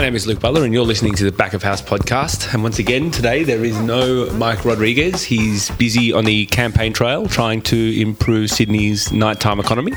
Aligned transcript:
My 0.00 0.06
name 0.06 0.16
is 0.16 0.26
Luke 0.26 0.40
Butler, 0.40 0.64
and 0.64 0.72
you're 0.72 0.86
listening 0.86 1.12
to 1.16 1.24
the 1.24 1.30
Back 1.30 1.52
of 1.52 1.62
House 1.62 1.82
podcast. 1.82 2.54
And 2.54 2.62
once 2.62 2.78
again, 2.78 3.10
today 3.10 3.44
there 3.44 3.62
is 3.62 3.78
no 3.80 4.32
Mike 4.32 4.64
Rodriguez. 4.64 5.22
He's 5.22 5.70
busy 5.72 6.10
on 6.10 6.24
the 6.24 6.46
campaign 6.46 6.94
trail 6.94 7.26
trying 7.26 7.60
to 7.64 8.00
improve 8.00 8.48
Sydney's 8.48 9.12
nighttime 9.12 9.60
economy. 9.60 9.92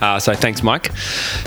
Uh, 0.00 0.18
so 0.18 0.32
thanks, 0.32 0.62
Mike. 0.62 0.96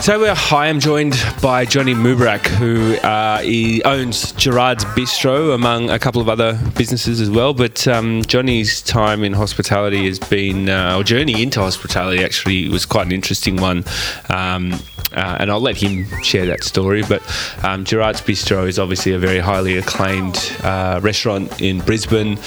So 0.02 0.20
we're, 0.20 0.36
I 0.52 0.68
am 0.68 0.80
joined 0.80 1.16
by 1.42 1.66
Johnny 1.66 1.96
Mubarak, 1.96 2.46
who 2.46 2.94
uh, 2.98 3.40
he 3.40 3.82
owns 3.82 4.34
Gerard's 4.34 4.86
Bistro, 4.86 5.56
among 5.56 5.90
a 5.90 5.98
couple 5.98 6.22
of 6.22 6.30
other 6.30 6.60
businesses 6.78 7.20
as 7.20 7.32
well. 7.32 7.56
But 7.56 7.88
um, 7.88 8.22
Johnny's 8.22 8.84
time 8.84 9.24
in 9.24 9.34
hospitality 9.34 10.06
has 10.06 10.20
been, 10.20 10.70
uh, 10.70 10.96
or 10.96 11.04
journey 11.04 11.42
into 11.42 11.60
hospitality 11.60 12.24
actually 12.24 12.70
was 12.70 12.86
quite 12.86 13.08
an 13.08 13.14
interesting 13.14 13.56
one. 13.56 13.84
Um, 14.30 14.80
uh, 15.16 15.38
and 15.40 15.50
I'll 15.50 15.62
let 15.62 15.78
him 15.78 16.06
share 16.22 16.46
that 16.48 16.64
story. 16.64 17.04
But 17.08 17.24
um, 17.64 17.86
Gerard's 18.06 18.22
Bistro 18.22 18.68
is 18.68 18.78
obviously 18.78 19.14
a 19.14 19.18
very 19.18 19.40
highly 19.40 19.78
acclaimed 19.78 20.38
uh, 20.62 21.00
restaurant 21.02 21.60
in 21.60 21.80
Brisbane, 21.80 22.38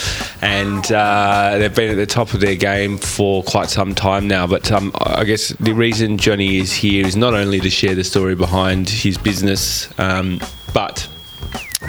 and 0.40 0.92
uh, 0.92 1.58
they've 1.58 1.74
been 1.74 1.90
at 1.90 1.96
the 1.96 2.06
top 2.06 2.32
of 2.32 2.38
their 2.38 2.54
game 2.54 2.96
for 2.96 3.42
quite 3.42 3.68
some 3.68 3.92
time 3.92 4.28
now. 4.28 4.46
But 4.46 4.70
um, 4.70 4.92
I 4.94 5.24
guess 5.24 5.48
the 5.48 5.72
reason 5.72 6.16
Johnny 6.16 6.58
is 6.58 6.72
here 6.72 7.04
is 7.04 7.16
not 7.16 7.34
only 7.34 7.58
to 7.58 7.70
share 7.70 7.96
the 7.96 8.04
story 8.04 8.36
behind 8.36 8.88
his 8.88 9.18
business, 9.18 9.92
um, 9.98 10.40
but 10.72 11.08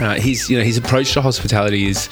uh, 0.00 0.18
you 0.20 0.58
know 0.58 0.64
his 0.64 0.76
approach 0.76 1.12
to 1.12 1.22
hospitality 1.22 1.86
is 1.86 2.08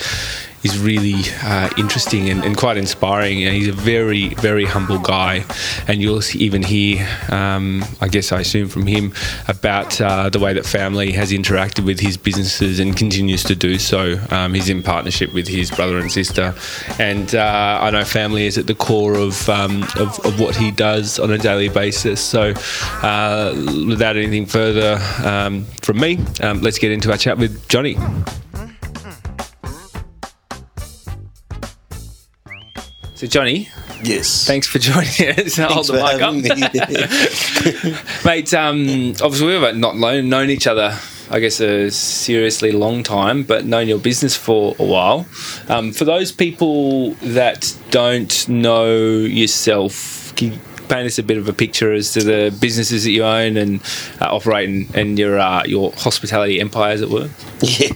is 0.62 0.78
really 0.78 1.22
uh, 1.42 1.70
interesting 1.78 2.28
and, 2.28 2.44
and, 2.44 2.56
quite 2.56 2.76
inspiring. 2.76 3.44
And 3.44 3.54
he's 3.54 3.68
a 3.68 3.72
very, 3.72 4.30
very 4.34 4.64
humble 4.64 4.98
guy. 4.98 5.44
And 5.86 6.02
you'll 6.02 6.22
even 6.34 6.62
hear, 6.62 7.06
um, 7.30 7.84
I 8.00 8.08
guess 8.08 8.32
I 8.32 8.40
assume 8.40 8.68
from 8.68 8.86
him, 8.86 9.12
about 9.46 10.00
uh, 10.00 10.30
the 10.30 10.38
way 10.38 10.52
that 10.54 10.66
family 10.66 11.12
has 11.12 11.32
interacted 11.32 11.84
with 11.84 12.00
his 12.00 12.16
businesses 12.16 12.80
and 12.80 12.96
continues 12.96 13.44
to 13.44 13.54
do 13.54 13.78
so. 13.78 14.20
Um, 14.30 14.54
he's 14.54 14.68
in 14.68 14.82
partnership 14.82 15.32
with 15.32 15.46
his 15.46 15.70
brother 15.70 15.98
and 15.98 16.10
sister. 16.10 16.54
And 16.98 17.34
uh, 17.34 17.78
I 17.80 17.90
know 17.90 18.04
family 18.04 18.46
is 18.46 18.58
at 18.58 18.66
the 18.66 18.74
core 18.74 19.16
of, 19.16 19.48
um, 19.48 19.84
of, 19.96 20.18
of, 20.24 20.38
what 20.38 20.54
he 20.54 20.70
does 20.70 21.18
on 21.18 21.32
a 21.32 21.38
daily 21.38 21.68
basis. 21.68 22.20
So 22.20 22.52
uh, 23.02 23.52
without 23.86 24.16
anything 24.16 24.46
further 24.46 24.98
um, 25.24 25.64
from 25.82 26.00
me, 26.00 26.18
um, 26.40 26.60
let's 26.62 26.78
get 26.78 26.92
into 26.92 27.10
our 27.10 27.16
chat 27.16 27.38
with 27.38 27.68
Johnny. 27.68 27.96
So, 33.18 33.26
Johnny. 33.26 33.68
Yes. 34.04 34.46
Thanks 34.46 34.68
for 34.68 34.78
joining 34.78 35.08
us. 35.08 35.56
Hold 35.56 35.88
the 35.88 35.94
mic 35.94 36.22
up. 36.22 36.34
Mate, 38.24 38.54
um, 38.54 39.10
obviously, 39.20 39.58
we've 39.58 39.76
not 39.76 39.96
known, 39.96 40.28
known 40.28 40.50
each 40.50 40.68
other, 40.68 40.96
I 41.28 41.40
guess, 41.40 41.58
a 41.58 41.90
seriously 41.90 42.70
long 42.70 43.02
time, 43.02 43.42
but 43.42 43.64
known 43.64 43.88
your 43.88 43.98
business 43.98 44.36
for 44.36 44.76
a 44.78 44.84
while. 44.84 45.26
Um, 45.68 45.90
for 45.90 46.04
those 46.04 46.30
people 46.30 47.14
that 47.14 47.76
don't 47.90 48.48
know 48.48 48.86
yourself, 48.86 50.32
can 50.36 50.52
you 50.52 50.60
paint 50.88 51.06
us 51.06 51.18
a 51.18 51.22
bit 51.24 51.38
of 51.38 51.48
a 51.48 51.52
picture 51.52 51.92
as 51.92 52.12
to 52.12 52.22
the 52.22 52.56
businesses 52.60 53.02
that 53.04 53.10
you 53.10 53.24
own 53.24 53.56
and 53.56 53.80
uh, 54.20 54.28
operate 54.30 54.68
and, 54.68 54.94
and 54.94 55.18
your 55.18 55.38
uh, 55.38 55.64
your 55.66 55.92
hospitality 55.92 56.60
empire, 56.60 56.92
as 56.92 57.00
it 57.02 57.10
were? 57.10 57.28
Yeah, 57.60 57.88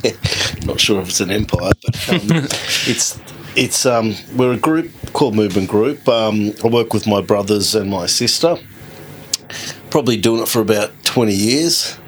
not 0.67 0.81
sure 0.81 1.01
if 1.01 1.11
it's 1.11 1.21
an 1.21 1.31
empire, 1.31 1.71
but 1.81 2.09
um, 2.09 2.49
it's 2.89 3.17
it's 3.57 3.87
um, 3.87 4.15
we're 4.37 4.53
a 4.53 4.59
group 4.59 4.91
called 5.13 5.35
Movement 5.35 5.69
Group. 5.69 6.09
Um, 6.09 6.53
I 6.65 6.69
work 6.69 6.95
with 6.95 7.07
my 7.07 7.21
brothers 7.21 7.75
and 7.75 7.91
my 7.91 8.07
sister. 8.07 8.57
Probably 9.91 10.17
doing 10.17 10.43
it 10.43 10.49
for 10.49 10.61
about 10.61 10.93
twenty 11.05 11.35
years. 11.35 11.99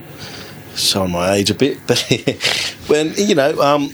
Showing 0.74 1.12
my 1.12 1.34
age 1.34 1.50
a 1.50 1.54
bit, 1.54 1.78
but 1.86 2.00
when 2.88 3.14
you 3.16 3.34
know, 3.36 3.60
um, 3.60 3.90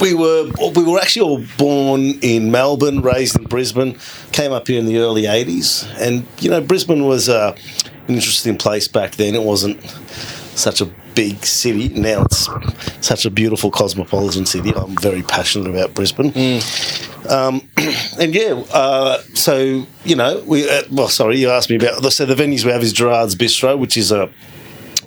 we 0.00 0.14
were 0.14 0.50
we 0.74 0.84
were 0.84 0.98
actually 0.98 1.22
all 1.22 1.44
born 1.58 2.18
in 2.22 2.50
Melbourne, 2.50 3.02
raised 3.02 3.38
in 3.38 3.44
Brisbane, 3.44 3.98
came 4.32 4.52
up 4.52 4.68
here 4.68 4.78
in 4.78 4.86
the 4.86 4.98
early 4.98 5.24
'80s, 5.24 5.86
and 6.00 6.26
you 6.40 6.48
know, 6.48 6.62
Brisbane 6.62 7.04
was 7.04 7.28
uh, 7.28 7.54
an 8.08 8.14
interesting 8.14 8.56
place 8.56 8.88
back 8.88 9.16
then. 9.16 9.34
It 9.34 9.42
wasn't 9.42 9.78
such 10.54 10.80
a 10.80 10.86
big 11.14 11.44
city. 11.44 11.88
Now 11.88 12.22
it's 12.22 12.48
such 13.00 13.24
a 13.24 13.30
beautiful 13.30 13.70
cosmopolitan 13.70 14.46
city. 14.46 14.72
I'm 14.74 14.96
very 14.96 15.22
passionate 15.22 15.68
about 15.68 15.94
Brisbane. 15.94 16.32
Mm. 16.32 17.30
Um, 17.30 17.68
and 18.20 18.34
yeah, 18.34 18.62
uh, 18.72 19.18
so 19.34 19.86
you 20.04 20.16
know, 20.16 20.42
we 20.46 20.68
uh, 20.68 20.82
well, 20.90 21.08
sorry, 21.08 21.38
you 21.38 21.50
asked 21.50 21.70
me 21.70 21.76
about. 21.76 22.12
So 22.12 22.26
the 22.26 22.34
venues 22.34 22.64
we 22.64 22.72
have 22.72 22.82
is 22.82 22.92
Gerard's 22.92 23.34
Bistro, 23.34 23.78
which 23.78 23.96
is 23.96 24.12
a, 24.12 24.28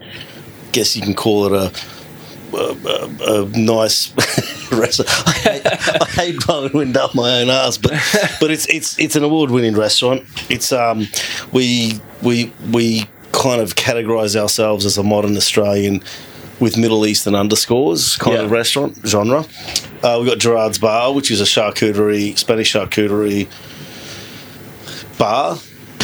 I 0.01 0.71
guess 0.71 0.95
you 0.95 1.01
can 1.01 1.15
call 1.15 1.47
it 1.47 1.53
a. 1.53 1.95
A, 2.53 2.57
a, 2.57 3.43
a 3.43 3.45
nice 3.49 4.13
restaurant. 4.71 5.09
I 5.27 5.31
hate, 5.31 5.65
I 5.65 6.05
hate 6.05 6.45
blowing 6.45 6.71
wind 6.71 6.95
up 6.95 7.13
my 7.13 7.41
own 7.41 7.49
ass, 7.49 7.77
but 7.77 7.91
but 8.39 8.49
it's 8.49 8.65
it's 8.67 8.97
it's 8.97 9.17
an 9.17 9.25
award 9.25 9.51
winning 9.51 9.75
restaurant. 9.75 10.23
It's 10.49 10.71
um 10.71 11.05
we 11.51 11.99
we 12.21 12.53
we 12.71 13.09
kind 13.35 13.61
of 13.61 13.75
categorise 13.75 14.35
ourselves 14.35 14.85
as 14.85 14.97
a 14.97 15.03
modern 15.03 15.35
Australian 15.35 16.01
with 16.59 16.77
Middle 16.77 17.05
Eastern 17.05 17.35
underscores 17.35 18.15
kind 18.17 18.37
yeah. 18.37 18.43
of 18.43 18.51
restaurant 18.51 18.97
genre. 19.05 19.45
Uh, 20.01 20.17
we've 20.19 20.29
got 20.29 20.39
Gerard's 20.39 20.79
Bar, 20.79 21.13
which 21.13 21.29
is 21.29 21.41
a 21.41 21.43
charcuterie, 21.43 22.37
Spanish 22.37 22.73
charcuterie 22.73 23.47
bar, 25.17 25.57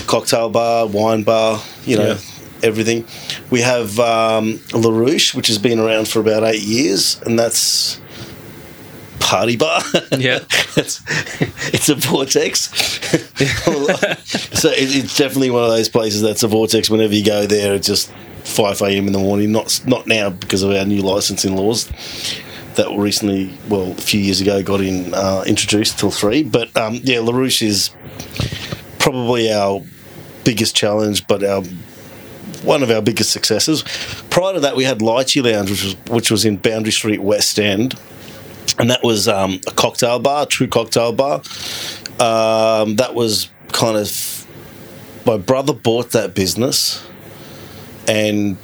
cocktail 0.08 0.50
bar, 0.50 0.88
wine 0.88 1.24
bar, 1.24 1.62
you 1.86 1.97
know, 1.97 2.08
yeah. 2.08 2.18
everything. 2.64 3.06
We 3.50 3.62
have 3.62 3.97
um, 4.00 4.59
La 4.74 4.90
Ruche, 4.90 5.34
which 5.34 5.47
has 5.47 5.58
been 5.58 5.80
around 5.80 6.08
for 6.09 6.20
about 6.20 6.44
eight 6.44 6.64
years, 6.64 7.22
and 7.25 7.40
that's 7.40 8.01
party 9.31 9.56
bar. 9.56 9.81
Yeah, 10.18 10.40
it's, 10.75 11.02
it's 11.74 11.88
a 11.88 11.96
vortex. 11.96 12.69
so 14.59 14.69
it, 14.69 14.96
it's 14.96 15.18
definitely 15.18 15.52
one 15.52 15.64
of 15.64 15.69
those 15.69 15.88
places 15.88 16.22
that's 16.22 16.44
a 16.44 16.50
vortex. 16.50 16.90
Whenever 16.90 17.16
you 17.16 17.24
go 17.24 17.46
there, 17.46 17.74
it's 17.74 17.88
just 17.88 18.12
five 18.44 18.81
a.m. 18.81 19.08
in 19.08 19.14
the 19.14 19.20
morning. 19.20 19.53
Not 19.53 19.81
not 19.88 20.06
now 20.06 20.31
because 20.31 20.64
of 20.64 20.72
our 20.72 20.84
new 20.86 21.02
licensing 21.02 21.56
laws 21.56 21.90
that 22.75 22.91
were 22.91 23.02
recently, 23.02 23.53
well, 23.70 23.91
a 23.91 23.96
few 23.96 24.20
years 24.20 24.41
ago, 24.41 24.62
got 24.64 24.81
in 24.81 25.14
uh, 25.14 25.46
introduced 25.47 25.97
till 25.97 26.12
three. 26.12 26.44
But 26.44 26.75
um, 26.75 27.00
yeah, 27.03 27.20
La 27.22 27.31
Ruche 27.31 27.62
is 27.62 27.91
probably 29.00 29.52
our 29.52 29.81
biggest 30.44 30.75
challenge, 30.75 31.25
but 31.28 31.41
our 31.41 31.64
one 32.64 32.84
of 32.84 32.91
our 32.91 33.02
biggest 33.02 33.31
successes. 33.31 33.84
Prior 34.30 34.53
to 34.53 34.59
that, 34.59 34.75
we 34.75 34.84
had 34.84 35.00
Lychee 35.00 35.41
Lounge, 35.41 35.70
which 35.70 35.84
was 35.86 35.96
which 36.09 36.31
was 36.31 36.44
in 36.44 36.58
Boundary 36.58 36.91
Street 36.91 37.22
West 37.22 37.58
End 37.58 37.97
and 38.80 38.90
that 38.90 39.04
was 39.04 39.28
um, 39.28 39.60
a 39.68 39.72
cocktail 39.72 40.20
bar, 40.20 40.46
true 40.46 40.68
cocktail 40.68 41.14
bar. 41.14 41.42
Um, 42.20 42.96
that 42.98 43.14
was 43.14 43.50
kind 43.72 43.98
of 43.98 44.48
my 45.26 45.38
brother 45.38 45.74
bought 45.74 46.12
that 46.12 46.34
business 46.34 47.06
and 48.08 48.58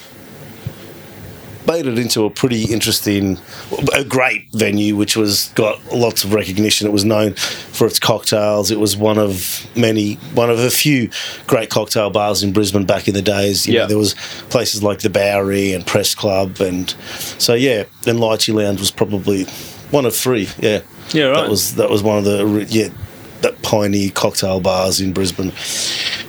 made 1.67 1.85
it 1.85 1.99
into 1.99 2.23
a 2.23 2.29
pretty 2.29 2.63
interesting, 2.73 3.37
a 3.93 4.03
great 4.03 4.49
venue, 4.53 4.95
which 4.95 5.17
was 5.17 5.49
got 5.49 5.93
lots 5.93 6.23
of 6.23 6.33
recognition. 6.33 6.87
It 6.87 6.93
was 6.93 7.03
known 7.03 7.33
for 7.33 7.85
its 7.85 7.99
cocktails. 7.99 8.71
It 8.71 8.79
was 8.79 8.95
one 8.95 9.17
of 9.17 9.67
many, 9.75 10.15
one 10.33 10.49
of 10.49 10.59
a 10.59 10.69
few 10.69 11.09
great 11.45 11.69
cocktail 11.69 12.09
bars 12.09 12.41
in 12.41 12.53
Brisbane 12.53 12.85
back 12.85 13.07
in 13.07 13.13
the 13.13 13.21
days. 13.21 13.67
You 13.67 13.73
yeah, 13.73 13.81
know, 13.81 13.87
there 13.87 13.97
was 13.97 14.13
places 14.49 14.81
like 14.81 14.99
the 14.99 15.09
Bowery 15.09 15.73
and 15.73 15.85
Press 15.85 16.15
Club, 16.15 16.61
and 16.61 16.89
so 17.37 17.53
yeah, 17.53 17.83
and 18.07 18.19
Lychee 18.19 18.53
Lounge 18.53 18.79
was 18.79 18.91
probably 18.91 19.45
one 19.91 20.05
of 20.05 20.15
three. 20.15 20.49
Yeah, 20.59 20.81
yeah, 21.09 21.25
right. 21.25 21.41
That 21.41 21.49
was 21.49 21.75
that 21.75 21.89
was 21.89 22.03
one 22.03 22.19
of 22.19 22.23
the 22.25 22.65
yeah 22.69 22.89
that 23.41 23.61
pioneer 23.61 24.11
cocktail 24.11 24.59
bars 24.59 24.99
in 24.99 25.13
Brisbane, 25.13 25.51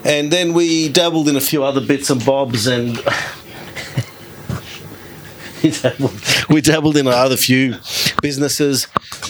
and 0.05 0.31
then 0.33 0.53
we 0.53 0.89
dabbled 0.89 1.29
in 1.29 1.37
a 1.37 1.41
few 1.41 1.65
other 1.65 1.81
bits 1.81 2.11
and 2.11 2.25
bobs 2.25 2.67
and. 2.67 3.01
we, 5.63 5.71
dabbled, 5.71 6.23
we 6.49 6.61
dabbled 6.61 6.97
in 6.97 7.09
other 7.09 7.37
few 7.37 7.75
businesses. 8.23 8.87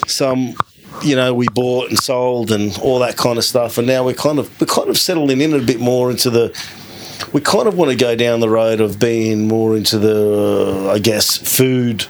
Some 0.06 0.54
you 1.02 1.16
know 1.16 1.34
we 1.34 1.46
bought 1.48 1.88
and 1.88 1.98
sold 1.98 2.50
and 2.50 2.76
all 2.78 2.98
that 2.98 3.16
kind 3.16 3.38
of 3.38 3.44
stuff 3.44 3.78
and 3.78 3.86
now 3.86 4.04
we're 4.04 4.14
kind 4.14 4.38
of 4.38 4.60
we're 4.60 4.66
kind 4.66 4.88
of 4.88 4.98
settling 4.98 5.40
in 5.40 5.52
a 5.52 5.60
bit 5.60 5.80
more 5.80 6.10
into 6.10 6.30
the 6.30 6.52
we 7.32 7.40
kind 7.40 7.68
of 7.68 7.76
want 7.76 7.90
to 7.90 7.96
go 7.96 8.16
down 8.16 8.40
the 8.40 8.48
road 8.48 8.80
of 8.80 8.98
being 8.98 9.46
more 9.46 9.76
into 9.76 9.98
the 9.98 10.90
i 10.92 10.98
guess 10.98 11.36
food 11.36 12.06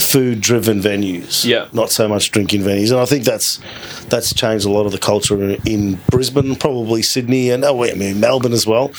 food 0.00 0.40
driven 0.40 0.80
venues. 0.80 1.44
Yeah. 1.44 1.68
Not 1.72 1.90
so 1.90 2.08
much 2.08 2.30
drinking 2.30 2.62
venues. 2.62 2.90
And 2.90 3.00
I 3.00 3.06
think 3.06 3.24
that's 3.24 3.60
that's 4.08 4.32
changed 4.34 4.64
a 4.64 4.70
lot 4.70 4.86
of 4.86 4.92
the 4.92 4.98
culture 4.98 5.56
in 5.64 5.98
Brisbane, 6.10 6.56
probably 6.56 7.02
Sydney 7.02 7.50
and 7.50 7.64
oh 7.64 7.84
I 7.84 7.94
mean 7.94 8.20
Melbourne 8.20 8.52
as 8.52 8.66
well. 8.66 8.92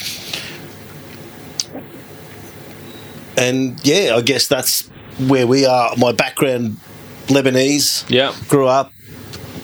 And 3.37 3.79
yeah, 3.85 4.15
I 4.15 4.21
guess 4.21 4.47
that's 4.47 4.87
where 5.27 5.45
we 5.45 5.65
are. 5.65 5.95
My 5.97 6.11
background 6.11 6.77
Lebanese. 7.27 8.09
Yeah. 8.09 8.33
Grew 8.47 8.67
up 8.67 8.91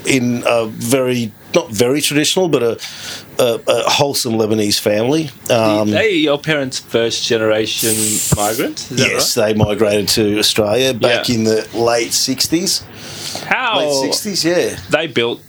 in 0.06 0.44
a 0.46 0.68
very 0.68 1.32
not 1.56 1.70
very 1.70 2.02
traditional, 2.02 2.50
but 2.50 2.64
a, 2.64 2.80
a, 3.40 3.60
a 3.68 3.90
wholesome 3.90 4.34
Lebanese 4.34 4.80
family. 4.80 5.30
Um, 5.50 5.90
they 5.90 6.12
your 6.12 6.38
parents' 6.40 6.80
first 6.80 7.26
generation 7.26 7.96
migrants? 8.36 8.92
Yes, 8.92 9.36
right? 9.38 9.54
they 9.54 9.58
migrated 9.58 10.08
to 10.10 10.40
Australia 10.40 10.94
back 10.94 11.30
Yeah. 11.30 11.36
in 11.36 11.44
the 11.44 11.68
late 11.74 12.12
'60s. 12.12 12.84
How 13.46 13.80
Late 13.80 14.12
'60s, 14.14 14.44
yeah. 14.46 14.80
they 14.90 15.08
built 15.08 15.42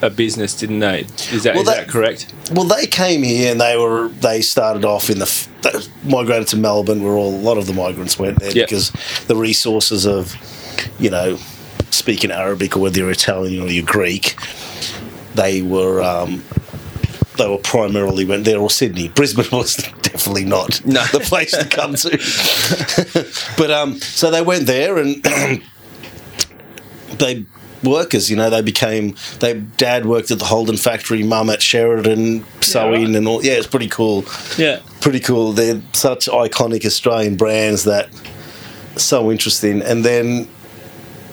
a 0.00 0.10
business, 0.10 0.54
didn't 0.56 0.80
they? 0.80 1.00
Is 1.32 1.42
that 1.44 1.54
Well, 1.54 1.62
is 1.62 1.68
that- 1.68 1.86
that 1.86 1.88
correct? 1.88 2.32
Well, 2.52 2.64
they 2.64 2.86
came 2.86 3.22
here 3.22 3.50
and 3.52 3.60
they 3.60 3.76
were 3.76 4.08
they 4.08 4.40
started 4.42 4.84
off 4.84 5.10
in 5.10 5.18
the 5.18 5.46
they 5.62 5.70
migrated 6.04 6.48
to 6.48 6.56
Melbourne, 6.56 7.02
where 7.02 7.12
all 7.14 7.34
a 7.34 7.36
lot 7.36 7.56
of 7.58 7.66
the 7.66 7.72
migrants 7.72 8.18
went 8.18 8.38
there 8.40 8.50
Yeah. 8.50 8.64
because 8.64 8.90
the 9.26 9.36
resources 9.36 10.06
of 10.06 10.34
you 10.98 11.10
know 11.10 11.38
speaking 11.90 12.30
Arabic 12.30 12.76
or 12.76 12.80
whether 12.80 12.98
you're 12.98 13.10
Italian 13.10 13.62
or 13.62 13.68
you're 13.68 13.84
Greek, 13.84 14.34
they 15.34 15.62
were 15.62 16.02
um, 16.02 16.42
they 17.38 17.48
were 17.48 17.58
primarily 17.58 18.24
went 18.24 18.44
there 18.44 18.58
or 18.58 18.70
Sydney. 18.70 19.08
Brisbane 19.08 19.46
was 19.52 19.76
definitely 20.02 20.44
not 20.44 20.84
No. 20.84 21.04
the 21.06 21.20
place 21.20 21.52
to 21.52 21.64
come 21.66 21.94
to. 21.94 22.10
but 23.56 23.70
um, 23.70 23.98
so 24.00 24.30
they 24.30 24.42
went 24.42 24.66
there 24.66 24.98
and 24.98 25.22
they 27.18 27.46
workers, 27.82 28.30
you 28.30 28.36
know, 28.36 28.48
they 28.50 28.62
became 28.62 29.16
they 29.40 29.54
dad 29.54 30.06
worked 30.06 30.30
at 30.30 30.38
the 30.38 30.44
Holden 30.44 30.76
factory, 30.76 31.22
mum 31.22 31.50
at 31.50 31.62
Sheridan 31.62 32.44
sewing 32.60 33.06
right. 33.06 33.16
and 33.16 33.26
all 33.28 33.44
yeah, 33.44 33.54
it's 33.54 33.66
pretty 33.66 33.88
cool. 33.88 34.24
Yeah. 34.56 34.80
Pretty 35.00 35.20
cool. 35.20 35.52
They're 35.52 35.80
such 35.92 36.26
iconic 36.26 36.84
Australian 36.84 37.36
brands 37.36 37.84
that 37.84 38.08
so 38.96 39.30
interesting. 39.32 39.82
And 39.82 40.04
then 40.04 40.48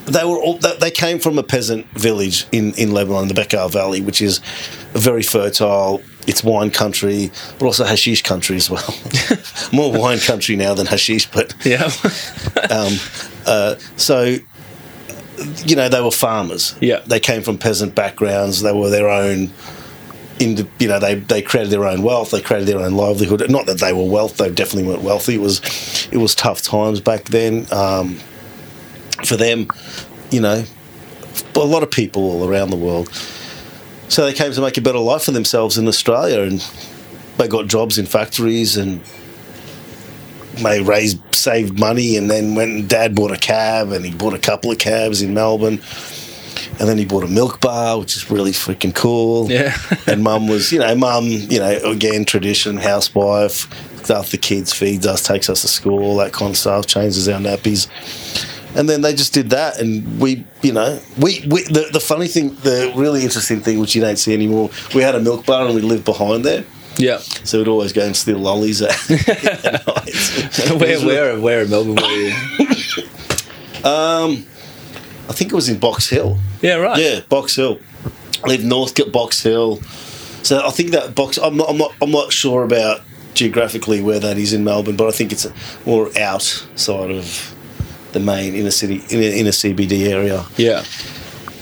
they 0.10 0.24
were 0.26 0.38
all 0.38 0.58
they 0.58 0.92
came 0.92 1.20
from 1.20 1.38
a 1.38 1.44
peasant 1.44 1.86
village 1.92 2.46
in, 2.52 2.74
in 2.76 2.92
Lebanon, 2.92 3.28
the 3.28 3.34
Bekaa 3.34 3.72
Valley, 3.72 4.02
which 4.02 4.22
is 4.22 4.40
a 4.94 5.00
very 5.00 5.24
fertile. 5.24 6.02
It's 6.28 6.44
wine 6.44 6.70
country, 6.70 7.32
but 7.58 7.66
also 7.66 7.86
hashish 7.86 8.22
country 8.22 8.56
as 8.58 8.70
well. 8.70 8.84
More 9.74 9.92
wine 9.92 10.20
country 10.20 10.56
now 10.56 10.74
than 10.76 10.86
hashish, 10.86 11.32
but 11.32 11.54
Yeah. 11.66 11.84
um, 12.70 12.94
uh, 13.46 13.76
so 13.98 14.36
you 15.66 15.76
know 15.76 15.90
they 15.90 16.02
were 16.02 16.12
farmers. 16.12 16.76
Yeah. 16.82 17.00
they 17.08 17.20
came 17.20 17.42
from 17.42 17.58
peasant 17.58 17.96
backgrounds. 17.96 18.62
They 18.62 18.74
were 18.74 18.90
their 18.90 19.10
own. 19.10 19.52
In 20.40 20.56
the, 20.56 20.68
you 20.80 20.88
know 20.88 21.00
they 21.00 21.16
they 21.16 21.42
created 21.42 21.70
their 21.72 21.86
own 21.86 22.02
wealth. 22.02 22.32
They 22.32 22.40
created 22.42 22.68
their 22.68 22.80
own 22.80 22.94
livelihood. 22.94 23.50
Not 23.50 23.66
that 23.66 23.80
they 23.80 23.92
were 23.92 24.06
wealthy; 24.06 24.46
They 24.46 24.54
definitely 24.56 24.90
weren't 24.90 25.04
wealthy. 25.04 25.36
It 25.36 25.42
was 25.42 26.08
it 26.12 26.18
was 26.18 26.34
tough 26.34 26.62
times 26.62 27.02
back 27.02 27.26
then 27.26 27.68
um, 27.72 28.20
for 29.26 29.36
them. 29.36 29.68
You 30.32 30.42
know, 30.42 30.64
a 31.56 31.60
lot 31.60 31.84
of 31.84 31.92
people 31.92 32.24
all 32.24 32.48
around 32.50 32.70
the 32.70 32.78
world. 32.78 33.10
So 34.10 34.26
they 34.26 34.34
came 34.34 34.52
to 34.52 34.62
make 34.62 34.78
a 34.78 34.82
better 34.82 35.00
life 35.00 35.24
for 35.24 35.32
themselves 35.32 35.78
in 35.78 35.88
Australia, 35.88 36.42
and 36.42 36.60
they 37.38 37.48
got 37.48 37.68
jobs 37.68 37.98
in 37.98 38.06
factories 38.06 38.76
and 38.78 39.02
they 40.64 40.82
raised 40.82 41.20
saved 41.34 41.80
money 41.80 42.18
and 42.18 42.30
then 42.30 42.54
went 42.54 42.72
and 42.72 42.90
dad 42.90 43.16
bought 43.16 43.32
a 43.32 43.38
cab 43.38 43.92
and 43.92 44.04
he 44.04 44.12
bought 44.12 44.34
a 44.34 44.40
couple 44.40 44.70
of 44.72 44.78
cabs 44.78 45.22
in 45.22 45.34
Melbourne 45.34 45.80
and 46.80 46.88
then 46.90 46.98
he 46.98 47.06
bought 47.06 47.24
a 47.24 47.28
milk 47.30 47.62
bar 47.62 47.98
which 47.98 48.18
is 48.18 48.30
really 48.30 48.52
freaking 48.52 48.94
cool 48.94 49.50
Yeah. 49.50 49.78
and 50.08 50.22
mum 50.22 50.48
was 50.50 50.70
you 50.74 50.80
know 50.80 50.94
mum 50.96 51.28
you 51.28 51.60
know 51.60 51.78
again 51.86 52.26
tradition 52.26 52.76
housewife 52.76 53.70
after 54.10 54.32
the 54.32 54.38
kids 54.38 54.74
feeds 54.74 55.08
us 55.08 55.26
takes 55.26 55.50
us 55.50 55.62
to 55.62 55.70
school 55.70 56.04
all 56.04 56.18
that 56.18 56.34
kind 56.34 56.50
of 56.52 56.58
stuff 56.58 56.88
changes 56.88 57.30
our 57.30 57.40
nappies 57.40 57.88
and 58.80 58.88
then 58.88 59.02
they 59.02 59.14
just 59.14 59.34
did 59.34 59.50
that 59.50 59.80
and 59.80 60.20
we 60.20 60.46
you 60.62 60.72
know 60.72 61.00
we, 61.18 61.46
we 61.50 61.64
the, 61.64 61.90
the 61.92 62.00
funny 62.00 62.28
thing 62.28 62.56
the 62.64 62.92
really 62.96 63.24
interesting 63.24 63.60
thing 63.60 63.78
which 63.78 63.94
you 63.94 64.02
don't 64.02 64.18
see 64.18 64.34
anymore 64.34 64.70
we 64.96 65.02
had 65.02 65.16
a 65.16 65.20
milk 65.20 65.46
bar 65.46 65.66
and 65.66 65.76
we 65.76 65.82
lived 65.82 66.06
behind 66.06 66.46
there 66.46 66.64
yeah. 66.98 67.18
so 67.18 67.60
we'd 67.60 67.68
always 67.68 67.94
go 67.94 68.06
and 68.06 68.16
steal 68.16 68.40
lollies 68.40 68.82
at. 68.82 68.92
Where 70.80 71.00
where 71.06 71.40
where 71.40 71.62
in 71.62 71.70
Melbourne 71.70 71.96
were 71.96 72.12
you? 72.12 72.34
Um, 73.80 74.46
I 75.30 75.32
think 75.32 75.54
it 75.54 75.56
was 75.56 75.70
in 75.70 75.80
Box 75.80 76.10
Hill. 76.10 76.38
Yeah, 76.62 76.76
right. 76.76 77.00
Yeah, 77.00 77.22
Box 77.30 77.56
Hill. 77.56 77.80
I 78.44 78.48
live 78.50 78.64
Northcote, 78.66 79.14
Box 79.14 79.42
Hill. 79.42 79.78
So 80.44 80.62
I 80.68 80.70
think 80.70 80.92
that 80.92 81.16
Box. 81.16 81.38
I'm 81.38 81.56
not. 81.56 81.70
I'm 81.70 81.78
not. 81.78 81.94
I'm 82.02 82.12
not 82.12 82.34
sure 82.34 82.66
about 82.66 83.00
geographically 83.36 84.02
where 84.02 84.20
that 84.20 84.38
is 84.38 84.52
in 84.52 84.66
Melbourne, 84.66 84.98
but 84.98 85.08
I 85.08 85.12
think 85.12 85.32
it's 85.32 85.48
more 85.86 86.10
outside 86.20 87.10
of 87.10 87.56
the 88.14 88.20
main 88.20 88.56
inner 88.56 88.72
city, 88.72 89.04
inner, 89.10 89.36
inner 89.36 89.52
CBD 89.52 90.08
area. 90.08 90.46
Yeah. 90.58 90.84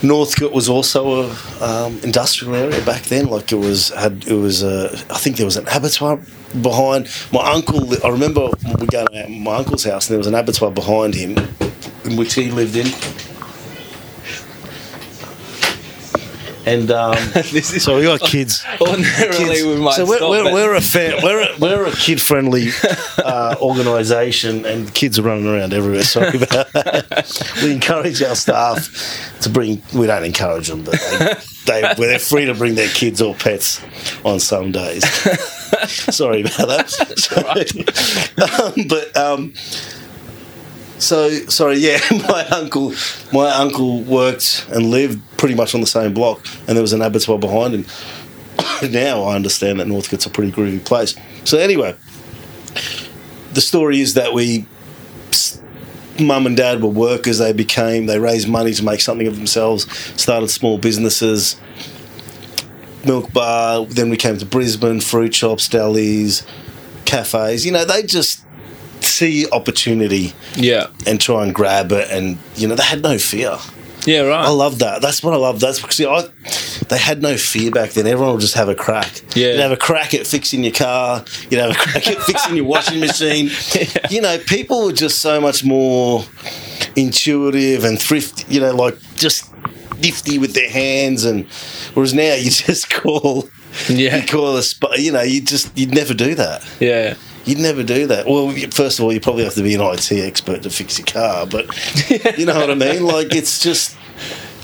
Northcote 0.03 0.53
was 0.53 0.69
also 0.69 1.23
a 1.23 1.35
um, 1.59 1.99
industrial 2.03 2.53
area 2.53 2.85
back 2.85 3.03
then. 3.03 3.27
Like 3.27 3.51
it 3.51 3.55
was 3.55 3.89
had 3.89 4.27
it 4.27 4.35
was 4.35 4.61
a. 4.61 4.91
I 5.09 5.17
think 5.17 5.37
there 5.37 5.45
was 5.45 5.57
an 5.57 5.67
abattoir 5.67 6.19
behind 6.61 7.09
my 7.33 7.51
uncle. 7.51 7.91
I 8.05 8.09
remember 8.09 8.49
we 8.79 8.85
going 8.87 9.07
to 9.07 9.27
my 9.27 9.55
uncle's 9.55 9.83
house 9.83 10.07
and 10.07 10.13
there 10.13 10.19
was 10.19 10.27
an 10.27 10.35
abattoir 10.35 10.69
behind 10.69 11.15
him, 11.15 11.35
in 12.05 12.15
which 12.15 12.35
he 12.35 12.51
lived 12.51 12.75
in. 12.75 12.87
And 16.67 16.91
um, 16.91 17.13
This 17.33 17.73
is 17.73 17.83
so 17.83 17.95
we 17.95 18.03
got 18.03 18.19
kids. 18.35 18.63
ordinarily 18.81 19.37
kids. 19.37 19.65
we 19.65 19.77
might 19.77 19.93
so 19.93 20.05
we're, 20.05 20.17
stop, 20.17 20.29
we're, 20.29 20.51
we're 20.51 20.75
a 20.75 20.81
fair, 20.81 21.15
we're 21.23 21.43
a, 21.43 21.57
we're 21.59 21.87
a 21.87 21.91
kid 21.91 22.21
friendly 22.21 22.67
uh, 23.19 23.55
organisation, 23.61 24.65
and 24.65 24.93
kids 24.93 25.17
are 25.17 25.21
running 25.21 25.47
around 25.47 25.73
everywhere. 25.73 26.03
Sorry 26.03 26.35
about 26.35 26.73
that. 26.73 27.55
We 27.63 27.71
encourage 27.71 28.21
our 28.21 28.35
staff 28.35 28.89
to 29.41 29.49
bring. 29.49 29.81
We 29.95 30.07
don't 30.07 30.25
encourage 30.25 30.67
them, 30.67 30.83
but 30.83 30.99
they, 31.65 31.81
they 31.81 31.93
they're 31.95 32.19
free 32.19 32.45
to 32.45 32.53
bring 32.53 32.75
their 32.75 32.89
kids 32.89 33.21
or 33.21 33.33
pets 33.33 33.81
on 34.25 34.41
some 34.41 34.73
days. 34.73 35.05
Sorry 35.89 36.41
about 36.41 36.67
that. 36.67 38.27
um, 38.37 38.87
but 38.89 39.15
um, 39.15 39.53
so 40.99 41.29
sorry, 41.47 41.77
yeah. 41.77 41.99
My 42.11 42.45
uncle, 42.49 42.93
my 43.31 43.49
uncle 43.51 44.01
worked 44.01 44.65
and 44.71 44.87
lived 44.87 45.21
pretty 45.37 45.55
much 45.55 45.75
on 45.75 45.81
the 45.81 45.87
same 45.87 46.13
block, 46.13 46.45
and 46.67 46.75
there 46.75 46.81
was 46.81 46.93
an 46.93 47.01
abattoir 47.01 47.37
behind 47.37 47.73
him. 47.73 47.85
now 48.91 49.23
I 49.23 49.35
understand 49.35 49.79
that 49.79 49.87
Northcote's 49.87 50.25
a 50.25 50.29
pretty 50.29 50.51
groovy 50.51 50.83
place. 50.83 51.15
So 51.43 51.57
anyway, 51.57 51.95
the 53.53 53.61
story 53.61 54.01
is 54.01 54.15
that 54.15 54.33
we, 54.33 54.65
mum 56.19 56.45
and 56.45 56.57
dad 56.57 56.81
were 56.81 56.89
workers. 56.89 57.37
They 57.37 57.53
became, 57.53 58.05
they 58.05 58.19
raised 58.19 58.47
money 58.47 58.73
to 58.73 58.83
make 58.83 59.01
something 59.01 59.27
of 59.27 59.35
themselves. 59.35 59.89
Started 60.21 60.49
small 60.49 60.77
businesses, 60.77 61.59
milk 63.05 63.31
bar. 63.31 63.85
Then 63.85 64.09
we 64.09 64.17
came 64.17 64.37
to 64.37 64.45
Brisbane, 64.45 64.99
fruit 64.99 65.35
shops, 65.35 65.69
delis, 65.69 66.45
cafes. 67.05 67.65
You 67.65 67.71
know, 67.71 67.85
they 67.85 68.03
just 68.03 68.43
see 69.07 69.47
opportunity 69.51 70.33
Yeah. 70.55 70.87
and 71.05 71.19
try 71.19 71.43
and 71.43 71.53
grab 71.55 71.91
it, 71.91 72.09
and 72.11 72.37
you 72.55 72.67
know, 72.67 72.75
they 72.75 72.83
had 72.83 73.01
no 73.01 73.17
fear. 73.17 73.57
Yeah, 74.05 74.21
right. 74.21 74.45
I 74.45 74.49
love 74.51 74.79
that. 74.79 75.01
That's 75.01 75.21
what 75.21 75.33
I 75.33 75.37
love. 75.37 75.59
That's 75.59 75.81
because 75.81 75.99
I, 75.99 76.29
they 76.87 76.97
had 76.97 77.21
no 77.21 77.35
fear 77.35 77.71
back 77.71 77.89
then. 77.91 78.07
Everyone 78.07 78.31
would 78.35 78.41
just 78.41 78.53
have 78.53 78.69
a 78.69 78.75
crack. 78.75 79.21
Yeah. 79.35 79.49
You'd 79.51 79.59
have 79.59 79.71
a 79.73 79.77
crack 79.77 80.13
at 80.13 80.25
fixing 80.25 80.63
your 80.63 80.71
car. 80.71 81.25
You'd 81.49 81.59
have 81.59 81.71
a 81.71 81.73
crack 81.75 82.07
at 82.07 82.17
fixing 82.23 82.55
your 82.55 82.63
washing 82.65 83.01
machine. 83.01 83.49
You 84.09 84.21
know, 84.21 84.37
people 84.37 84.85
were 84.85 84.93
just 84.93 85.19
so 85.19 85.41
much 85.41 85.65
more 85.65 86.23
intuitive 86.95 87.83
and 87.83 87.99
thrifty. 87.99 88.45
You 88.53 88.61
know, 88.61 88.75
like 88.75 88.97
just 89.15 89.51
nifty 89.99 90.37
with 90.37 90.53
their 90.53 90.69
hands. 90.69 91.25
And 91.25 91.45
whereas 91.93 92.13
now 92.13 92.35
you 92.35 92.49
just 92.51 92.89
call. 92.89 93.49
Yeah. 93.89 94.17
You 94.17 94.25
call 94.27 94.55
a 94.57 94.63
sp- 94.63 94.95
You 94.97 95.11
know, 95.11 95.21
you 95.21 95.41
just 95.41 95.77
you'd 95.77 95.93
never 95.93 96.13
do 96.13 96.35
that. 96.35 96.65
yeah. 96.79 97.15
You'd 97.47 97.59
never 97.59 97.81
do 97.83 98.07
that. 98.07 98.27
Well, 98.27 98.51
first 98.71 98.99
of 98.99 99.05
all, 99.05 99.13
you 99.13 99.21
probably 99.21 99.45
have 99.45 99.53
to 99.55 99.63
be 99.63 99.73
an 99.73 99.81
IT 99.81 100.11
expert 100.11 100.63
to 100.63 100.69
fix 100.69 100.99
your 100.99 101.05
car, 101.07 101.47
but 101.47 101.65
you 102.37 102.45
know 102.45 102.55
what 102.55 102.69
I 102.69 102.75
mean. 102.75 103.03
Like 103.03 103.33
it's 103.33 103.59
just 103.63 103.97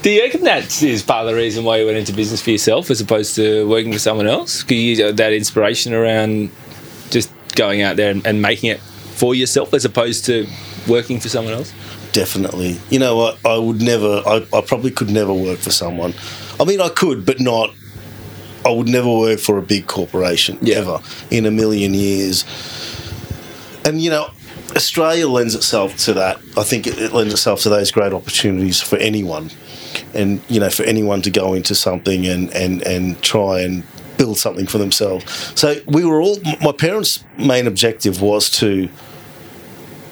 Do 0.04 0.12
you 0.12 0.22
reckon 0.22 0.44
that 0.44 0.84
is 0.84 1.02
part 1.02 1.25
of 1.25 1.32
the 1.32 1.36
reason 1.36 1.63
why 1.63 1.78
you 1.78 1.86
went 1.86 1.98
into 1.98 2.12
business 2.12 2.42
for 2.42 2.52
yourself 2.52 2.92
as 2.92 3.00
opposed 3.00 3.36
to 3.36 3.66
working 3.70 3.94
for 3.94 4.00
someone 4.00 4.28
else? 4.28 4.62
Because 4.62 4.78
you 4.78 5.12
that 5.13 5.32
inspiration 5.32 5.94
around 5.94 6.52
just 7.10 7.32
going 7.56 7.82
out 7.82 7.96
there 7.96 8.12
and, 8.12 8.28
and 8.28 8.42
making 8.42 8.70
it 8.70 8.82
for 8.82 9.34
yourself 9.34 9.74
as 9.74 9.86
opposed 9.86 10.25
to 10.25 10.46
working 10.90 11.22
for 11.22 11.30
someone 11.30 11.54
else? 11.54 11.72
Definitely. 12.12 12.82
You 12.90 13.00
know 13.00 13.16
what? 13.16 13.38
I 13.46 13.58
would 13.58 13.82
never. 13.82 14.22
I, 14.25 14.46
I 14.54 14.60
probably 14.60 14.92
could 14.92 15.10
never 15.10 15.34
work 15.34 15.60
for 15.60 15.72
someone. 15.72 16.13
I 16.60 16.66
mean, 16.66 16.82
I 16.82 16.90
could, 16.90 17.25
but 17.25 17.40
not. 17.40 17.74
I 18.65 18.70
would 18.72 18.88
never 18.88 19.10
work 19.10 19.39
for 19.39 19.58
a 19.58 19.62
big 19.62 19.88
corporation 19.88 20.58
Yeah. 20.62 20.77
ever 20.77 21.00
in 21.29 21.46
a 21.46 21.51
million 21.51 21.93
years. 21.93 22.46
And 23.86 24.01
you 24.01 24.10
know, 24.10 24.29
Australia 24.75 25.27
lends 25.27 25.55
itself 25.55 25.98
to 26.05 26.13
that. 26.13 26.38
I 26.58 26.63
think 26.63 26.88
it, 26.88 26.98
it 26.98 27.13
lends 27.13 27.34
itself 27.34 27.62
to 27.63 27.70
those 27.70 27.91
great 27.91 28.13
opportunities 28.13 28.82
for 28.82 28.98
anyone, 28.98 29.51
and 30.13 30.41
you 30.50 30.60
know, 30.60 30.70
for 30.70 30.84
anyone 30.84 31.22
to 31.24 31.29
go 31.29 31.53
into 31.53 31.75
something 31.75 32.25
and 32.25 32.50
and 32.53 32.82
and 32.88 33.22
try 33.22 33.62
and 33.62 33.84
build 34.17 34.38
something 34.38 34.65
for 34.67 34.77
themselves. 34.77 35.25
So 35.60 35.75
we 35.86 36.05
were 36.05 36.22
all. 36.22 36.39
My 36.62 36.72
parents' 36.72 37.24
main 37.38 37.67
objective 37.67 38.22
was 38.22 38.50
to 38.60 38.89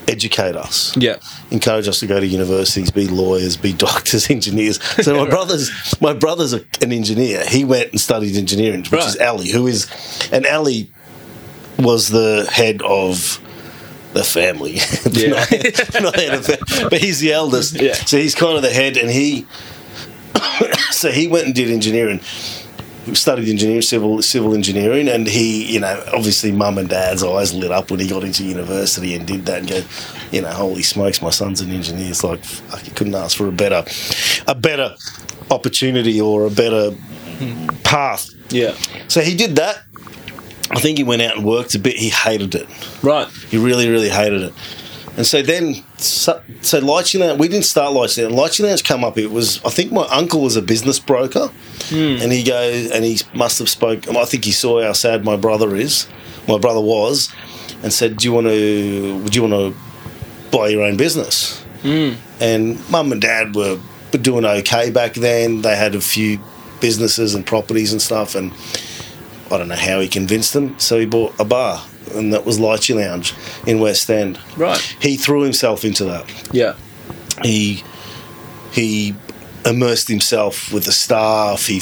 educate 0.07 0.55
us 0.55 0.95
Yeah. 0.97 1.17
encourage 1.51 1.87
us 1.87 1.99
to 1.99 2.07
go 2.07 2.19
to 2.19 2.25
universities, 2.25 2.91
be 2.91 3.07
lawyers, 3.07 3.55
be 3.57 3.73
doctors, 3.73 4.29
engineers. 4.37 4.81
So 5.03 5.15
my 5.15 5.29
brother's 5.35 5.69
my 6.01 6.13
brother's 6.13 6.53
a, 6.53 6.63
an 6.81 6.91
engineer. 6.91 7.43
He 7.47 7.63
went 7.63 7.91
and 7.91 7.99
studied 7.99 8.35
engineering, 8.35 8.83
which 8.89 9.05
is 9.05 9.17
Ali, 9.17 9.49
who 9.49 9.67
is, 9.67 9.87
and 10.31 10.45
Ali 10.45 10.91
was 11.79 12.09
the 12.09 12.47
head 12.51 12.81
of 12.83 13.39
the 14.13 14.23
family. 14.23 14.79
Yeah. 15.11 15.29
not, 15.29 16.01
not 16.01 16.15
head 16.15 16.33
of 16.33 16.89
but 16.89 17.01
he's 17.01 17.19
the 17.19 17.31
eldest. 17.33 17.79
Yeah. 17.81 17.93
So 17.93 18.17
he's 18.17 18.35
kind 18.35 18.55
of 18.55 18.61
the 18.63 18.69
head, 18.71 18.97
and 18.97 19.09
he. 19.09 19.45
so 20.91 21.11
he 21.11 21.27
went 21.27 21.45
and 21.45 21.55
did 21.55 21.69
engineering. 21.69 22.19
Studied 23.13 23.49
engineering, 23.49 23.81
civil 23.81 24.21
civil 24.21 24.53
engineering, 24.53 25.07
and 25.09 25.27
he, 25.27 25.73
you 25.73 25.79
know, 25.79 26.03
obviously, 26.13 26.51
mum 26.51 26.77
and 26.77 26.87
dad's 26.87 27.23
eyes 27.23 27.53
lit 27.53 27.71
up 27.71 27.91
when 27.91 27.99
he 27.99 28.07
got 28.07 28.23
into 28.23 28.43
university 28.43 29.15
and 29.15 29.27
did 29.27 29.45
that, 29.45 29.59
and 29.59 29.69
go, 29.69 29.81
you 30.31 30.41
know, 30.41 30.49
holy 30.49 30.81
smokes, 30.81 31.21
my 31.21 31.29
son's 31.29 31.59
an 31.61 31.71
engineer. 31.71 32.09
It's 32.09 32.23
like 32.23 32.43
fuck, 32.43 32.85
you 32.85 32.93
couldn't 32.93 33.15
ask 33.15 33.35
for 33.35 33.47
a 33.47 33.51
better, 33.51 33.83
a 34.47 34.55
better 34.55 34.95
opportunity 35.49 36.21
or 36.21 36.45
a 36.45 36.49
better 36.49 36.95
path. 37.83 38.29
Yeah. 38.49 38.75
So 39.07 39.21
he 39.21 39.35
did 39.35 39.57
that. 39.57 39.83
I 40.69 40.79
think 40.79 40.97
he 40.97 41.03
went 41.03 41.21
out 41.21 41.35
and 41.35 41.45
worked 41.45 41.75
a 41.75 41.79
bit. 41.79 41.97
He 41.97 42.09
hated 42.09 42.55
it. 42.55 42.67
Right. 43.03 43.27
He 43.49 43.57
really, 43.57 43.89
really 43.89 44.09
hated 44.09 44.41
it. 44.41 44.53
And 45.17 45.25
so 45.25 45.41
then, 45.41 45.75
so, 45.97 46.41
so 46.61 46.79
Lychee 46.79 47.19
Lounge, 47.19 47.39
we 47.39 47.47
didn't 47.47 47.65
start 47.65 47.93
Lychee 47.93 48.23
Lounge. 48.23 48.35
Lychee 48.35 48.65
Lounge 48.65 48.83
come 48.83 49.03
up, 49.03 49.17
it 49.17 49.27
was, 49.27 49.63
I 49.65 49.69
think 49.69 49.91
my 49.91 50.07
uncle 50.09 50.41
was 50.41 50.55
a 50.55 50.61
business 50.61 50.99
broker. 50.99 51.47
Hmm. 51.89 52.17
And 52.21 52.31
he 52.31 52.43
goes, 52.43 52.91
and 52.91 53.03
he 53.03 53.19
must 53.33 53.59
have 53.59 53.69
spoke, 53.69 54.07
I 54.07 54.25
think 54.25 54.45
he 54.45 54.51
saw 54.51 54.81
how 54.81 54.93
sad 54.93 55.25
my 55.25 55.35
brother 55.35 55.75
is, 55.75 56.07
my 56.47 56.57
brother 56.57 56.79
was, 56.79 57.29
and 57.83 57.91
said, 57.91 58.17
do 58.17 58.27
you 58.27 58.33
want 58.33 58.47
to, 58.47 59.19
would 59.23 59.35
you 59.35 59.41
want 59.43 59.53
to 59.53 59.75
buy 60.55 60.69
your 60.69 60.83
own 60.83 60.95
business? 60.97 61.61
Hmm. 61.81 62.13
And 62.39 62.89
mum 62.89 63.11
and 63.11 63.21
dad 63.21 63.55
were, 63.55 63.79
were 64.13 64.19
doing 64.19 64.45
okay 64.45 64.91
back 64.91 65.13
then. 65.15 65.61
They 65.61 65.75
had 65.75 65.95
a 65.95 66.01
few 66.01 66.39
businesses 66.79 67.35
and 67.35 67.45
properties 67.45 67.91
and 67.91 68.01
stuff. 68.01 68.35
And 68.35 68.53
I 69.51 69.57
don't 69.57 69.67
know 69.67 69.75
how 69.75 69.99
he 69.99 70.07
convinced 70.07 70.53
them. 70.53 70.79
So 70.79 70.99
he 70.99 71.05
bought 71.05 71.37
a 71.39 71.45
bar, 71.45 71.83
and 72.15 72.33
that 72.33 72.45
was 72.45 72.59
Lychee 72.59 72.95
Lounge 72.95 73.33
in 73.67 73.79
West 73.79 74.09
End. 74.09 74.39
Right. 74.57 74.79
He 75.01 75.17
threw 75.17 75.41
himself 75.41 75.83
into 75.85 76.05
that. 76.05 76.25
Yeah. 76.53 76.75
He 77.43 77.83
he 78.71 79.15
immersed 79.65 80.07
himself 80.07 80.71
with 80.71 80.85
the 80.85 80.91
staff. 80.91 81.65
He 81.67 81.81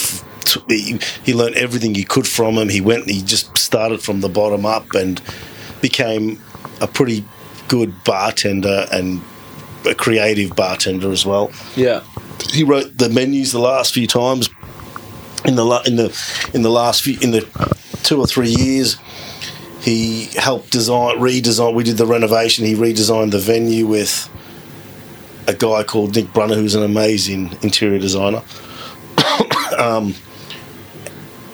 he, 0.68 1.00
he 1.24 1.34
learned 1.34 1.56
everything 1.56 1.94
he 1.96 2.04
could 2.04 2.28
from 2.28 2.56
him. 2.56 2.70
He 2.70 2.82
went. 2.82 3.10
He 3.10 3.22
just 3.22 3.58
started 3.58 4.02
from 4.02 4.22
the 4.22 4.30
bottom 4.30 4.66
up 4.66 4.94
and 4.96 5.22
became 5.82 6.42
a 6.82 6.88
pretty 6.88 7.24
good 7.68 7.94
bartender 8.04 8.88
and 8.92 9.22
a 9.86 9.94
creative 9.96 10.56
bartender 10.56 11.12
as 11.12 11.26
well 11.26 11.52
Yeah. 11.76 12.02
he 12.52 12.64
wrote 12.64 12.98
the 12.98 13.08
menus 13.10 13.52
the 13.54 13.60
last 13.60 13.94
few 13.94 14.08
times 14.08 14.50
in 15.46 15.56
the 15.56 15.66
in 15.86 15.96
the 15.96 16.50
in 16.54 16.64
the 16.64 16.70
last 16.70 17.02
few 17.04 17.18
in 17.22 17.32
the 17.32 17.42
two 18.04 18.20
or 18.20 18.26
three 18.28 18.50
years 18.50 18.98
he 19.82 20.26
helped 20.36 20.72
design 20.72 21.18
redesign 21.18 21.74
we 21.74 21.84
did 21.84 21.98
the 21.98 22.06
renovation. 22.06 22.66
He 22.66 22.76
redesigned 22.76 23.32
the 23.32 23.40
venue 23.40 23.88
with 23.88 24.30
a 25.48 25.54
guy 25.54 25.84
called 25.84 26.16
Nick 26.16 26.34
Brunner 26.34 26.56
who's 26.56 26.76
an 26.76 26.84
amazing 26.84 27.58
interior 27.62 28.00
designer. 28.00 28.42
Um, 29.78 30.14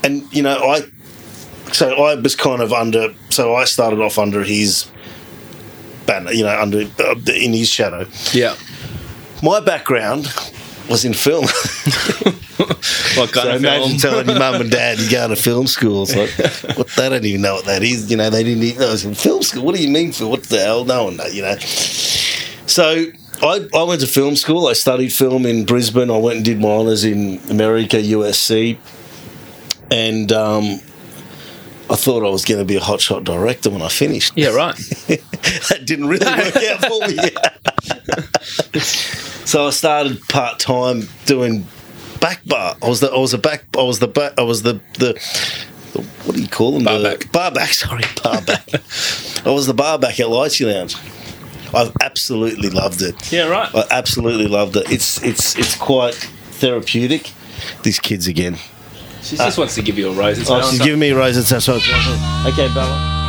and 0.03 0.23
you 0.33 0.41
know 0.41 0.57
I 0.57 0.81
so 1.71 1.93
I 2.05 2.15
was 2.15 2.35
kind 2.35 2.61
of 2.61 2.73
under 2.73 3.13
so 3.29 3.53
I 3.53 3.65
started 3.65 3.99
off 3.99 4.17
under 4.17 4.43
his 4.43 4.89
banner 6.07 6.31
you 6.31 6.43
know 6.43 6.59
under 6.59 6.87
uh, 6.99 7.15
in 7.27 7.53
his 7.53 7.69
shadow. 7.69 8.07
Yeah. 8.33 8.55
my 9.43 9.59
background 9.59 10.27
was 10.89 11.05
in 11.05 11.13
film. 11.13 11.45
What 13.17 13.31
kind 13.31 13.47
so 13.47 13.55
of 13.55 13.63
imagine 13.63 13.99
film? 13.99 14.13
telling 14.13 14.29
your 14.29 14.39
mum 14.39 14.61
and 14.61 14.69
dad 14.71 14.99
you 14.99 15.09
go 15.09 15.27
to 15.27 15.35
film 15.35 15.67
school. 15.67 16.03
It's 16.03 16.15
like, 16.15 16.77
what, 16.77 16.87
they 16.97 17.09
don't 17.09 17.23
even 17.23 17.41
know 17.41 17.55
what 17.55 17.65
that 17.65 17.81
is. 17.81 18.11
You 18.11 18.17
know, 18.17 18.29
they 18.29 18.43
didn't 18.43 18.63
even 18.63 18.79
know 18.79 18.89
I 18.89 18.91
was 18.91 19.05
in 19.05 19.15
film 19.15 19.41
school. 19.41 19.63
What 19.63 19.75
do 19.75 19.81
you 19.81 19.89
mean 19.89 20.11
for 20.11 20.27
what 20.27 20.43
the 20.43 20.59
hell? 20.59 20.83
No 20.85 21.05
one 21.05 21.17
knows, 21.17 21.33
you 21.33 21.41
know. 21.41 21.55
So 21.57 23.05
I, 23.41 23.67
I 23.73 23.83
went 23.83 24.01
to 24.01 24.07
film 24.07 24.35
school. 24.35 24.67
I 24.67 24.73
studied 24.73 25.13
film 25.13 25.45
in 25.45 25.65
Brisbane. 25.65 26.09
I 26.09 26.17
went 26.17 26.37
and 26.37 26.45
did 26.45 26.59
my 26.59 26.69
honours 26.69 27.03
in 27.05 27.39
America, 27.49 27.97
USC. 27.97 28.77
And 29.91 30.31
um, 30.31 30.81
I 31.89 31.95
thought 31.95 32.25
I 32.25 32.29
was 32.29 32.43
going 32.43 32.59
to 32.59 32.65
be 32.65 32.75
a 32.75 32.81
hotshot 32.81 33.23
director 33.23 33.69
when 33.69 33.81
I 33.81 33.89
finished. 33.89 34.33
Yeah. 34.35 34.49
Right. 34.49 34.75
that 35.07 35.83
didn't 35.85 36.07
really 36.07 36.25
work 36.25 36.55
out 36.55 36.85
for 36.85 37.07
me. 37.07 37.94
so 38.81 39.67
I 39.67 39.69
started 39.71 40.21
part 40.27 40.59
time 40.59 41.07
doing 41.25 41.65
back 42.19 42.43
bar. 42.45 42.75
I 42.81 42.87
was 42.89 42.99
the 42.99 43.11
I 43.11 43.17
was 43.17 43.33
a 43.33 43.37
back 43.37 43.65
I 43.77 43.83
was 43.83 43.99
the 43.99 44.07
back 44.07 44.33
I 44.37 44.43
was 44.43 44.63
the 44.63 44.79
the, 44.97 45.13
the 45.93 46.01
what 46.25 46.35
do 46.35 46.41
you 46.41 46.47
call 46.47 46.73
them? 46.73 46.83
Bar 46.83 46.99
the, 46.99 47.09
back. 47.09 47.31
Bar 47.31 47.51
back. 47.51 47.69
Sorry, 47.73 48.03
bar 48.23 48.41
back. 48.41 48.67
I 49.45 49.51
was 49.51 49.67
the 49.67 49.73
bar 49.73 49.99
back 49.99 50.19
at 50.19 50.27
Lychee 50.27 50.71
Lounge. 50.71 50.95
I've 51.73 51.91
absolutely 52.01 52.69
loved 52.69 53.01
it. 53.01 53.31
Yeah. 53.31 53.47
Right. 53.47 53.73
I 53.75 53.85
absolutely 53.91 54.47
loved 54.47 54.75
it. 54.77 54.89
It's 54.91 55.21
it's 55.23 55.57
it's 55.57 55.75
quite 55.75 56.15
therapeutic. 56.15 57.31
These 57.83 57.99
kids 57.99 58.27
again. 58.27 58.57
She 59.21 59.37
just 59.37 59.57
wants 59.57 59.73
to 59.75 59.81
give 59.81 59.97
you 59.97 60.09
a 60.09 60.13
rose. 60.13 60.37
It's 60.37 60.51
Oh, 60.51 60.61
she's 60.69 60.79
giving 60.79 60.99
me 60.99 61.09
a 61.09 61.17
rose. 61.17 61.35
That's 61.49 61.67
what. 61.67 61.77
Okay, 62.45 62.71
Bella. 62.73 63.24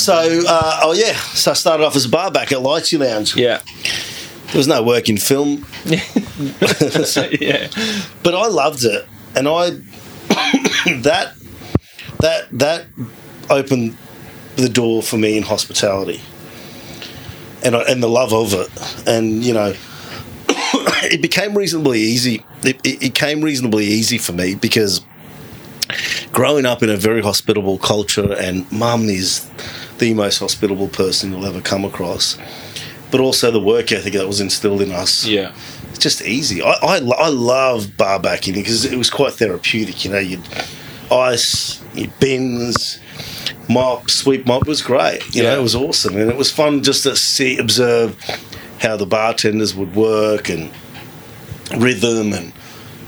So, 0.00 0.14
uh, 0.48 0.80
oh 0.82 0.92
yeah, 0.92 1.12
so 1.12 1.50
I 1.50 1.54
started 1.54 1.84
off 1.84 1.94
as 1.94 2.06
a 2.06 2.08
bar 2.08 2.30
back 2.30 2.52
at 2.52 2.58
Lychee 2.58 2.98
Lounge. 2.98 3.36
Yeah. 3.36 3.60
There 4.46 4.56
was 4.56 4.66
no 4.66 4.82
work 4.82 5.10
in 5.10 5.18
film, 5.18 5.66
yeah. 5.84 6.00
but 8.22 8.34
I 8.34 8.46
loved 8.48 8.84
it, 8.84 9.06
and 9.36 9.46
I 9.46 9.70
that 11.02 11.34
that 12.18 12.48
that 12.50 12.86
opened 13.50 13.96
the 14.56 14.70
door 14.70 15.02
for 15.02 15.18
me 15.18 15.36
in 15.36 15.42
hospitality, 15.42 16.22
and 17.62 17.76
I, 17.76 17.82
and 17.82 18.02
the 18.02 18.08
love 18.08 18.32
of 18.32 18.54
it, 18.54 19.06
and 19.06 19.44
you 19.44 19.52
know, 19.52 19.74
it 20.48 21.20
became 21.20 21.56
reasonably 21.56 22.00
easy. 22.00 22.42
It, 22.62 22.80
it, 22.84 23.02
it 23.02 23.14
came 23.14 23.42
reasonably 23.42 23.84
easy 23.84 24.18
for 24.18 24.32
me 24.32 24.54
because 24.54 25.02
growing 26.32 26.66
up 26.66 26.82
in 26.82 26.90
a 26.90 26.96
very 26.96 27.22
hospitable 27.22 27.78
culture, 27.78 28.32
and 28.34 28.70
mum 28.72 29.08
is 29.08 29.48
the 29.98 30.14
most 30.14 30.38
hospitable 30.38 30.88
person 30.88 31.32
you'll 31.32 31.46
ever 31.46 31.60
come 31.60 31.84
across. 31.84 32.38
But 33.10 33.20
also 33.20 33.50
the 33.50 33.60
work 33.60 33.90
ethic 33.92 34.12
that 34.12 34.26
was 34.26 34.40
instilled 34.40 34.80
in 34.82 34.92
us 34.92 35.26
Yeah. 35.26 35.52
it's 35.90 35.98
just 35.98 36.22
easy. 36.22 36.62
I, 36.62 36.72
I, 36.80 36.96
I 37.18 37.28
love 37.28 37.96
bar 37.96 38.20
backing 38.20 38.54
because 38.54 38.84
it 38.84 38.96
was 38.96 39.10
quite 39.10 39.32
therapeutic. 39.32 40.04
You 40.04 40.12
know, 40.12 40.18
you'd 40.20 40.42
ice, 41.10 41.82
you'd 41.92 42.16
bins, 42.20 43.00
mop, 43.68 44.08
sweep 44.10 44.46
mop. 44.46 44.66
Was 44.68 44.80
great. 44.80 45.22
You 45.34 45.42
know, 45.42 45.58
it 45.58 45.62
was 45.62 45.74
awesome. 45.74 46.16
And 46.16 46.30
it 46.30 46.36
was 46.36 46.52
fun 46.52 46.82
just 46.84 47.02
to 47.02 47.16
see, 47.16 47.58
observe 47.58 48.16
how 48.80 48.96
the 48.96 49.06
bartenders 49.06 49.74
would 49.74 49.94
work 49.96 50.48
and 50.48 50.70
rhythm. 51.76 52.32
And 52.32 52.52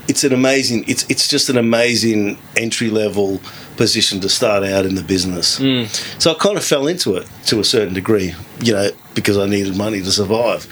it's 0.07 0.23
an 0.23 0.33
amazing, 0.33 0.85
it's, 0.87 1.09
it's 1.09 1.27
just 1.27 1.49
an 1.49 1.57
amazing 1.57 2.37
entry 2.57 2.89
level 2.89 3.39
position 3.77 4.19
to 4.21 4.29
start 4.29 4.63
out 4.63 4.85
in 4.85 4.95
the 4.95 5.03
business. 5.03 5.59
Mm. 5.59 5.87
So 6.21 6.31
I 6.31 6.33
kind 6.35 6.57
of 6.57 6.63
fell 6.63 6.87
into 6.87 7.15
it 7.15 7.27
to 7.47 7.59
a 7.59 7.63
certain 7.63 7.93
degree, 7.93 8.33
you 8.61 8.73
know, 8.73 8.89
because 9.15 9.37
I 9.37 9.47
needed 9.47 9.77
money 9.77 10.01
to 10.01 10.11
survive 10.11 10.67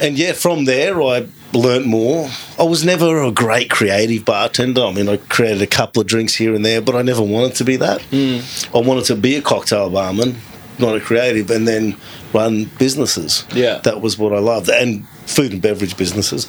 and 0.00 0.18
yeah, 0.18 0.32
from 0.32 0.64
there 0.64 1.00
I 1.00 1.26
learnt 1.52 1.86
more. 1.86 2.28
I 2.58 2.64
was 2.64 2.84
never 2.84 3.22
a 3.22 3.30
great 3.30 3.70
creative 3.70 4.24
bartender. 4.24 4.82
I 4.82 4.92
mean, 4.92 5.08
I 5.08 5.18
created 5.18 5.62
a 5.62 5.66
couple 5.66 6.00
of 6.00 6.06
drinks 6.06 6.34
here 6.34 6.54
and 6.54 6.64
there, 6.64 6.80
but 6.80 6.94
I 6.94 7.02
never 7.02 7.22
wanted 7.22 7.56
to 7.56 7.64
be 7.64 7.76
that. 7.76 8.00
Mm. 8.10 8.74
I 8.74 8.86
wanted 8.86 9.04
to 9.06 9.16
be 9.16 9.36
a 9.36 9.42
cocktail 9.42 9.90
barman, 9.90 10.36
not 10.78 10.96
a 10.96 11.00
creative, 11.00 11.50
and 11.50 11.68
then 11.68 11.96
run 12.32 12.64
businesses. 12.78 13.44
Yeah. 13.52 13.78
that 13.78 14.00
was 14.00 14.18
what 14.18 14.32
I 14.32 14.38
loved, 14.38 14.70
and 14.70 15.06
food 15.26 15.52
and 15.52 15.62
beverage 15.62 15.96
businesses, 15.96 16.48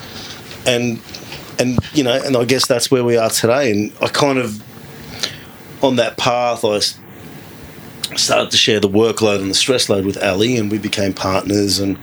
and 0.65 0.99
and 1.61 1.79
you 1.93 2.03
know, 2.03 2.19
and 2.23 2.35
I 2.35 2.45
guess 2.45 2.67
that's 2.67 2.89
where 2.89 3.03
we 3.03 3.17
are 3.17 3.29
today. 3.29 3.71
And 3.71 3.93
I 4.01 4.07
kind 4.07 4.39
of 4.39 4.61
on 5.83 5.95
that 5.97 6.17
path, 6.17 6.65
I 6.65 6.79
started 8.15 8.51
to 8.51 8.57
share 8.57 8.79
the 8.79 8.89
workload 8.89 9.39
and 9.41 9.49
the 9.49 9.55
stress 9.55 9.87
load 9.89 10.05
with 10.05 10.21
Ali, 10.21 10.57
and 10.57 10.71
we 10.71 10.79
became 10.79 11.13
partners. 11.13 11.79
And 11.79 11.97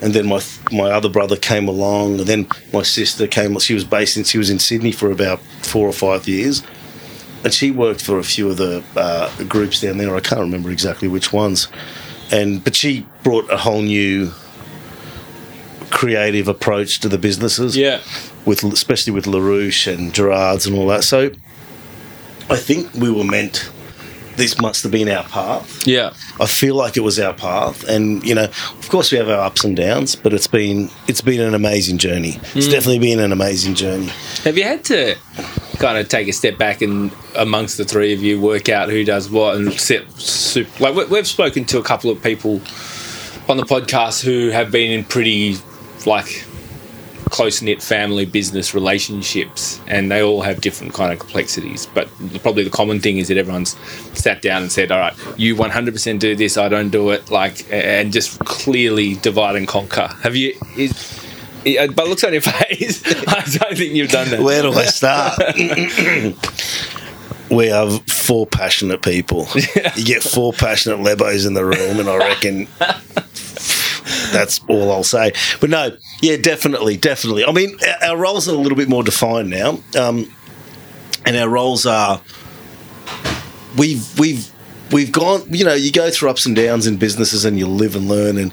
and 0.00 0.14
then 0.14 0.26
my 0.26 0.42
my 0.72 0.90
other 0.90 1.08
brother 1.08 1.36
came 1.36 1.68
along, 1.68 2.20
and 2.20 2.28
then 2.28 2.48
my 2.72 2.82
sister 2.82 3.26
came. 3.26 3.58
She 3.58 3.74
was 3.74 3.84
based 3.84 4.16
in 4.16 4.24
she 4.24 4.38
was 4.38 4.50
in 4.50 4.58
Sydney 4.58 4.92
for 4.92 5.10
about 5.10 5.40
four 5.62 5.86
or 5.86 5.92
five 5.92 6.26
years, 6.26 6.62
and 7.44 7.52
she 7.52 7.70
worked 7.70 8.00
for 8.02 8.18
a 8.18 8.24
few 8.24 8.50
of 8.50 8.56
the 8.56 8.82
uh, 8.96 9.30
groups 9.44 9.82
down 9.82 9.98
there. 9.98 10.16
I 10.16 10.20
can't 10.20 10.40
remember 10.40 10.70
exactly 10.70 11.08
which 11.08 11.32
ones, 11.32 11.68
and 12.32 12.64
but 12.64 12.74
she 12.74 13.06
brought 13.22 13.50
a 13.50 13.58
whole 13.58 13.82
new 13.82 14.32
creative 15.90 16.48
approach 16.48 17.00
to 17.00 17.08
the 17.08 17.18
businesses. 17.18 17.76
Yeah. 17.76 18.00
with 18.44 18.62
especially 18.64 19.12
with 19.12 19.26
La 19.26 19.40
Ruche 19.40 19.92
and 19.92 20.14
Gerards 20.14 20.66
and 20.66 20.76
all 20.76 20.86
that. 20.88 21.04
So 21.04 21.30
I 22.48 22.56
think 22.56 22.92
we 22.94 23.10
were 23.10 23.24
meant. 23.24 23.70
This 24.36 24.60
must 24.60 24.82
have 24.82 24.92
been 24.92 25.08
our 25.08 25.24
path. 25.24 25.86
Yeah. 25.86 26.12
I 26.38 26.44
feel 26.44 26.74
like 26.74 26.98
it 26.98 27.00
was 27.00 27.18
our 27.18 27.32
path, 27.32 27.88
and 27.88 28.22
you 28.22 28.34
know, 28.34 28.44
of 28.44 28.88
course, 28.90 29.10
we 29.10 29.16
have 29.16 29.30
our 29.30 29.40
ups 29.40 29.64
and 29.64 29.74
downs, 29.74 30.14
but 30.14 30.34
it's 30.34 30.46
been 30.46 30.90
it's 31.08 31.22
been 31.22 31.40
an 31.40 31.54
amazing 31.54 31.96
journey. 31.96 32.38
It's 32.54 32.66
hmm. 32.66 32.72
definitely 32.72 32.98
been 32.98 33.18
an 33.18 33.32
amazing 33.32 33.74
journey. 33.74 34.10
Have 34.44 34.58
you 34.58 34.64
had 34.64 34.84
to 34.84 35.16
kind 35.78 35.96
of 35.96 36.08
take 36.08 36.28
a 36.28 36.32
step 36.32 36.58
back 36.58 36.82
and 36.82 37.10
amongst 37.34 37.78
the 37.78 37.84
three 37.86 38.12
of 38.12 38.22
you 38.22 38.38
work 38.38 38.68
out 38.68 38.90
who 38.90 39.04
does 39.04 39.30
what 39.30 39.56
and 39.56 39.72
set 39.72 40.10
soup? 40.12 40.80
Like 40.80 41.08
we've 41.08 41.26
spoken 41.26 41.64
to 41.66 41.78
a 41.78 41.82
couple 41.82 42.10
of 42.10 42.22
people 42.22 42.60
on 43.48 43.56
the 43.56 43.64
podcast 43.64 44.22
who 44.22 44.50
have 44.50 44.70
been 44.70 44.90
in 44.90 45.04
pretty 45.04 45.56
like 46.04 46.44
close 47.30 47.60
knit 47.60 47.82
family 47.82 48.24
business 48.24 48.74
relationships, 48.74 49.80
and 49.86 50.10
they 50.10 50.22
all 50.22 50.42
have 50.42 50.60
different 50.60 50.94
kind 50.94 51.12
of 51.12 51.18
complexities. 51.18 51.86
But 51.86 52.08
probably 52.42 52.64
the 52.64 52.70
common 52.70 53.00
thing 53.00 53.18
is 53.18 53.28
that 53.28 53.36
everyone's 53.36 53.76
sat 54.14 54.42
down 54.42 54.62
and 54.62 54.72
said, 54.72 54.90
"All 54.92 54.98
right, 54.98 55.14
you 55.36 55.54
100% 55.56 56.18
do 56.18 56.34
this, 56.34 56.56
I 56.56 56.68
don't 56.68 56.90
do 56.90 57.10
it," 57.10 57.30
like, 57.30 57.66
and 57.70 58.12
just 58.12 58.38
clearly 58.40 59.14
divide 59.14 59.56
and 59.56 59.66
conquer. 59.66 60.08
Have 60.22 60.36
you? 60.36 60.54
Is, 60.76 61.22
but 61.64 62.08
looks 62.08 62.22
on 62.24 62.32
your 62.32 62.42
face. 62.42 63.02
I 63.28 63.42
don't 63.44 63.76
think 63.76 63.94
you've 63.94 64.10
done 64.10 64.30
that. 64.30 64.40
Where 64.40 64.62
do 64.62 64.72
I 64.72 64.84
start? 64.84 65.38
we 67.50 67.66
have 67.66 68.02
four 68.06 68.46
passionate 68.46 69.02
people. 69.02 69.48
You 69.96 70.04
get 70.04 70.22
four 70.22 70.52
passionate 70.52 70.98
lebos 70.98 71.46
in 71.46 71.54
the 71.54 71.64
room, 71.64 71.98
and 72.00 72.08
I 72.08 72.16
reckon 72.18 72.68
that's 74.36 74.60
all 74.68 74.92
I'll 74.92 75.02
say. 75.04 75.32
But 75.60 75.70
no, 75.70 75.96
yeah, 76.20 76.36
definitely, 76.36 76.96
definitely. 76.98 77.44
I 77.44 77.52
mean, 77.52 77.78
our- 78.02 78.16
roles 78.16 78.48
are 78.48 78.54
a 78.54 78.58
little 78.58 78.76
bit 78.76 78.88
more 78.88 79.02
defined 79.02 79.48
now, 79.50 79.78
um, 79.98 80.30
and 81.24 81.36
our 81.36 81.48
roles 81.48 81.86
are 81.86 82.20
we've 83.78 84.18
we've 84.18 84.50
we've 84.92 85.12
gone. 85.12 85.42
You 85.52 85.64
know, 85.64 85.74
you 85.74 85.90
go 85.92 86.10
through 86.10 86.30
ups 86.30 86.44
and 86.46 86.54
downs 86.56 86.86
in 86.86 86.96
businesses, 86.98 87.44
and 87.44 87.58
you 87.58 87.66
live 87.66 87.96
and 87.96 88.08
learn, 88.08 88.36
and 88.38 88.52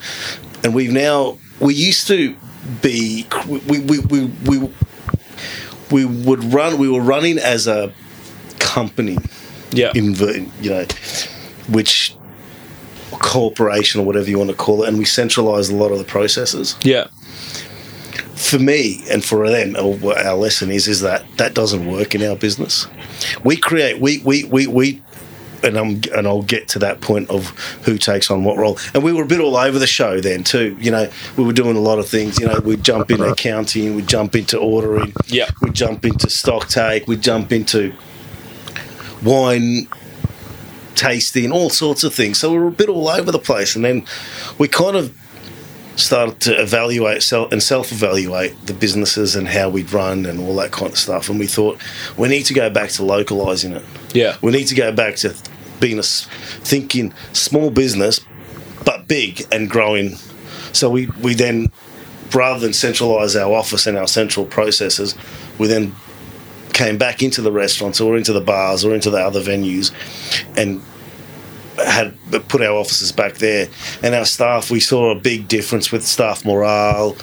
and 0.63 0.73
we've 0.73 0.91
now 0.91 1.37
we 1.59 1.73
used 1.73 2.07
to 2.07 2.35
be 2.81 3.27
we 3.47 3.79
we 3.79 3.99
we. 3.99 4.25
we 4.45 4.69
we 5.91 6.05
would 6.05 6.43
run. 6.53 6.79
We 6.79 6.89
were 6.89 7.01
running 7.01 7.37
as 7.37 7.67
a 7.67 7.93
company, 8.57 9.17
Yeah. 9.71 9.91
in 9.93 10.15
you 10.61 10.69
know, 10.71 10.85
which 11.69 12.15
corporation 13.23 13.99
or 14.01 14.05
whatever 14.05 14.29
you 14.29 14.37
want 14.37 14.51
to 14.51 14.55
call 14.55 14.83
it, 14.83 14.89
and 14.89 14.97
we 14.99 15.05
centralize 15.05 15.69
a 15.69 15.75
lot 15.75 15.91
of 15.91 15.97
the 15.97 16.03
processes. 16.03 16.75
yeah. 16.83 17.07
For 18.35 18.59
me 18.59 19.03
and 19.09 19.23
for 19.23 19.49
them, 19.49 19.75
our 19.75 20.35
lesson 20.35 20.69
is 20.69 20.87
is 20.87 21.01
that 21.01 21.23
that 21.37 21.53
doesn't 21.53 21.87
work 21.89 22.13
in 22.13 22.21
our 22.23 22.35
business. 22.35 22.87
We 23.43 23.55
create. 23.57 23.99
We 24.01 24.19
we 24.23 24.43
we 24.43 24.67
we. 24.67 25.01
And 25.63 25.77
I'm 25.77 26.01
and 26.13 26.27
I'll 26.27 26.41
get 26.41 26.67
to 26.69 26.79
that 26.79 26.99
point 26.99 27.29
of 27.29 27.47
who 27.85 27.97
takes 27.97 28.29
on 28.29 28.43
what 28.43 28.57
role. 28.57 28.77
And 28.93 29.01
we 29.01 29.13
were 29.13 29.23
a 29.23 29.25
bit 29.25 29.39
all 29.39 29.55
over 29.55 29.79
the 29.79 29.87
show 29.87 30.19
then 30.19 30.43
too. 30.43 30.75
You 30.77 30.91
know, 30.91 31.09
we 31.37 31.45
were 31.45 31.53
doing 31.53 31.77
a 31.77 31.79
lot 31.79 31.99
of 31.99 32.09
things. 32.09 32.37
You 32.37 32.47
know, 32.47 32.59
we'd 32.59 32.83
jump 32.83 33.09
into 33.11 33.23
accounting, 33.31 33.95
we'd 33.95 34.07
jump 34.09 34.35
into 34.35 34.57
ordering, 34.59 35.13
Yeah. 35.27 35.49
we 35.61 35.69
jump 35.71 36.03
into 36.03 36.29
stock 36.29 36.67
take, 36.67 37.07
we 37.07 37.15
jump 37.15 37.53
into 37.53 37.93
wine 39.23 39.87
tasting, 40.95 41.51
all 41.51 41.69
sorts 41.69 42.03
of 42.03 42.13
things. 42.13 42.39
So 42.39 42.51
we 42.51 42.59
were 42.59 42.67
a 42.67 42.71
bit 42.71 42.89
all 42.89 43.09
over 43.09 43.31
the 43.31 43.39
place, 43.39 43.75
and 43.75 43.83
then 43.83 44.05
we 44.57 44.67
kind 44.67 44.95
of 44.95 45.17
started 45.95 46.39
to 46.39 46.59
evaluate 46.59 47.21
self 47.21 47.51
and 47.51 47.61
self-evaluate 47.61 48.65
the 48.65 48.73
businesses 48.73 49.35
and 49.35 49.47
how 49.47 49.69
we'd 49.69 49.91
run 49.93 50.25
and 50.25 50.39
all 50.39 50.55
that 50.55 50.71
kind 50.71 50.91
of 50.91 50.97
stuff. 50.97 51.29
And 51.29 51.39
we 51.39 51.47
thought 51.47 51.79
we 52.17 52.27
need 52.27 52.43
to 52.43 52.53
go 52.53 52.69
back 52.69 52.89
to 52.91 53.03
localizing 53.03 53.73
it. 53.73 53.83
Yeah. 54.13 54.37
We 54.41 54.51
need 54.51 54.65
to 54.67 54.75
go 54.75 54.91
back 54.91 55.15
to 55.17 55.35
being 55.79 55.99
a 55.99 56.03
thinking 56.03 57.13
small 57.33 57.69
business, 57.69 58.19
but 58.85 59.07
big 59.07 59.45
and 59.51 59.69
growing. 59.69 60.15
So 60.71 60.89
we 60.89 61.07
we 61.21 61.35
then 61.35 61.71
rather 62.33 62.59
than 62.59 62.73
centralize 62.73 63.35
our 63.35 63.53
office 63.53 63.85
and 63.85 63.97
our 63.97 64.07
central 64.07 64.45
processes, 64.45 65.15
we 65.59 65.67
then 65.67 65.95
came 66.73 66.97
back 66.97 67.21
into 67.23 67.41
the 67.41 67.51
restaurants 67.51 68.01
or 68.01 68.17
into 68.17 68.33
the 68.33 68.41
bars 68.41 68.83
or 68.83 68.93
into 68.95 69.09
the 69.09 69.17
other 69.19 69.41
venues 69.41 69.91
and 70.57 70.81
had 71.77 72.13
put 72.49 72.61
our 72.61 72.75
offices 72.77 73.11
back 73.11 73.35
there. 73.35 73.67
And 74.03 74.13
our 74.15 74.25
staff 74.25 74.69
we 74.69 74.79
saw 74.79 75.11
a 75.11 75.15
big 75.19 75.47
difference 75.47 75.91
with 75.91 76.05
staff 76.05 76.45
morale 76.45 77.15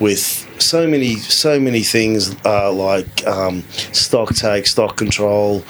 with 0.00 0.40
so 0.60 0.86
many 0.88 1.14
so 1.16 1.58
many 1.60 1.82
things 1.82 2.34
uh, 2.44 2.70
like 2.72 3.26
um, 3.26 3.62
stock 3.92 4.34
take 4.34 4.66
stock 4.66 4.96
control. 4.96 5.62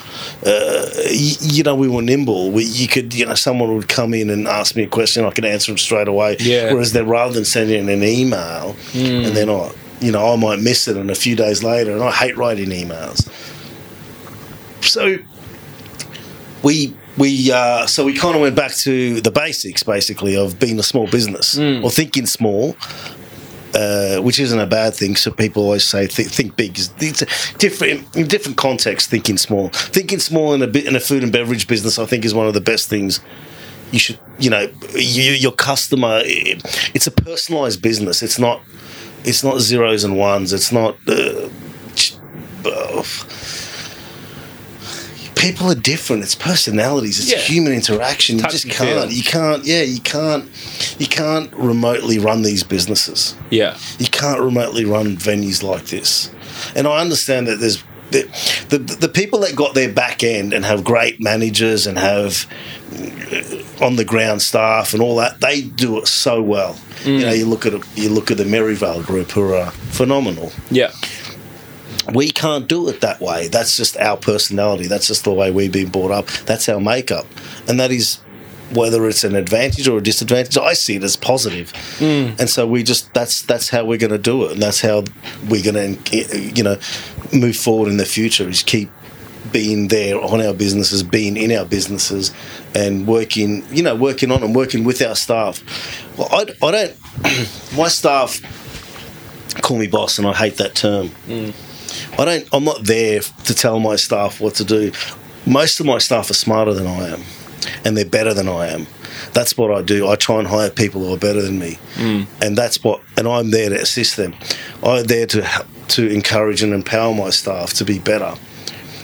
Uh, 0.44 0.87
y- 0.97 1.37
you 1.40 1.62
know 1.62 1.75
we 1.75 1.88
were 1.88 2.03
nimble. 2.03 2.51
We, 2.51 2.64
you 2.64 2.88
could 2.88 3.14
you 3.14 3.27
know 3.27 3.35
someone 3.35 3.75
would 3.75 3.88
come 3.88 4.14
in 4.14 4.31
and 4.31 4.49
ask 4.49 4.77
me 4.77 4.83
a 4.85 4.88
question 4.88 5.25
I 5.25 5.31
could 5.31 5.44
answer 5.44 5.70
them 5.73 5.79
straight 5.79 6.09
away. 6.09 6.37
Yeah. 6.40 6.73
whereas 6.73 6.92
then 6.92 7.07
rather 7.07 7.35
than 7.35 7.44
sending 7.44 7.88
an 7.88 8.03
email 8.03 8.75
and 8.94 9.37
then 9.37 9.49
I 9.51 9.73
you 10.05 10.12
know 10.12 10.33
I 10.33 10.37
might 10.37 10.61
miss 10.61 10.87
it 10.88 10.97
and 10.97 11.11
a 11.11 11.14
few 11.14 11.35
days 11.37 11.62
later 11.62 11.93
and 11.93 12.03
I 12.03 12.11
hate 12.11 12.37
writing 12.37 12.71
emails 12.71 13.29
so 14.83 15.17
we 16.62 16.97
we 17.17 17.51
uh, 17.53 17.87
so 17.87 18.05
we 18.05 18.14
kind 18.14 18.35
of 18.35 18.40
went 18.40 18.57
back 18.57 18.73
to 18.73 19.21
the 19.21 19.31
basics 19.31 19.83
basically 19.83 20.37
of 20.37 20.59
being 20.59 20.79
a 20.79 20.83
small 20.83 21.07
business 21.07 21.57
or 21.59 21.90
thinking 21.90 22.27
small 22.27 22.77
uh, 23.75 24.19
which 24.19 24.38
isn't 24.38 24.61
a 24.61 24.67
bad 24.67 24.95
thing. 24.95 25.17
So 25.17 25.33
people 25.33 25.64
always 25.64 25.85
say 25.85 26.07
th- 26.07 26.29
think 26.29 26.57
big. 26.57 26.79
It's 26.79 27.53
different 27.55 28.14
in 28.17 28.29
different 28.29 28.57
contexts. 28.57 29.11
Thinking 29.11 29.37
small, 29.37 29.69
thinking 29.71 30.21
small 30.21 30.55
in 30.55 30.62
a 30.62 30.67
bit 30.69 30.87
in 30.87 30.95
a 30.95 31.01
food 31.01 31.23
and 31.25 31.33
beverage 31.33 31.67
business, 31.67 31.99
I 31.99 32.07
think 32.07 32.25
is 32.25 32.35
one 32.35 32.47
of 32.47 32.55
the 32.55 32.61
best 32.61 32.88
things. 32.88 33.21
You 33.90 33.99
should, 33.99 34.19
you 34.38 34.51
know, 34.51 34.69
you, 34.95 35.33
your 35.33 35.53
customer. 35.53 36.21
It's 36.25 37.07
a 37.07 37.11
personalized 37.11 37.83
business. 37.83 38.23
It's 38.23 38.38
not. 38.38 38.62
It's 39.25 39.43
not 39.43 39.61
zeros 39.61 40.05
and 40.05 40.17
ones. 40.17 40.53
It's 40.53 40.71
not. 40.73 40.97
Uh, 41.09 41.49
people 45.37 45.71
are 45.71 45.75
different. 45.75 46.23
It's 46.23 46.35
personalities. 46.35 47.19
It's 47.19 47.31
Yeah. 47.33 47.39
human 47.39 47.73
interaction. 47.73 48.39
You 48.39 48.45
just 48.49 48.69
can't. 48.69 49.11
You 49.11 49.23
can't. 49.23 49.65
Yeah, 49.65 49.83
you 49.83 50.01
can't. 50.01 50.49
You 50.99 51.07
can't 51.07 51.53
remotely 51.55 52.19
run 52.19 52.43
these 52.43 52.63
businesses. 52.63 53.35
Yeah. 53.51 53.77
You 53.99 54.07
can't 54.09 54.41
remotely 54.41 54.85
run 54.85 55.17
venues 55.17 55.63
like 55.63 55.87
this. 55.87 56.31
And 56.75 56.87
I 56.87 56.99
understand 57.01 57.47
that 57.49 57.61
there's 57.61 57.83
the, 58.11 58.23
the 58.69 58.79
the 58.79 59.09
people 59.09 59.40
that 59.40 59.57
got 59.57 59.75
their 59.75 59.93
back 59.93 60.23
end 60.23 60.53
and 60.53 60.64
have 60.64 60.85
great 60.85 61.21
managers 61.21 61.87
and 61.87 61.99
have 61.99 62.47
uh, 62.93 63.85
on 63.85 63.97
the 63.97 64.05
ground 64.05 64.43
staff 64.43 64.93
and 64.93 65.03
all 65.03 65.17
that 65.17 65.40
they 65.40 65.62
do 65.62 65.99
it 65.99 66.07
so 66.07 66.43
well. 66.43 66.79
You 67.05 67.19
mm. 67.19 67.21
know, 67.23 67.33
you 67.33 67.47
look 67.47 67.67
at 67.67 67.73
you 67.97 68.09
look 68.09 68.31
at 68.31 68.37
the 68.37 68.45
Maryvale 68.45 69.03
group 69.03 69.31
who 69.31 69.53
are 69.55 69.71
phenomenal. 69.71 70.53
Yeah. 70.71 70.93
We 72.12 72.31
can't 72.31 72.69
do 72.69 72.88
it 72.88 73.01
that 73.01 73.21
way. 73.21 73.49
That's 73.49 73.79
just 73.79 73.97
our 73.97 74.19
personality. 74.19 74.88
That's 74.88 75.07
just 75.07 75.25
the 75.25 75.33
way 75.33 75.51
we've 75.51 75.73
been 75.73 75.88
brought 75.88 76.11
up. 76.11 76.27
That's 76.45 76.69
our 76.69 76.79
makeup, 76.79 77.27
and 77.67 77.81
that 77.81 77.90
is 77.90 78.19
whether 78.75 79.07
it's 79.09 79.25
an 79.25 79.35
advantage 79.35 79.89
or 79.89 79.99
a 79.99 80.03
disadvantage. 80.03 80.57
I 80.59 80.75
see 80.75 80.97
it 80.97 81.03
as 81.03 81.17
positive, 81.17 81.73
mm. 81.99 82.39
and 82.39 82.49
so 82.49 82.67
we 82.67 82.83
just 82.83 83.13
that's 83.15 83.43
that's 83.43 83.69
how 83.69 83.85
we're 83.85 83.99
going 83.99 84.13
to 84.13 84.19
do 84.19 84.45
it, 84.45 84.53
and 84.53 84.63
that's 84.63 84.81
how 84.81 85.05
we're 85.49 85.63
going 85.63 85.97
to 85.97 86.53
you 86.55 86.63
know 86.63 86.77
move 87.33 87.57
forward 87.57 87.89
in 87.89 87.97
the 87.97 88.05
future. 88.07 88.49
Is 88.49 88.63
keep 88.63 88.91
being 89.53 89.89
there 89.89 90.21
on 90.21 90.41
our 90.41 90.55
businesses, 90.55 91.03
being 91.03 91.37
in 91.37 91.53
our 91.53 91.65
businesses, 91.65 92.33
and 92.75 93.07
working 93.07 93.65
you 93.71 93.83
know 93.83 93.95
working 93.95 94.31
on 94.31 94.43
and 94.43 94.55
working 94.55 94.85
with 94.85 95.01
our 95.03 95.15
staff. 95.15 95.63
Well, 96.19 96.29
I, 96.31 96.67
I 96.67 96.71
don't. 96.71 96.97
my 97.77 97.89
staff 97.89 98.41
call 99.63 99.79
me 99.79 99.87
boss, 99.87 100.19
and 100.19 100.27
I 100.27 100.35
hate 100.35 100.57
that 100.57 100.75
term. 100.75 101.09
Mm. 101.27 101.55
I 102.19 102.25
don't. 102.25 102.49
I'm 102.53 102.65
not 102.65 102.85
there 102.85 103.21
to 103.21 103.55
tell 103.55 103.81
my 103.81 103.97
staff 103.97 104.41
what 104.41 104.55
to 104.57 104.65
do. 104.65 104.93
Most 105.47 105.81
of 105.81 105.87
my 105.87 105.99
staff 105.99 106.31
are 106.31 106.35
smarter 106.35 106.73
than 106.73 106.87
I 106.87 107.09
am, 107.11 107.23
and 107.85 107.96
they're 107.96 108.05
better 108.05 108.35
than 108.35 108.48
I 108.48 108.68
am. 108.68 108.87
That's 109.33 109.57
what 109.57 109.70
I 109.70 109.83
do. 109.83 110.09
I 110.09 110.16
try 110.16 110.38
and 110.38 110.48
hire 110.48 110.70
people 110.70 111.05
who 111.05 111.14
are 111.14 111.18
better 111.18 111.42
than 111.42 111.59
me, 111.59 111.79
mm. 111.94 112.27
and 112.42 112.57
that's 112.57 112.83
what. 112.83 113.00
And 113.16 113.29
I'm 113.29 113.50
there 113.50 113.70
to 113.70 113.81
assist 113.81 114.16
them. 114.16 114.35
I'm 114.83 115.05
there 115.05 115.27
to 115.27 115.42
help- 115.42 115.66
to 115.87 116.09
encourage 116.09 116.62
and 116.62 116.72
empower 116.72 117.14
my 117.14 117.31
staff 117.31 117.74
to 117.74 117.85
be 117.85 117.98
better. 117.98 118.35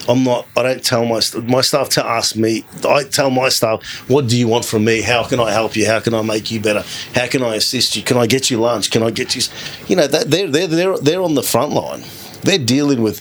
I'm 0.09 0.25
not. 0.25 0.47
I 0.57 0.63
don't 0.63 0.83
tell 0.83 1.05
my 1.05 1.21
my 1.45 1.61
staff 1.61 1.91
to 1.91 2.05
ask 2.05 2.35
me. 2.35 2.65
I 2.89 3.05
tell 3.05 3.31
my 3.31 3.49
staff, 3.49 3.85
"What 4.09 4.27
do 4.27 4.37
you 4.37 4.49
want 4.49 4.65
from 4.65 4.85
me? 4.85 5.03
How 5.03 5.23
can 5.25 5.39
I 5.39 5.53
help 5.53 5.77
you? 5.77 5.87
How 5.87 6.01
can 6.01 6.15
I 6.15 6.23
make 6.23 6.51
you 6.51 6.59
better? 6.59 6.85
How 7.15 7.27
can 7.29 7.43
I 7.43 7.55
assist 7.57 7.97
you? 7.97 8.03
Can 8.03 8.17
I 8.17 8.27
get 8.27 8.51
you 8.51 8.59
lunch? 8.59 8.91
Can 8.91 9.03
I 9.03 9.11
get 9.11 9.37
you?" 9.37 9.43
You 9.89 9.97
know, 9.97 10.07
that 10.07 10.31
they're 10.31 10.49
they're 10.49 10.67
they're 10.67 10.99
they're 10.99 11.23
on 11.23 11.35
the 11.35 11.43
front 11.43 11.73
line. 11.73 12.03
They're 12.43 12.59
dealing 12.59 13.03
with 13.03 13.21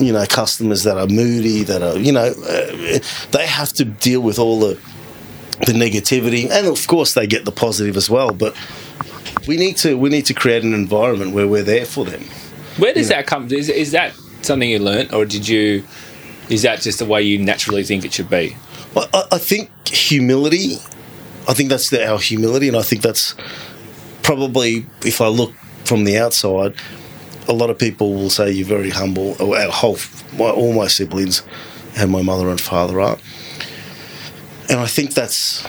you 0.00 0.12
know 0.12 0.24
customers 0.26 0.82
that 0.84 0.96
are 0.96 1.06
moody, 1.06 1.62
that 1.64 1.82
are 1.82 1.98
you 1.98 2.12
know 2.12 2.26
uh, 2.26 2.98
they 3.32 3.46
have 3.46 3.72
to 3.74 3.84
deal 3.84 4.20
with 4.20 4.38
all 4.38 4.58
the 4.60 4.78
the 5.66 5.72
negativity, 5.72 6.50
and 6.50 6.66
of 6.66 6.86
course 6.86 7.14
they 7.14 7.26
get 7.26 7.44
the 7.44 7.52
positive 7.52 7.96
as 7.96 8.08
well. 8.08 8.30
But 8.30 8.56
we 9.46 9.56
need 9.56 9.76
to 9.78 9.96
we 9.96 10.08
need 10.08 10.26
to 10.26 10.34
create 10.34 10.62
an 10.64 10.74
environment 10.74 11.32
where 11.32 11.46
we're 11.46 11.62
there 11.62 11.84
for 11.86 12.04
them. 12.04 12.24
Where 12.78 12.94
does 12.94 13.08
that 13.08 13.26
come? 13.26 13.50
Is, 13.52 13.68
is 13.68 13.90
that 13.92 14.14
something 14.42 14.70
you 14.70 14.78
learnt, 14.78 15.12
or 15.12 15.24
did 15.24 15.46
you? 15.46 15.84
Is 16.48 16.62
that 16.62 16.80
just 16.80 16.98
the 16.98 17.04
way 17.04 17.22
you 17.22 17.38
naturally 17.38 17.84
think 17.84 18.04
it 18.04 18.12
should 18.12 18.30
be? 18.30 18.56
I, 18.96 19.06
I- 19.12 19.24
I 19.32 19.38
think 19.38 19.70
humility. 19.86 20.76
I 21.48 21.54
think 21.54 21.68
that's 21.70 21.90
the, 21.90 22.06
our 22.08 22.18
humility, 22.18 22.68
and 22.68 22.76
I 22.76 22.82
think 22.82 23.02
that's 23.02 23.34
probably 24.22 24.86
if 25.04 25.20
I 25.20 25.26
look 25.28 25.52
from 25.84 26.04
the 26.04 26.18
outside, 26.18 26.74
a 27.48 27.52
lot 27.52 27.70
of 27.70 27.78
people 27.78 28.14
will 28.14 28.30
say 28.30 28.50
you're 28.50 28.66
very 28.66 28.90
humble. 28.90 29.36
Or 29.40 29.56
Our 29.56 29.70
whole, 29.70 29.98
my, 30.36 30.50
all 30.50 30.72
my 30.72 30.86
siblings, 30.88 31.42
and 31.96 32.10
my 32.10 32.22
mother 32.22 32.48
and 32.50 32.60
father 32.60 33.00
are, 33.00 33.18
and 34.68 34.78
I 34.78 34.86
think 34.86 35.14
that's 35.14 35.66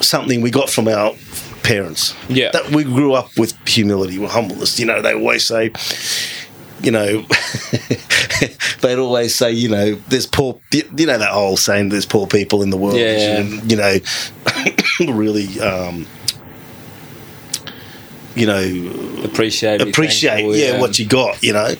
something 0.00 0.42
we 0.42 0.50
got 0.50 0.68
from 0.68 0.88
our 0.88 1.14
parents. 1.62 2.14
Yeah. 2.28 2.50
that 2.52 2.70
we 2.70 2.84
grew 2.84 3.14
up 3.14 3.30
with 3.38 3.56
humility, 3.66 4.18
with 4.18 4.30
humbleness. 4.30 4.78
You 4.78 4.86
know, 4.86 5.00
they 5.00 5.14
always 5.14 5.44
say, 5.44 5.72
you 6.82 6.90
know, 6.90 7.22
they'd 8.82 8.98
always 8.98 9.34
say, 9.34 9.50
you 9.52 9.68
know, 9.70 9.94
there's 10.08 10.26
poor, 10.26 10.60
you 10.72 11.06
know, 11.06 11.18
that 11.18 11.32
old 11.32 11.58
saying, 11.58 11.88
there's 11.88 12.06
poor 12.06 12.26
people 12.26 12.62
in 12.62 12.70
the 12.70 12.76
world. 12.76 12.96
Yeah. 12.96 13.38
And, 13.38 13.70
you 13.70 13.78
know, 13.78 13.96
really, 15.12 15.58
um, 15.60 16.06
you 18.34 18.46
know, 18.46 19.22
Appreciate. 19.24 19.80
appreciate, 19.80 20.44
yeah, 20.56 20.80
what 20.80 20.98
you 20.98 21.06
got, 21.06 21.42
you 21.42 21.52
know. 21.52 21.74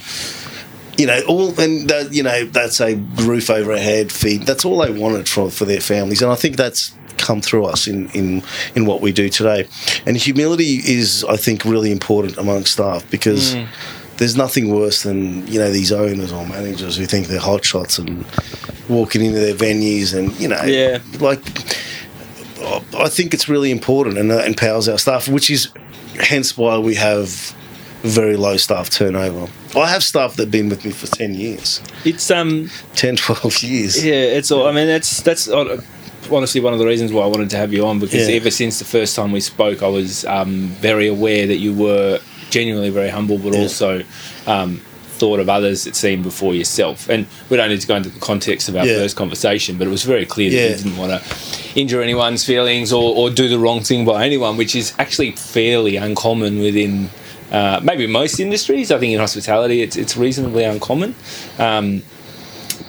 You 0.97 1.07
know, 1.09 1.21
all 1.27 1.59
and 1.61 1.90
that, 1.90 2.12
you 2.12 2.23
know 2.23 2.45
that's 2.45 2.81
a 2.81 2.95
roof 3.17 3.51
over 3.51 3.73
our 3.73 3.79
head, 3.79 4.12
feed. 4.12 4.43
That's 4.43 4.64
all 4.64 4.79
they 4.79 4.93
wanted 4.93 5.29
for 5.29 5.51
for 5.51 5.64
their 5.64 5.81
families, 5.81 6.23
and 6.23 6.31
I 6.31 6.37
think 6.37 6.57
that's 6.57 6.95
come 7.19 7.40
through 7.40 7.64
us 7.64 7.88
in 7.88 8.09
in 8.11 8.45
in 8.77 8.87
what 8.87 9.01
we 9.01 9.11
do 9.11 9.29
today. 9.29 9.67
And 10.07 10.17
humility 10.17 10.77
is, 10.85 11.25
I 11.29 11.37
think, 11.37 11.64
really 11.64 11.90
important 11.90 12.38
among 12.38 12.67
staff 12.67 13.05
because 13.11 13.55
Mm. 13.57 13.67
there's 14.19 14.37
nothing 14.37 14.71
worse 14.73 15.03
than 15.03 15.45
you 15.49 15.59
know 15.59 15.73
these 15.73 15.90
owners 15.90 16.31
or 16.33 16.47
managers 16.47 16.97
who 16.97 17.07
think 17.07 17.27
they're 17.27 17.40
hot 17.40 17.64
shots 17.64 17.99
and 17.99 18.25
walking 18.88 19.25
into 19.25 19.40
their 19.40 19.55
venues 19.55 20.14
and 20.17 20.31
you 20.38 20.47
know, 20.47 20.62
Yeah. 20.62 20.99
like 21.19 21.43
I 22.97 23.09
think 23.09 23.35
it's 23.35 23.49
really 23.49 23.73
important 23.73 24.17
and 24.17 24.31
that 24.31 24.47
empowers 24.47 24.88
our 24.88 24.99
staff, 24.99 25.27
which 25.29 25.51
is 25.51 25.71
hence 26.20 26.57
why 26.57 26.79
we 26.79 26.94
have 26.96 27.29
very 28.03 28.37
low 28.37 28.57
staff 28.57 28.90
turnover. 28.90 29.50
I 29.79 29.88
have 29.88 30.03
staff 30.05 30.37
that 30.37 30.42
have 30.44 30.50
been 30.50 30.68
with 30.68 30.85
me 30.85 30.90
for 30.92 31.07
10 31.07 31.35
years, 31.35 31.81
It's 32.05 32.31
um 32.31 32.70
10, 32.94 33.16
12 33.16 33.62
years. 33.62 34.05
yeah, 34.05 34.12
it's 34.14 34.50
all. 34.50 34.66
I 34.66 34.72
mean, 34.72 34.87
that's 34.87 35.22
that's 35.22 35.48
uh, 35.48 35.81
honestly 36.31 36.61
one 36.61 36.72
of 36.72 36.79
the 36.79 36.87
reasons 36.87 37.12
why 37.12 37.22
I 37.24 37.27
wanted 37.27 37.50
to 37.50 37.57
have 37.57 37.72
you 37.72 37.87
on 37.87 37.98
because 37.98 38.29
Yeah. 38.29 38.37
ever 38.37 38.50
since 38.50 38.79
the 38.79 38.85
first 38.85 39.16
time 39.16 39.33
we 39.33 39.40
spoke, 39.40 39.83
I 39.83 39.88
was 39.88 40.24
um, 40.27 40.68
very 40.81 41.09
aware 41.09 41.46
that 41.46 41.57
you 41.57 41.72
were 41.72 42.18
genuinely 42.50 42.90
very 42.90 43.09
humble, 43.09 43.38
but 43.38 43.53
Yeah. 43.55 43.61
also 43.61 44.03
um, 44.46 44.81
thought 45.18 45.40
of 45.40 45.48
others. 45.48 45.87
It 45.87 45.96
seemed 45.96 46.22
before 46.24 46.55
yourself, 46.55 47.09
and 47.09 47.27
we 47.48 47.57
don't 47.57 47.68
need 47.70 47.81
to 47.81 47.87
go 47.87 47.96
into 47.96 48.09
the 48.11 48.20
context 48.20 48.68
of 48.68 48.77
our 48.77 48.87
Yeah. 48.87 48.96
first 48.96 49.16
conversation, 49.16 49.77
but 49.79 49.87
it 49.87 49.90
was 49.90 50.03
very 50.05 50.27
clear 50.27 50.50
that 50.50 50.57
Yeah. 50.57 50.68
you 50.70 50.77
didn't 50.77 50.96
want 50.96 51.12
to 51.12 51.20
injure 51.81 52.03
anyone's 52.03 52.44
feelings 52.44 52.92
or, 52.92 53.14
or 53.14 53.31
do 53.31 53.48
the 53.48 53.59
wrong 53.59 53.81
thing 53.83 54.05
by 54.05 54.24
anyone, 54.27 54.57
which 54.57 54.74
is 54.77 54.92
actually 54.98 55.33
fairly 55.33 55.96
uncommon 55.96 56.61
within. 56.61 57.11
Uh, 57.53 57.79
maybe 57.85 58.07
most 58.07 58.40
industries. 58.40 58.90
I 58.90 58.98
think 58.98 59.12
in 59.12 59.20
hospitality, 59.20 59.83
it's 59.83 59.96
it's 59.96 60.16
reasonably 60.16 60.64
uncommon. 60.64 61.14
Um, 61.59 62.03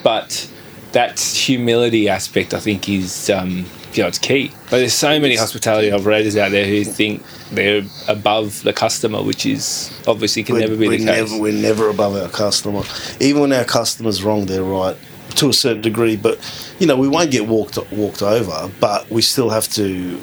but 0.03 0.47
that 0.93 1.19
humility 1.19 2.09
aspect, 2.09 2.53
I 2.53 2.59
think, 2.59 2.88
is 2.89 3.29
um, 3.29 3.65
you 3.97 4.03
know 4.03 4.08
it's 4.08 4.19
key. 4.19 4.51
But 4.65 4.77
there's 4.77 4.93
so 4.93 5.19
many 5.19 5.36
hospitality 5.36 5.91
operators 5.91 6.36
out 6.38 6.51
there 6.51 6.65
who 6.65 6.84
think 6.84 7.23
they're 7.51 7.84
above 8.08 8.63
the 8.63 8.73
customer, 8.73 9.21
which 9.21 9.45
is 9.45 9.91
obviously 10.08 10.43
can 10.43 10.58
never 10.60 10.75
be 10.75 10.88
the 10.88 10.97
case. 10.97 11.05
never, 11.05 11.39
we're 11.39 11.53
never 11.53 11.89
above 11.89 12.15
our 12.15 12.29
customer. 12.29 12.84
Even 13.19 13.41
when 13.41 13.53
our 13.53 13.63
customer's 13.63 14.23
wrong, 14.23 14.45
they're 14.45 14.63
right 14.63 14.97
to 15.36 15.49
a 15.49 15.53
certain 15.53 15.81
degree. 15.81 16.15
But, 16.15 16.39
you 16.79 16.88
know, 16.88 16.97
we 16.97 17.08
won't 17.08 17.31
get 17.31 17.47
walked, 17.47 17.77
walked 17.91 18.21
over, 18.21 18.71
but 18.79 19.10
we 19.10 19.21
still 19.21 19.49
have 19.49 19.67
to 19.73 20.21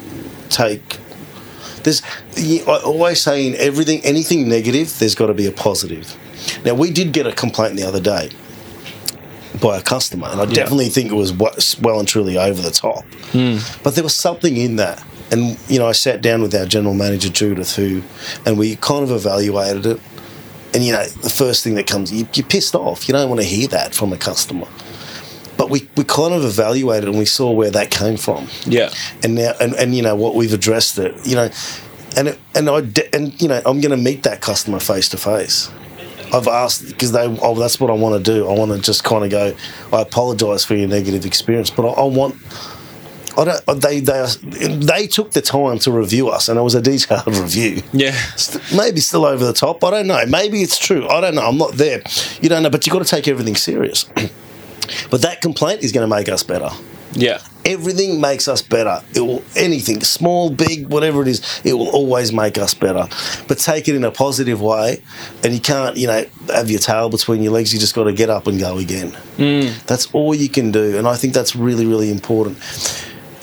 take. 0.49 0.99
There's, 1.83 2.01
I 2.37 2.81
always 2.85 3.21
say 3.21 3.47
in 3.47 3.55
everything, 3.55 4.01
anything 4.05 4.47
negative, 4.47 4.97
there's 4.99 5.15
got 5.15 5.27
to 5.27 5.33
be 5.33 5.47
a 5.47 5.51
positive. 5.51 6.17
Now, 6.63 6.73
we 6.75 6.91
did 6.91 7.11
get 7.11 7.27
a 7.27 7.33
complaint 7.33 7.75
the 7.75 7.83
other 7.83 7.99
day 7.99 8.29
by 9.61 9.77
a 9.77 9.81
customer, 9.81 10.27
and 10.27 10.41
I 10.41 10.45
definitely 10.45 10.89
think 10.89 11.11
it 11.11 11.15
was 11.15 11.33
well 11.79 11.99
and 11.99 12.07
truly 12.07 12.37
over 12.37 12.61
the 12.61 12.71
top. 12.71 13.05
Hmm. 13.31 13.57
But 13.83 13.95
there 13.95 14.03
was 14.03 14.15
something 14.15 14.57
in 14.57 14.77
that. 14.77 15.03
And, 15.31 15.57
you 15.67 15.79
know, 15.79 15.87
I 15.87 15.93
sat 15.93 16.21
down 16.21 16.41
with 16.41 16.53
our 16.53 16.65
general 16.65 16.93
manager, 16.93 17.29
Judith, 17.29 17.75
who, 17.75 18.03
and 18.45 18.57
we 18.57 18.75
kind 18.75 19.03
of 19.03 19.11
evaluated 19.11 19.85
it. 19.85 19.99
And, 20.73 20.83
you 20.83 20.91
know, 20.91 21.05
the 21.05 21.29
first 21.29 21.63
thing 21.63 21.75
that 21.75 21.87
comes, 21.87 22.11
you, 22.11 22.27
you're 22.33 22.45
pissed 22.45 22.75
off. 22.75 23.07
You 23.07 23.13
don't 23.13 23.29
want 23.29 23.41
to 23.41 23.47
hear 23.47 23.67
that 23.69 23.95
from 23.95 24.13
a 24.13 24.17
customer. 24.17 24.67
But 25.57 25.69
we, 25.69 25.87
we 25.95 26.03
kind 26.03 26.33
of 26.33 26.43
evaluated 26.43 27.09
and 27.09 27.17
we 27.17 27.25
saw 27.25 27.51
where 27.51 27.71
that 27.71 27.91
came 27.91 28.17
from 28.17 28.47
yeah, 28.65 28.91
and 29.23 29.35
now 29.35 29.53
and, 29.61 29.75
and 29.75 29.95
you 29.95 30.01
know 30.01 30.15
what 30.15 30.33
we've 30.33 30.51
addressed 30.51 30.97
it 30.97 31.15
you 31.27 31.35
know 31.35 31.49
and 32.17 32.29
it, 32.29 32.39
and 32.55 32.67
I 32.67 32.81
de- 32.81 33.15
and 33.15 33.39
you 33.39 33.47
know 33.47 33.61
I'm 33.63 33.79
going 33.79 33.91
to 33.91 33.97
meet 33.97 34.23
that 34.23 34.41
customer 34.41 34.79
face 34.79 35.09
to 35.09 35.17
face 35.17 35.69
I've 36.33 36.47
asked 36.47 36.87
because 36.87 37.11
they 37.11 37.25
oh 37.41 37.55
that's 37.55 37.79
what 37.79 37.89
I 37.89 37.93
want 37.93 38.23
to 38.23 38.31
do 38.31 38.47
I 38.47 38.53
want 38.53 38.71
to 38.71 38.79
just 38.79 39.03
kind 39.03 39.23
of 39.23 39.31
go 39.31 39.55
I 39.91 40.01
apologize 40.01 40.65
for 40.65 40.75
your 40.75 40.87
negative 40.87 41.25
experience 41.25 41.69
but 41.69 41.85
I, 41.85 42.01
I 42.01 42.05
want 42.05 42.35
I 43.37 43.45
don't 43.45 43.63
uh, 43.67 43.73
they 43.73 43.99
they 43.99 44.19
are, 44.19 44.27
they 44.27 45.07
took 45.07 45.31
the 45.31 45.41
time 45.41 45.79
to 45.79 45.91
review 45.91 46.29
us 46.29 46.49
and 46.49 46.59
it 46.59 46.61
was 46.61 46.75
a 46.75 46.81
detailed 46.81 47.27
review 47.37 47.81
yeah, 47.93 48.15
maybe 48.75 48.99
still 48.99 49.25
over 49.25 49.43
the 49.43 49.53
top. 49.53 49.83
I 49.83 49.91
don't 49.91 50.07
know. 50.07 50.23
Maybe 50.27 50.61
it's 50.61 50.77
true. 50.77 51.07
I 51.07 51.21
don't 51.21 51.35
know. 51.35 51.47
I'm 51.47 51.57
not 51.57 51.73
there. 51.73 52.01
You 52.41 52.49
don't 52.49 52.63
know, 52.63 52.69
but 52.69 52.85
you've 52.85 52.93
got 52.93 53.03
to 53.03 53.09
take 53.09 53.27
everything 53.27 53.55
serious. 53.55 54.03
but 55.09 55.21
that 55.21 55.41
complaint 55.41 55.83
is 55.83 55.91
going 55.91 56.07
to 56.07 56.15
make 56.15 56.29
us 56.29 56.43
better. 56.43 56.69
Yeah, 57.13 57.39
Everything 57.65 58.19
makes 58.19 58.49
us 58.49 58.61
better. 58.61 59.01
It 59.15 59.21
will 59.21 59.41
anything, 59.55 60.01
small, 60.01 60.49
big, 60.49 60.89
whatever 60.89 61.21
it 61.21 61.29
is, 61.29 61.61
it 61.63 61.73
will 61.73 61.89
always 61.89 62.33
make 62.33 62.57
us 62.57 62.73
better. 62.73 63.07
But 63.47 63.57
take 63.57 63.87
it 63.87 63.95
in 63.95 64.03
a 64.03 64.11
positive 64.11 64.61
way, 64.61 65.01
and 65.45 65.53
you 65.53 65.61
can't, 65.61 65.95
you 65.95 66.07
know, 66.07 66.25
have 66.47 66.69
your 66.69 66.79
tail 66.79 67.09
between 67.09 67.41
your 67.41 67.53
legs. 67.53 67.73
You 67.73 67.79
just 67.79 67.95
got 67.95 68.03
to 68.03 68.11
get 68.11 68.29
up 68.29 68.47
and 68.47 68.59
go 68.59 68.79
again. 68.79 69.11
Mm. 69.37 69.81
That's 69.85 70.13
all 70.13 70.35
you 70.35 70.49
can 70.49 70.71
do, 70.71 70.97
and 70.97 71.07
I 71.07 71.15
think 71.15 71.33
that's 71.33 71.55
really, 71.55 71.85
really 71.85 72.11
important. 72.11 72.57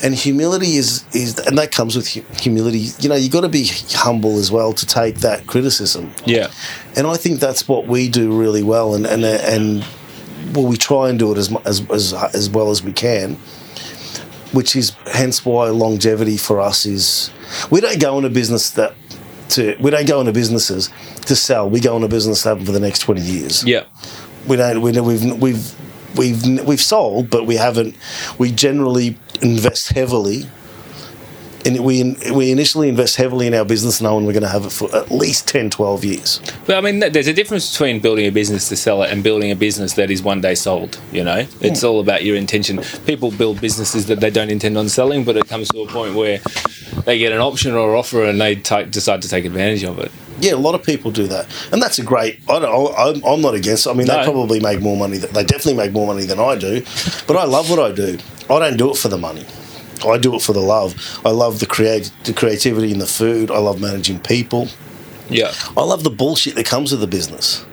And 0.03 0.13
humility 0.13 0.75
is 0.77 1.03
is, 1.15 1.39
and 1.39 1.57
that 1.57 1.71
comes 1.71 1.95
with 1.95 2.07
humility. 2.07 2.89
You 2.99 3.09
know, 3.09 3.15
you 3.15 3.29
got 3.29 3.41
to 3.41 3.49
be 3.49 3.69
humble 3.89 4.37
as 4.37 4.51
well 4.51 4.71
to 4.73 4.85
take 4.85 5.15
that 5.21 5.47
criticism. 5.47 6.11
yeah, 6.25 6.51
And 6.95 7.07
I 7.07 7.15
think 7.15 7.39
that's 7.39 7.67
what 7.67 7.87
we 7.87 8.07
do 8.07 8.39
really 8.39 8.61
well, 8.61 8.93
and 8.93 9.07
and 9.07 9.25
and 9.25 9.83
well, 10.55 10.67
we 10.67 10.77
try 10.77 11.09
and 11.09 11.17
do 11.17 11.31
it 11.31 11.39
as 11.39 11.55
as 11.65 11.89
as, 11.89 12.13
as 12.13 12.49
well 12.51 12.69
as 12.69 12.83
we 12.83 12.93
can. 12.93 13.37
Which 14.53 14.75
is 14.75 14.91
hence 15.11 15.45
why 15.45 15.69
longevity 15.69 16.37
for 16.37 16.59
us 16.59 16.85
is 16.85 17.31
we 17.69 17.79
don't 17.81 17.99
go 17.99 18.17
into 18.17 18.29
business 18.29 18.71
that 18.71 18.93
to 19.49 19.75
we 19.79 19.91
don't 19.91 20.07
go 20.07 20.19
into 20.19 20.33
businesses 20.33 20.89
to 21.25 21.35
sell. 21.35 21.69
We 21.69 21.79
go 21.79 21.95
into 21.95 22.07
business 22.07 22.43
to 22.43 22.49
have 22.49 22.57
them 22.57 22.65
for 22.65 22.71
the 22.71 22.79
next 22.79 22.99
twenty 22.99 23.21
years. 23.21 23.63
yeah, 23.63 23.83
We 24.47 24.55
don't. 24.57 24.81
We, 24.81 24.91
we've 24.99 25.41
we've 25.41 25.75
we've 26.17 26.65
we've 26.65 26.81
sold, 26.81 27.29
but 27.29 27.45
we 27.45 27.55
haven't. 27.55 27.95
We 28.37 28.51
generally 28.51 29.17
invest 29.41 29.93
heavily. 29.93 30.47
And 31.65 31.79
we 31.83 32.15
we 32.33 32.51
initially 32.51 32.89
invest 32.89 33.15
heavily 33.15 33.47
in 33.47 33.53
our 33.53 33.65
business 33.65 34.01
knowing 34.01 34.25
we're 34.25 34.33
going 34.33 34.43
to 34.43 34.49
have 34.49 34.65
it 34.65 34.71
for 34.71 34.93
at 34.95 35.11
least 35.11 35.47
10, 35.47 35.69
12 35.69 36.05
years. 36.05 36.41
But 36.65 36.77
I 36.77 36.81
mean, 36.81 36.99
there's 36.99 37.27
a 37.27 37.33
difference 37.33 37.71
between 37.71 37.99
building 37.99 38.25
a 38.25 38.31
business 38.31 38.69
to 38.69 38.75
sell 38.75 39.03
it 39.03 39.11
and 39.11 39.23
building 39.23 39.51
a 39.51 39.55
business 39.55 39.93
that 39.93 40.09
is 40.09 40.23
one 40.23 40.41
day 40.41 40.55
sold. 40.55 40.99
You 41.11 41.23
know, 41.23 41.43
hmm. 41.43 41.65
it's 41.65 41.83
all 41.83 41.99
about 41.99 42.23
your 42.23 42.35
intention. 42.35 42.79
People 43.05 43.31
build 43.31 43.61
businesses 43.61 44.07
that 44.07 44.19
they 44.19 44.29
don't 44.29 44.49
intend 44.49 44.77
on 44.77 44.89
selling, 44.89 45.23
but 45.23 45.37
it 45.37 45.47
comes 45.47 45.69
to 45.69 45.81
a 45.81 45.87
point 45.87 46.15
where 46.15 46.39
they 47.05 47.17
get 47.17 47.31
an 47.31 47.39
option 47.39 47.73
or 47.73 47.95
offer 47.95 48.23
and 48.25 48.39
they 48.39 48.55
decide 48.55 49.21
to 49.21 49.29
take 49.29 49.45
advantage 49.45 49.83
of 49.83 49.99
it. 49.99 50.11
Yeah, 50.39 50.53
a 50.53 50.55
lot 50.55 50.73
of 50.73 50.83
people 50.83 51.11
do 51.11 51.27
that, 51.27 51.45
and 51.71 51.79
that's 51.79 51.99
a 51.99 52.03
great. 52.03 52.39
I 52.49 52.57
don't. 52.57 52.95
I'm, 52.97 53.23
I'm 53.23 53.41
not 53.41 53.53
against. 53.53 53.85
It. 53.85 53.91
I 53.91 53.93
mean, 53.93 54.07
No. 54.07 54.17
they 54.17 54.23
probably 54.23 54.59
make 54.59 54.81
more 54.81 54.97
money. 54.97 55.17
Than, 55.17 55.31
they 55.33 55.43
definitely 55.43 55.75
make 55.75 55.91
more 55.91 56.07
money 56.07 56.25
than 56.25 56.39
I 56.39 56.55
do, 56.55 56.81
but 57.27 57.37
I 57.37 57.43
love 57.43 57.69
what 57.69 57.77
I 57.77 57.91
do. 57.91 58.17
I 58.49 58.57
don't 58.57 58.75
do 58.75 58.89
it 58.89 58.97
for 58.97 59.07
the 59.07 59.19
money. 59.19 59.45
I 60.05 60.17
do 60.17 60.35
it 60.35 60.41
for 60.41 60.53
the 60.53 60.59
love. 60.61 60.95
I 61.25 61.29
love 61.31 61.59
the 61.59 61.65
create, 61.65 62.11
the 62.23 62.33
creativity 62.33 62.91
in 62.91 62.99
the 62.99 63.05
food. 63.07 63.51
I 63.51 63.57
love 63.59 63.79
managing 63.81 64.19
people. 64.19 64.67
Yeah. 65.29 65.51
I 65.77 65.81
love 65.83 66.03
the 66.03 66.09
bullshit 66.09 66.55
that 66.55 66.65
comes 66.65 66.91
with 66.91 67.01
the 67.01 67.07
business. 67.07 67.65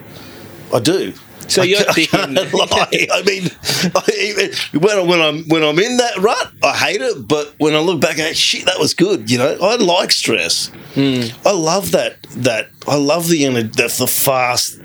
I 0.73 0.79
do. 0.79 1.13
So 1.47 1.63
I 1.63 1.65
you're 1.65 1.79
can't- 1.83 2.37
I. 2.53 3.07
I 3.11 3.23
mean, 3.23 3.49
I, 3.95 4.51
when, 4.77 4.97
I- 4.99 5.01
when 5.01 5.19
I'm 5.21 5.43
when 5.45 5.63
I'm 5.63 5.79
in 5.79 5.97
that 5.97 6.17
rut, 6.19 6.51
I 6.63 6.75
hate 6.77 7.01
it. 7.01 7.27
But 7.27 7.55
when 7.57 7.73
I 7.73 7.79
look 7.79 7.99
back, 7.99 8.19
at 8.19 8.37
shit, 8.37 8.65
that 8.65 8.77
was 8.79 8.93
good. 8.93 9.31
You 9.31 9.39
know, 9.39 9.57
I 9.61 9.77
like 9.77 10.11
stress. 10.11 10.67
Hmm. 10.93 11.21
I 11.47 11.51
love 11.53 11.91
that. 11.91 12.17
That 12.37 12.69
I 12.87 12.97
love 12.97 13.27
the 13.29 13.45
the, 13.47 13.63
the 13.97 14.07
fast 14.07 14.79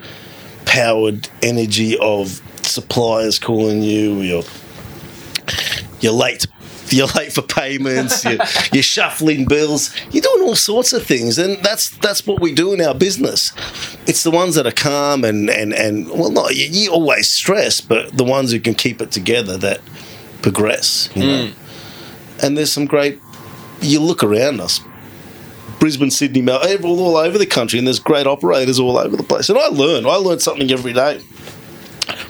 powered 0.64 1.28
energy 1.42 1.98
of 1.98 2.40
suppliers 2.62 3.38
calling 3.38 3.83
you. 3.83 4.20
You're 4.22 4.44
you're 6.00 6.12
late. 6.14 6.46
You're 6.94 7.09
late 7.09 7.33
for 7.33 7.42
payments. 7.42 8.24
You're, 8.24 8.38
you're 8.72 8.83
shuffling 8.83 9.46
bills. 9.46 9.94
You're 10.12 10.22
doing 10.22 10.42
all 10.42 10.54
sorts 10.54 10.92
of 10.92 11.04
things, 11.04 11.38
and 11.38 11.57
that's 11.62 11.90
that's 11.98 12.26
what 12.26 12.40
we 12.40 12.54
do 12.54 12.72
in 12.72 12.80
our 12.80 12.94
business. 12.94 13.52
It's 14.07 14.22
the 14.22 14.30
ones 14.30 14.54
that 14.54 14.66
are 14.66 14.70
calm 14.70 15.24
and 15.24 15.50
and 15.50 15.72
and 15.74 16.09
well, 16.09 16.30
not 16.30 16.54
you, 16.54 16.66
you 16.66 16.92
always 16.92 17.28
stress, 17.28 17.80
but 17.80 18.16
the 18.16 18.24
ones 18.24 18.52
who 18.52 18.61
can 18.61 18.74
keep 18.74 19.00
it 19.00 19.11
together 19.11 19.59
that 19.59 19.80
progress. 20.40 21.11
You 21.16 21.22
know? 21.22 21.46
Mm. 21.46 22.44
And 22.44 22.59
there's 22.59 22.72
some 22.72 22.85
great. 22.85 23.20
You 23.80 24.00
look 24.00 24.22
around 24.22 24.61
us, 24.61 24.80
Brisbane, 25.80 26.11
Sydney, 26.11 26.42
Melbourne, 26.42 26.85
all 26.85 27.16
over 27.16 27.38
the 27.38 27.46
country, 27.46 27.78
and 27.78 27.88
there's 27.88 27.98
great 27.98 28.26
operators 28.26 28.78
all 28.78 28.98
over 28.98 29.16
the 29.16 29.24
place. 29.24 29.48
And 29.48 29.59
I 29.59 29.66
learn. 29.66 30.07
I 30.07 30.14
learn 30.14 30.38
something 30.38 30.70
every 30.70 30.92
day. 30.92 31.20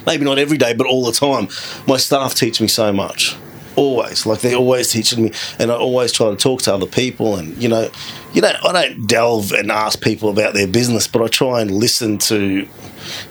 Maybe 0.07 0.25
not 0.25 0.39
every 0.39 0.59
day, 0.59 0.75
but 0.75 0.87
all 0.87 1.05
the 1.05 1.13
time. 1.13 1.49
My 1.87 1.97
staff 1.97 2.35
teach 2.35 2.61
me 2.61 2.69
so 2.69 2.93
much. 2.93 3.37
Always, 3.77 4.25
like 4.25 4.41
they're 4.41 4.55
always 4.57 4.93
teaching 4.93 5.25
me, 5.25 5.33
and 5.59 5.73
I 5.73 5.75
always 5.75 6.13
try 6.13 6.31
to 6.31 6.37
talk 6.37 6.63
to 6.63 6.75
other 6.75 6.87
people. 6.87 7.35
And 7.37 7.61
you 7.61 7.69
know, 7.69 7.91
you 8.33 8.41
know, 8.41 8.53
I 8.65 8.73
don't 8.73 9.07
delve 9.07 9.51
and 9.53 9.71
ask 9.73 10.01
people 10.01 10.29
about 10.29 10.55
their 10.55 10.69
business, 10.69 11.09
but 11.09 11.23
I 11.23 11.27
try 11.27 11.61
and 11.61 11.71
listen 11.73 12.19
to 12.19 12.69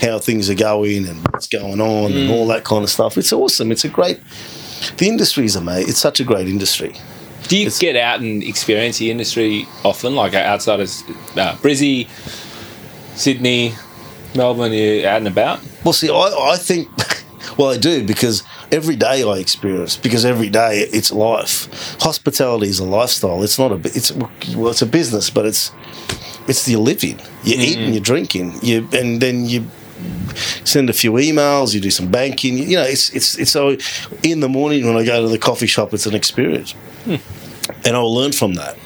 how 0.02 0.20
things 0.20 0.50
are 0.50 0.56
going 0.56 1.08
and 1.08 1.26
what's 1.30 1.48
going 1.48 1.80
on 1.80 2.12
and 2.12 2.30
all 2.30 2.46
that 2.48 2.64
kind 2.66 2.84
of 2.84 2.90
stuff. 2.90 3.18
It's 3.18 3.32
awesome. 3.32 3.72
It's 3.72 3.86
a 3.86 3.90
great. 3.90 4.20
The 4.98 5.08
industry 5.08 5.46
is 5.46 5.56
amazing. 5.56 5.90
It's 5.90 5.98
such 6.00 6.20
a 6.20 6.26
great 6.26 6.48
industry. 6.48 6.94
Do 7.48 7.56
you 7.58 7.68
It's- 7.68 7.80
get 7.80 7.96
out 7.96 8.20
and 8.20 8.44
experience 8.44 8.98
the 8.98 9.12
industry 9.12 9.66
often, 9.86 10.14
like 10.16 10.34
outside 10.34 10.80
of 10.82 10.90
uh, 11.38 11.56
Brizzy, 11.62 12.08
Sydney, 13.16 13.74
Melbourne? 14.36 14.74
you're 14.74 15.08
out 15.08 15.18
and 15.18 15.28
about? 15.28 15.60
Well, 15.84 15.94
see, 15.94 16.10
I, 16.10 16.14
I 16.52 16.58
think, 16.58 16.88
well, 17.58 17.72
I 17.72 17.78
do 17.78 18.04
because 18.04 18.44
every 18.72 18.96
day 18.96 19.24
I 19.24 19.38
experience 19.38 19.98
because 19.98 20.26
every 20.26 20.50
day 20.50 20.88
it's 20.92 21.12
life. 21.12 21.96
Hospitality 22.02 22.68
is 22.68 22.80
a 22.80 22.86
lifestyle. 22.86 23.44
It's 23.44 23.60
not 23.60 23.72
a. 23.72 23.76
It's 23.86 24.12
well, 24.12 24.70
it's 24.70 24.82
a 24.82 24.86
business, 24.86 25.30
but 25.30 25.46
it's 25.46 25.72
it's 26.48 26.66
the 26.66 26.76
living. 26.78 27.20
You're 27.44 27.60
mm. 27.60 27.64
eating, 27.64 27.94
you're 27.94 28.02
drinking, 28.02 28.60
you 28.62 28.88
and 28.94 29.22
then 29.22 29.46
you 29.46 29.68
send 30.64 30.90
a 30.90 30.94
few 30.94 31.14
emails. 31.14 31.74
You 31.74 31.82
do 31.82 31.92
some 31.92 32.10
banking. 32.10 32.58
You 32.58 32.78
know, 32.78 32.84
it's 32.84 33.10
it's 33.12 33.38
it's 33.38 33.52
so. 33.52 33.78
In 34.24 34.40
the 34.40 34.50
morning 34.50 34.86
when 34.86 34.98
I 34.98 35.06
go 35.06 35.22
to 35.22 35.30
the 35.30 35.40
coffee 35.40 35.68
shop, 35.68 35.94
it's 35.94 36.06
an 36.06 36.16
experience, 36.16 36.72
hmm. 37.06 37.16
and 37.86 37.96
I'll 37.96 38.14
learn 38.14 38.32
from 38.32 38.56
that 38.56 38.78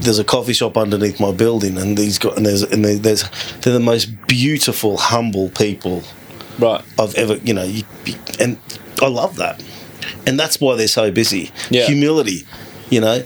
there's 0.00 0.18
a 0.18 0.24
coffee 0.24 0.52
shop 0.52 0.76
underneath 0.76 1.18
my 1.18 1.32
building, 1.32 1.78
and 1.78 1.96
these 1.96 2.18
got 2.18 2.36
and 2.36 2.44
there's 2.44 2.62
and 2.62 2.84
there- 2.84 2.96
there's 2.96 3.24
they're 3.60 3.72
the 3.72 3.80
most 3.80 4.26
beautiful, 4.26 4.98
humble 4.98 5.48
people 5.50 6.02
Right. 6.58 6.84
I've 6.98 7.14
ever 7.14 7.36
you 7.36 7.54
know, 7.54 7.64
you, 7.64 7.82
and 8.38 8.58
I 9.02 9.08
love 9.08 9.36
that, 9.36 9.62
and 10.26 10.38
that's 10.38 10.60
why 10.60 10.76
they're 10.76 10.88
so 10.88 11.10
busy. 11.10 11.50
Yeah. 11.70 11.86
Humility, 11.86 12.46
you 12.90 13.00
know. 13.00 13.22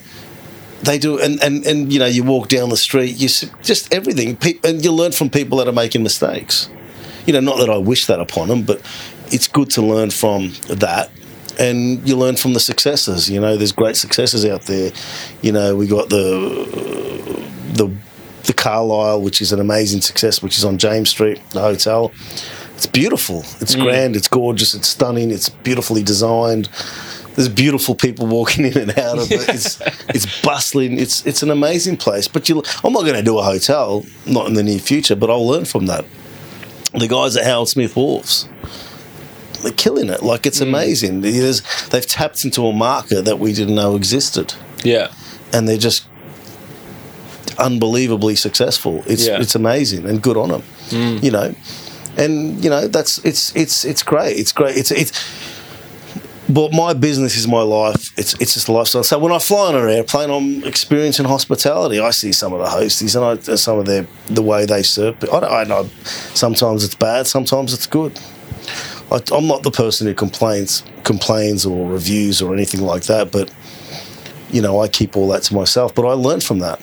They 0.81 0.97
do, 0.97 1.19
and, 1.19 1.43
and, 1.43 1.67
and 1.67 1.93
you 1.93 1.99
know, 1.99 2.07
you 2.07 2.23
walk 2.23 2.47
down 2.49 2.69
the 2.69 2.77
street, 2.77 3.17
you 3.17 3.29
just 3.62 3.93
everything, 3.93 4.37
Pe- 4.37 4.61
and 4.62 4.83
you 4.85 4.93
learn 4.93 5.11
from 5.11 5.29
people 5.29 5.59
that 5.59 5.67
are 5.67 5.73
making 5.73 6.05
mistakes. 6.05 6.71
You 7.27 7.33
know, 7.33 7.41
not 7.41 7.59
that 7.59 7.69
I 7.69 7.79
wish 7.79 8.07
that 8.07 8.21
upon 8.21 8.47
them, 8.47 8.62
but 8.62 8.81
it's 9.33 9.49
good 9.49 9.71
to 9.71 9.83
learn 9.83 10.11
from 10.11 10.53
that, 10.69 11.11
and 11.59 12.09
you 12.09 12.17
learn 12.17 12.37
from 12.37 12.53
the 12.55 12.61
successes. 12.61 13.29
You 13.29 13.41
know, 13.41 13.57
there's 13.57 13.73
great 13.73 13.97
successes 13.97 14.45
out 14.45 14.62
there. 14.62 14.93
You 15.43 15.51
know, 15.51 15.75
we 15.75 15.88
got 15.88 16.11
the 16.11 17.43
the 17.73 17.91
the 18.45 18.53
Calile, 18.55 19.21
which 19.21 19.43
is 19.43 19.53
an 19.53 19.61
amazing 19.61 20.01
success, 20.01 20.43
which 20.43 20.57
is 20.57 20.64
on 20.64 20.79
James 20.79 21.11
Street, 21.11 21.41
the 21.51 21.61
hotel. 21.61 22.12
It's 22.79 22.87
beautiful. 22.87 23.41
It's 23.61 23.75
mm. 23.75 23.83
grand. 23.83 24.14
It's 24.14 24.29
gorgeous. 24.29 24.73
It's 24.73 24.87
stunning. 24.87 25.33
It's 25.33 25.49
beautifully 25.49 26.05
designed. 26.05 26.69
There's 27.35 27.49
beautiful 27.49 27.97
people 27.97 28.29
walking 28.29 28.67
in 28.71 28.79
and 28.79 28.97
out 28.97 29.19
of 29.19 29.33
it. 29.33 29.49
It's 29.49 29.81
it's 30.09 30.43
bustling. 30.43 31.01
It's 31.01 31.27
it's 31.27 31.43
an 31.43 31.51
amazing 31.51 31.97
place. 31.97 32.29
But 32.29 32.49
you, 32.49 32.62
I'm 32.85 32.93
not 32.93 33.03
going 33.03 33.17
to 33.17 33.23
do 33.23 33.37
a 33.37 33.43
hotel, 33.43 34.07
not 34.27 34.47
in 34.47 34.55
the 34.55 34.62
near 34.62 34.79
future. 34.79 35.17
But 35.17 35.29
I'll 35.29 35.45
learn 35.45 35.64
from 35.64 35.87
that. 35.87 36.05
The 36.95 37.09
guys 37.09 37.37
at 37.37 37.45
Howard 37.45 37.67
Smith 37.67 37.97
Wharfs, 37.97 38.49
they're 39.62 39.73
killing 39.73 40.09
it. 40.09 40.23
Like 40.23 40.47
it's 40.47 40.61
mm. 40.61 40.69
amazing. 40.69 41.23
There's, 41.23 41.62
they've 41.88 42.07
tapped 42.07 42.45
into 42.45 42.64
a 42.69 42.73
market 42.73 43.25
that 43.25 43.41
we 43.41 43.53
didn't 43.55 43.75
know 43.75 43.97
existed 43.97 44.55
Yeah. 44.85 45.11
and 45.53 45.69
they're 45.69 45.77
just 45.79 46.07
unbelievably 47.59 48.37
successful. 48.37 49.03
It's 49.09 49.27
Yeah. 49.27 49.41
it's 49.41 49.57
amazing 49.57 50.07
and 50.07 50.23
good 50.23 50.37
on 50.37 50.51
them, 50.51 50.62
mm. 50.91 51.21
you 51.25 51.33
know. 51.33 51.55
And 52.18 52.62
you 52.62 52.68
know 52.68 52.88
that's 52.88 53.18
it's 53.24 53.54
it's 53.54 53.85
it's 53.85 54.02
great. 54.02 54.37
It's 54.37 54.52
great. 54.52 54.76
It's 54.76 54.90
it's. 54.90 55.12
But 56.50 56.72
my 56.72 56.94
business 56.94 57.37
is 57.37 57.46
my 57.46 57.61
life. 57.61 58.18
It's 58.18 58.35
it's 58.40 58.54
just 58.54 58.68
a 58.68 58.72
lifestyle. 58.72 59.04
So 59.04 59.18
when 59.18 59.33
I 59.33 59.38
fly 59.38 59.68
on 59.68 59.76
an 59.76 59.88
airplane, 59.88 60.31
I'm 60.31 60.64
experiencing 60.64 61.26
hospitality. 61.26 62.00
I 62.00 62.11
see 62.11 62.33
some 62.33 62.54
of 62.54 62.61
the 62.61 62.66
hosties 62.66 63.14
and 63.14 63.24
I, 63.24 63.54
some 63.57 63.78
of 63.78 63.87
their 63.87 64.07
the 64.26 64.42
way 64.42 64.64
they 64.64 64.83
serve. 64.83 65.22
I, 65.24 65.40
don't, 65.40 65.44
I 65.52 65.64
know 65.64 65.88
sometimes 66.35 66.85
it's 66.85 66.94
bad, 66.94 67.26
sometimes 67.26 67.74
it's 67.74 67.87
good. 67.87 68.18
I, 69.12 69.20
I'm 69.31 69.46
not 69.46 69.62
the 69.62 69.70
person 69.70 70.07
who 70.07 70.14
complains 70.14 70.83
complains 71.04 71.66
or 71.66 71.90
reviews 71.90 72.40
or 72.40 72.54
anything 72.54 72.81
like 72.81 73.04
that. 73.04 73.31
But 73.31 73.52
you 74.50 74.62
know, 74.62 74.81
I 74.81 74.88
keep 74.88 75.16
all 75.16 75.28
that 75.28 75.42
to 75.44 75.54
myself. 75.54 75.94
But 75.94 76.07
I 76.07 76.12
learned 76.12 76.42
from 76.42 76.61
that. 76.61 76.81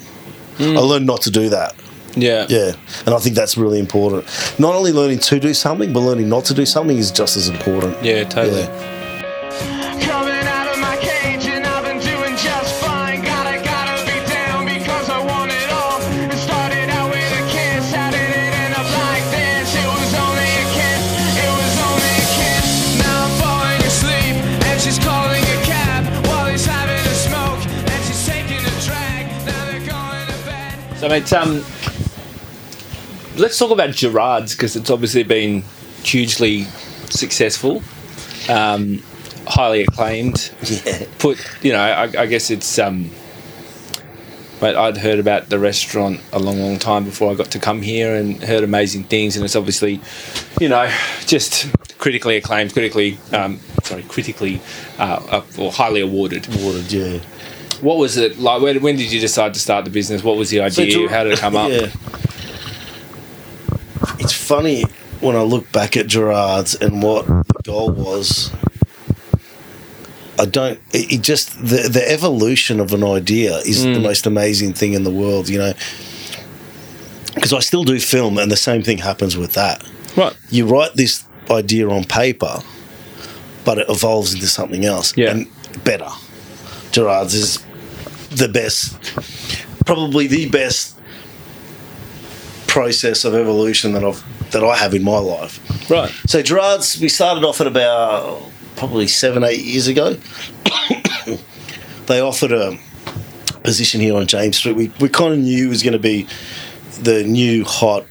Mm. 0.57 0.77
I 0.77 0.79
learned 0.79 1.05
not 1.05 1.21
to 1.23 1.31
do 1.31 1.49
that. 1.49 1.75
Yeah. 2.15 2.45
Yeah, 2.49 2.73
and 3.05 3.13
I 3.15 3.19
think 3.19 3.35
that's 3.35 3.57
really 3.57 3.79
important. 3.79 4.25
Not 4.59 4.73
only 4.75 4.91
learning 4.91 5.19
to 5.19 5.39
do 5.39 5.53
something, 5.53 5.91
but 5.93 5.99
learning 6.01 6.29
not 6.29 6.45
to 6.45 6.53
do 6.53 6.65
something 6.65 6.97
is 6.97 7.11
just 7.11 7.35
as 7.37 7.49
important. 7.49 8.01
Yeah, 8.03 8.23
totally. 8.23 8.61
Yeah. 8.61 10.01
Coming 10.01 10.45
out 10.47 10.67
of 10.73 10.79
my 10.79 10.95
cage 10.97 11.45
and 11.47 11.65
I've 11.65 11.83
been 11.83 11.99
doing 11.99 12.35
just 12.37 12.75
fine. 12.83 13.21
Gotta, 13.23 13.59
gotta 13.63 13.99
be 14.05 14.17
down 14.31 14.65
because 14.65 15.09
I 15.09 15.19
want 15.25 15.51
it 15.51 15.69
all. 15.71 15.99
It 16.31 16.37
started 16.37 16.89
out 16.89 17.09
with 17.11 17.31
a 17.31 17.43
kiss, 17.51 17.91
how 17.93 18.11
did 18.11 18.29
it 18.29 18.51
end 18.63 18.73
up 18.75 18.87
like 19.03 19.25
this? 19.35 19.67
It 19.75 19.87
was 19.87 20.11
only 20.15 20.47
a 20.47 20.65
kiss, 20.71 21.03
it 21.35 21.51
was 21.51 21.75
only 21.83 22.13
a 22.15 22.27
kiss. 22.39 22.67
Now 23.03 23.25
I'm 23.27 23.33
falling 23.43 23.81
asleep 23.83 24.35
and 24.71 24.77
she's 24.81 24.99
calling 24.99 25.43
a 25.43 25.59
cab 25.67 26.03
while 26.27 26.47
he's 26.47 26.65
having 26.65 26.95
a 27.03 27.15
smoke 27.27 27.59
and 27.91 27.99
she's 28.07 28.23
taking 28.25 28.63
a 28.63 28.73
drag. 28.87 29.27
Now 29.43 29.65
they're 29.67 29.83
going 29.83 30.27
to 30.31 30.37
bed. 30.47 30.75
So, 30.99 31.09
mate, 31.09 31.31
um, 31.33 31.59
let's 33.37 33.57
talk 33.57 33.71
about 33.71 33.91
Gerard's 33.91 34.55
because 34.55 34.75
it's 34.75 34.89
obviously 34.89 35.23
been 35.23 35.63
hugely 36.03 36.63
successful, 37.09 37.81
um, 38.49 39.01
highly 39.47 39.83
acclaimed. 39.83 40.51
Yeah. 40.63 41.05
Put, 41.19 41.39
you 41.63 41.71
know, 41.73 41.79
I, 41.79 42.03
I 42.03 42.25
guess 42.25 42.49
it's. 42.49 42.77
Um, 42.79 43.09
but 44.59 44.77
I'd 44.77 44.95
heard 44.97 45.19
about 45.19 45.49
the 45.49 45.59
restaurant 45.59 46.21
a 46.31 46.39
long, 46.39 46.59
long 46.59 46.79
time 46.79 47.03
before 47.03 47.29
I 47.29 47.35
got 47.35 47.51
to 47.51 47.59
come 47.59 47.81
here 47.81 48.15
and 48.15 48.41
heard 48.41 48.63
amazing 48.63 49.03
things. 49.03 49.35
And 49.35 49.43
it's 49.43 49.55
obviously, 49.55 49.99
you 50.61 50.69
know, 50.69 50.89
just 51.25 51.67
critically 51.97 52.37
acclaimed, 52.37 52.71
critically, 52.71 53.17
um, 53.33 53.59
sorry, 53.83 54.03
critically 54.03 54.61
uh, 54.97 55.41
or 55.59 55.73
highly 55.73 55.99
awarded. 55.99 56.47
Watered, 56.63 56.89
yeah. 56.89 57.19
What 57.81 57.97
was 57.97 58.15
it 58.15 58.39
like? 58.39 58.61
When, 58.61 58.81
when 58.81 58.95
did 58.95 59.11
you 59.11 59.19
decide 59.19 59.53
to 59.55 59.59
start 59.59 59.83
the 59.83 59.91
business? 59.91 60.23
What 60.23 60.37
was 60.37 60.49
the 60.51 60.61
idea? 60.61 60.89
Ger- 60.89 61.09
How 61.09 61.25
did 61.25 61.33
it 61.33 61.39
come 61.39 61.55
up? 61.57 61.69
Yeah. 61.71 61.91
Funny 64.45 64.83
when 65.21 65.35
I 65.35 65.41
look 65.41 65.71
back 65.71 65.97
at 65.97 66.05
Gerard's 66.05 66.75
and 66.75 67.01
what 67.01 67.25
the 67.25 67.61
goal 67.63 67.89
was. 67.89 68.51
I 70.37 70.45
don't. 70.45 70.79
It, 70.93 71.21
just 71.21 71.57
the 71.57 71.89
the 71.89 72.03
evolution 72.07 72.79
of 72.79 72.93
an 72.93 73.03
idea 73.03 73.57
is 73.59 73.83
the 73.83 73.89
mm. 73.89 74.03
most 74.03 74.27
amazing 74.27 74.73
thing 74.73 74.93
in 74.93 75.03
the 75.03 75.09
world. 75.09 75.49
You 75.49 75.57
know, 75.57 75.73
because 77.33 77.53
I 77.53 77.59
still 77.59 77.83
do 77.83 77.99
film, 77.99 78.37
and 78.37 78.51
the 78.51 78.57
same 78.57 78.83
thing 78.83 78.99
happens 78.99 79.35
with 79.35 79.53
that. 79.53 79.83
Right. 80.15 80.35
You 80.51 80.67
write 80.67 80.93
this 80.93 81.25
idea 81.49 81.89
on 81.89 82.03
paper, 82.03 82.59
but 83.63 83.79
it 83.79 83.89
evolves 83.89 84.35
into 84.35 84.47
something 84.47 84.85
else 84.85 85.15
Yeah. 85.17 85.31
and 85.31 85.47
better. 85.83 86.09
Gerard's 86.91 87.33
is 87.33 87.65
the 88.29 88.47
best, 88.47 88.95
probably 89.85 90.27
the 90.27 90.49
best 90.49 90.99
process 92.67 93.25
of 93.25 93.33
evolution 93.33 93.93
that 93.93 94.03
I've 94.03 94.23
that 94.55 94.63
I 94.63 94.75
have 94.77 94.93
in 94.93 95.03
my 95.03 95.17
life. 95.19 95.59
Right. 95.89 96.09
So 96.27 96.41
Gerard's, 96.41 96.99
we 96.99 97.09
started 97.09 97.43
off 97.43 97.59
at 97.59 97.67
about 97.67 98.41
probably 98.77 99.05
seven, 99.07 99.43
eight 99.43 99.61
years 99.63 99.87
ago. 99.87 100.13
they 102.07 102.21
offered 102.21 102.51
a 102.53 102.77
position 103.63 103.99
here 103.99 104.15
on 104.15 104.27
James 104.27 104.57
Street. 104.57 104.75
We 104.75 104.91
we 104.99 105.09
kind 105.09 105.33
of 105.33 105.39
knew 105.39 105.65
it 105.65 105.69
was 105.69 105.83
going 105.83 105.93
to 105.93 105.99
be 105.99 106.27
the 107.01 107.23
new 107.23 107.65
hot 107.65 108.05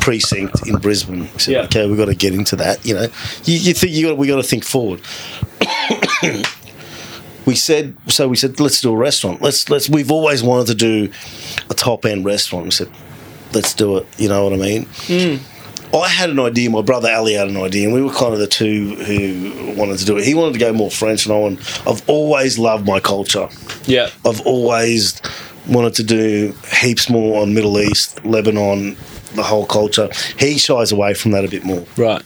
precinct 0.00 0.66
in 0.66 0.76
Brisbane. 0.78 1.28
Said, 1.38 1.52
Yeah. 1.52 1.62
okay, 1.62 1.86
we've 1.86 1.96
got 1.96 2.06
to 2.06 2.14
get 2.14 2.34
into 2.34 2.56
that. 2.56 2.84
You 2.84 2.94
know, 2.94 3.06
you, 3.44 3.54
you 3.58 3.74
think 3.74 3.92
you 3.92 4.08
got 4.08 4.18
we 4.18 4.26
got 4.26 4.36
to 4.36 4.42
think 4.42 4.64
forward. 4.64 5.00
we 7.46 7.54
said 7.54 7.96
so. 8.08 8.26
We 8.28 8.36
said 8.36 8.58
let's 8.58 8.80
do 8.80 8.92
a 8.92 8.96
restaurant. 8.96 9.42
Let's 9.42 9.68
let's. 9.70 9.88
We've 9.88 10.10
always 10.10 10.42
wanted 10.42 10.66
to 10.68 10.74
do 10.74 11.12
a 11.70 11.74
top 11.74 12.04
end 12.04 12.24
restaurant. 12.24 12.64
We 12.64 12.70
said 12.72 12.90
let's 13.54 13.74
do 13.74 13.96
it. 13.98 14.06
You 14.18 14.28
know 14.28 14.44
what 14.44 14.52
I 14.52 14.56
mean? 14.56 14.86
Hmm. 15.06 15.36
I 15.96 16.08
had 16.08 16.30
an 16.30 16.40
idea. 16.40 16.70
My 16.70 16.82
brother 16.82 17.08
Ali 17.10 17.34
had 17.34 17.48
an 17.48 17.56
idea, 17.56 17.84
and 17.84 17.94
we 17.94 18.02
were 18.02 18.12
kind 18.12 18.34
of 18.34 18.40
the 18.40 18.48
two 18.48 18.96
who 18.96 19.74
wanted 19.76 19.98
to 19.98 20.04
do 20.04 20.18
it. 20.18 20.24
He 20.24 20.34
wanted 20.34 20.54
to 20.54 20.58
go 20.58 20.72
more 20.72 20.90
French, 20.90 21.24
and 21.24 21.34
I 21.34 21.38
want. 21.38 21.60
I've 21.86 22.08
always 22.08 22.58
loved 22.58 22.86
my 22.86 22.98
culture. 22.98 23.48
Yeah. 23.86 24.10
I've 24.26 24.40
always 24.40 25.20
wanted 25.68 25.94
to 25.94 26.02
do 26.02 26.54
heaps 26.80 27.08
more 27.08 27.40
on 27.40 27.54
Middle 27.54 27.78
East, 27.78 28.24
Lebanon, 28.24 28.96
the 29.34 29.42
whole 29.42 29.66
culture. 29.66 30.08
He 30.38 30.58
shies 30.58 30.90
away 30.90 31.14
from 31.14 31.30
that 31.32 31.44
a 31.44 31.48
bit 31.48 31.64
more. 31.64 31.84
Right. 31.96 32.22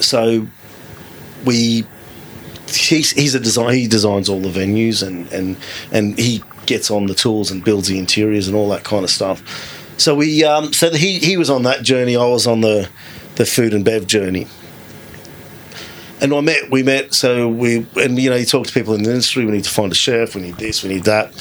So 0.00 0.46
we 1.44 1.84
he's, 2.68 3.10
he's 3.10 3.34
a 3.34 3.40
design 3.40 3.74
he 3.74 3.86
designs 3.86 4.28
all 4.28 4.40
the 4.40 4.48
venues 4.48 5.06
and, 5.06 5.30
and 5.32 5.56
and 5.92 6.18
he 6.18 6.42
gets 6.66 6.90
on 6.90 7.06
the 7.06 7.14
tools 7.14 7.50
and 7.50 7.64
builds 7.64 7.88
the 7.88 7.98
interiors 7.98 8.48
and 8.48 8.56
all 8.56 8.68
that 8.70 8.84
kind 8.84 9.04
of 9.04 9.10
stuff. 9.10 9.42
So 9.96 10.14
we 10.14 10.44
um, 10.44 10.72
so 10.72 10.90
he 10.90 11.18
he 11.18 11.36
was 11.36 11.50
on 11.50 11.62
that 11.64 11.82
journey. 11.82 12.16
I 12.16 12.26
was 12.26 12.46
on 12.46 12.60
the 12.60 12.88
the 13.36 13.46
food 13.46 13.74
and 13.74 13.84
bev 13.84 14.06
journey. 14.06 14.46
And 16.20 16.32
I 16.32 16.40
met, 16.40 16.70
we 16.70 16.82
met, 16.82 17.12
so 17.12 17.48
we, 17.48 17.86
and 17.96 18.18
you 18.18 18.30
know, 18.30 18.36
you 18.36 18.46
talk 18.46 18.66
to 18.66 18.72
people 18.72 18.94
in 18.94 19.02
the 19.02 19.10
industry, 19.10 19.44
we 19.44 19.52
need 19.52 19.64
to 19.64 19.70
find 19.70 19.90
a 19.92 19.94
chef, 19.94 20.34
we 20.34 20.42
need 20.42 20.54
this, 20.54 20.82
we 20.82 20.88
need 20.88 21.04
that. 21.04 21.32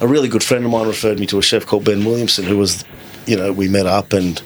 A 0.00 0.06
really 0.06 0.28
good 0.28 0.42
friend 0.42 0.64
of 0.64 0.70
mine 0.70 0.86
referred 0.86 1.18
me 1.18 1.26
to 1.26 1.38
a 1.38 1.42
chef 1.42 1.66
called 1.66 1.84
Ben 1.84 2.04
Williamson, 2.04 2.44
who 2.44 2.56
was, 2.56 2.84
you 3.26 3.36
know, 3.36 3.52
we 3.52 3.68
met 3.68 3.86
up 3.86 4.12
and 4.12 4.40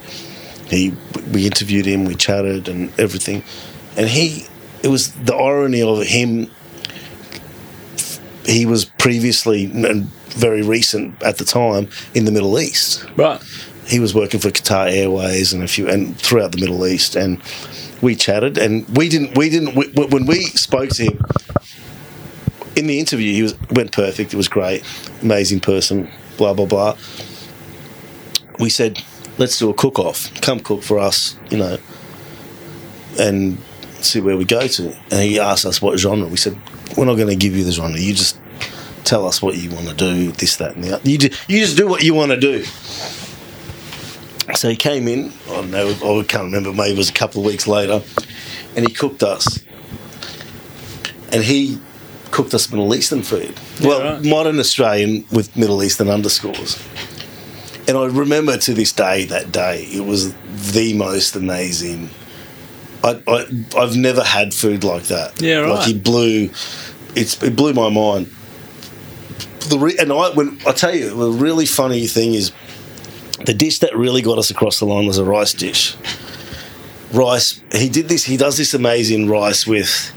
he, 0.67 0.93
we 1.31 1.45
interviewed 1.45 1.85
him, 1.85 2.05
we 2.05 2.15
chatted 2.15 2.67
and 2.67 2.91
everything. 2.99 3.43
And 3.95 4.09
he, 4.09 4.47
it 4.83 4.89
was 4.89 5.13
the 5.13 5.35
irony 5.35 5.81
of 5.81 6.03
him, 6.03 6.51
he 8.49 8.65
was 8.65 8.85
previously 8.85 9.65
and 9.65 10.05
very 10.29 10.61
recent 10.61 11.21
at 11.23 11.37
the 11.37 11.45
time 11.45 11.89
in 12.13 12.25
the 12.25 12.31
Middle 12.31 12.59
East. 12.59 13.05
Right. 13.15 13.41
he 13.87 13.99
was 13.99 14.13
working 14.13 14.39
for 14.39 14.49
Qatar 14.49 14.91
Airways 14.91 15.53
and 15.53 15.63
a 15.63 15.67
few 15.67 15.87
and 15.89 16.17
throughout 16.19 16.51
the 16.51 16.59
Middle 16.59 16.85
East 16.85 17.15
and 17.15 17.41
we 18.01 18.15
chatted 18.15 18.57
and 18.57 18.87
we 18.97 19.09
didn't 19.09 19.37
we 19.37 19.49
didn't 19.49 19.75
we, 19.75 19.87
when 20.07 20.25
we 20.25 20.45
spoke 20.45 20.89
to 20.91 21.05
him 21.05 21.19
in 22.75 22.87
the 22.87 22.99
interview 22.99 23.33
he 23.33 23.41
was 23.41 23.55
went 23.71 23.91
perfect 23.91 24.33
it 24.33 24.37
was 24.37 24.47
great 24.47 24.83
amazing 25.21 25.59
person 25.59 26.09
blah 26.37 26.53
blah 26.53 26.65
blah. 26.65 26.95
We 28.59 28.69
said 28.69 29.03
let's 29.37 29.57
do 29.57 29.69
a 29.69 29.73
cook 29.73 29.99
off 29.99 30.33
come 30.41 30.59
cook 30.59 30.83
for 30.83 30.99
us 30.99 31.35
you 31.49 31.57
know 31.57 31.77
and 33.19 33.57
see 34.03 34.21
where 34.21 34.37
we 34.37 34.45
go 34.45 34.67
to. 34.67 34.95
And 35.11 35.21
he 35.21 35.39
asked 35.39 35.65
us 35.65 35.81
what 35.81 35.97
genre. 35.99 36.27
We 36.27 36.37
said 36.37 36.57
we're 36.97 37.05
not 37.05 37.15
going 37.15 37.27
to 37.27 37.35
give 37.35 37.55
you 37.55 37.63
the 37.63 37.71
genre 37.71 37.99
you 37.99 38.13
just 38.13 38.37
tell 39.03 39.25
us 39.25 39.41
what 39.41 39.57
you 39.57 39.69
want 39.71 39.87
to 39.87 39.95
do 39.95 40.31
this 40.33 40.57
that 40.57 40.75
and 40.75 40.83
the 40.83 40.95
other 40.95 41.09
you, 41.09 41.17
ju- 41.17 41.35
you 41.47 41.59
just 41.59 41.77
do 41.77 41.87
what 41.87 42.03
you 42.03 42.13
want 42.13 42.31
to 42.31 42.39
do 42.39 42.63
so 44.55 44.69
he 44.69 44.75
came 44.75 45.07
in, 45.07 45.31
I 45.47 45.53
don't 45.53 45.71
know, 45.71 45.89
I 45.89 46.23
can't 46.23 46.45
remember, 46.45 46.73
maybe 46.73 46.93
it 46.93 46.97
was 46.97 47.09
a 47.09 47.13
couple 47.13 47.41
of 47.41 47.45
weeks 47.45 47.67
later, 47.67 48.01
and 48.75 48.87
he 48.87 48.93
cooked 48.93 49.23
us. 49.23 49.63
And 51.31 51.43
he 51.43 51.79
cooked 52.31 52.53
us 52.53 52.69
Middle 52.71 52.93
Eastern 52.95 53.21
food. 53.21 53.53
well, 53.81 54.15
right. 54.15 54.23
modern 54.23 54.59
Australian 54.59 55.25
with 55.31 55.55
Middle 55.55 55.83
Eastern 55.83 56.09
underscores. 56.09 56.81
And 57.87 57.97
I 57.97 58.05
remember 58.05 58.57
to 58.57 58.73
this 58.73 58.91
day, 58.91 59.25
that 59.25 59.51
day, 59.51 59.83
it 59.83 60.05
was 60.05 60.33
the 60.73 60.93
most 60.95 61.35
amazing. 61.35 62.09
I, 63.03 63.21
I, 63.27 63.65
I've 63.77 63.95
never 63.95 64.23
had 64.23 64.53
food 64.53 64.83
like 64.83 65.03
that. 65.03 65.41
Yeah, 65.41 65.59
right. 65.59 65.69
Like 65.69 65.87
he 65.87 65.97
blew, 65.97 66.49
it's, 67.15 67.41
it 67.41 67.55
blew 67.55 67.73
my 67.73 67.89
mind. 67.89 68.27
The 69.69 69.77
re, 69.79 69.95
and 69.99 70.11
I, 70.11 70.29
when 70.31 70.59
I 70.65 70.71
tell 70.71 70.93
you, 70.93 71.09
the 71.09 71.31
really 71.31 71.65
funny 71.65 72.07
thing 72.07 72.33
is, 72.33 72.51
the 73.45 73.53
dish 73.53 73.79
that 73.79 73.95
really 73.95 74.21
got 74.21 74.37
us 74.37 74.49
across 74.49 74.79
the 74.79 74.85
line 74.85 75.05
was 75.05 75.17
a 75.17 75.23
rice 75.23 75.53
dish. 75.53 75.95
Rice. 77.13 77.61
He 77.71 77.87
did 77.87 78.09
this. 78.09 78.25
He 78.25 78.35
does 78.35 78.57
this 78.57 78.73
amazing 78.73 79.29
rice 79.29 79.65
with, 79.65 80.11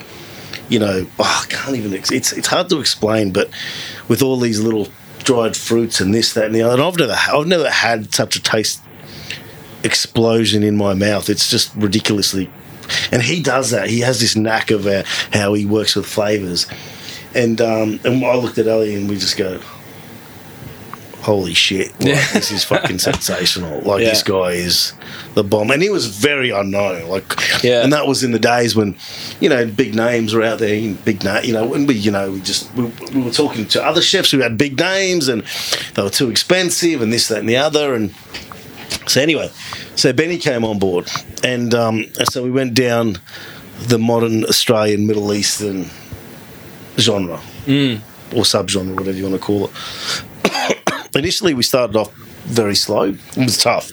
you 0.69 0.79
know, 0.79 1.07
oh, 1.19 1.45
I 1.45 1.47
can't 1.49 1.77
even. 1.77 1.95
It's 1.95 2.11
it's 2.11 2.49
hard 2.49 2.69
to 2.71 2.81
explain, 2.81 3.33
but 3.33 3.49
with 4.09 4.23
all 4.23 4.39
these 4.39 4.61
little 4.61 4.89
dried 5.21 5.57
fruits 5.57 6.01
and 6.01 6.13
this, 6.13 6.33
that, 6.35 6.47
and 6.47 6.55
the 6.55 6.63
other. 6.63 6.75
And 6.75 6.83
I've 6.83 6.99
never 6.99 7.13
I've 7.13 7.47
never 7.47 7.71
had 7.71 8.13
such 8.13 8.35
a 8.35 8.43
taste 8.43 8.83
explosion 9.85 10.63
in 10.63 10.77
my 10.77 10.95
mouth. 10.95 11.31
It's 11.31 11.49
just 11.49 11.75
ridiculously. 11.77 12.51
And 13.11 13.23
he 13.23 13.43
does 13.43 13.71
that. 13.71 13.89
He 13.91 14.01
has 14.01 14.21
this 14.21 14.37
knack 14.37 14.71
of 14.71 14.87
uh, 14.87 15.03
how 15.33 15.55
he 15.55 15.65
works 15.67 15.95
with 15.97 16.07
flavors. 16.07 16.67
And 17.35 17.61
um, 17.61 18.01
and 18.05 18.25
I 18.25 18.35
looked 18.37 18.59
at 18.59 18.67
Ellie 18.67 18.95
and 18.95 19.09
we 19.09 19.17
just 19.17 19.37
go, 19.37 19.61
holy 21.21 21.55
shit, 21.55 21.93
like, 22.01 22.09
Yeah. 22.09 22.33
this 22.33 22.51
is 22.51 22.65
fucking 22.65 22.99
sensational. 23.11 23.81
Like 23.83 24.03
Yeah. 24.03 24.11
this 24.11 24.23
guy 24.25 24.53
is 24.55 24.93
the 25.35 25.45
bomb, 25.45 25.71
and 25.71 25.81
he 25.81 25.89
was 25.89 26.07
very 26.09 26.51
unknown. 26.51 27.09
Like, 27.09 27.33
Yeah. 27.63 27.83
and 27.85 27.93
that 27.93 28.09
was 28.09 28.25
in 28.25 28.33
the 28.33 28.41
days 28.41 28.75
when, 28.75 28.97
you 29.41 29.49
know, 29.49 29.65
big 29.67 29.95
names 29.95 30.35
were 30.35 30.43
out 30.43 30.59
there, 30.59 30.95
big 31.05 31.23
na- 31.23 31.41
you 31.41 31.53
know, 31.53 31.65
when 31.65 31.87
we, 31.87 31.95
you 31.95 32.11
know, 32.11 32.33
we 32.33 32.41
just 32.41 32.75
we, 32.75 32.85
we 33.15 33.23
were 33.23 33.31
talking 33.31 33.67
to 33.69 33.85
other 33.85 34.03
chefs 34.03 34.33
who 34.33 34.41
had 34.41 34.59
big 34.59 34.77
names, 34.79 35.29
and 35.29 35.45
they 35.95 36.03
were 36.03 36.11
too 36.11 36.29
expensive, 36.29 37.01
and 37.01 37.13
this, 37.13 37.29
that, 37.29 37.39
and 37.39 37.49
the 37.49 37.57
other, 37.57 37.95
and 37.95 38.13
so 39.07 39.21
anyway, 39.21 39.51
so 39.97 40.13
Benny 40.13 40.39
came 40.39 40.65
on 40.65 40.79
board, 40.79 41.09
and 41.45 41.75
um, 41.75 42.05
so 42.31 42.43
we 42.43 42.51
went 42.51 42.75
down 42.75 43.19
the 43.81 43.99
modern 43.99 44.45
Australian 44.45 45.07
Middle 45.07 45.33
Eastern 45.33 45.87
genre 46.99 47.41
or 48.35 48.43
subgenre, 48.45 48.95
whatever 48.95 49.17
you 49.17 49.25
want 49.25 49.35
to 49.35 49.41
call 49.41 49.71
it. 49.71 51.15
Initially, 51.17 51.55
we 51.55 51.63
started 51.63 51.97
off 51.97 52.13
very 52.45 52.75
slow. 52.75 53.05
It 53.37 53.37
was 53.37 53.59
tough. 53.59 53.91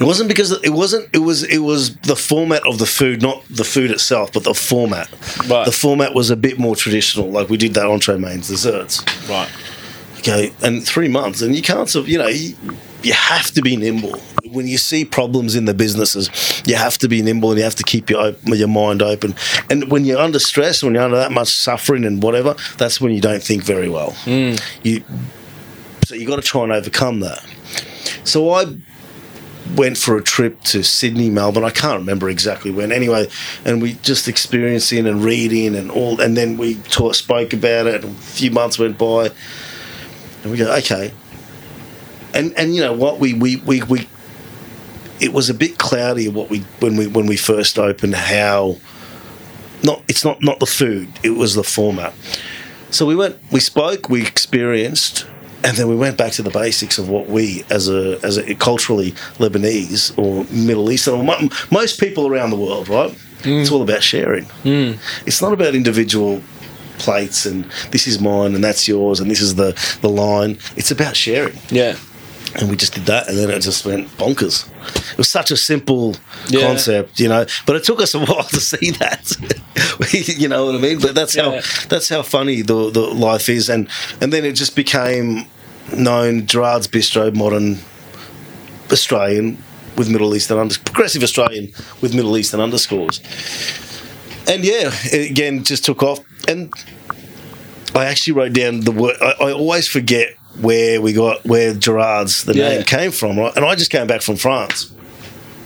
It 0.00 0.04
wasn't 0.04 0.28
because 0.28 0.52
it 0.62 0.70
wasn't. 0.70 1.08
It 1.12 1.18
was. 1.18 1.42
It 1.42 1.58
was 1.58 1.96
the 1.98 2.14
format 2.14 2.64
of 2.66 2.78
the 2.78 2.86
food, 2.86 3.20
not 3.20 3.44
the 3.50 3.64
food 3.64 3.90
itself, 3.90 4.32
but 4.32 4.44
the 4.44 4.54
format. 4.54 5.10
Right. 5.48 5.64
The 5.64 5.72
format 5.72 6.14
was 6.14 6.30
a 6.30 6.36
bit 6.36 6.56
more 6.58 6.76
traditional. 6.76 7.30
Like 7.30 7.48
we 7.48 7.56
did 7.56 7.74
that 7.74 7.86
entree, 7.86 8.16
mains, 8.16 8.46
desserts. 8.46 9.04
Right. 9.28 9.50
Okay, 10.28 10.52
and 10.62 10.84
three 10.84 11.08
months, 11.08 11.42
and 11.42 11.54
you 11.54 11.62
can't. 11.62 11.92
You 11.94 12.18
know, 12.18 12.26
you, 12.28 12.54
you 13.02 13.12
have 13.12 13.50
to 13.52 13.62
be 13.62 13.76
nimble. 13.76 14.18
When 14.50 14.66
you 14.66 14.78
see 14.78 15.04
problems 15.04 15.54
in 15.54 15.66
the 15.66 15.74
businesses, 15.74 16.30
you 16.66 16.74
have 16.76 16.98
to 16.98 17.08
be 17.08 17.22
nimble 17.22 17.50
and 17.50 17.58
you 17.58 17.64
have 17.64 17.74
to 17.76 17.82
keep 17.82 18.10
your 18.10 18.34
your 18.44 18.68
mind 18.68 19.02
open. 19.02 19.34
And 19.70 19.90
when 19.90 20.04
you're 20.04 20.18
under 20.18 20.38
stress, 20.38 20.82
when 20.82 20.94
you're 20.94 21.02
under 21.02 21.16
that 21.18 21.32
much 21.32 21.48
suffering 21.48 22.04
and 22.04 22.22
whatever, 22.22 22.54
that's 22.76 23.00
when 23.00 23.12
you 23.12 23.20
don't 23.20 23.42
think 23.42 23.62
very 23.62 23.88
well. 23.88 24.12
Hmm. 24.24 24.54
You 24.82 25.04
so 26.04 26.14
you 26.14 26.26
got 26.26 26.36
to 26.36 26.42
try 26.42 26.62
and 26.62 26.72
overcome 26.72 27.20
that. 27.20 27.44
So 28.24 28.50
I 28.50 28.64
went 29.76 29.98
for 29.98 30.16
a 30.16 30.22
trip 30.22 30.62
to 30.62 30.82
Sydney, 30.82 31.28
Melbourne. 31.28 31.64
I 31.64 31.70
can't 31.70 31.98
remember 31.98 32.30
exactly 32.30 32.70
when. 32.70 32.92
Anyway, 32.92 33.28
and 33.64 33.82
we 33.82 33.94
just 33.94 34.28
experiencing 34.28 35.06
and 35.06 35.22
reading 35.22 35.76
and 35.76 35.90
all, 35.90 36.20
and 36.20 36.36
then 36.36 36.56
we 36.56 36.76
taught, 36.76 37.16
spoke 37.16 37.52
about 37.52 37.86
it. 37.86 38.04
And 38.04 38.16
a 38.16 38.20
few 38.20 38.50
months 38.50 38.78
went 38.78 38.96
by, 38.96 39.30
and 40.42 40.52
we 40.52 40.58
go, 40.58 40.72
okay. 40.76 41.12
And 42.34 42.52
and 42.58 42.74
you 42.74 42.80
know 42.80 42.92
what 42.92 43.18
we 43.18 43.34
we 43.34 43.56
we, 43.56 43.82
we 43.82 44.08
it 45.20 45.32
was 45.32 45.50
a 45.50 45.54
bit 45.54 45.78
cloudy 45.78 46.28
what 46.28 46.50
we 46.50 46.60
when 46.80 46.96
we 46.96 47.06
when 47.06 47.26
we 47.26 47.36
first 47.36 47.78
opened 47.78 48.14
how 48.14 48.76
not 49.82 50.02
it's 50.08 50.24
not 50.24 50.42
not 50.42 50.60
the 50.60 50.66
food 50.66 51.08
it 51.22 51.30
was 51.30 51.54
the 51.54 51.64
format. 51.64 52.12
So 52.90 53.06
we 53.06 53.16
went 53.16 53.36
we 53.50 53.60
spoke 53.60 54.08
we 54.08 54.22
experienced 54.22 55.26
and 55.64 55.76
then 55.76 55.88
we 55.88 55.96
went 55.96 56.16
back 56.16 56.32
to 56.32 56.42
the 56.42 56.50
basics 56.50 56.98
of 56.98 57.08
what 57.08 57.28
we 57.28 57.64
as 57.70 57.88
a 57.88 58.18
as 58.22 58.36
a 58.36 58.54
culturally 58.54 59.12
lebanese 59.38 60.16
or 60.18 60.44
middle 60.52 60.90
eastern 60.90 61.14
or 61.14 61.24
mo- 61.24 61.48
most 61.70 61.98
people 61.98 62.26
around 62.28 62.50
the 62.50 62.56
world 62.56 62.88
right? 62.88 63.10
Mm. 63.42 63.60
It's 63.62 63.70
all 63.70 63.82
about 63.82 64.02
sharing. 64.02 64.44
Mm. 64.64 64.98
It's 65.26 65.40
not 65.40 65.52
about 65.52 65.74
individual 65.74 66.42
plates 66.98 67.46
and 67.46 67.64
this 67.90 68.06
is 68.06 68.20
mine 68.20 68.54
and 68.54 68.62
that's 68.62 68.86
yours 68.88 69.20
and 69.20 69.30
this 69.30 69.40
is 69.40 69.54
the 69.54 69.72
the 70.00 70.08
line 70.08 70.58
it's 70.76 70.90
about 70.90 71.16
sharing 71.16 71.56
Yeah. 71.70 71.96
and 72.56 72.70
we 72.70 72.76
just 72.76 72.94
did 72.94 73.04
that, 73.06 73.28
and 73.28 73.36
then 73.38 73.50
it 73.50 73.60
just 73.60 73.84
went 73.84 74.08
bonkers. 74.16 74.66
It 75.12 75.18
was 75.18 75.28
such 75.28 75.50
a 75.50 75.56
simple 75.56 76.16
Yeah. 76.48 76.62
concept, 76.66 77.20
you 77.20 77.28
know, 77.28 77.44
but 77.66 77.76
it 77.76 77.84
took 77.84 78.00
us 78.00 78.14
a 78.14 78.18
while 78.26 78.44
to 78.56 78.60
see 78.60 78.90
that. 78.92 79.22
you 80.42 80.48
know 80.48 80.64
what 80.66 80.74
I 80.74 80.78
mean? 80.78 80.98
But 80.98 81.14
that's 81.14 81.34
Yeah. 81.36 81.44
how 81.44 81.60
that's 81.88 82.08
how 82.08 82.22
funny 82.22 82.62
the 82.62 82.90
the 82.90 83.00
life 83.28 83.48
is, 83.58 83.68
and 83.68 83.86
and 84.20 84.32
then 84.32 84.44
it 84.44 84.52
just 84.58 84.74
became 84.74 85.44
known 85.92 86.46
Gerard's 86.46 86.88
Bistro, 86.88 87.34
modern 87.34 87.78
Australian 88.90 89.58
with 89.96 90.08
Middle 90.08 90.34
Eastern 90.34 90.68
progressive 90.84 91.22
Australian 91.22 91.72
with 92.00 92.14
Middle 92.14 92.36
Eastern 92.38 92.60
underscores, 92.60 93.20
and 94.48 94.64
yeah, 94.64 94.92
again 95.12 95.64
just 95.64 95.84
took 95.84 96.02
off, 96.02 96.20
and 96.48 96.72
I 97.94 98.06
actually 98.06 98.34
wrote 98.34 98.52
down 98.52 98.80
the 98.80 98.92
word. 98.92 99.16
I, 99.20 99.34
I 99.40 99.52
always 99.52 99.86
forget 99.86 100.34
where 100.60 101.00
we 101.00 101.12
got 101.12 101.44
where 101.44 101.74
Gerard's 101.74 102.44
the 102.44 102.54
Yeah. 102.54 102.68
name 102.70 102.82
came 102.84 103.10
from, 103.12 103.38
right? 103.38 103.54
And 103.54 103.64
I 103.64 103.74
just 103.74 103.90
came 103.90 104.06
back 104.06 104.22
from 104.22 104.36
France 104.36 104.90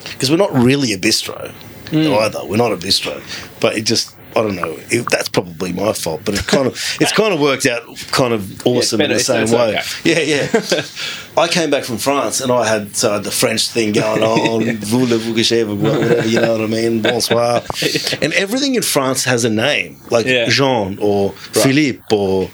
because 0.04 0.30
we're 0.30 0.36
not 0.36 0.52
really 0.52 0.92
a 0.92 0.98
bistro 0.98 1.52
mm. 1.86 2.18
either. 2.20 2.44
We're 2.44 2.56
not 2.56 2.72
a 2.72 2.76
bistro, 2.76 3.22
but 3.60 3.76
it 3.76 3.82
just 3.82 4.14
I 4.34 4.42
don't 4.42 4.56
know. 4.56 4.76
It, 4.90 5.06
that's 5.10 5.28
probably 5.28 5.72
my 5.72 5.92
fault, 5.92 6.22
but 6.24 6.34
it 6.34 6.46
kind 6.46 6.66
of 6.66 6.74
it's 7.00 7.12
kind 7.12 7.32
of 7.34 7.40
worked 7.40 7.66
out 7.66 7.82
kind 8.10 8.32
of 8.32 8.66
awesome 8.66 8.98
better- 8.98 9.12
in 9.12 9.18
the 9.18 9.24
same 9.24 9.50
way. 9.50 9.76
okay. 9.78 9.82
Yeah, 10.04 10.20
yeah. 10.20 11.42
I 11.42 11.48
came 11.48 11.70
back 11.70 11.84
from 11.84 11.98
France 11.98 12.40
and 12.40 12.50
I 12.52 12.66
had 12.66 12.94
so 12.96 13.10
I 13.10 13.14
had 13.14 13.24
the 13.24 13.30
French 13.30 13.68
thing 13.68 13.92
going 13.92 14.22
on, 14.42 14.76
voulez-vous 14.78 15.34
que 15.34 15.42
whatever, 15.42 16.26
you 16.28 16.40
know 16.40 16.52
what 16.52 16.60
I 16.62 16.66
mean, 16.66 17.02
bonsoir, 17.02 17.62
and 18.22 18.32
everything 18.34 18.74
in 18.74 18.82
France 18.82 19.24
has 19.24 19.44
a 19.44 19.50
name 19.50 20.00
like 20.10 20.26
Yeah. 20.26 20.48
Jean 20.48 20.98
or 21.00 21.32
Philippe 21.32 22.04
or 22.14 22.50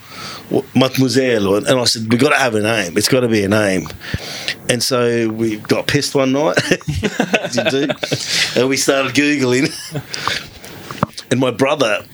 Mademoiselle, 0.74 1.56
and 1.56 1.68
I 1.68 1.84
said 1.84 2.10
we've 2.10 2.18
got 2.20 2.30
to 2.30 2.36
have 2.38 2.54
a 2.54 2.60
name. 2.62 2.96
It's 2.96 3.08
got 3.08 3.20
to 3.20 3.28
be 3.28 3.44
a 3.44 3.48
name. 3.48 3.86
And 4.70 4.82
so 4.82 5.28
we 5.28 5.56
got 5.56 5.86
pissed 5.86 6.14
one 6.14 6.32
night, 6.32 6.56
you 6.86 7.64
do, 7.70 7.88
and 8.56 8.68
we 8.68 8.76
started 8.76 9.14
googling. 9.14 9.68
And 11.30 11.40
my 11.40 11.50
brother, 11.50 12.04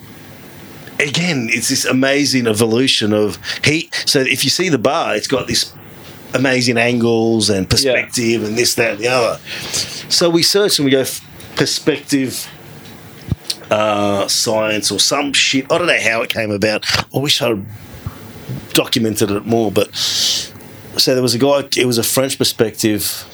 again, 0.99 1.49
it's 1.51 1.69
this 1.69 1.85
amazing 1.85 2.47
evolution 2.47 3.13
of 3.13 3.39
he. 3.65 3.91
So 4.07 4.21
if 4.21 4.45
you 4.45 4.51
see 4.51 4.69
the 4.69 4.79
bar, 4.79 5.17
it's 5.17 5.27
got 5.29 5.47
this 5.47 5.75
amazing 6.35 6.79
angles 6.79 7.49
and 7.49 7.69
perspective 7.69 8.43
and 8.43 8.57
this, 8.57 8.75
that, 8.75 8.93
and 8.93 9.01
the 9.01 9.09
other. 9.09 9.39
So 10.11 10.29
we 10.29 10.43
search 10.43 10.79
and 10.79 10.85
we 10.85 10.91
go 10.91 11.01
f- 11.01 11.21
perspective 11.57 12.49
uh, 13.71 14.27
science 14.29 14.91
or 14.91 14.99
some 14.99 15.33
shit. 15.33 15.71
I 15.71 15.79
don't 15.79 15.87
know 15.87 16.01
how 16.01 16.23
it 16.23 16.31
came 16.31 16.51
about. 16.51 16.85
I 17.15 17.19
wish 17.19 17.41
I 17.41 17.61
documented 18.73 19.31
it 19.31 19.47
more, 19.47 19.71
but 19.71 19.95
so 19.95 21.15
there 21.15 21.23
was 21.23 21.35
a 21.35 21.39
guy. 21.39 21.69
It 21.77 21.87
was 21.87 21.99
a 21.99 22.03
French 22.03 22.37
perspective 22.37 23.25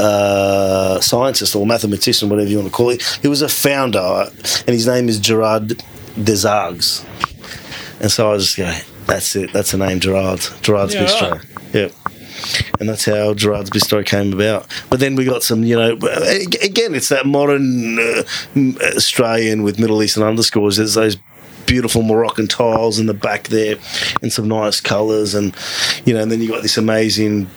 uh, 0.00 1.00
scientist 1.00 1.54
or 1.54 1.66
mathematician, 1.66 2.28
whatever 2.30 2.48
you 2.48 2.56
want 2.58 2.68
to 2.68 2.74
call 2.74 2.90
it. 2.90 3.02
He 3.22 3.28
was 3.28 3.42
a 3.42 3.48
founder, 3.48 3.98
and 4.66 4.68
his 4.68 4.86
name 4.86 5.08
is 5.08 5.18
Gerard 5.18 5.82
Desargues. 6.16 7.04
And 8.00 8.10
so 8.10 8.32
I 8.32 8.38
just 8.38 8.56
go, 8.56 8.72
that's 9.06 9.36
it. 9.36 9.52
That's 9.52 9.72
the 9.72 9.78
name, 9.78 10.00
Gerard. 10.00 10.40
Gerard's 10.62 10.94
Yeah, 10.94 11.04
Bistro. 11.04 11.30
right. 11.32 11.74
Yep. 11.74 11.92
And 12.80 12.88
that's 12.88 13.04
how 13.04 13.34
Gerard's 13.34 13.68
Bistro 13.68 14.04
came 14.04 14.32
about. 14.32 14.66
But 14.88 15.00
then 15.00 15.14
we 15.16 15.26
got 15.26 15.42
some, 15.42 15.62
you 15.64 15.76
know, 15.76 15.92
again, 15.92 16.94
it's 16.94 17.10
that 17.10 17.26
modern 17.26 17.98
uh, 17.98 18.22
Australian 18.96 19.62
with 19.62 19.78
Middle 19.78 20.02
Eastern 20.02 20.22
underscores. 20.22 20.78
There's 20.78 20.94
those 20.94 21.18
beautiful 21.66 22.02
Moroccan 22.02 22.48
tiles 22.48 22.98
in 22.98 23.04
the 23.06 23.14
back 23.14 23.48
there 23.48 23.76
and 24.22 24.32
some 24.32 24.48
nice 24.48 24.80
colours. 24.80 25.34
And, 25.34 25.54
you 26.06 26.14
know, 26.14 26.20
and 26.20 26.32
then 26.32 26.40
you 26.40 26.48
got 26.48 26.62
this 26.62 26.78
amazing 26.78 27.48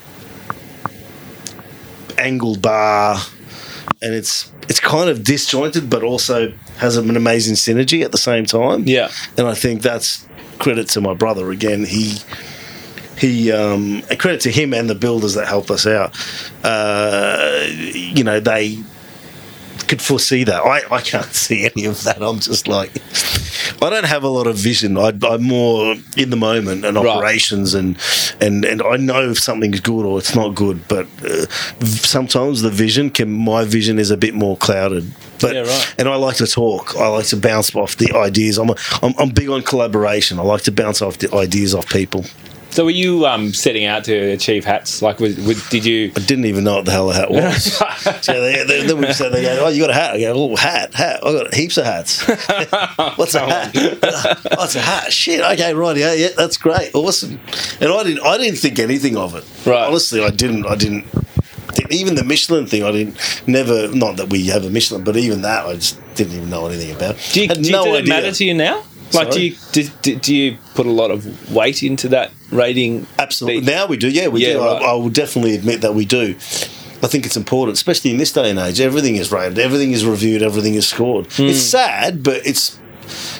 angled 2.23 2.61
bar. 2.61 3.17
And 4.01 4.13
it's 4.13 4.51
it's 4.69 4.79
kind 4.79 5.09
of 5.09 5.23
disjointed, 5.23 5.89
but 5.89 6.03
also 6.03 6.53
has 6.77 6.97
an 6.97 7.15
amazing 7.15 7.55
synergy 7.55 8.03
at 8.03 8.11
the 8.11 8.17
same 8.17 8.45
time 8.45 8.83
Yeah. 8.85 9.09
and 9.37 9.47
I 9.47 9.53
think 9.53 9.81
that's 9.81 10.25
credit 10.59 10.87
to 10.89 11.01
my 11.01 11.13
brother 11.13 11.51
again. 11.51 11.83
He 11.85 12.17
he 13.17 13.51
um, 13.51 14.01
credit 14.17 14.41
to 14.41 14.51
him 14.51 14.73
and 14.73 14.89
the 14.89 14.95
builders 14.95 15.35
that 15.35 15.47
helped 15.47 15.69
us 15.71 15.85
out. 15.85 16.11
Uh, 16.63 17.65
you 17.93 18.23
know 18.23 18.39
they 18.39 18.77
could 19.87 20.01
foresee 20.01 20.43
that. 20.45 20.61
I, 20.63 20.81
I 20.95 21.01
can't 21.01 21.33
see 21.33 21.69
any 21.73 21.85
of 21.85 22.03
that. 22.03 22.21
I'm 22.21 22.39
just 22.39 22.67
like 22.67 22.91
I 23.81 23.89
don't 23.89 24.05
have 24.05 24.23
a 24.23 24.27
lot 24.29 24.47
of 24.47 24.55
vision. 24.55 24.97
I, 24.97 25.11
I'm 25.23 25.43
more 25.43 25.95
in 26.17 26.29
the 26.29 26.35
moment 26.37 26.85
and 26.85 26.95
Right. 26.97 27.07
operations 27.07 27.73
and 27.73 27.97
and 28.39 28.65
and 28.65 28.81
I 28.81 28.97
know 28.97 29.29
if 29.31 29.39
something's 29.39 29.79
good 29.81 30.05
or 30.05 30.17
it's 30.19 30.35
not 30.35 30.55
good. 30.55 30.87
But 30.87 31.07
uh, 31.23 31.45
sometimes 31.85 32.61
the 32.61 32.69
vision 32.69 33.09
can 33.09 33.29
my 33.31 33.65
vision 33.65 33.99
is 33.99 34.11
a 34.11 34.17
bit 34.17 34.33
more 34.33 34.57
clouded. 34.57 35.11
But 35.41 35.55
Yeah, 35.55 35.61
right. 35.61 35.95
and 35.97 36.07
I 36.07 36.15
like 36.15 36.37
to 36.37 36.47
talk. 36.47 36.95
I 36.95 37.07
like 37.07 37.25
to 37.27 37.37
bounce 37.37 37.75
off 37.75 37.97
the 37.97 38.13
ideas. 38.15 38.57
I'm, 38.57 38.69
a, 38.69 38.75
I'm 39.01 39.13
I'm 39.17 39.29
big 39.29 39.49
on 39.49 39.61
collaboration. 39.63 40.39
I 40.39 40.43
like 40.43 40.61
to 40.63 40.71
bounce 40.71 41.01
off 41.01 41.17
the 41.17 41.33
ideas 41.35 41.75
off 41.75 41.87
people. 41.89 42.23
So 42.73 42.85
were 42.85 42.89
you 42.89 43.27
um, 43.27 43.53
setting 43.53 43.85
out 43.85 44.03
to 44.05 44.31
achieve 44.31 44.65
hats? 44.65 45.03
Like, 45.03 45.19
was, 45.19 45.37
was, 45.37 45.69
did 45.69 45.85
you? 45.85 46.11
I 46.15 46.21
didn't 46.21 46.45
even 46.45 46.63
know 46.63 46.77
what 46.77 46.85
the 46.85 46.91
hell 46.91 47.11
a 47.11 47.13
hat 47.13 47.29
was. 47.31 47.65
so 48.25 48.41
they, 48.41 48.63
they, 48.65 48.87
then 48.87 48.97
we 48.97 49.13
said, 49.13 49.29
they 49.31 49.43
go, 49.43 49.63
"Oh, 49.63 49.67
you 49.67 49.79
got 49.79 49.91
a 49.91 49.93
hat?" 49.93 50.15
I 50.15 50.19
go, 50.19 50.33
"Oh, 50.33 50.55
hat, 50.55 50.91
hat. 50.95 51.19
I 51.23 51.33
got 51.33 51.53
heaps 51.53 51.77
of 51.77 51.85
hats. 51.85 52.23
What's 53.15 53.35
a 53.35 53.41
hat? 53.41 53.75
oh, 53.75 54.63
it's 54.63 54.73
a 54.73 54.81
hat. 54.81 55.13
Shit. 55.13 55.41
Okay, 55.41 55.71
right. 55.75 55.95
Yeah, 55.95 56.13
yeah. 56.13 56.29
That's 56.35 56.57
great. 56.57 56.95
Awesome. 56.95 57.39
And 57.79 57.91
I 57.91 58.03
didn't. 58.03 58.25
I 58.25 58.39
didn't 58.39 58.57
think 58.57 58.79
anything 58.79 59.17
of 59.17 59.35
it. 59.35 59.45
Right. 59.69 59.87
Honestly, 59.87 60.23
I 60.23 60.31
didn't. 60.31 60.65
I 60.65 60.73
didn't. 60.73 61.05
Even 61.91 62.15
the 62.15 62.23
Michelin 62.23 62.65
thing, 62.65 62.83
I 62.83 62.91
didn't. 62.91 63.47
Never. 63.47 63.89
Not 63.89 64.17
that 64.17 64.31
we 64.31 64.47
have 64.47 64.65
a 64.65 64.71
Michelin, 64.71 65.03
but 65.03 65.15
even 65.15 65.43
that, 65.43 65.67
I 65.67 65.75
just 65.75 65.99
didn't 66.15 66.33
even 66.33 66.49
know 66.49 66.65
anything 66.65 66.95
about. 66.95 67.19
Do 67.33 67.41
you, 67.43 67.47
do 67.49 67.61
you, 67.61 67.71
no 67.71 67.85
does 67.85 67.93
it 67.93 67.97
idea. 67.99 68.09
matter 68.15 68.31
to 68.31 68.45
you 68.45 68.55
now? 68.55 68.83
Like, 69.13 69.31
do 69.31 69.41
you 69.43 69.55
do, 69.71 69.83
do, 70.01 70.15
do 70.15 70.35
you 70.35 70.57
put 70.75 70.85
a 70.85 70.91
lot 70.91 71.11
of 71.11 71.51
weight 71.53 71.83
into 71.83 72.09
that 72.09 72.31
rating? 72.51 73.07
Absolutely. 73.19 73.61
Now 73.61 73.85
we 73.87 73.97
do. 73.97 74.09
Yeah, 74.09 74.27
we 74.27 74.45
Yeah, 74.45 74.53
do. 74.53 74.59
right. 74.59 74.81
I, 74.81 74.85
I 74.91 74.93
will 74.93 75.09
definitely 75.09 75.55
admit 75.55 75.81
that 75.81 75.93
we 75.93 76.05
do. 76.05 76.35
I 77.03 77.07
think 77.07 77.25
it's 77.25 77.35
important, 77.35 77.75
especially 77.77 78.11
in 78.11 78.17
this 78.17 78.31
day 78.31 78.49
and 78.49 78.57
age. 78.57 78.79
Everything 78.79 79.17
is 79.17 79.31
rated, 79.31 79.59
everything 79.59 79.91
is 79.91 80.05
reviewed, 80.05 80.41
everything 80.41 80.75
is 80.75 80.87
scored. 80.87 81.27
Hmm. 81.33 81.43
It's 81.43 81.59
sad, 81.59 82.23
but 82.23 82.45
it's 82.47 82.79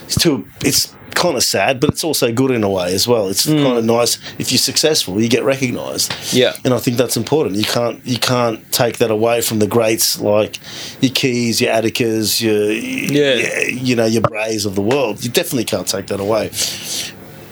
it's 0.05 0.15
too. 0.19 0.45
It's 0.63 0.93
kind 1.15 1.35
of 1.35 1.43
sad, 1.43 1.79
but 1.79 1.89
it's 1.89 2.03
also 2.03 2.31
good 2.31 2.51
in 2.51 2.63
a 2.63 2.69
way 2.69 2.93
as 2.93 3.07
well. 3.07 3.27
It's 3.27 3.45
kind 3.45 3.59
of 3.77 3.83
mm. 3.83 3.87
nice 3.87 4.17
if 4.39 4.51
you're 4.51 4.59
successful, 4.59 5.21
you 5.21 5.29
get 5.29 5.43
recognised. 5.43 6.13
Yeah. 6.33 6.53
and 6.63 6.73
I 6.73 6.79
think 6.79 6.97
that's 6.97 7.17
important. 7.17 7.55
You 7.55 7.65
can't 7.65 8.05
you 8.05 8.17
can't 8.17 8.71
take 8.71 8.97
that 8.97 9.11
away 9.11 9.41
from 9.41 9.59
the 9.59 9.67
greats 9.67 10.19
like 10.19 10.57
your 11.01 11.11
Quays, 11.11 11.61
your 11.61 11.73
Atticas, 11.73 12.41
your 12.41 12.71
Yeah. 12.71 13.61
you 13.67 13.95
know 13.95 14.05
your 14.05 14.21
Braes 14.21 14.65
of 14.65 14.75
the 14.75 14.81
world. 14.81 15.23
You 15.23 15.29
definitely 15.29 15.65
can't 15.65 15.87
take 15.87 16.07
that 16.07 16.19
away. 16.19 16.49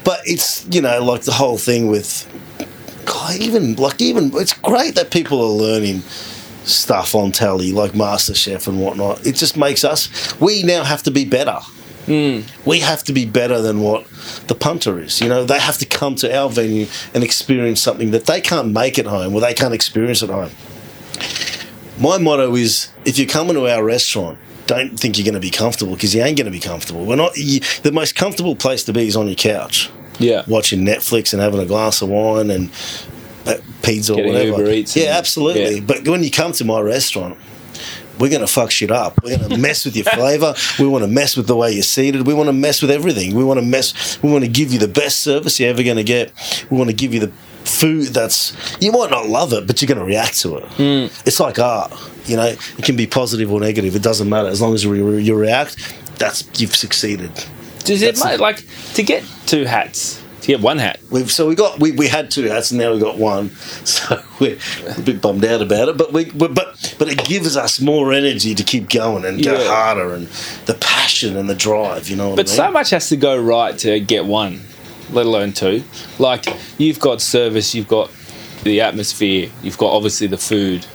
But 0.03 0.22
it's 0.26 0.66
you 0.72 0.82
know 0.82 1.03
like 1.03 1.22
the 1.22 1.34
whole 1.34 1.57
thing 1.57 1.88
with 1.88 2.28
God, 3.05 3.36
even 3.39 3.76
like 3.76 4.01
even 4.01 4.32
it's 4.36 4.53
great 4.53 4.95
that 4.95 5.12
people 5.12 5.41
are 5.41 5.53
learning 5.53 6.01
stuff 6.64 7.16
on 7.16 7.32
telly 7.32 7.72
like 7.72 7.91
MasterChef 7.91 8.68
and 8.68 8.80
whatnot. 8.80 9.26
It 9.26 9.36
just 9.36 9.57
makes 9.57 9.84
us 9.84 10.39
we 10.39 10.64
now 10.64 10.84
have 10.84 11.03
to 11.03 11.12
be 11.12 11.26
better. 11.26 11.59
We 12.08 12.80
have 12.80 13.04
to 13.06 13.14
be 13.14 13.26
better 13.26 13.62
than 13.62 13.80
what 13.82 14.06
the 14.47 14.56
punter 14.56 14.99
is. 14.99 15.22
You 15.22 15.30
know, 15.30 15.45
they 15.45 15.60
have 15.60 15.78
to 15.80 15.86
come 15.86 16.16
to 16.16 16.36
our 16.36 16.49
venue 16.49 16.88
and 17.14 17.24
experience 17.24 17.82
something 17.82 18.12
that 18.12 18.26
they 18.26 18.41
can't 18.41 18.72
make 18.72 18.99
at 18.99 19.06
home 19.06 19.34
or 19.36 19.41
they 19.41 19.54
can't 19.54 19.74
experience 19.74 20.22
at 20.24 20.30
home. 20.30 20.52
My 21.99 22.18
motto 22.18 22.56
is 22.56 22.89
if 23.06 23.18
you're 23.20 23.28
coming 23.28 23.54
to 23.56 23.68
our 23.68 23.84
restaurant, 23.84 24.39
don't 24.68 24.99
think 24.99 25.18
you're 25.18 25.26
going 25.26 25.34
to 25.36 25.39
be 25.39 25.52
comfortable 25.52 25.93
because 25.93 26.16
you 26.16 26.22
ain't 26.22 26.38
going 26.38 26.45
to 26.45 26.52
be 26.52 26.60
comfortable. 26.60 27.06
We're 27.06 27.16
not. 27.16 27.36
You, 27.38 27.60
the 27.84 27.91
most 27.91 28.16
comfortable 28.16 28.56
place 28.56 28.84
to 28.86 28.93
be 28.93 29.08
is 29.08 29.16
on 29.16 29.28
your 29.28 29.36
couch 29.36 29.89
Yeah. 30.18 30.43
watching 30.47 30.82
Netflix 30.86 31.34
and 31.34 31.41
having 31.41 31.60
a 31.60 31.66
glass 31.66 32.02
of 32.02 32.10
wine 32.10 32.49
and 32.49 32.72
uh, 33.45 33.56
pizza 33.84 34.14
or 34.14 34.18
Getting 34.18 34.34
whatever. 34.34 34.58
Uber 34.62 34.72
Eats 34.72 34.95
yeah, 34.95 35.18
absolutely. 35.18 35.76
yeah. 35.76 35.82
But 35.82 36.08
when 36.08 36.24
you 36.24 36.32
come 36.32 36.52
to 36.54 36.66
my 36.66 36.80
restaurant, 36.80 37.38
we're 38.22 38.30
going 38.30 38.41
to 38.41 38.47
fuck 38.47 38.72
shit 38.72 38.91
up. 38.91 39.22
We're 39.24 39.38
going 39.38 39.49
to 39.49 39.57
mess 39.57 39.84
with 39.84 39.95
your 39.95 40.05
flavour. 40.05 40.53
We 40.80 40.88
want 40.88 41.03
to 41.03 41.07
mess 41.09 41.36
with 41.36 41.47
the 41.47 41.55
way 41.55 41.72
you're 41.72 41.84
seated. 41.84 42.28
We 42.28 42.34
want 42.34 42.47
to 42.47 42.53
mess 42.53 42.82
with 42.82 42.91
everything. 42.91 43.36
We 43.36 43.43
want 43.43 43.59
to 43.59 43.65
mess. 43.65 44.22
We 44.22 44.32
want 44.32 44.43
to 44.43 44.49
give 44.49 44.72
you 44.72 44.80
the 44.80 44.88
best 44.88 45.22
service 45.22 45.59
you're 45.59 45.72
ever 45.72 45.84
going 45.84 45.97
to 45.97 46.03
get. 46.03 46.32
We 46.69 46.78
want 46.78 46.89
to 46.91 46.95
give 46.95 47.13
you 47.13 47.19
the 47.19 47.32
food 47.65 48.07
that's 48.07 48.55
you 48.82 48.91
might 48.91 49.09
not 49.09 49.28
love 49.28 49.53
it, 49.53 49.65
but 49.67 49.82
you're 49.82 49.88
going 49.88 49.99
to 49.99 50.05
react 50.05 50.39
to 50.41 50.57
it. 50.57 50.65
Hmm. 50.65 51.28
It's 51.28 51.39
like 51.39 51.59
art. 51.59 51.91
You 52.26 52.38
know, 52.38 52.45
it 52.45 52.84
can 52.84 52.95
be 52.95 53.07
positive 53.07 53.51
or 53.51 53.59
negative. 53.59 53.95
It 53.95 54.03
doesn't 54.03 54.30
matter 54.30 54.47
as 54.49 54.61
long 54.61 54.74
as 54.74 54.84
you, 54.84 55.15
you 55.17 55.36
react. 55.36 55.95
That's 56.19 56.47
you've 56.61 56.76
succeeded. 56.76 57.32
Does 57.84 58.01
That's 58.01 58.24
it. 58.24 58.39
like 58.39 58.63
to 58.93 59.03
get 59.03 59.24
two 59.47 59.65
hats? 59.65 60.20
To 60.41 60.47
get 60.47 60.59
one 60.59 60.79
hat? 60.79 60.99
We've 61.11 61.31
so 61.31 61.47
we 61.47 61.53
got 61.55 61.79
we, 61.79 61.91
we 61.91 62.07
had 62.07 62.31
two 62.31 62.45
hats 62.45 62.71
and 62.71 62.79
now 62.79 62.93
we 62.93 62.99
got 62.99 63.17
one, 63.17 63.49
so 63.85 64.21
we're 64.39 64.57
a 64.97 65.01
bit 65.01 65.21
bummed 65.21 65.45
out 65.45 65.61
about 65.61 65.89
it. 65.89 65.97
But 65.97 66.11
we 66.13 66.25
but 66.31 66.55
but 66.55 67.07
it 67.07 67.23
gives 67.25 67.55
us 67.55 67.79
more 67.79 68.11
energy 68.11 68.55
to 68.55 68.63
keep 68.63 68.89
going 68.89 69.23
and 69.25 69.43
go 69.43 69.53
Yeah. 69.53 69.67
harder 69.67 70.13
and 70.15 70.27
the 70.65 70.73
passion 70.73 71.37
and 71.37 71.47
the 71.49 71.53
drive. 71.55 72.09
You 72.09 72.15
know 72.15 72.29
what 72.29 72.35
But 72.37 72.47
I 72.47 72.49
mean? 72.49 72.55
so 72.57 72.71
much 72.71 72.89
has 72.89 73.09
to 73.09 73.17
go 73.17 73.39
right 73.39 73.77
to 73.79 73.99
get 73.99 74.25
one, 74.25 74.61
let 75.11 75.25
alone 75.27 75.53
two. 75.53 75.83
Like 76.17 76.45
you've 76.79 76.99
got 76.99 77.21
service, 77.21 77.75
you've 77.75 77.87
got 77.87 78.09
the 78.63 78.81
atmosphere, 78.81 79.49
you've 79.61 79.77
got 79.77 79.91
obviously 79.93 80.25
the 80.27 80.37
food, 80.37 80.85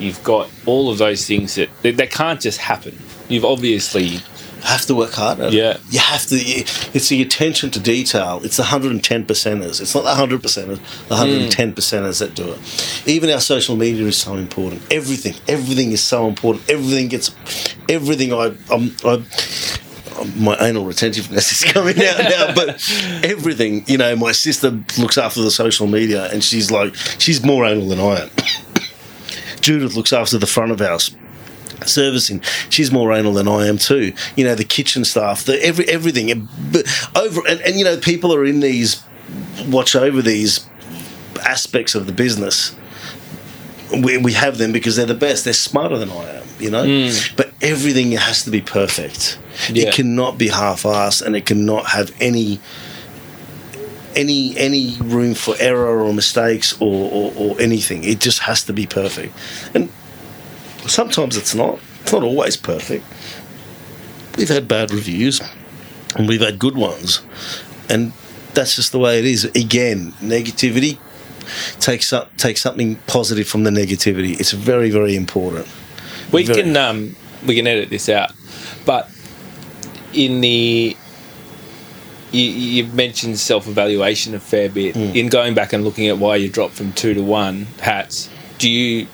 you've 0.00 0.22
got 0.24 0.50
all 0.66 0.90
of 0.90 0.98
those 0.98 1.24
things 1.26 1.54
that 1.54 1.68
that, 1.82 1.96
that 1.98 2.10
can't 2.10 2.40
just 2.40 2.58
happen. 2.58 2.98
You've 3.28 3.44
obviously 3.44 4.18
have 4.62 4.86
to 4.86 4.94
work 4.94 5.12
harder. 5.12 5.48
Yeah. 5.48 5.78
you 5.90 5.98
have 6.00 6.26
to. 6.26 6.36
you- 6.38 6.64
It's 6.94 7.08
the 7.08 7.22
attention 7.22 7.70
to 7.70 7.80
detail. 7.80 8.40
It's 8.44 8.56
the 8.56 8.64
hundred 8.64 8.92
and 8.92 9.02
ten 9.02 9.24
percenters. 9.24 9.80
It's 9.80 9.94
not 9.94 10.04
the 10.04 10.14
hundred 10.14 10.42
percenters. 10.42 10.80
The 11.08 11.16
hundred 11.16 11.42
and 11.42 11.52
ten 11.52 11.72
percenters 11.74 12.18
that 12.20 12.34
do 12.34 12.52
it. 12.52 13.02
Even 13.06 13.30
our 13.30 13.40
social 13.40 13.76
media 13.76 14.06
is 14.06 14.16
so 14.16 14.34
important. 14.34 14.82
Everything, 14.90 15.34
everything 15.48 15.92
is 15.92 16.02
so 16.02 16.26
important. 16.28 16.68
Everything 16.70 17.08
gets, 17.08 17.30
everything. 17.88 18.32
I, 18.32 18.54
I'm, 18.70 18.94
I, 19.04 19.22
my 20.36 20.56
anal 20.60 20.84
retentiveness 20.84 21.52
is 21.52 21.72
coming 21.72 21.96
out 22.02 22.18
now, 22.18 22.52
but 22.54 22.70
everything, 23.24 23.84
you 23.86 23.96
know, 23.96 24.16
my 24.16 24.32
sister 24.32 24.70
looks 24.98 25.16
after 25.16 25.40
the 25.42 25.50
social 25.50 25.86
media 25.86 26.28
and 26.32 26.42
she's 26.42 26.70
like, 26.72 26.94
she's 27.18 27.44
more 27.44 27.64
anal 27.64 27.88
than 27.88 28.00
I 28.00 28.22
am. 28.22 28.30
Judith 29.60 29.94
looks 29.94 30.12
after 30.12 30.38
the 30.38 30.46
front 30.46 30.72
of 30.72 30.80
house. 30.80 31.10
Servicing. 31.88 32.40
She's 32.70 32.92
more 32.92 33.12
anal 33.12 33.32
than 33.32 33.48
I 33.48 33.66
am 33.66 33.78
too. 33.78 34.12
You 34.36 34.44
know, 34.44 34.54
the 34.54 34.64
kitchen 34.64 35.04
staff, 35.04 35.44
the 35.44 35.62
every 35.64 35.88
everything. 35.88 36.48
Over 37.14 37.40
and, 37.48 37.60
and 37.62 37.76
you 37.76 37.84
know, 37.84 37.96
people 37.96 38.34
are 38.34 38.44
in 38.44 38.60
these 38.60 39.02
watch 39.68 39.96
over 39.96 40.22
these 40.22 40.66
aspects 41.44 41.94
of 41.94 42.06
the 42.06 42.12
business. 42.12 42.74
We, 43.90 44.18
we 44.18 44.34
have 44.34 44.58
them 44.58 44.72
because 44.72 44.96
they're 44.96 45.06
the 45.06 45.14
best. 45.14 45.44
They're 45.44 45.54
smarter 45.54 45.96
than 45.96 46.10
I 46.10 46.38
am, 46.38 46.46
you 46.58 46.70
know. 46.70 46.84
Hmm. 46.84 47.34
But 47.36 47.52
everything 47.62 48.12
has 48.12 48.44
to 48.44 48.50
be 48.50 48.60
perfect. 48.60 49.38
Yeah. 49.70 49.88
It 49.88 49.94
cannot 49.94 50.36
be 50.36 50.48
half-assed, 50.48 51.22
and 51.22 51.34
it 51.34 51.46
cannot 51.46 51.86
have 51.86 52.14
any 52.20 52.60
any 54.14 54.56
any 54.56 54.96
room 55.00 55.34
for 55.34 55.54
error 55.58 56.00
or 56.00 56.12
mistakes 56.12 56.78
or, 56.80 57.10
or, 57.10 57.32
or 57.36 57.60
anything. 57.60 58.04
It 58.04 58.20
just 58.20 58.40
has 58.40 58.64
to 58.64 58.72
be 58.72 58.86
perfect. 58.86 59.32
And 59.74 59.90
sometimes 60.90 61.36
it's 61.36 61.54
not. 61.54 61.78
It's 62.02 62.12
not 62.12 62.22
always 62.22 62.56
perfect. 62.56 63.04
We've 64.36 64.48
had 64.48 64.68
bad 64.68 64.92
reviews 64.92 65.40
and 66.16 66.28
we've 66.28 66.40
had 66.40 66.58
good 66.58 66.76
ones. 66.76 67.22
And 67.88 68.12
that's 68.54 68.76
just 68.76 68.92
the 68.92 68.98
way 68.98 69.18
it 69.18 69.24
is. 69.24 69.44
Again, 69.44 70.12
negativity 70.20 70.98
takes 71.80 72.12
up 72.12 72.36
take 72.36 72.58
something 72.58 72.96
positive 73.06 73.48
from 73.48 73.64
the 73.64 73.70
negativity. 73.70 74.38
It's 74.38 74.52
very, 74.52 74.90
very 74.90 75.16
important. 75.16 75.66
We 76.32 76.44
Very- 76.44 76.62
can 76.62 76.76
um, 76.76 77.16
we 77.46 77.54
can 77.54 77.66
edit 77.66 77.88
this 77.90 78.08
out, 78.08 78.32
but 78.84 79.10
in 80.12 80.40
the 80.40 80.96
you, 82.30 82.42
you've 82.42 82.94
mentioned 82.94 83.38
self 83.38 83.66
evaluation 83.66 84.34
a 84.34 84.40
fair 84.40 84.68
bit. 84.68 84.94
Hmm. 84.94 85.16
In 85.16 85.28
going 85.28 85.54
back 85.54 85.72
and 85.72 85.84
looking 85.84 86.08
at 86.08 86.18
why 86.18 86.36
you 86.36 86.48
dropped 86.50 86.74
from 86.74 86.92
two 86.92 87.14
to 87.14 87.22
one 87.22 87.66
hats, 87.80 88.28
do 88.58 88.70
you 88.70 89.06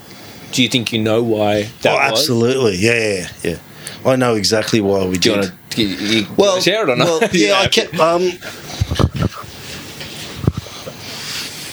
do 0.53 0.63
you 0.63 0.69
think 0.69 0.93
you 0.93 1.01
know 1.03 1.23
why 1.23 1.65
that 1.83 1.93
oh, 1.93 2.11
was? 2.11 2.21
absolutely. 2.21 2.77
Yeah, 2.77 3.29
yeah, 3.43 3.51
yeah. 3.51 3.59
I 4.11 4.17
know 4.17 4.35
exactly 4.35 4.81
why 4.81 5.07
we 5.07 5.17
Do 5.19 5.35
did. 5.41 5.53
you, 5.77 5.87
you 5.87 6.27
well, 6.37 6.61
share 6.61 6.83
it 6.89 6.91
or 6.91 6.97
not? 6.97 7.07
Well, 7.21 7.31
You 7.33 7.47
yeah, 7.49 7.55
I 7.61 7.69
kept. 7.69 7.99
Um, 7.99 8.31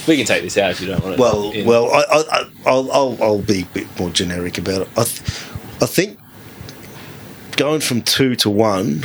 We 0.07 0.17
can 0.17 0.25
take 0.25 0.41
this 0.41 0.57
out 0.57 0.71
if 0.71 0.81
you 0.81 0.87
don't 0.87 1.03
want 1.03 1.15
to. 1.15 1.21
Well, 1.21 1.53
well, 1.63 1.91
I, 1.91 1.99
I, 2.01 2.23
I- 2.41 2.49
I'll, 2.65 2.91
I'll, 2.91 3.17
I'll 3.21 3.41
be 3.41 3.61
a 3.61 3.65
bit 3.65 3.99
more 3.99 4.09
generic 4.09 4.57
about 4.57 4.81
it. 4.81 4.89
I, 4.97 5.03
th- 5.03 5.21
I 5.81 5.85
think 5.85 6.19
going 7.55 7.81
from 7.81 8.01
two 8.01 8.35
to 8.37 8.49
one, 8.49 9.03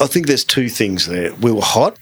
I 0.00 0.06
think 0.06 0.26
there's 0.26 0.42
two 0.44 0.68
things 0.70 1.06
there. 1.06 1.34
We 1.34 1.52
were 1.52 1.60
hot 1.62 1.98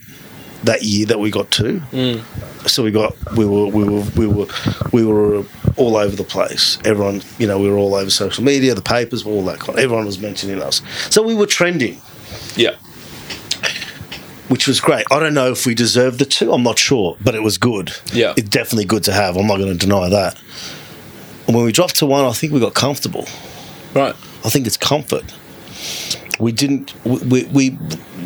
that 0.64 0.82
year 0.82 1.06
that 1.06 1.18
we 1.18 1.30
got 1.30 1.50
two, 1.50 1.80
mm. 1.90 2.68
so 2.68 2.82
we 2.82 2.90
got 2.90 3.14
we 3.36 3.44
were 3.44 3.66
we 3.66 3.84
were 3.84 4.04
we 4.16 4.26
were 4.26 4.46
we 4.92 5.04
were 5.04 5.44
all 5.76 5.96
over 5.96 6.14
the 6.14 6.24
place. 6.24 6.78
Everyone, 6.84 7.22
you 7.38 7.46
know, 7.46 7.58
we 7.58 7.68
were 7.68 7.76
all 7.76 7.94
over 7.94 8.10
social 8.10 8.44
media, 8.44 8.74
the 8.74 8.82
papers, 8.82 9.24
all 9.24 9.44
that 9.44 9.58
kind. 9.58 9.78
Everyone 9.78 10.06
was 10.06 10.18
mentioning 10.20 10.62
us, 10.62 10.82
so 11.10 11.22
we 11.22 11.34
were 11.34 11.46
trending 11.46 12.00
yeah, 12.56 12.76
which 14.48 14.66
was 14.66 14.80
great. 14.80 15.06
I 15.10 15.18
don't 15.18 15.34
know 15.34 15.50
if 15.50 15.66
we 15.66 15.74
deserved 15.74 16.18
the 16.18 16.24
two. 16.24 16.52
I'm 16.52 16.62
not 16.62 16.78
sure, 16.78 17.16
but 17.22 17.34
it 17.34 17.42
was 17.42 17.58
good. 17.58 17.92
Yeah. 18.12 18.34
it's 18.36 18.48
definitely 18.48 18.84
good 18.84 19.04
to 19.04 19.12
have. 19.12 19.36
I'm 19.36 19.46
not 19.46 19.58
going 19.58 19.72
to 19.72 19.78
deny 19.78 20.08
that. 20.08 20.38
And 21.46 21.56
when 21.56 21.64
we 21.64 21.72
dropped 21.72 21.96
to 21.98 22.06
one, 22.06 22.24
I 22.24 22.32
think 22.32 22.52
we 22.52 22.60
got 22.60 22.74
comfortable. 22.74 23.26
right. 23.94 24.14
I 24.44 24.50
think 24.50 24.66
it's 24.66 24.76
comfort. 24.76 25.24
We 26.42 26.52
didn't. 26.52 26.92
We 27.04 27.44
we 27.44 27.78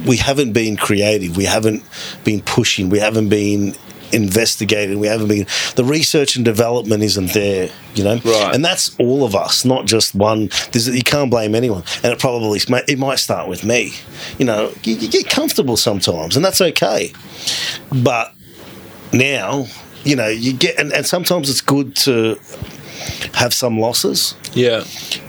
we 0.07 0.17
haven't 0.17 0.53
been 0.53 0.77
creative. 0.77 1.37
We 1.37 1.45
haven't 1.45 1.83
been 2.25 2.41
pushing. 2.41 2.89
We 2.89 2.99
haven't 2.99 3.29
been 3.29 3.75
investigating. 4.11 4.99
We 4.99 5.07
haven't 5.07 5.29
been. 5.29 5.47
The 5.75 5.85
research 5.85 6.35
and 6.37 6.45
development 6.45 7.03
isn't 7.03 7.35
there. 7.35 7.69
You 7.95 8.05
know. 8.05 8.21
Right. 8.25 8.55
And 8.55 8.65
that's 8.65 8.99
all 8.99 9.25
of 9.25 9.35
us, 9.35 9.65
not 9.67 9.85
just 9.85 10.15
one. 10.15 10.49
There's, 10.73 10.89
you 10.89 11.03
can't 11.03 11.31
blame 11.31 11.55
anyone. 11.55 11.85
And 12.03 12.13
it 12.13 12.19
probably 12.19 12.59
it 12.89 12.99
might 12.99 13.19
start 13.19 13.49
with 13.49 13.65
me. 13.65 13.93
You 14.39 14.47
know, 14.47 14.73
you, 14.83 14.97
you 14.97 15.09
get 15.09 15.29
comfortable 15.29 15.77
sometimes, 15.77 16.37
and 16.37 16.45
that's 16.45 16.63
okay. 16.63 17.13
But 17.93 18.33
now, 19.13 19.67
you 20.05 20.17
know, 20.17 20.29
you 20.29 20.55
get, 20.55 20.79
and, 20.79 20.93
and 20.93 21.05
sometimes 21.05 21.51
it's 21.51 21.61
good 21.61 21.95
to 21.97 22.39
have 23.35 23.53
some 23.53 23.79
losses 23.79 24.35
Yeah, 24.55 24.85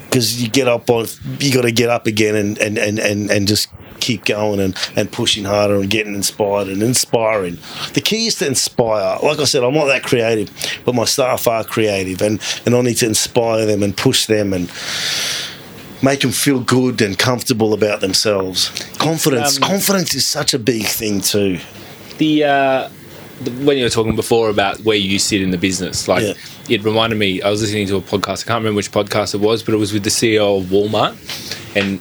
because 0.09 0.41
you 0.41 0.49
get 0.49 0.67
up 0.67 0.89
on 0.89 1.05
you 1.39 1.53
got 1.53 1.61
to 1.61 1.71
get 1.71 1.89
up 1.89 2.07
again 2.07 2.35
and 2.35 2.57
and, 2.57 2.77
and, 2.77 2.99
and 2.99 3.29
and 3.29 3.47
just 3.47 3.69
keep 3.99 4.25
going 4.25 4.59
and, 4.59 4.77
and 4.95 5.11
pushing 5.11 5.43
harder 5.43 5.75
and 5.75 5.89
getting 5.89 6.13
inspired 6.13 6.67
and 6.67 6.83
inspiring. 6.83 7.57
The 7.93 8.01
key 8.01 8.27
is 8.27 8.35
to 8.35 8.47
inspire. 8.47 9.19
Like 9.21 9.39
i 9.39 9.43
said 9.43 9.63
i'm 9.63 9.73
not 9.73 9.85
that 9.85 10.03
creative 10.03 10.49
but 10.85 10.93
my 10.95 11.05
staff 11.05 11.47
are 11.47 11.63
creative 11.63 12.21
and 12.21 12.39
and 12.65 12.75
i 12.75 12.81
need 12.81 12.97
to 12.97 13.05
inspire 13.05 13.65
them 13.65 13.81
and 13.83 13.95
push 13.97 14.25
them 14.27 14.53
and 14.53 14.69
make 16.01 16.21
them 16.21 16.31
feel 16.31 16.59
good 16.59 17.01
and 17.01 17.17
comfortable 17.17 17.73
about 17.73 18.01
themselves. 18.01 18.69
Confidence 18.99 19.57
Um, 19.57 19.63
confidence 19.63 20.13
is 20.15 20.25
such 20.25 20.53
a 20.53 20.59
big 20.59 20.85
thing 20.85 21.21
too. 21.21 21.59
The, 22.19 22.43
uh, 22.43 22.89
the 23.41 23.51
when 23.65 23.77
you 23.77 23.83
were 23.83 23.89
talking 23.89 24.15
before 24.15 24.49
about 24.49 24.79
where 24.81 24.97
you 24.97 25.19
sit 25.19 25.41
in 25.41 25.51
the 25.51 25.57
business, 25.57 26.07
like 26.07 26.23
Yeah. 26.23 26.33
It 26.69 26.83
reminded 26.83 27.17
me. 27.17 27.41
I 27.41 27.49
was 27.49 27.61
listening 27.61 27.87
to 27.87 27.97
a 27.97 28.01
podcast. 28.01 28.45
I 28.45 28.47
can't 28.47 28.59
remember 28.59 28.75
which 28.77 28.91
podcast 28.91 29.33
it 29.33 29.41
was, 29.41 29.63
but 29.63 29.73
it 29.73 29.77
was 29.77 29.93
with 29.93 30.03
the 30.03 30.09
CEO 30.09 30.59
of 30.59 30.65
Walmart, 30.65 31.15
and 31.75 31.99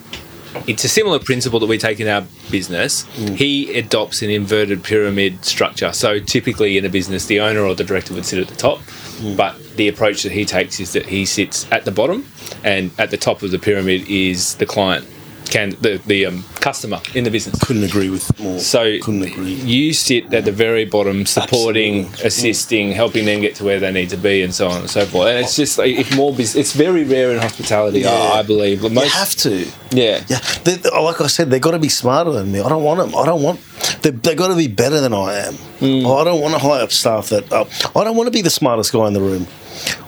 it's 0.66 0.84
a 0.84 0.88
similar 0.88 1.18
principle 1.18 1.60
that 1.60 1.66
we 1.66 1.78
take 1.78 2.00
in 2.00 2.08
our 2.08 2.24
business. 2.50 3.04
Mm. 3.16 3.36
He 3.36 3.78
adopts 3.78 4.22
an 4.22 4.30
inverted 4.30 4.82
pyramid 4.82 5.44
structure. 5.44 5.92
So 5.92 6.18
typically 6.18 6.78
in 6.78 6.84
a 6.84 6.88
business, 6.88 7.26
the 7.26 7.40
owner 7.40 7.60
or 7.60 7.74
the 7.74 7.84
director 7.84 8.14
would 8.14 8.24
sit 8.24 8.38
at 8.38 8.48
the 8.48 8.56
top, 8.56 8.78
mm. 8.78 9.36
but 9.36 9.56
the 9.76 9.88
approach 9.88 10.22
that 10.22 10.32
he 10.32 10.44
takes 10.44 10.80
is 10.80 10.92
that 10.94 11.06
he 11.06 11.26
sits 11.26 11.70
at 11.70 11.84
the 11.84 11.92
bottom, 11.92 12.26
and 12.64 12.90
at 12.98 13.10
the 13.10 13.16
top 13.16 13.42
of 13.42 13.50
the 13.50 13.58
pyramid 13.58 14.08
is 14.08 14.54
the 14.56 14.66
client, 14.66 15.06
can 15.50 15.70
the 15.80 16.00
the 16.06 16.26
um, 16.26 16.44
customer 16.60 17.00
in 17.14 17.24
the 17.24 17.30
business. 17.30 17.58
couldn't 17.64 17.84
agree 17.84 18.10
with 18.10 18.38
more 18.40 18.58
So 18.58 18.98
couldn't 19.00 19.22
agree 19.22 19.54
you 19.54 19.92
sit 19.92 20.32
at 20.34 20.44
the 20.44 20.52
very 20.52 20.84
bottom, 20.84 21.26
supporting, 21.26 22.06
Absolutely. 22.06 22.26
assisting, 22.26 22.92
helping 22.92 23.24
them 23.24 23.40
get 23.40 23.54
to 23.56 23.64
where 23.64 23.78
they 23.80 23.92
need 23.92 24.10
to 24.10 24.16
be, 24.16 24.42
and 24.42 24.54
so 24.54 24.68
on 24.68 24.80
and 24.80 24.90
so 24.90 25.04
forth. 25.06 25.28
And 25.28 25.38
it's 25.38 25.56
just 25.56 25.78
like 25.78 25.90
if 25.96 26.14
more 26.16 26.32
business, 26.32 26.56
it's 26.56 26.72
very 26.72 27.04
rare 27.04 27.30
in 27.32 27.38
hospitality, 27.38 28.00
Yeah. 28.00 28.10
I, 28.10 28.38
I 28.40 28.42
believe. 28.42 28.82
But 28.82 28.90
you 28.90 28.94
most, 28.96 29.14
have 29.14 29.34
to 29.46 29.66
yeah, 29.92 30.24
Yeah, 30.28 30.40
they, 30.64 30.74
they- 30.74 30.90
like 30.90 31.20
I 31.20 31.26
said, 31.28 31.50
they've 31.50 31.60
got 31.60 31.72
to 31.72 31.78
be 31.78 31.88
smarter 31.88 32.32
than 32.32 32.50
me. 32.52 32.60
I 32.60 32.68
don't 32.68 32.82
want 32.82 32.98
them. 33.00 33.14
I 33.16 33.24
don't 33.26 33.42
want. 33.42 33.60
They 34.02 34.10
they 34.10 34.34
got 34.34 34.48
to 34.48 34.56
be 34.56 34.68
better 34.68 35.00
than 35.00 35.12
I 35.14 35.34
am. 35.46 35.54
I 35.80 36.24
don't 36.24 36.40
want 36.40 36.54
to 36.54 36.58
hire 36.60 36.82
up 36.82 36.90
staff 36.92 37.28
that. 37.28 37.50
Uh, 37.52 37.64
I 37.94 38.04
don't 38.04 38.16
want 38.16 38.26
to 38.26 38.30
be 38.32 38.42
the 38.42 38.50
smartest 38.50 38.92
guy 38.92 39.06
in 39.06 39.12
the 39.12 39.20
room. 39.20 39.46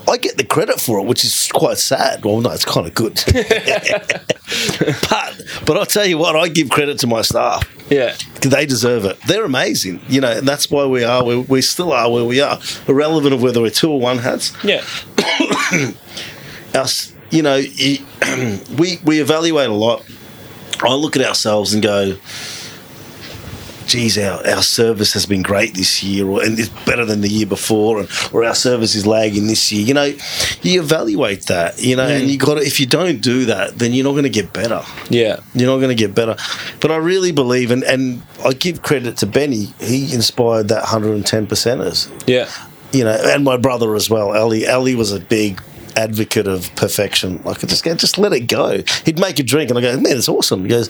I 0.08 0.16
get 0.16 0.36
the 0.38 0.44
credit 0.44 0.80
for 0.80 0.98
it, 0.98 1.06
which 1.06 1.24
is 1.24 1.48
quite 1.52 1.78
sad. 1.78 2.24
Well, 2.24 2.40
no, 2.40 2.50
it's 2.50 2.64
kind 2.64 2.86
of 2.86 2.94
good. 2.94 3.22
but 5.10 5.42
but 5.66 5.76
I'll 5.76 5.86
tell 5.86 6.06
you 6.06 6.16
what, 6.18 6.34
I 6.36 6.48
give 6.48 6.70
credit 6.70 6.98
to 7.00 7.06
my 7.06 7.22
staff. 7.22 7.68
yeah, 7.90 8.16
They 8.40 8.64
deserve 8.66 9.04
it. 9.04 9.18
They're 9.26 9.44
amazing, 9.44 10.00
you 10.08 10.20
know, 10.20 10.30
and 10.32 10.48
that's 10.48 10.70
why 10.70 10.86
we 10.86 11.04
are. 11.04 11.22
We, 11.24 11.36
we 11.40 11.60
still 11.62 11.92
are 11.92 12.10
where 12.10 12.24
we 12.24 12.40
are, 12.40 12.58
irrelevant 12.86 13.34
of 13.34 13.42
whether 13.42 13.60
we're 13.60 13.70
two 13.70 13.90
or 13.90 14.00
one 14.00 14.18
hats 14.18 14.52
yeah, 14.64 14.82
us, 16.74 17.12
you 17.30 17.42
know, 17.42 17.56
we 18.78 18.98
we 19.04 19.20
evaluate 19.20 19.68
a 19.68 19.74
lot. 19.74 20.04
I 20.80 20.94
look 20.94 21.16
at 21.16 21.26
ourselves 21.26 21.74
and 21.74 21.82
go, 21.82 22.16
"Geez, 23.88 24.18
our, 24.18 24.46
our 24.46 24.62
service 24.62 25.12
has 25.14 25.26
been 25.26 25.42
great 25.42 25.74
this 25.74 26.02
year, 26.02 26.26
or 26.26 26.42
and 26.42 26.58
it's 26.58 26.68
better 26.84 27.04
than 27.04 27.20
the 27.20 27.28
year 27.28 27.46
before, 27.46 28.00
and, 28.00 28.08
or 28.32 28.44
our 28.44 28.54
service 28.54 28.94
is 28.94 29.06
lagging 29.06 29.48
this 29.48 29.72
year." 29.72 29.84
You 29.84 29.94
know, 29.94 30.14
you 30.62 30.80
evaluate 30.80 31.46
that, 31.46 31.80
you 31.80 31.96
know, 31.96 32.06
and 32.06 32.24
mm. 32.24 32.28
you 32.28 32.38
got 32.38 32.54
to. 32.54 32.60
If 32.60 32.78
you 32.78 32.86
don't 32.86 33.20
do 33.20 33.46
that, 33.46 33.78
then 33.78 33.92
you're 33.92 34.04
not 34.04 34.12
going 34.12 34.24
to 34.24 34.30
get 34.30 34.52
better. 34.52 34.82
yeah, 35.10 35.40
You're 35.54 35.70
not 35.70 35.78
going 35.78 35.96
to 35.96 36.00
get 36.00 36.14
better. 36.14 36.36
But 36.80 36.92
I 36.92 36.96
really 36.96 37.32
believe, 37.32 37.70
and, 37.70 37.82
and 37.82 38.22
I 38.44 38.52
give 38.52 38.82
credit 38.82 39.16
to 39.18 39.26
Benny. 39.26 39.66
He 39.80 40.14
inspired 40.14 40.68
that 40.68 40.82
110 40.82 41.46
percenters 41.46 42.08
yeah, 42.26 42.48
you 42.92 43.04
know, 43.04 43.18
and 43.24 43.44
my 43.44 43.56
brother 43.56 43.94
as 43.94 44.10
well. 44.10 44.36
Ali, 44.36 44.66
Ali 44.66 44.94
was 44.94 45.12
a 45.12 45.20
big 45.20 45.62
advocate 45.98 46.46
of 46.46 46.74
perfection. 46.76 47.42
Like, 47.44 47.60
just 47.60 47.84
go, 47.84 47.94
just 47.94 48.18
let 48.18 48.32
it 48.32 48.46
go. 48.46 48.82
He'd 49.04 49.18
make 49.18 49.38
a 49.38 49.42
drink, 49.42 49.70
and 49.70 49.78
I 49.78 49.82
go, 49.82 49.96
man, 50.00 50.16
it's 50.16 50.28
awesome. 50.28 50.62
He 50.62 50.68
goes, 50.68 50.88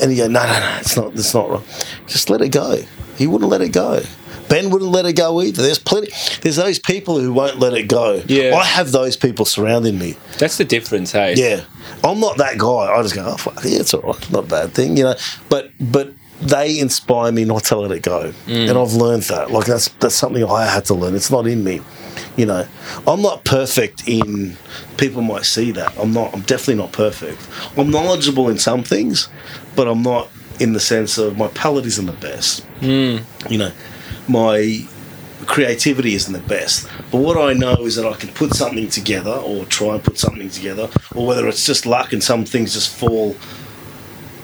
and 0.00 0.10
he 0.10 0.16
go, 0.16 0.28
no, 0.28 0.42
no, 0.42 0.60
no, 0.60 0.76
it's 0.80 0.96
not, 0.96 1.12
it's 1.14 1.34
not 1.34 1.50
wrong. 1.50 1.64
Just 2.06 2.30
let 2.30 2.40
it 2.40 2.50
go. 2.50 2.78
He 3.18 3.26
wouldn't 3.26 3.50
let 3.50 3.60
it 3.60 3.72
go. 3.72 4.02
Ben 4.48 4.68
wouldn't 4.70 4.90
let 4.90 5.06
it 5.06 5.14
go 5.14 5.40
either. 5.40 5.62
There's 5.62 5.78
plenty. 5.78 6.08
There's 6.42 6.56
those 6.56 6.78
people 6.78 7.18
who 7.18 7.32
won't 7.32 7.58
let 7.60 7.72
it 7.74 7.84
go. 7.88 8.22
Yeah. 8.26 8.54
I 8.54 8.64
have 8.64 8.92
those 8.92 9.16
people 9.16 9.46
surrounding 9.46 9.98
me. 9.98 10.16
that's 10.38 10.58
the 10.58 10.64
difference, 10.66 11.12
hey. 11.12 11.34
Yeah, 11.36 11.64
I'm 12.04 12.20
not 12.20 12.36
that 12.36 12.58
guy. 12.58 12.66
I 12.94 13.02
just 13.02 13.14
go, 13.14 13.24
oh 13.26 13.36
fuck, 13.38 13.64
yeah, 13.64 13.80
it's 13.80 13.94
all 13.94 14.02
right, 14.02 14.30
not 14.32 14.44
a 14.44 14.46
bad 14.46 14.72
thing, 14.72 14.96
you 14.98 15.04
know. 15.04 15.14
But 15.48 15.70
but 15.80 16.12
they 16.42 16.78
inspire 16.78 17.32
me 17.32 17.44
not 17.46 17.64
to 17.64 17.76
let 17.76 17.90
it 17.90 18.02
go, 18.02 18.32
Mm. 18.46 18.68
and 18.68 18.78
I've 18.78 18.92
learned 18.92 19.22
that. 19.24 19.50
Like 19.50 19.64
that's 19.64 19.88
that's 20.00 20.14
something 20.14 20.44
I 20.44 20.66
had 20.66 20.84
to 20.86 20.94
learn. 20.94 21.14
It's 21.14 21.30
not 21.30 21.46
in 21.46 21.64
me, 21.64 21.80
you 22.36 22.46
know. 22.46 22.66
I'm 23.06 23.22
not 23.22 23.44
perfect 23.44 24.08
in. 24.08 24.56
People 24.96 25.22
might 25.22 25.44
see 25.44 25.72
that. 25.72 25.96
I'm 25.98 26.12
not. 26.12 26.34
I'm 26.34 26.42
definitely 26.42 26.76
not 26.76 26.92
perfect. 26.92 27.46
I'm 27.76 27.90
knowledgeable 27.90 28.48
in 28.48 28.58
some 28.58 28.82
things, 28.82 29.28
but 29.76 29.88
I'm 29.88 30.02
not 30.02 30.28
in 30.60 30.72
the 30.72 30.80
sense 30.80 31.18
of 31.18 31.36
my 31.36 31.48
palate 31.48 31.86
isn't 31.86 32.06
the 32.06 32.12
best. 32.12 32.66
Mm. 32.80 33.24
You 33.50 33.58
know, 33.58 33.72
my 34.28 34.86
creativity 35.46 36.14
isn't 36.14 36.32
the 36.32 36.48
best. 36.48 36.88
But 37.10 37.18
what 37.18 37.36
I 37.36 37.52
know 37.52 37.76
is 37.84 37.96
that 37.96 38.06
I 38.06 38.14
can 38.14 38.30
put 38.30 38.54
something 38.54 38.88
together 38.88 39.32
or 39.32 39.64
try 39.66 39.94
and 39.94 40.02
put 40.02 40.18
something 40.18 40.48
together, 40.48 40.88
or 41.14 41.26
whether 41.26 41.46
it's 41.48 41.66
just 41.66 41.86
luck 41.86 42.12
and 42.12 42.22
some 42.22 42.44
things 42.44 42.74
just 42.74 42.94
fall 42.94 43.36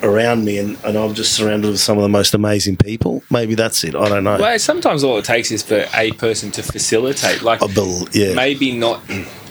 around 0.03 0.45
me 0.45 0.57
and, 0.57 0.77
and 0.83 0.97
I'm 0.97 1.13
just 1.13 1.33
surrounded 1.33 1.69
with 1.69 1.79
some 1.79 1.97
of 1.97 2.03
the 2.03 2.09
most 2.09 2.33
amazing 2.33 2.77
people. 2.77 3.23
Maybe 3.29 3.55
that's 3.55 3.83
it. 3.83 3.95
I 3.95 4.09
don't 4.09 4.23
know. 4.23 4.37
Well, 4.37 4.59
sometimes 4.59 5.03
all 5.03 5.17
it 5.17 5.25
takes 5.25 5.51
is 5.51 5.63
for 5.63 5.85
a 5.93 6.11
person 6.13 6.51
to 6.51 6.63
facilitate. 6.63 7.41
Like, 7.41 7.59
bel 7.73 8.07
yeah. 8.11 8.33
maybe 8.33 8.77
not. 8.77 9.01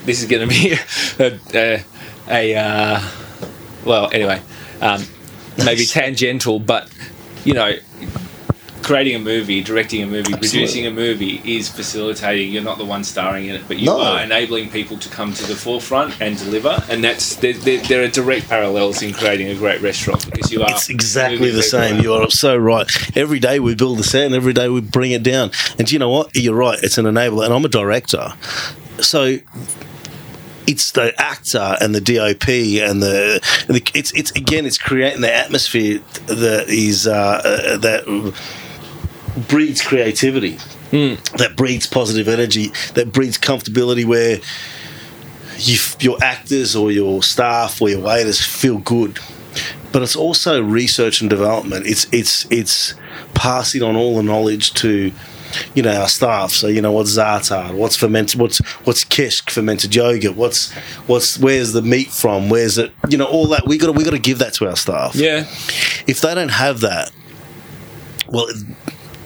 This 0.05 0.21
is 0.21 0.27
going 0.27 0.47
to 0.47 0.53
be 0.53 0.73
a, 1.19 1.39
a, 1.53 1.83
a 2.27 2.55
uh, 2.55 3.01
well, 3.85 4.09
anyway, 4.11 4.41
um, 4.81 5.03
maybe 5.57 5.85
tangential, 5.85 6.59
but 6.59 6.89
you 7.43 7.53
know, 7.53 7.73
creating 8.83 9.15
a 9.15 9.19
movie, 9.19 9.61
directing 9.61 10.03
a 10.03 10.07
movie, 10.07 10.33
producing 10.33 10.85
a 10.87 10.91
movie 10.91 11.41
is 11.45 11.69
facilitating. 11.69 12.51
You're 12.51 12.63
not 12.63 12.77
the 12.77 12.85
one 12.85 13.03
starring 13.03 13.45
in 13.47 13.55
it, 13.55 13.63
but 13.67 13.77
you 13.77 13.85
No. 13.85 14.01
are 14.01 14.23
enabling 14.23 14.69
people 14.69 14.97
to 14.97 15.09
come 15.09 15.33
to 15.33 15.45
the 15.47 15.55
forefront 15.55 16.19
and 16.21 16.37
deliver. 16.37 16.83
And 16.89 17.03
that's 17.03 17.35
there, 17.37 17.53
there, 17.53 17.77
there 17.83 18.03
are 18.03 18.07
direct 18.07 18.49
parallels 18.49 19.01
in 19.01 19.13
creating 19.13 19.47
a 19.49 19.55
great 19.55 19.81
restaurant 19.81 20.25
because 20.29 20.51
you 20.51 20.61
are. 20.63 20.71
It's 20.71 20.89
exactly 20.89 21.51
the 21.51 21.63
same. 21.63 22.01
You 22.01 22.13
are 22.13 22.29
so 22.29 22.57
right. 22.57 22.87
Every 23.15 23.39
day 23.39 23.59
we 23.59 23.75
build 23.75 23.99
the 23.99 24.03
set, 24.03 24.25
and 24.25 24.35
every 24.35 24.53
day 24.53 24.69
we 24.69 24.81
bring 24.81 25.11
it 25.11 25.23
down. 25.23 25.51
And 25.77 25.87
do 25.87 25.93
you 25.95 25.99
know 25.99 26.09
what? 26.09 26.35
You're 26.35 26.55
right. 26.55 26.79
It's 26.81 26.97
an 26.97 27.05
enabler, 27.05 27.45
and 27.45 27.53
I'm 27.53 27.65
a 27.65 27.69
director, 27.69 28.33
so 28.99 29.37
it's 30.67 30.91
the 30.91 31.11
actor 31.19 31.75
and 31.81 31.93
the 31.95 31.99
DOP 31.99 32.47
and 32.47 33.01
the, 33.01 33.41
and 33.67 33.75
the 33.75 33.91
it's 33.95 34.13
it's 34.13 34.31
again 34.31 34.65
it's 34.65 34.77
creating 34.77 35.21
the 35.21 35.33
atmosphere 35.33 35.99
that 36.27 36.65
is 36.69 37.07
uh, 37.07 37.41
uh, 37.43 37.77
that 37.77 38.05
breeds 39.47 39.81
creativity. 39.81 40.57
Hmm. 40.91 41.15
That 41.37 41.53
breeds 41.55 41.87
positive 41.87 42.27
energy. 42.27 42.71
That 42.95 43.11
breeds 43.13 43.37
comfortability 43.37 44.05
where 44.05 44.39
you, 45.57 45.77
your 45.99 46.17
actors 46.21 46.75
or 46.75 46.91
your 46.91 47.23
staff 47.23 47.81
or 47.81 47.89
your 47.89 48.01
waiters 48.01 48.41
feel 48.41 48.79
good. 48.79 49.19
But 49.91 50.01
it's 50.01 50.15
also 50.15 50.61
research 50.61 51.21
and 51.21 51.29
development. 51.29 51.85
It's 51.85 52.07
it's 52.13 52.49
it's 52.49 52.93
passing 53.33 53.83
on 53.83 53.95
all 53.95 54.15
the 54.17 54.23
knowledge 54.23 54.73
to 54.75 55.11
you 55.75 55.83
know 55.83 55.93
our 56.01 56.07
staff. 56.07 56.51
So 56.51 56.67
you 56.67 56.81
know 56.81 56.93
what's 56.93 57.17
za'atar, 57.17 57.73
what's 57.73 57.97
fermented, 57.97 58.39
what's 58.39 58.59
what's 58.85 59.03
kishk 59.03 59.49
fermented 59.49 59.93
yogurt, 59.93 60.35
what's 60.35 60.71
what's 61.07 61.37
where's 61.37 61.73
the 61.73 61.81
meat 61.81 62.07
from, 62.07 62.49
where's 62.49 62.77
it, 62.77 62.93
you 63.09 63.17
know 63.17 63.25
all 63.25 63.47
that. 63.47 63.67
We 63.67 63.77
got 63.77 63.93
we 63.95 64.05
got 64.05 64.11
to 64.11 64.19
give 64.19 64.39
that 64.39 64.53
to 64.55 64.69
our 64.69 64.77
staff. 64.77 65.15
Yeah, 65.15 65.45
If 66.07 66.21
they 66.21 66.33
don't 66.35 66.49
have 66.51 66.79
that, 66.81 67.11
well, 68.29 68.47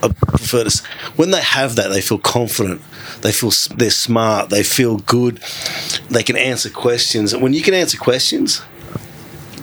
I 0.06 0.12
prefer 0.12 0.64
to. 0.64 0.82
When 1.16 1.30
they 1.30 1.42
have 1.42 1.76
that, 1.76 1.88
they 1.88 2.00
feel 2.00 2.18
confident. 2.18 2.82
They 3.22 3.32
feel 3.32 3.50
they're 3.76 3.90
smart. 3.90 4.50
They 4.50 4.62
feel 4.62 4.98
good. 4.98 5.42
They 6.10 6.22
can 6.22 6.36
answer 6.36 6.70
questions. 6.70 7.32
And 7.32 7.42
when 7.42 7.52
you 7.52 7.62
can 7.62 7.74
answer 7.74 7.98
questions 7.98 8.62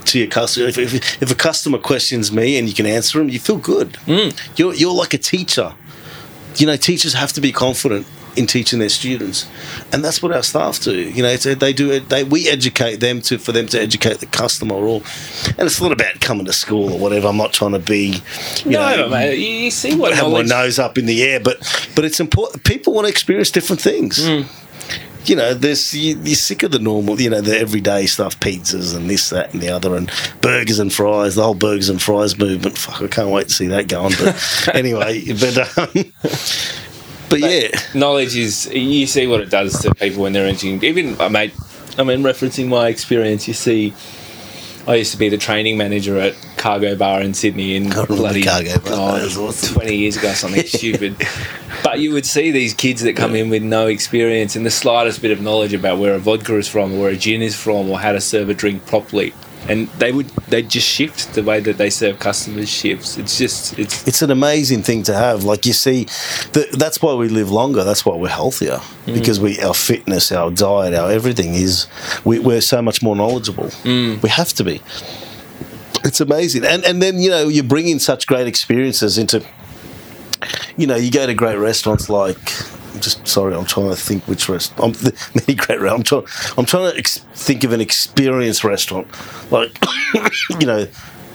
to 0.06 0.20
your 0.20 0.28
customer, 0.28 0.68
if, 0.68 0.78
if, 0.78 1.22
if 1.22 1.32
a 1.32 1.36
customer 1.36 1.78
questions 1.78 2.32
me 2.32 2.58
and 2.58 2.68
you 2.68 2.74
can 2.74 2.86
answer 2.86 3.20
them, 3.20 3.30
you 3.30 3.40
feel 3.40 3.58
good. 3.58 3.94
Mm. 4.06 4.58
You're 4.58 4.74
you're 4.74 4.94
like 4.94 5.14
a 5.14 5.18
teacher. 5.18 5.74
You 6.56 6.68
know, 6.68 6.76
teachers 6.76 7.14
have 7.14 7.34
to 7.34 7.42
be 7.42 7.52
confident 7.52 8.06
in 8.36 8.48
teaching 8.48 8.80
their 8.80 8.90
students, 8.90 9.50
and 9.92 10.04
that's 10.04 10.22
what 10.22 10.32
our 10.32 10.44
staff 10.44 10.80
do. 10.80 10.96
You 10.96 11.24
know, 11.24 11.30
it's, 11.30 11.44
they 11.44 11.74
do 11.74 11.92
it. 11.92 12.10
They 12.10 12.24
we 12.24 12.50
educate 12.50 12.98
them 12.98 13.22
to 13.22 13.38
for 13.38 13.52
them 13.52 13.68
to 13.68 13.80
educate 13.80 14.20
the 14.20 14.26
customer. 14.26 14.76
Or, 14.76 15.02
and 15.48 15.60
it's 15.60 15.82
not 15.82 15.92
about 15.92 16.20
coming 16.20 16.46
to 16.46 16.54
school 16.54 16.94
or 16.94 17.00
whatever. 17.00 17.28
I'm 17.28 17.38
not 17.38 17.54
trying 17.54 17.74
to 17.74 17.80
be, 17.80 18.22
you 18.66 18.72
no, 18.72 18.96
know, 18.96 19.10
mate. 19.10 19.38
You, 19.38 19.72
see 19.72 19.96
what 19.96 20.14
have 20.14 20.32
my 20.32 20.42
nose 20.42 20.80
up 20.80 20.98
in 20.98 21.06
the 21.06 21.24
air, 21.24 21.40
but 21.40 21.58
but 21.96 22.06
it's 22.06 22.20
important. 22.20 22.64
People 22.64 22.94
want 22.94 23.06
to 23.06 23.12
experience 23.12 23.52
different 23.52 23.82
things. 23.82 24.28
You 25.26 25.38
know, 25.38 25.54
there's 25.54 25.94
you, 25.94 26.20
you're 26.22 26.36
sick 26.36 26.64
of 26.64 26.72
the 26.72 26.80
normal, 26.80 27.20
you 27.22 27.30
know, 27.30 27.40
the 27.40 27.58
everyday 27.58 28.08
stuff, 28.08 28.38
pizzas 28.42 28.94
and 28.94 29.10
this, 29.10 29.30
that, 29.30 29.54
and 29.54 29.62
the 29.62 29.70
other, 29.70 29.96
and 29.96 30.12
burgers 30.42 30.80
and 30.80 30.92
fries. 30.92 31.36
The 31.36 31.44
whole 31.44 31.54
burgers 31.54 31.88
and 31.88 32.02
fries 32.02 32.38
movement. 32.38 32.78
Fuck, 32.78 33.02
I 33.02 33.08
can't 33.08 33.30
wait 33.30 33.48
to 33.48 33.54
see 33.54 33.68
that 33.68 33.88
going. 33.88 34.14
But 34.20 34.70
anyway, 34.76 35.24
but 35.34 35.78
um, 35.78 36.12
but 37.42 37.52
yeah, 37.52 37.68
knowledge 37.94 38.36
is 38.36 38.68
you 38.74 39.08
see 39.08 39.28
what 39.28 39.42
it 39.42 39.50
does 39.50 39.80
to 39.82 39.94
people 39.96 40.24
when 40.24 40.34
they're 40.34 40.48
entering 40.48 40.84
even 40.84 41.20
uh, 41.20 41.30
mate 41.30 41.54
I 41.98 42.04
mean 42.04 42.22
referencing 42.24 42.68
my 42.68 42.88
experience 42.88 43.48
you 43.48 43.54
see 43.54 43.94
I 44.86 44.96
used 44.96 45.14
to 45.14 45.18
be 45.18 45.30
the 45.30 45.38
training 45.38 45.78
manager 45.78 46.20
at 46.20 46.36
Cargo 46.58 46.96
Bar 46.98 47.22
in 47.22 47.34
Sydney 47.34 47.76
in 47.76 47.90
bloody 47.90 48.44
Cargo 48.44 48.80
Bar, 48.80 49.20
oh, 49.22 49.48
awesome. 49.48 49.76
20 49.76 49.96
years 49.96 50.18
ago 50.18 50.34
something 50.34 50.64
stupid. 50.66 51.16
But 51.84 52.00
you 52.00 52.12
would 52.12 52.26
see 52.26 52.52
these 52.52 52.74
kids 52.74 53.02
that 53.04 53.16
come 53.16 53.34
in 53.34 53.50
with 53.50 53.64
no 53.64 53.88
experience 53.88 54.58
and 54.58 54.66
the 54.66 54.72
slightest 54.72 55.22
bit 55.22 55.32
of 55.32 55.42
knowledge 55.42 55.74
about 55.74 56.00
where 56.00 56.16
a 56.16 56.20
vodka 56.20 56.58
is 56.58 56.68
from 56.68 56.94
or 56.94 57.00
where 57.00 57.10
a 57.12 57.16
gin 57.16 57.42
is 57.42 57.56
from 57.56 57.90
or 57.90 57.98
how 57.98 58.12
to 58.12 58.20
serve 58.20 58.50
a 58.50 58.54
drink 58.54 58.86
properly 58.86 59.34
and 59.70 59.88
they 60.00 60.12
would 60.12 60.28
they 60.50 60.62
just 60.62 60.88
shift 60.88 61.34
the 61.34 61.44
way 61.44 61.60
that 61.60 61.78
they 61.78 61.90
serve 61.90 62.20
customers 62.20 62.70
shifts 62.70 63.18
it's 63.18 63.38
just 63.38 63.78
it's 63.80 64.08
it's 64.08 64.22
an 64.22 64.32
amazing 64.32 64.84
thing 64.84 65.04
to 65.04 65.14
have. 65.14 65.44
Like 65.44 65.66
you 65.66 65.74
see, 65.74 66.06
th- 66.52 66.72
that's 66.72 67.02
why 67.02 67.14
we 67.14 67.30
live 67.30 67.50
longer. 67.52 67.84
That's 67.84 68.06
why 68.06 68.16
we're 68.16 68.28
healthier 68.30 68.78
mm. 69.06 69.14
because 69.14 69.40
we 69.40 69.60
our 69.62 69.74
fitness, 69.74 70.32
our 70.32 70.52
diet, 70.52 70.94
our 70.94 71.12
everything 71.12 71.54
is 71.54 71.88
we, 72.24 72.40
we're 72.40 72.62
so 72.62 72.82
much 72.82 73.02
more 73.02 73.16
knowledgeable. 73.16 73.68
Mm. 73.84 74.22
We 74.22 74.30
have 74.30 74.54
to 74.54 74.64
be. 74.64 74.82
It's 76.04 76.20
amazing, 76.20 76.66
and 76.66 76.84
and 76.84 77.02
then 77.02 77.18
you 77.18 77.30
know 77.30 77.48
you 77.48 77.64
bring 77.64 77.88
in 77.88 78.00
such 78.00 78.28
great 78.28 78.48
experiences 78.48 79.18
into. 79.18 79.46
You 80.76 80.88
know, 80.88 80.96
you 80.96 81.10
go 81.12 81.26
to 81.26 81.34
great 81.34 81.58
restaurants 81.58 82.10
like. 82.10 82.54
I'm 82.94 83.00
just 83.00 83.28
sorry, 83.28 83.56
I'm 83.56 83.66
trying 83.66 83.90
to 83.90 83.96
think 83.96 84.28
which 84.28 84.48
restaurant. 84.50 84.98
I'm, 85.04 85.14
many 85.36 85.56
great 85.56 85.80
restaurants. 85.80 86.12
I'm 86.12 86.26
trying. 86.26 86.54
I'm 86.58 86.66
trying 86.66 86.92
to 86.92 86.98
ex- 86.98 87.20
think 87.34 87.64
of 87.64 87.74
an 87.74 87.82
experienced 87.82 88.64
restaurant, 88.64 89.08
like 89.52 89.78
you 90.60 90.68
know, 90.68 90.88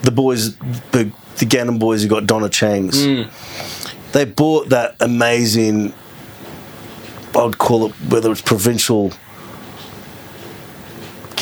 the 0.02 0.10
boys, 0.10 0.56
the, 0.92 1.10
the 1.38 1.44
Gannon 1.44 1.78
boys 1.78 2.02
who 2.02 2.08
got 2.08 2.26
Donna 2.26 2.48
Chang's. 2.48 3.06
Mm. 3.06 4.12
They 4.12 4.24
bought 4.24 4.70
that 4.70 4.96
amazing. 5.00 5.92
I'd 7.34 7.58
call 7.58 7.86
it 7.86 7.92
whether 8.08 8.32
it's 8.32 8.40
provincial 8.40 9.12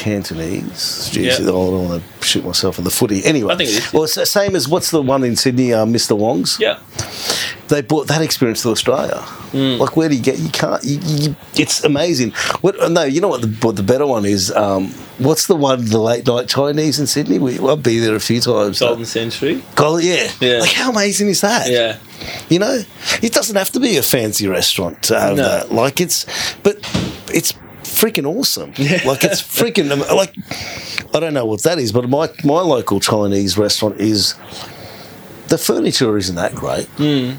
Cantonese. 0.07 1.11
Jeez, 1.13 1.25
Yeah. 1.25 1.35
I 1.35 1.47
don't 1.47 1.89
want 1.89 2.03
to 2.03 2.25
shoot 2.25 2.45
myself 2.45 2.79
in 2.79 2.85
the 2.85 2.91
footy. 2.91 3.25
Anyway, 3.25 3.53
I 3.53 3.57
think 3.57 3.71
it 3.71 3.79
is, 3.79 3.93
well, 3.93 4.05
it's 4.05 4.15
the 4.15 4.25
same 4.27 4.55
as 4.57 4.69
what's 4.69 4.91
the 4.91 5.03
one 5.03 5.25
in 5.25 5.35
Sydney, 5.37 5.73
uh, 5.73 5.85
Mr. 5.87 6.17
Wong's 6.17 6.59
yeah 6.61 6.79
they 7.69 7.83
brought 7.83 8.07
that 8.07 8.23
experience 8.23 8.63
to 8.63 8.69
Australia. 8.71 9.17
Hmm. 9.51 9.81
Like, 9.83 9.97
where 9.97 10.09
do 10.09 10.15
you 10.15 10.23
get? 10.23 10.39
You 10.39 10.51
can't. 10.51 10.85
You, 10.85 11.01
you, 11.03 11.37
it's 11.57 11.83
amazing. 11.83 12.31
What? 12.61 12.77
No, 12.93 13.03
you 13.03 13.21
know 13.21 13.27
what 13.27 13.41
the 13.43 13.49
what 13.67 13.75
the 13.75 13.83
better 13.83 14.07
one 14.07 14.25
is. 14.25 14.53
Um, 14.53 14.91
what's 15.19 15.49
the 15.49 15.57
one? 15.57 15.85
The 15.85 15.99
late 15.99 16.25
night 16.29 16.47
Chinese 16.49 17.01
in 17.01 17.09
Sydney. 17.09 17.41
We, 17.41 17.59
I've 17.59 17.83
been 17.83 18.03
there 18.03 18.15
a 18.15 18.21
few 18.21 18.41
times. 18.41 18.79
Golden 18.79 19.05
Century 19.05 19.65
Gold, 19.75 20.05
yeah. 20.05 20.31
Yeah. 20.41 20.59
Like, 20.61 20.71
how 20.75 20.93
amazing 20.93 21.27
is 21.29 21.41
that? 21.41 21.69
yeah 21.69 21.99
You 22.49 22.61
know, 22.61 22.83
it 23.21 23.33
doesn't 23.33 23.57
have 23.57 23.71
to 23.73 23.81
be 23.81 23.97
a 23.97 24.03
fancy 24.03 24.47
restaurant 24.47 25.03
to 25.09 25.19
have 25.19 25.37
No. 25.37 25.43
that. 25.43 25.73
Like, 25.73 26.01
it's, 26.01 26.25
but 26.63 26.77
it's 27.35 27.53
freaking 28.01 28.27
awesome. 28.27 28.71
Like, 28.71 29.25
it's 29.25 29.43
freaking 29.61 29.89
like. 30.15 30.35
I 31.15 31.21
don't 31.21 31.35
know 31.35 31.47
what 31.47 31.63
that 31.63 31.79
is, 31.79 31.93
but 31.93 32.09
my 32.09 32.29
my 32.45 32.61
local 32.61 33.01
Chinese 33.01 33.57
restaurant 33.59 34.01
is. 34.01 34.35
The 35.49 35.59
furniture 35.59 36.17
isn't 36.17 36.35
that 36.35 36.55
great. 36.55 36.87
Hmm. 36.97 37.33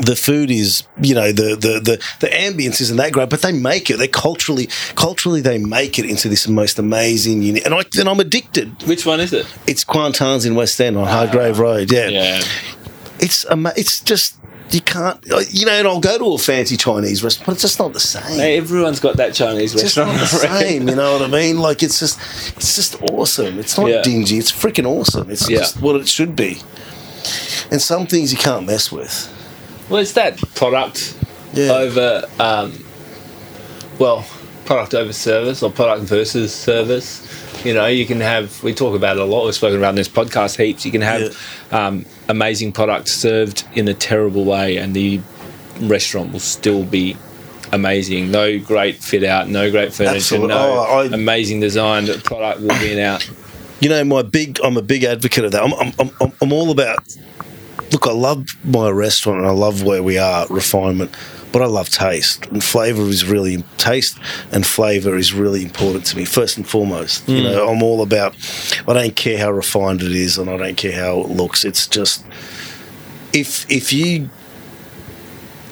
The 0.00 0.16
food 0.16 0.50
is, 0.50 0.82
you 1.00 1.14
know, 1.14 1.32
the, 1.32 1.54
the 1.56 1.80
the 1.80 2.02
the 2.20 2.26
ambience 2.26 2.80
isn't 2.80 2.96
that 2.96 3.12
great, 3.12 3.30
but 3.30 3.40
they 3.42 3.52
make 3.52 3.88
it. 3.90 3.98
They 3.98 4.08
culturally, 4.08 4.68
culturally, 4.94 5.40
they 5.40 5.58
make 5.58 5.98
it 5.98 6.04
into 6.06 6.28
this 6.28 6.48
most 6.48 6.78
amazing. 6.78 7.42
Uni- 7.42 7.62
and 7.64 7.72
I, 7.74 7.82
then 7.92 8.08
I'm 8.08 8.20
addicted. 8.20 8.82
which 8.84 9.06
one 9.06 9.20
is 9.20 9.32
it 9.32 9.46
It's 9.66 9.84
Quantan's 9.84 10.44
in 10.44 10.54
West 10.54 10.80
End 10.80 10.96
on 10.98 11.06
Hardgrave 11.06 11.58
ah. 11.58 11.62
Road. 11.62 11.92
Yeah, 11.92 12.08
yeah 12.08 12.42
it's 13.18 13.44
ama- 13.46 13.72
it's 13.76 14.00
just 14.00 14.36
you 14.70 14.80
can't 14.80 15.24
you 15.50 15.64
know 15.64 15.72
and 15.72 15.86
I'll 15.86 16.00
go 16.00 16.18
to 16.18 16.34
a 16.34 16.38
fancy 16.38 16.76
Chinese 16.76 17.22
restaurant 17.22 17.46
but 17.46 17.52
it's 17.52 17.62
just 17.62 17.78
not 17.78 17.92
the 17.92 18.00
same 18.00 18.38
Hey, 18.38 18.56
everyone's 18.58 18.98
got 19.00 19.16
that 19.18 19.32
Chinese 19.34 19.72
it's 19.74 19.82
just 19.82 19.96
not 19.96 20.08
restaurant. 20.08 20.42
the 20.52 20.58
same 20.60 20.88
you 20.88 20.96
know 20.96 21.12
what 21.12 21.22
I 21.22 21.28
mean 21.28 21.58
like 21.68 21.82
it's 21.82 22.00
just 22.00 22.18
it's 22.56 22.74
just 22.74 23.00
awesome 23.02 23.58
it's 23.58 23.78
not 23.78 23.88
Yeah. 23.88 24.02
dingy 24.02 24.38
it's 24.38 24.50
freaking 24.50 24.86
awesome 24.86 25.30
it's 25.30 25.48
Yeah. 25.48 25.58
just 25.58 25.80
what 25.80 25.96
it 25.96 26.08
should 26.08 26.34
be 26.34 26.58
and 27.70 27.80
some 27.80 28.06
things 28.06 28.32
you 28.32 28.38
can't 28.38 28.66
mess 28.66 28.90
with 28.92 29.32
Well, 29.88 30.00
it's 30.00 30.12
that 30.14 30.38
product 30.54 31.14
Yeah. 31.54 31.72
over, 31.72 32.24
um, 32.40 32.72
well, 33.98 34.26
product 34.64 34.94
over 34.94 35.12
service 35.12 35.62
or 35.62 35.70
product 35.70 36.02
versus 36.04 36.52
service. 36.54 37.22
You 37.66 37.74
know, 37.74 37.86
you 37.86 38.06
can 38.06 38.20
have, 38.20 38.62
we 38.62 38.72
talk 38.72 38.94
about 38.94 39.16
it 39.16 39.22
a 39.22 39.24
lot, 39.24 39.44
we've 39.44 39.54
spoken 39.54 39.78
about 39.78 39.90
in 39.90 39.96
this 39.96 40.08
podcast 40.08 40.56
heaps. 40.56 40.84
You 40.84 40.92
can 40.92 41.00
have 41.00 41.36
um, 41.72 42.06
amazing 42.28 42.72
product 42.72 43.08
served 43.08 43.64
in 43.74 43.88
a 43.88 43.94
terrible 43.94 44.44
way, 44.44 44.76
and 44.76 44.94
the 44.94 45.20
restaurant 45.80 46.32
will 46.32 46.40
still 46.40 46.84
be 46.84 47.16
amazing. 47.72 48.30
No 48.30 48.58
great 48.60 48.96
fit 48.96 49.24
out, 49.24 49.48
no 49.48 49.70
great 49.70 49.92
furniture, 49.92 50.38
no 50.38 50.86
oh, 50.88 50.98
I- 51.00 51.14
amazing 51.14 51.60
design. 51.60 52.04
The 52.06 52.18
product 52.18 52.60
will 52.60 52.78
be 52.78 52.92
in 52.92 52.98
out. 53.00 53.28
you 53.80 53.88
know 53.88 54.02
my 54.04 54.22
big 54.22 54.58
I'm 54.64 54.76
a 54.76 54.82
big 54.82 55.04
advocate 55.04 55.44
of 55.44 55.52
that 55.52 55.62
I'm 55.62 55.74
I'm, 55.74 56.10
I'm, 56.20 56.32
I'm 56.40 56.52
all 56.52 56.70
about 56.70 56.98
look 57.92 58.06
I 58.06 58.12
love 58.12 58.46
my 58.64 58.88
restaurant 58.90 59.40
and 59.40 59.48
I 59.48 59.52
love 59.52 59.82
where 59.82 60.02
we 60.02 60.18
are 60.18 60.46
refinement 60.48 61.14
but 61.56 61.62
I 61.62 61.68
love 61.68 61.88
taste 61.88 62.44
and 62.48 62.62
flavour 62.62 63.08
is 63.08 63.24
really 63.24 63.62
taste 63.78 64.18
and 64.52 64.66
flavour 64.66 65.16
is 65.16 65.32
really 65.32 65.62
important 65.62 66.04
to 66.04 66.14
me 66.18 66.26
first 66.26 66.58
and 66.58 66.68
foremost. 66.68 67.26
You 67.26 67.38
hmm. 67.38 67.44
know, 67.44 67.68
I'm 67.70 67.82
all 67.82 68.02
about. 68.02 68.36
I 68.86 68.92
don't 68.92 69.16
care 69.16 69.38
how 69.38 69.52
refined 69.52 70.02
it 70.02 70.12
is, 70.12 70.36
and 70.36 70.50
I 70.50 70.58
don't 70.58 70.76
care 70.76 70.92
how 70.92 71.20
it 71.20 71.30
looks. 71.30 71.64
It's 71.64 71.86
just 71.86 72.26
if 73.32 73.64
if 73.70 73.90
you 73.90 74.28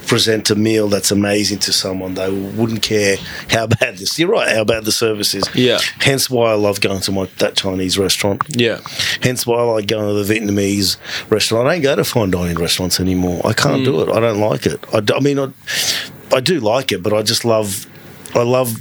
present 0.06 0.50
a 0.50 0.54
meal 0.54 0.88
that's 0.88 1.10
amazing 1.10 1.58
to 1.60 1.72
someone, 1.72 2.14
they 2.14 2.30
wouldn't 2.30 2.82
care 2.82 3.16
how 3.50 3.66
bad 3.66 3.98
this. 3.98 4.18
You're 4.18 4.30
right, 4.30 4.54
how 4.54 4.64
bad 4.64 4.84
the 4.84 4.92
service 4.92 5.34
is. 5.34 5.44
Yeah. 5.54 5.78
Hence 6.00 6.30
why 6.30 6.50
I 6.50 6.54
love 6.54 6.80
going 6.80 7.00
to 7.00 7.12
my 7.12 7.28
that 7.38 7.56
Chinese 7.56 7.98
restaurant. 7.98 8.42
Yeah. 8.48 8.80
Hence 9.22 9.46
why 9.46 9.58
I 9.58 9.62
like 9.62 9.86
going 9.86 10.06
to 10.06 10.22
the 10.22 10.34
Vietnamese 10.34 10.96
restaurant. 11.30 11.68
I 11.68 11.74
don't 11.74 11.82
go 11.82 11.96
to 11.96 12.04
fine 12.04 12.30
dining 12.30 12.56
restaurants 12.56 13.00
anymore. 13.00 13.40
I 13.44 13.52
can't 13.52 13.84
do 13.84 13.94
mm. 13.94 14.08
it. 14.08 14.12
I 14.14 14.20
don't 14.20 14.40
like 14.40 14.66
it. 14.66 14.84
I 14.92 15.20
mean, 15.20 15.38
I, 15.38 15.48
I 16.32 16.40
do 16.40 16.60
like 16.60 16.92
it, 16.92 17.02
but 17.02 17.12
I 17.12 17.22
just 17.22 17.44
love, 17.44 17.86
I 18.34 18.42
love, 18.42 18.76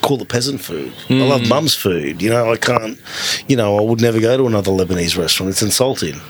call 0.00 0.20
it 0.20 0.28
peasant 0.28 0.60
food. 0.60 0.92
I 1.08 1.14
love 1.14 1.42
hmm. 1.42 1.48
mum's 1.48 1.74
food. 1.74 2.22
You 2.22 2.30
know, 2.30 2.52
I 2.52 2.56
can't, 2.56 3.00
you 3.48 3.56
know, 3.56 3.78
I 3.78 3.82
would 3.82 4.00
never 4.00 4.20
go 4.20 4.36
to 4.36 4.46
another 4.46 4.70
Lebanese 4.70 5.18
restaurant. 5.18 5.50
It's 5.50 5.62
insulting. 5.62 6.14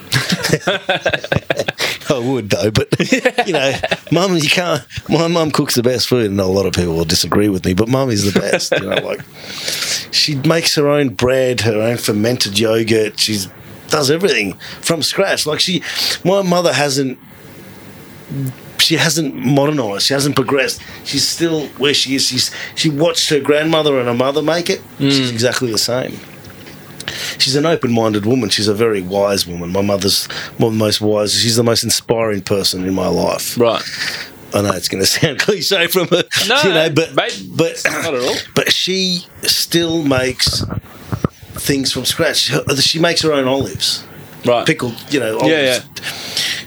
I 2.11 2.19
would 2.19 2.51
though, 2.51 2.71
but 2.71 2.89
you 3.47 3.53
know, 3.53 3.73
mum, 4.11 4.37
you 4.37 4.49
can't. 4.49 4.85
My 5.09 5.29
mum 5.29 5.51
cooks 5.51 5.77
the 5.77 5.83
best 5.83 6.09
food, 6.09 6.31
and 6.31 6.41
a 6.41 6.47
lot 6.47 6.67
of 6.67 6.73
people 6.73 6.95
will 6.95 7.05
disagree 7.05 7.49
with 7.49 7.65
me, 7.65 7.73
but 7.73 7.89
mum 7.89 8.11
is 8.11 8.33
the 8.33 8.39
best. 8.39 8.73
You 8.73 8.91
know, 8.91 8.97
like 9.05 9.21
she 10.13 10.35
makes 10.35 10.75
her 10.75 10.89
own 10.89 11.11
bread, 11.11 11.61
her 11.61 11.81
own 11.81 11.97
fermented 11.97 12.59
yogurt. 12.59 13.19
She's 13.19 13.49
does 13.89 14.11
everything 14.11 14.55
from 14.81 15.03
scratch. 15.03 15.47
Like 15.47 15.61
she, 15.61 15.83
my 16.25 16.43
mother 16.43 16.73
hasn't. 16.73 17.19
She 18.91 18.97
hasn't 18.97 19.37
modernized. 19.37 20.07
She 20.07 20.15
hasn't 20.15 20.35
progressed. 20.35 20.83
She's 21.05 21.25
still 21.25 21.69
where 21.79 21.95
she 21.95 22.17
is. 22.17 22.27
She's 22.27 22.51
she 22.75 22.91
watched 22.91 23.31
her 23.31 23.39
grandmother 23.39 24.01
and 24.01 24.09
her 24.09 24.15
mother 24.15 24.43
make 24.43 24.69
it. 24.69 24.83
She's 24.99 25.29
hmm. 25.29 25.33
exactly 25.33 25.71
the 25.71 25.79
same. 25.79 26.19
She's 27.39 27.55
an 27.55 27.67
open-minded 27.67 28.27
woman. 28.27 28.49
She's 28.49 28.67
a 28.67 28.75
very 28.75 29.01
wise 29.01 29.47
woman. 29.47 29.71
My 29.71 29.81
mother's 29.81 30.27
one 30.59 30.73
of 30.73 30.79
the 30.79 30.85
most 30.85 31.01
wise. 31.01 31.41
She's 31.41 31.55
the 31.55 31.63
most 31.63 31.85
inspiring 31.85 32.41
person 32.41 32.85
in 32.85 32.93
my 32.93 33.07
life. 33.07 33.57
Right. 33.57 33.81
I 34.53 34.63
know 34.63 34.73
it's 34.73 34.89
going 34.89 35.05
to 35.05 35.07
sound 35.07 35.39
cliche 35.39 35.87
from 35.87 36.09
her, 36.09 36.25
No, 36.49 36.63
you 36.63 36.71
know, 36.71 36.91
but 36.91 37.15
mate, 37.15 37.45
but 37.49 37.81
not 37.85 38.13
at 38.13 38.21
all. 38.21 38.35
But 38.57 38.73
she 38.73 39.25
still 39.43 40.03
makes 40.03 40.65
things 41.53 41.93
from 41.93 42.07
scratch. 42.07 42.51
She 42.81 42.99
makes 42.99 43.23
her 43.23 43.33
own 43.33 43.47
olives, 43.47 44.03
Right. 44.45 44.67
pickled, 44.67 44.95
you 45.13 45.21
know. 45.21 45.39
Olives. 45.39 45.49
Yeah, 45.51 45.81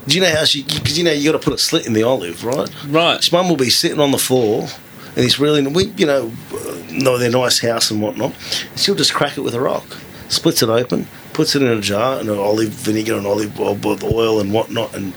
Do 0.08 0.16
you 0.16 0.22
know 0.22 0.30
how 0.36 0.46
she? 0.46 0.64
Because 0.64 0.98
you 0.98 1.04
know 1.04 1.12
you 1.12 1.32
got 1.32 1.40
to 1.40 1.44
put 1.44 1.54
a 1.54 1.58
slit 1.58 1.86
in 1.88 1.94
the 1.94 2.04
olive, 2.04 2.44
right? 2.44 2.70
Right. 2.88 3.18
His 3.18 3.32
mum 3.32 3.50
will 3.50 3.56
be 3.58 3.70
sitting 3.70 4.00
on 4.00 4.12
the 4.12 4.18
floor, 4.18 4.68
and 5.16 5.24
he's 5.24 5.40
really, 5.40 5.66
we, 5.68 5.86
you 5.98 6.06
know, 6.06 6.32
uh, 6.54 6.78
know 6.92 7.18
their 7.18 7.32
nice 7.32 7.60
house 7.60 7.90
and 7.92 8.02
whatnot. 8.02 8.34
And 8.70 8.80
she'll 8.80 8.96
just 8.96 9.14
crack 9.14 9.38
it 9.38 9.42
with 9.42 9.56
a 9.56 9.62
rock, 9.62 9.86
splits 10.30 10.62
it 10.62 10.70
open, 10.70 11.08
puts 11.34 11.56
it 11.56 11.62
in 11.62 11.70
a 11.70 11.82
jar, 11.82 12.20
and 12.20 12.30
an 12.30 12.38
olive 12.38 12.70
vinegar 12.70 13.16
and 13.18 13.26
olive 13.26 13.60
oil 13.60 13.76
with 13.76 14.04
oil 14.04 14.40
and 14.40 14.54
whatnot, 14.54 14.94
and 14.96 15.14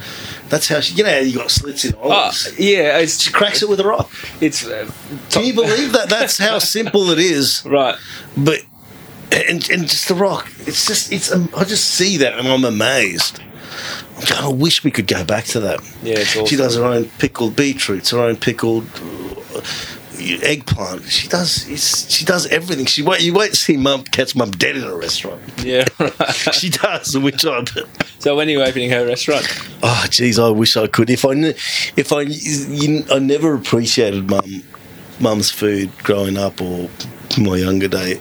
that's 0.49 0.69
how 0.69 0.81
she. 0.81 0.95
You 0.95 1.03
know 1.05 1.11
how 1.11 1.19
you 1.19 1.37
got 1.37 1.51
slits 1.51 1.85
in 1.85 1.95
Oh, 2.01 2.11
olives. 2.13 2.59
yeah. 2.59 2.99
It's 2.99 3.21
She 3.23 3.33
cracks 3.33 3.63
it 3.63 3.69
with 3.69 3.81
a 3.81 3.87
rock. 3.87 4.09
It's 4.41 4.65
uh, 4.67 4.89
Can 5.31 5.45
you 5.45 5.53
believe 5.53 5.93
that? 5.93 6.09
That's 6.09 6.39
how 6.39 6.59
simple 6.79 7.11
it 7.11 7.19
is. 7.19 7.65
right. 7.67 7.97
But 8.37 8.61
and, 9.33 9.69
and 9.71 9.89
just 9.89 10.09
the 10.09 10.15
rock. 10.15 10.51
It's 10.61 10.87
just 10.87 11.13
it's. 11.13 11.33
Um, 11.33 11.49
I 11.57 11.65
just 11.65 11.85
see 11.85 12.17
that 12.19 12.39
and 12.39 12.49
I'm 12.49 12.65
amazed. 12.65 13.41
Going, 14.31 14.59
wish 14.59 14.83
we 14.83 14.91
could 14.91 15.07
go 15.07 15.25
back 15.25 15.45
to 15.47 15.61
that. 15.61 15.81
Yeah, 16.03 16.15
it's 16.19 16.35
awesome. 16.35 16.47
She 16.47 16.57
does 16.57 16.77
her 16.77 16.85
own 16.85 17.05
pickled 17.19 17.55
beetroots, 17.55 18.11
her 18.11 18.21
own 18.21 18.37
pickled 18.37 18.87
uh, 19.55 19.61
eggplant. 20.43 21.05
She 21.05 21.29
does. 21.29 21.67
She 22.11 22.25
does 22.25 22.47
everything. 22.47 22.87
She 22.87 23.03
won't. 23.03 23.21
You 23.21 23.35
won't 23.35 23.55
see 23.55 23.77
mum 23.77 24.05
catch 24.05 24.35
mum 24.35 24.53
dead 24.53 24.77
in 24.77 24.85
a 24.85 24.95
restaurant. 24.95 25.43
Yeah. 25.63 25.85
Right. 25.99 26.55
She 26.55 26.71
does, 26.71 27.19
which 27.19 27.45
I. 27.45 27.65
so 28.19 28.37
when 28.37 28.49
are 28.49 28.51
you 28.51 28.63
opening 28.63 28.91
her 28.91 29.07
restaurant? 29.07 29.47
Oh, 29.83 30.07
geez, 30.09 30.39
I 30.39 30.49
wish 30.49 30.77
I 30.77 30.87
could. 30.87 31.11
If 31.11 31.25
I, 31.25 31.33
if 31.97 32.13
I, 32.13 32.23
you, 32.23 33.05
I 33.11 33.19
never 33.19 33.55
appreciated 33.55 34.31
mum, 34.31 34.63
mum's 35.21 35.51
food 35.51 35.91
growing 35.99 36.39
up 36.39 36.61
or 36.61 36.89
my 37.39 37.57
younger 37.57 37.89
day. 37.89 38.21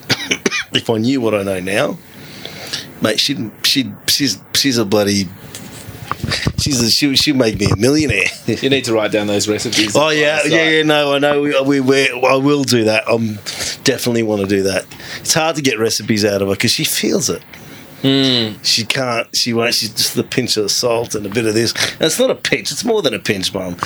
If 0.72 0.90
I 0.90 0.98
knew 0.98 1.20
what 1.20 1.34
I 1.34 1.42
know 1.42 1.60
now, 1.60 1.98
mate, 3.02 3.20
she'd, 3.20 3.50
she'd, 3.62 3.94
she's, 4.06 4.38
she's 4.54 4.78
a 4.78 4.84
bloody, 4.84 5.28
she's 6.58 6.80
a, 6.80 6.90
she, 6.90 7.14
she'd 7.16 7.36
make 7.36 7.58
me 7.58 7.66
a 7.70 7.76
millionaire. 7.76 8.26
You 8.46 8.70
need 8.70 8.84
to 8.84 8.94
write 8.94 9.12
down 9.12 9.26
those 9.26 9.48
recipes. 9.48 9.94
Oh 9.96 10.10
yeah, 10.10 10.40
yeah, 10.46 10.68
yeah. 10.68 10.82
No, 10.82 11.14
I 11.14 11.18
know. 11.18 11.42
We, 11.42 11.60
we, 11.60 11.80
we 11.80 12.10
I 12.26 12.36
will 12.36 12.64
do 12.64 12.84
that. 12.84 13.04
I'm 13.08 13.34
definitely 13.84 14.22
want 14.22 14.42
to 14.42 14.46
do 14.46 14.62
that. 14.64 14.86
It's 15.20 15.34
hard 15.34 15.56
to 15.56 15.62
get 15.62 15.78
recipes 15.78 16.24
out 16.24 16.42
of 16.42 16.48
her 16.48 16.54
because 16.54 16.70
she 16.70 16.84
feels 16.84 17.28
it. 17.28 17.42
She 18.62 18.84
can't. 18.84 19.34
She 19.34 19.52
won't. 19.52 19.74
She's 19.74 19.90
just 19.90 20.14
the 20.14 20.24
pinch 20.24 20.56
of 20.56 20.70
salt 20.70 21.14
and 21.14 21.24
a 21.26 21.28
bit 21.28 21.46
of 21.46 21.54
this. 21.54 21.72
And 21.92 22.02
it's 22.02 22.18
not 22.18 22.30
a 22.30 22.34
pinch. 22.34 22.70
It's 22.72 22.84
more 22.84 23.02
than 23.02 23.14
a 23.14 23.18
pinch, 23.18 23.52
mum. 23.52 23.76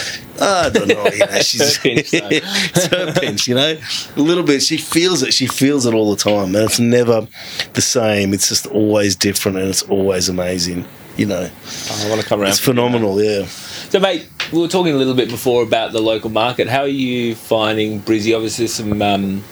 I 0.40 0.70
don't 0.70 0.88
know. 0.88 1.04
You 1.06 1.18
know, 1.18 1.40
she's 1.40 1.78
pinch, 1.82 2.08
it's 2.12 2.86
her 2.86 3.12
pinch. 3.12 3.46
You 3.46 3.54
know, 3.54 3.76
a 4.16 4.20
little 4.20 4.44
bit. 4.44 4.62
She 4.62 4.76
feels 4.76 5.22
it. 5.22 5.32
She 5.32 5.46
feels 5.46 5.86
it 5.86 5.94
all 5.94 6.10
the 6.10 6.16
time, 6.16 6.54
and 6.54 6.64
it's 6.64 6.80
never 6.80 7.26
the 7.74 7.82
same. 7.82 8.32
It's 8.34 8.48
just 8.48 8.66
always 8.66 9.16
different, 9.16 9.58
and 9.58 9.68
it's 9.68 9.82
always 9.82 10.28
amazing. 10.28 10.84
You 11.16 11.26
know, 11.26 11.50
I 11.50 12.08
want 12.08 12.20
to 12.20 12.26
come 12.26 12.40
around. 12.40 12.50
it's 12.50 12.60
phenomenal. 12.60 13.22
Yeah. 13.22 13.44
So, 13.46 14.00
mate, 14.00 14.28
we 14.52 14.60
were 14.60 14.68
talking 14.68 14.94
a 14.94 14.96
little 14.96 15.14
bit 15.14 15.28
before 15.28 15.62
about 15.62 15.92
the 15.92 16.00
local 16.00 16.30
market. 16.30 16.68
How 16.68 16.82
are 16.82 16.88
you 16.88 17.34
finding 17.34 18.00
Brizzy? 18.00 18.34
Obviously, 18.34 18.68
some 18.68 19.02
um, 19.02 19.44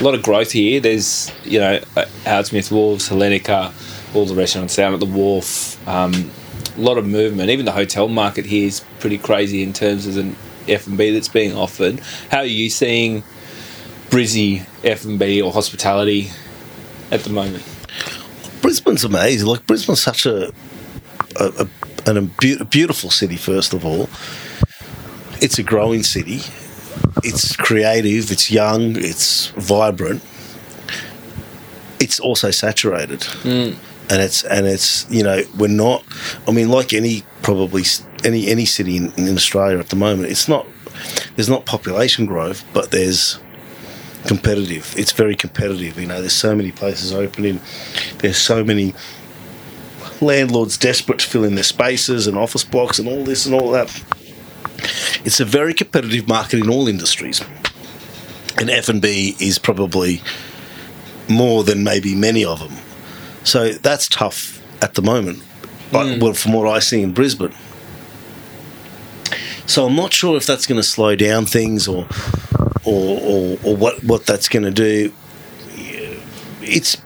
a 0.00 0.04
lot 0.04 0.14
of 0.14 0.22
growth 0.22 0.52
here. 0.52 0.80
There's, 0.80 1.32
you 1.44 1.58
know, 1.58 1.80
uh, 1.96 2.04
Howard 2.24 2.46
Smith 2.46 2.68
Wharves, 2.70 3.08
Hellenika, 3.08 3.72
all 4.14 4.26
the 4.26 4.34
restaurants 4.34 4.76
down 4.76 4.94
at 4.94 5.00
the 5.00 5.06
wharf. 5.06 5.86
Um, 5.88 6.30
a 6.76 6.80
lot 6.80 6.98
of 6.98 7.06
movement. 7.06 7.50
Even 7.50 7.64
the 7.64 7.72
hotel 7.72 8.08
market 8.08 8.44
here 8.46 8.66
is 8.66 8.84
pretty 9.00 9.18
crazy 9.18 9.62
in 9.62 9.72
terms 9.72 10.06
of 10.06 10.14
the 10.14 10.34
F 10.68 10.86
and 10.86 10.98
B 10.98 11.10
that's 11.10 11.28
being 11.28 11.54
offered. 11.56 12.00
How 12.30 12.38
are 12.38 12.44
you 12.44 12.68
seeing 12.70 13.22
Brizzy 14.10 14.66
F 14.84 15.04
and 15.04 15.18
B 15.18 15.40
or 15.40 15.52
hospitality 15.52 16.30
at 17.10 17.20
the 17.20 17.30
moment? 17.30 17.64
Brisbane's 18.62 19.04
amazing. 19.04 19.46
Like 19.48 19.66
Brisbane's 19.66 20.02
such 20.02 20.26
a 20.26 20.52
a, 21.38 21.44
a, 21.44 22.10
an, 22.10 22.16
a 22.16 22.22
beau- 22.22 22.64
beautiful 22.64 23.10
city. 23.10 23.36
First 23.36 23.72
of 23.74 23.84
all, 23.84 24.08
it's 25.40 25.58
a 25.58 25.62
growing 25.62 26.02
city. 26.02 26.40
It's 27.22 27.56
creative. 27.56 28.30
It's 28.30 28.50
young. 28.50 28.96
It's 28.96 29.48
vibrant. 29.50 30.22
It's 31.98 32.20
also 32.20 32.50
saturated, 32.50 33.26
and 34.10 34.22
it's 34.22 34.44
and 34.44 34.66
it's 34.66 35.08
you 35.10 35.22
know 35.22 35.42
we're 35.58 35.68
not. 35.68 36.04
I 36.46 36.52
mean, 36.52 36.68
like 36.68 36.92
any 36.92 37.24
probably 37.42 37.84
any 38.24 38.48
any 38.48 38.64
city 38.64 38.96
in, 38.96 39.12
in 39.14 39.34
Australia 39.34 39.78
at 39.78 39.88
the 39.88 39.96
moment, 39.96 40.30
it's 40.30 40.48
not. 40.48 40.66
There's 41.34 41.48
not 41.48 41.66
population 41.66 42.26
growth, 42.26 42.64
but 42.72 42.90
there's 42.90 43.38
competitive. 44.26 44.94
It's 44.96 45.12
very 45.12 45.36
competitive. 45.36 45.98
You 45.98 46.06
know, 46.06 46.20
there's 46.20 46.32
so 46.32 46.54
many 46.54 46.72
places 46.72 47.12
opening. 47.12 47.60
There's 48.18 48.38
so 48.38 48.64
many 48.64 48.94
landlords 50.20 50.78
desperate 50.78 51.18
to 51.18 51.26
fill 51.26 51.44
in 51.44 51.54
their 51.54 51.64
spaces 51.64 52.26
and 52.26 52.36
office 52.38 52.64
blocks 52.64 52.98
and 52.98 53.08
all 53.08 53.24
this 53.24 53.44
and 53.44 53.54
all 53.54 53.70
that. 53.72 53.88
It's 55.24 55.40
a 55.40 55.44
very 55.44 55.74
competitive 55.74 56.28
market 56.28 56.60
in 56.60 56.70
all 56.70 56.88
industries, 56.88 57.42
and 58.58 58.70
F 58.70 58.88
and 58.88 59.02
B 59.02 59.36
is 59.40 59.58
probably 59.58 60.22
more 61.28 61.64
than 61.64 61.82
maybe 61.82 62.14
many 62.14 62.44
of 62.44 62.60
them. 62.60 62.85
So 63.46 63.72
that's 63.72 64.08
tough 64.08 64.60
at 64.82 64.94
the 64.94 65.02
moment. 65.02 65.42
But 65.92 66.20
well, 66.20 66.34
from 66.34 66.52
what 66.52 66.68
I 66.68 66.80
see 66.80 67.00
in 67.00 67.12
Brisbane. 67.12 67.54
So 69.66 69.86
I'm 69.86 69.94
not 69.94 70.12
sure 70.12 70.36
if 70.36 70.46
that's 70.46 70.66
going 70.66 70.80
to 70.80 70.82
slow 70.82 71.14
down 71.14 71.46
things 71.46 71.86
or 71.86 72.08
or, 72.84 73.20
or, 73.20 73.58
or 73.64 73.76
what, 73.76 74.02
what 74.04 74.26
that's 74.26 74.48
going 74.48 74.64
to 74.64 74.70
do. 74.70 75.12
It's 76.62 76.96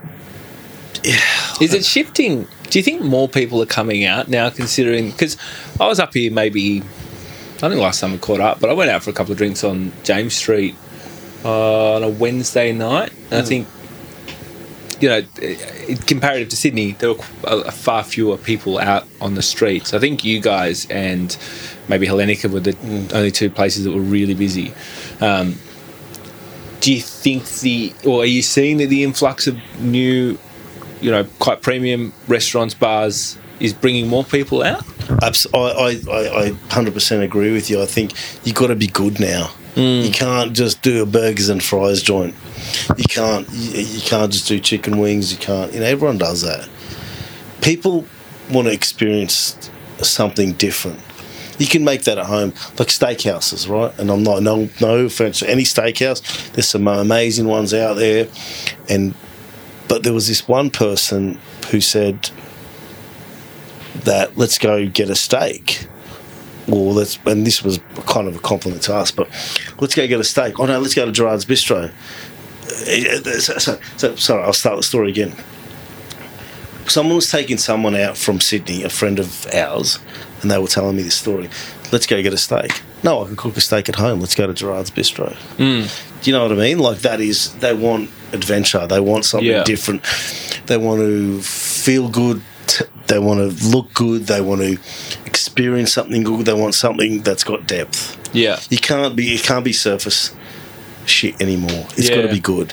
Is 1.61 1.74
it 1.74 1.84
shifting? 1.84 2.47
Do 2.70 2.78
you 2.78 2.82
think 2.82 3.03
more 3.03 3.28
people 3.28 3.61
are 3.62 3.66
coming 3.66 4.05
out 4.05 4.28
now, 4.28 4.49
considering? 4.51 5.11
Because 5.11 5.36
I 5.78 5.86
was 5.86 5.99
up 5.99 6.14
here 6.14 6.30
maybe, 6.32 6.82
I 7.57 7.68
think 7.68 7.76
last 7.76 8.01
time 8.01 8.14
I 8.14 8.16
caught 8.18 8.41
up, 8.41 8.61
but 8.61 8.70
I 8.70 8.72
went 8.72 8.91
out 8.91 9.03
for 9.03 9.11
a 9.11 9.12
couple 9.12 9.32
of 9.32 9.38
drinks 9.38 9.64
on 9.64 9.93
James 10.05 10.34
Street 10.34 10.74
uh, 11.45 11.97
on 11.97 12.03
a 12.03 12.09
Wednesday 12.09 12.72
night. 12.72 13.12
And 13.30 13.43
I 13.43 13.45
think, 13.45 13.66
you 15.01 15.09
know, 15.09 15.22
comparative 16.07 16.48
to 16.51 16.57
Sydney, 16.57 16.92
there 16.92 17.14
were 17.14 17.70
far 17.70 18.05
fewer 18.05 18.36
people 18.36 18.78
out 18.78 19.07
on 19.20 19.34
the 19.34 19.42
streets. 19.42 19.94
I 19.94 19.98
think 19.98 20.24
you 20.24 20.40
guys 20.40 20.86
and 20.90 21.36
maybe 21.88 22.07
Hellenika 22.07 22.51
were 22.51 22.61
the 22.61 22.76
only 23.14 23.30
two 23.30 23.51
places 23.51 23.84
that 23.84 23.92
were 23.92 24.01
really 24.01 24.34
busy. 24.34 24.72
Um, 25.20 25.57
do 26.80 26.92
you 26.92 27.01
think 27.01 27.46
the, 27.61 27.92
or 28.07 28.22
are 28.22 28.26
you 28.26 28.42
seeing 28.42 28.78
that 28.78 28.86
the 28.86 29.05
influx 29.05 29.46
of 29.46 29.59
new 29.80 30.38
you 31.01 31.11
know, 31.11 31.24
quite 31.38 31.62
premium 31.62 32.12
restaurants, 32.28 32.74
bars 32.74 33.38
is 33.59 33.72
bringing 33.72 34.07
more 34.07 34.24
people 34.24 34.62
out? 34.62 34.84
I, 35.22 35.28
I, 35.59 35.88
I 35.88 36.51
100% 36.68 37.22
agree 37.22 37.53
with 37.53 37.70
you. 37.70 37.82
I 37.82 37.86
think 37.86 38.12
you've 38.44 38.55
got 38.55 38.68
to 38.68 38.76
be 38.76 38.86
good 38.86 39.20
now. 39.20 39.51
You 39.76 40.10
can't 40.10 40.52
just 40.52 40.82
do 40.82 41.02
a 41.02 41.06
burgers 41.06 41.48
and 41.48 41.62
fries 41.62 42.02
joint. 42.02 42.34
You 42.96 43.04
can't. 43.04 43.48
You, 43.50 43.82
you 43.82 44.00
can't 44.00 44.32
just 44.32 44.48
do 44.48 44.58
chicken 44.58 44.98
wings. 44.98 45.32
You 45.32 45.38
can't. 45.38 45.72
You 45.72 45.80
know, 45.80 45.86
everyone 45.86 46.18
does 46.18 46.42
that. 46.42 46.68
People 47.62 48.04
want 48.50 48.66
to 48.66 48.74
experience 48.74 49.70
something 50.02 50.52
different. 50.54 50.98
You 51.58 51.66
can 51.66 51.84
make 51.84 52.04
that 52.04 52.18
at 52.18 52.26
home, 52.26 52.54
like 52.78 52.88
steakhouses, 52.88 53.68
right? 53.68 53.96
And 53.98 54.10
I'm 54.10 54.22
not 54.22 54.42
no 54.42 54.68
no 54.80 55.04
offense 55.04 55.40
to 55.40 55.50
any 55.50 55.62
steakhouse. 55.62 56.52
There's 56.52 56.68
some 56.68 56.88
amazing 56.88 57.46
ones 57.46 57.74
out 57.74 57.94
there, 57.94 58.28
and 58.88 59.14
but 59.86 60.02
there 60.02 60.14
was 60.14 60.26
this 60.26 60.48
one 60.48 60.70
person 60.70 61.38
who 61.70 61.80
said 61.80 62.30
that 64.04 64.36
let's 64.38 64.58
go 64.58 64.88
get 64.88 65.10
a 65.10 65.16
steak. 65.16 65.86
Or 66.70 66.92
let's, 66.92 67.18
and 67.26 67.46
this 67.46 67.62
was 67.64 67.80
kind 68.06 68.28
of 68.28 68.36
a 68.36 68.38
compliment 68.38 68.82
to 68.84 68.94
us, 68.94 69.10
but 69.10 69.28
let's 69.80 69.94
go 69.94 70.06
get 70.06 70.20
a 70.20 70.24
steak. 70.24 70.60
Oh 70.60 70.66
no, 70.66 70.78
let's 70.78 70.94
go 70.94 71.04
to 71.06 71.12
Gerard's 71.12 71.44
Bistro. 71.44 71.90
So, 72.68 73.58
so, 73.58 73.80
so, 73.96 74.14
sorry, 74.16 74.42
I'll 74.44 74.52
start 74.52 74.76
the 74.76 74.82
story 74.82 75.10
again. 75.10 75.34
Someone 76.86 77.16
was 77.16 77.30
taking 77.30 77.56
someone 77.58 77.94
out 77.94 78.16
from 78.16 78.40
Sydney, 78.40 78.82
a 78.82 78.88
friend 78.88 79.18
of 79.18 79.46
ours, 79.52 79.98
and 80.42 80.50
they 80.50 80.58
were 80.58 80.66
telling 80.66 80.96
me 80.96 81.02
this 81.02 81.14
story. 81.14 81.48
Let's 81.92 82.06
go 82.06 82.20
get 82.22 82.32
a 82.32 82.36
steak. 82.38 82.80
No, 83.02 83.22
I 83.22 83.26
can 83.26 83.36
cook 83.36 83.56
a 83.56 83.60
steak 83.60 83.88
at 83.88 83.96
home. 83.96 84.20
Let's 84.20 84.34
go 84.34 84.46
to 84.46 84.52
Gerard's 84.54 84.90
Bistro. 84.90 85.34
Hmm. 85.56 85.86
Do 86.22 86.30
you 86.30 86.36
know 86.36 86.42
what 86.42 86.52
I 86.52 86.56
mean? 86.56 86.78
Like 86.78 86.98
that 86.98 87.20
is 87.20 87.52
they 87.56 87.72
want 87.74 88.10
adventure. 88.32 88.86
They 88.86 89.00
want 89.00 89.24
something 89.24 89.48
Yeah. 89.48 89.64
different. 89.64 90.02
They 90.66 90.76
want 90.76 91.00
to 91.00 91.40
feel 91.42 92.08
good. 92.08 92.42
They 93.11 93.18
want 93.18 93.40
to 93.40 93.68
look 93.68 93.92
good. 93.92 94.28
They 94.28 94.40
want 94.40 94.61
to 94.61 94.78
experience 95.26 95.92
something 95.92 96.22
good. 96.22 96.46
They 96.46 96.54
want 96.54 96.76
something 96.76 97.22
that's 97.22 97.42
got 97.42 97.66
depth. 97.66 98.16
Yeah. 98.32 98.61
You 98.70 98.78
can't 98.78 99.16
be. 99.16 99.34
It 99.34 99.42
can't 99.42 99.64
be 99.64 99.72
surface 99.72 100.34
shit 101.06 101.40
anymore. 101.40 101.86
It's 101.96 102.08
got 102.08 102.22
to 102.22 102.28
be 102.28 102.38
good. 102.38 102.72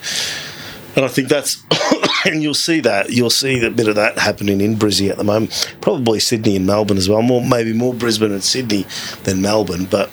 And 0.95 1.05
I 1.05 1.07
think 1.07 1.27
that's, 1.27 1.63
and 2.25 2.41
you'll 2.41 2.53
see 2.53 2.79
that 2.81 3.11
you'll 3.11 3.29
see 3.29 3.63
a 3.65 3.71
bit 3.71 3.87
of 3.87 3.95
that 3.95 4.17
happening 4.17 4.61
in 4.61 4.75
Brizzy 4.75 5.09
at 5.09 5.17
the 5.17 5.23
moment. 5.23 5.75
Probably 5.81 6.19
Sydney 6.19 6.55
and 6.55 6.65
Melbourne 6.65 6.97
as 6.97 7.09
well. 7.09 7.21
More 7.21 7.43
maybe 7.43 7.73
more 7.73 7.93
Brisbane 7.93 8.31
and 8.31 8.43
Sydney 8.43 8.85
than 9.23 9.41
Melbourne, 9.41 9.85
but 9.85 10.11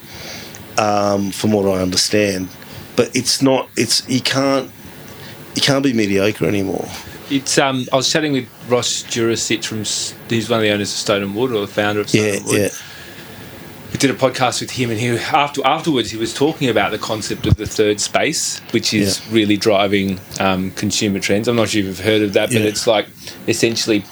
um, 0.78 1.30
from 1.32 1.52
what 1.52 1.66
I 1.66 1.82
understand, 1.82 2.48
but 2.96 3.14
it's 3.14 3.42
not. 3.42 3.68
It's 3.76 4.08
you 4.08 4.20
can't 4.20 4.70
you 5.54 5.62
can't 5.62 5.84
be 5.84 5.92
mediocre 5.92 6.46
anymore. 6.46 6.88
It's 7.30 7.56
um. 7.58 7.86
I 7.92 7.96
was 7.96 8.10
chatting 8.12 8.32
with 8.32 8.48
Ross 8.68 9.02
Jurisich 9.04 9.64
from. 9.64 9.78
He's 10.28 10.50
one 10.50 10.58
of 10.58 10.62
the 10.62 10.70
owners 10.70 10.90
of 10.92 10.98
Stone 10.98 11.22
and 11.22 11.34
Wood, 11.34 11.52
or 11.52 11.60
the 11.60 11.66
founder 11.66 12.00
of 12.00 12.08
Stone 12.08 12.22
Yeah, 12.24 12.32
and 12.34 12.44
Wood. 12.46 12.58
yeah, 12.60 12.68
We 13.92 13.98
did 13.98 14.10
a 14.10 14.14
podcast 14.14 14.60
with 14.60 14.72
him, 14.72 14.90
and 14.90 15.00
he 15.00 15.08
after 15.08 15.64
afterwards 15.66 16.10
he 16.10 16.18
was 16.18 16.34
talking 16.34 16.68
about 16.68 16.90
the 16.90 16.98
concept 16.98 17.46
of 17.46 17.56
the 17.56 17.66
third 17.66 18.00
space, 18.00 18.60
which 18.72 18.92
is 18.92 19.20
Yeah. 19.26 19.34
really 19.34 19.56
driving 19.56 20.20
um, 20.38 20.70
consumer 20.72 21.18
trends. 21.18 21.48
I'm 21.48 21.56
not 21.56 21.70
sure 21.70 21.80
if 21.80 21.86
you've 21.86 22.00
heard 22.00 22.20
of 22.22 22.34
that, 22.34 22.50
but 22.50 22.60
Yeah. 22.60 22.66
it's 22.68 22.86
like 22.86 23.06
essentially 23.48 24.04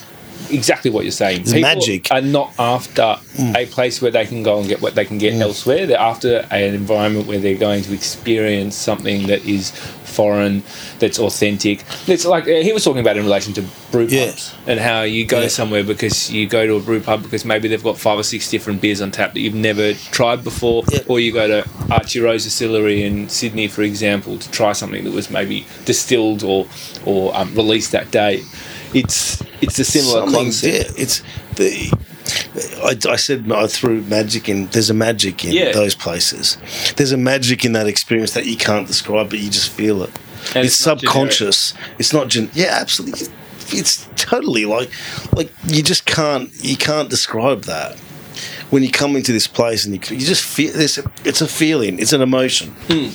exactly 0.52 0.90
what 0.90 1.04
you're 1.04 1.10
saying. 1.12 1.42
It's 1.42 1.52
People 1.52 1.68
magic. 1.74 2.04
Mm. 2.04 2.16
are 2.16 2.20
not 2.20 2.52
after 2.58 3.16
a 3.56 3.66
place 3.66 4.00
where 4.02 4.10
they 4.10 4.26
can 4.26 4.42
go 4.42 4.58
and 4.58 4.68
get 4.68 4.80
what 4.82 4.94
they 4.94 5.04
can 5.04 5.18
get 5.18 5.34
elsewhere. 5.34 5.86
They're 5.86 5.98
after 5.98 6.46
an 6.50 6.74
environment 6.74 7.26
where 7.26 7.38
they're 7.38 7.56
going 7.58 7.82
to 7.84 7.94
experience 7.94 8.76
something 8.76 9.26
that 9.28 9.44
is 9.46 9.70
foreign, 9.70 10.62
that's 10.98 11.18
authentic. 11.18 11.82
It's 12.06 12.26
like 12.26 12.44
uh, 12.44 12.48
he 12.60 12.72
was 12.74 12.84
talking 12.84 13.00
about 13.00 13.16
in 13.16 13.24
relation 13.24 13.54
to 13.54 13.62
brew 13.90 14.04
pubs 14.04 14.12
Yeah. 14.12 14.32
and 14.70 14.78
how 14.78 15.02
you 15.02 15.24
go 15.24 15.40
Yeah. 15.40 15.48
somewhere 15.48 15.82
because 15.82 16.30
you 16.30 16.46
go 16.46 16.66
to 16.66 16.74
a 16.76 16.80
brew 16.80 17.00
pub 17.00 17.22
because 17.22 17.46
maybe 17.46 17.66
they've 17.68 17.82
got 17.82 17.96
five 17.98 18.18
or 18.18 18.22
six 18.22 18.50
different 18.50 18.82
beers 18.82 19.00
on 19.00 19.10
tap 19.10 19.32
that 19.32 19.40
you've 19.40 19.54
never 19.54 19.94
tried 19.94 20.44
before, 20.44 20.84
or 21.08 21.18
you 21.18 21.32
go 21.32 21.46
to 21.48 21.68
Archie 21.90 22.20
Rose 22.20 22.44
Distillery 22.44 23.04
in 23.04 23.30
Sydney, 23.30 23.68
for 23.68 23.80
example, 23.82 24.38
to 24.38 24.50
try 24.50 24.72
something 24.72 25.02
that 25.04 25.12
was 25.12 25.30
maybe 25.30 25.66
distilled 25.86 26.42
or 26.44 26.66
or 27.06 27.34
um, 27.34 27.54
released 27.54 27.92
that 27.92 28.10
day. 28.10 28.42
It's 28.94 29.42
it's 29.60 29.78
a 29.78 29.84
similar 29.84 30.20
Something- 30.20 30.34
concept. 30.44 30.74
Yeah, 30.98 31.02
it's 31.02 31.22
the. 31.56 31.92
I, 32.84 32.96
I 33.12 33.16
said 33.16 33.50
I 33.50 33.66
threw 33.66 34.02
magic 34.02 34.48
in. 34.48 34.66
There's 34.68 34.90
a 34.90 34.94
magic 34.94 35.44
in 35.44 35.52
Yeah. 35.52 35.72
those 35.72 35.94
places. 35.94 36.56
There's 36.96 37.12
a 37.12 37.16
magic 37.16 37.64
in 37.64 37.72
that 37.72 37.86
experience 37.86 38.32
that 38.34 38.46
you 38.46 38.56
can't 38.56 38.86
describe, 38.86 39.30
but 39.30 39.38
you 39.40 39.50
just 39.50 39.70
feel 39.70 40.02
it. 40.02 40.10
And 40.54 40.64
it's, 40.66 40.74
it's 40.74 40.76
subconscious. 40.76 41.74
It's 41.98 42.12
not. 42.12 42.28
Gen- 42.28 42.50
yeah, 42.54 42.76
absolutely. 42.80 43.28
It's 43.74 44.06
totally 44.16 44.66
like, 44.66 44.90
like 45.34 45.50
you 45.66 45.82
just 45.82 46.04
can't. 46.04 46.50
You 46.62 46.76
can't 46.76 47.08
describe 47.08 47.62
that. 47.62 47.98
When 48.70 48.82
you 48.82 48.90
come 48.90 49.16
into 49.16 49.32
this 49.32 49.46
place 49.46 49.84
and 49.84 49.94
you, 49.94 50.16
you 50.16 50.24
just 50.24 50.42
feel 50.42 50.72
this, 50.72 50.98
it's 51.26 51.42
a 51.42 51.46
feeling, 51.46 51.98
it's 51.98 52.14
an 52.14 52.22
emotion. 52.22 52.70
Hmm. 52.88 53.10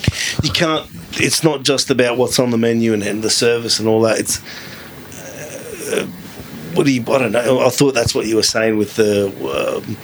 You 0.45 0.51
can't. 0.53 0.87
It's 1.13 1.43
not 1.43 1.63
just 1.63 1.89
about 1.89 2.17
what's 2.17 2.37
on 2.37 2.51
the 2.51 2.57
menu 2.59 2.93
and, 2.93 3.01
and 3.01 3.23
the 3.23 3.29
service 3.31 3.79
and 3.79 3.87
all 3.87 4.01
that. 4.01 4.19
It's 4.19 4.39
what 6.73 6.85
do 6.85 6.91
you? 6.91 7.01
I 7.01 7.17
don't 7.17 7.31
know. 7.31 7.59
I 7.65 7.69
thought 7.69 7.93
that's 7.93 8.13
what 8.15 8.25
you 8.27 8.35
were 8.35 8.43
saying 8.43 8.77
with 8.77 8.95
the 8.95 9.27
um, 9.27 9.97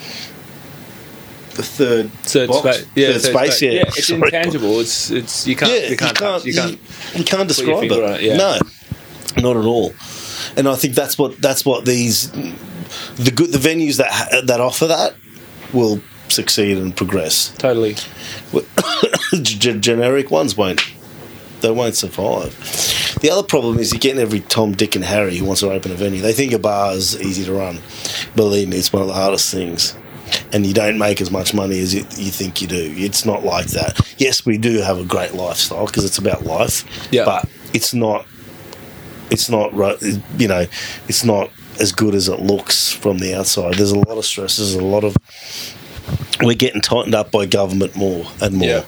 the 1.56 1.64
third 1.64 2.12
Third 2.24 2.50
box? 2.50 2.78
space, 2.78 2.88
yeah, 2.96 3.08
third 3.14 3.22
third 3.22 3.32
space. 3.52 3.62
Yeah, 3.62 3.72
it's 3.88 4.08
Sorry. 4.08 4.22
intangible. 4.24 4.80
It's 4.80 5.12
it's 5.12 5.46
you 5.48 5.56
can't 5.56 5.72
Yeah, 5.72 5.90
you 5.90 5.98
can't 5.98 6.18
touch, 6.18 6.46
you 6.46 6.54
can't. 6.54 6.72
you, 6.72 6.78
you 7.20 7.24
can't 7.24 7.48
describe 7.48 7.84
it. 7.84 7.92
it, 7.92 8.22
yeah. 8.22 8.38
No, 8.38 8.58
not 9.42 9.58
at 9.58 9.66
all. 9.66 9.94
And 10.58 10.68
I 10.68 10.76
think 10.76 10.96
that's 10.96 11.18
what 11.18 11.40
that's 11.42 11.64
what 11.66 11.86
these 11.86 12.32
the 12.32 13.32
good 13.34 13.52
the 13.52 13.58
venues 13.60 13.98
that 13.98 14.46
that 14.48 14.60
offer 14.60 14.88
that 14.88 15.16
will 15.74 16.02
succeed 16.30 16.78
and 16.78 16.96
progress. 16.96 17.50
Totally. 17.58 17.96
G- 19.42 19.80
generic 19.80 20.32
ones 20.32 20.56
won't. 20.58 20.82
They 21.64 21.72
won't 21.72 21.96
survive. 21.96 22.54
The 23.22 23.32
other 23.32 23.42
problem 23.42 23.80
is 23.80 23.94
you're 23.94 24.00
getting 24.00 24.22
every 24.22 24.42
Tom, 24.42 24.74
Dick, 24.74 24.98
and 24.98 25.06
Harry 25.06 25.38
who 25.38 25.46
wants 25.46 25.62
to 25.62 25.72
open 25.72 25.94
a 25.94 25.96
venue. 25.96 26.22
They 26.22 26.34
think 26.34 26.52
a 26.52 26.60
bar 26.60 26.92
is 26.92 27.20
easy 27.22 27.46
to 27.46 27.54
run. 27.54 27.80
Believe 28.36 28.68
me, 28.68 28.78
it's 28.78 28.92
one 28.92 29.02
of 29.02 29.08
the 29.08 29.14
hardest 29.14 29.50
things. 29.50 29.96
And 30.52 30.66
you 30.66 30.74
don't 30.74 30.98
make 30.98 31.22
as 31.22 31.32
much 31.32 31.54
money 31.54 31.80
as 31.80 31.94
you, 31.94 32.02
you 32.02 32.32
think 32.32 32.62
you 32.62 32.68
do. 32.68 32.94
It's 32.98 33.26
not 33.26 33.46
like 33.46 33.68
that. 33.68 34.00
Yes, 34.18 34.46
we 34.46 34.58
do 34.58 34.82
have 34.82 34.98
a 34.98 35.06
great 35.06 35.34
lifestyle 35.34 35.86
because 35.86 36.04
it's 36.04 36.18
about 36.18 36.44
life. 36.44 36.84
Yeah. 37.12 37.24
But 37.24 37.50
it's 37.74 37.94
not. 37.94 38.26
It's 39.32 39.50
not. 39.50 39.72
You 40.38 40.48
know, 40.48 40.66
it's 41.08 41.24
not 41.24 41.50
as 41.80 41.94
good 41.94 42.14
as 42.14 42.28
it 42.28 42.42
looks 42.42 42.92
from 42.92 43.20
the 43.20 43.36
outside. 43.36 43.76
There's 43.76 43.92
a 43.92 44.00
lot 44.00 44.18
of 44.18 44.26
stress. 44.26 44.58
There's 44.58 44.76
a 44.76 44.84
lot 44.84 45.04
of 45.04 45.16
we're 46.42 46.56
getting 46.56 46.82
tightened 46.82 47.16
up 47.16 47.32
by 47.32 47.46
government 47.46 47.96
more 47.96 48.26
and 48.42 48.56
more. 48.56 48.68
Yeah. 48.68 48.86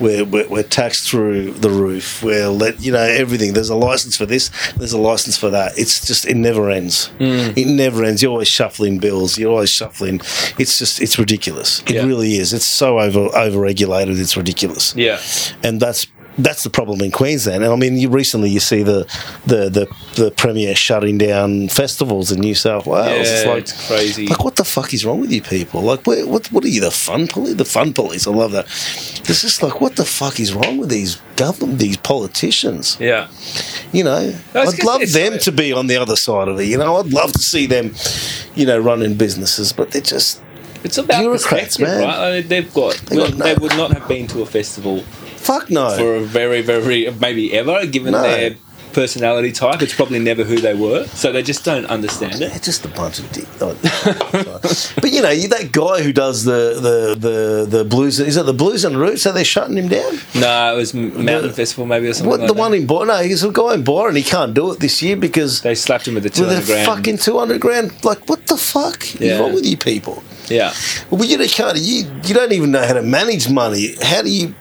We're, 0.00 0.24
we're, 0.24 0.48
we're 0.48 0.62
taxed 0.62 1.08
through 1.10 1.52
the 1.52 1.70
roof. 1.70 2.22
We're 2.22 2.48
let 2.48 2.80
you 2.80 2.92
know 2.92 2.98
everything. 3.02 3.52
There's 3.54 3.68
a 3.70 3.76
license 3.76 4.16
for 4.16 4.26
this. 4.26 4.50
There's 4.76 4.92
a 4.92 4.98
license 4.98 5.36
for 5.36 5.50
that. 5.50 5.72
It's 5.78 6.06
just 6.06 6.26
it 6.26 6.36
never 6.36 6.70
ends. 6.70 7.10
Mm. 7.18 7.56
It 7.56 7.66
never 7.66 8.04
ends. 8.04 8.22
You're 8.22 8.32
always 8.32 8.48
shuffling 8.48 8.98
bills. 8.98 9.38
You're 9.38 9.50
always 9.52 9.70
shuffling. 9.70 10.20
It's 10.58 10.78
just 10.78 11.00
it's 11.00 11.18
ridiculous. 11.18 11.80
It 11.82 11.90
Yeah. 11.96 12.04
really 12.06 12.36
is. 12.36 12.52
It's 12.52 12.64
so 12.64 13.00
over 13.00 13.28
over 13.36 13.58
regulated. 13.60 14.18
It's 14.18 14.36
ridiculous 14.36 14.94
Yeah. 14.96 15.20
and 15.62 15.80
that's 15.80 16.06
that's 16.38 16.62
the 16.62 16.70
problem 16.70 17.00
in 17.00 17.10
Queensland. 17.10 17.64
And 17.64 17.72
I 17.72 17.76
mean, 17.76 17.96
you 17.98 18.08
recently 18.08 18.48
you 18.50 18.60
see 18.60 18.82
the 18.82 19.04
the 19.46 19.68
the, 19.68 20.22
the 20.22 20.30
premier 20.30 20.74
shutting 20.74 21.18
down 21.18 21.68
festivals 21.68 22.30
in 22.32 22.40
New 22.40 22.54
South 22.54 22.86
Wales. 22.86 23.28
Yeah, 23.28 23.34
it's 23.34 23.46
like 23.46 23.58
it's 23.58 23.88
crazy. 23.88 24.26
Like, 24.28 24.44
what 24.44 24.56
the 24.56 24.64
fuck 24.64 24.94
is 24.94 25.04
wrong 25.04 25.20
with 25.20 25.32
you 25.32 25.42
people? 25.42 25.82
Like, 25.82 26.06
where, 26.06 26.26
what 26.26 26.50
what 26.52 26.64
are 26.64 26.68
you, 26.68 26.80
the 26.80 26.90
fun 26.90 27.26
police? 27.26 27.54
The 27.56 27.64
fun 27.64 27.92
police. 27.92 28.26
I 28.26 28.30
love 28.30 28.52
that. 28.52 28.66
It's 28.66 29.42
just 29.42 29.62
like, 29.62 29.80
what 29.80 29.96
the 29.96 30.04
fuck 30.04 30.40
is 30.40 30.54
wrong 30.54 30.78
with 30.78 30.88
these 30.88 31.16
government, 31.36 31.78
these 31.78 31.96
politicians? 31.96 32.96
Yeah. 33.00 33.28
You 33.92 34.04
know, 34.04 34.32
was 34.54 34.74
I'd 34.74 34.84
love 34.84 35.12
them 35.12 35.38
to 35.40 35.52
be 35.52 35.72
on 35.72 35.86
the 35.86 35.96
other 35.96 36.16
side 36.16 36.48
of 36.48 36.58
it. 36.60 36.64
You 36.64 36.78
know, 36.78 36.96
I'd 36.96 37.12
love 37.12 37.32
to 37.32 37.38
see 37.40 37.66
them, 37.66 37.94
you 38.54 38.64
know, 38.66 38.78
running 38.78 39.14
businesses, 39.16 39.72
but 39.72 39.90
they're 39.90 40.00
just 40.02 40.40
It's 40.84 40.98
about 40.98 41.20
Bureaucrats, 41.20 41.78
man. 41.78 42.02
right? 42.02 42.18
I 42.18 42.40
mean, 42.40 42.48
they've 42.48 42.72
got, 42.72 42.94
They 43.06 43.16
got 43.16 43.32
they 43.32 43.54
would 43.54 43.76
not 43.76 43.92
have 43.92 44.06
been 44.08 44.26
to 44.28 44.42
a 44.42 44.46
festival 44.46 45.02
fuck 45.38 45.70
no. 45.70 45.96
for 45.96 46.16
a 46.16 46.20
very, 46.20 46.62
very 46.62 47.10
maybe 47.20 47.52
ever, 47.56 47.86
given 47.86 48.12
No. 48.12 48.22
their 48.22 48.56
personality 48.92 49.52
type. 49.52 49.80
It's 49.82 49.94
probably 49.94 50.18
never 50.18 50.44
who 50.44 50.56
they 50.56 50.74
were, 50.74 51.04
so 51.08 51.30
they 51.30 51.42
just 51.42 51.64
don't 51.64 51.84
understand 51.86 52.34
it. 52.36 52.50
They're 52.50 52.58
just 52.58 52.84
a 52.84 52.88
bunch 52.88 53.18
of 53.20 53.30
dick. 53.32 53.46
Oh, 53.60 53.76
but 55.00 55.12
you 55.12 55.22
know, 55.22 55.30
you 55.30 55.46
that 55.48 55.70
guy 55.72 56.02
who 56.02 56.12
does 56.12 56.44
the 56.44 56.74
the 56.80 57.14
the, 57.28 57.78
the 57.78 57.84
blues. 57.84 58.18
Is 58.18 58.36
it 58.36 58.46
the 58.46 58.52
blues 58.54 58.84
and 58.84 58.96
roots? 58.98 59.26
Are 59.26 59.32
they 59.32 59.44
shutting 59.44 59.76
him 59.76 59.88
down? 59.88 60.18
No, 60.34 60.74
it 60.74 60.76
was 60.76 60.94
Mountain 60.94 61.52
Festival 61.52 61.86
maybe 61.86 62.08
or 62.08 62.14
something. 62.14 62.30
What 62.30 62.40
like 62.40 62.48
the 62.48 62.54
that. 62.54 62.58
one 62.60 62.74
in 62.74 62.86
Byron? 62.86 63.08
No, 63.08 63.18
he's 63.22 63.44
a 63.44 63.52
guy 63.52 63.74
in 63.74 63.84
Byron. 63.84 64.16
He 64.16 64.22
can't 64.22 64.54
do 64.54 64.72
it 64.72 64.80
this 64.80 65.02
year 65.02 65.16
because 65.16 65.60
they 65.62 65.74
slapped 65.74 66.08
him 66.08 66.14
with 66.14 66.22
the 66.24 66.30
two 66.30 66.46
with 66.46 66.66
grand. 66.66 66.86
fucking 66.86 67.18
two 67.18 67.38
hundred 67.38 67.60
grand. 67.60 67.92
Like, 68.04 68.28
what 68.28 68.46
the 68.46 68.56
fuck 68.56 68.98
Yeah. 69.20 69.32
is 69.34 69.40
wrong 69.40 69.54
with 69.54 69.66
you 69.66 69.76
people? 69.76 70.22
yeah, 70.48 70.72
Well, 71.10 71.24
you 71.24 71.36
can't. 71.48 71.76
You 71.78 72.10
you 72.24 72.34
don't 72.34 72.52
even 72.52 72.70
know 72.70 72.84
how 72.84 72.94
to 72.94 73.02
manage 73.02 73.48
money. 73.50 73.94
How 74.02 74.22
do 74.22 74.30
you? 74.30 74.54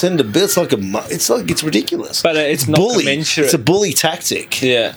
Send 0.00 0.20
a 0.20 0.24
bill. 0.24 0.44
It's 0.44 0.56
like 0.56 0.72
a. 0.72 0.76
mu- 0.78 0.98
It's 1.10 1.28
like 1.28 1.50
it's 1.50 1.62
ridiculous. 1.62 2.22
But, 2.22 2.36
uh, 2.36 2.40
it's 2.40 2.66
not 2.68 2.78
bully. 2.78 3.04
commensurate. 3.04 3.46
It's 3.46 3.54
a 3.54 3.58
bully 3.58 3.92
tactic. 3.92 4.62
yeah, 4.62 4.94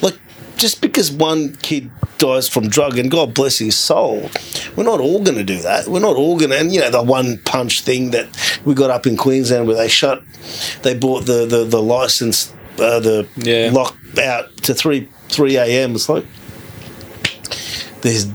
Like 0.00 0.18
just 0.56 0.80
because 0.80 1.10
one 1.10 1.56
kid 1.56 1.90
dies 2.18 2.48
from 2.48 2.68
drug 2.68 2.96
and 2.96 3.10
God 3.10 3.34
bless 3.34 3.58
his 3.58 3.76
soul, 3.76 4.30
we're 4.76 4.84
not 4.84 5.00
all 5.00 5.20
going 5.22 5.36
to 5.36 5.44
do 5.44 5.58
that. 5.62 5.88
We're 5.88 6.00
not 6.00 6.16
all 6.16 6.38
going 6.38 6.50
to, 6.52 6.58
and 6.58 6.72
you 6.72 6.80
know, 6.80 6.90
the 6.90 7.02
one 7.02 7.38
punch 7.38 7.80
thing 7.82 8.12
that 8.12 8.26
we 8.64 8.72
got 8.72 8.88
up 8.90 9.06
in 9.06 9.16
Queensland 9.16 9.66
where 9.66 9.76
they 9.76 9.88
shut, 9.88 10.22
they 10.82 10.94
bought 10.94 11.26
the 11.26 11.44
the, 11.44 11.64
the 11.64 11.82
license, 11.82 12.52
uh, 12.78 13.00
the 13.00 13.26
Yeah. 13.36 13.70
lock 13.72 13.96
out 14.22 14.56
to 14.64 14.74
three 14.74 15.08
three 15.28 15.56
a.m. 15.56 15.94
It's 15.96 16.08
like 16.08 16.24
there's, 18.02 18.26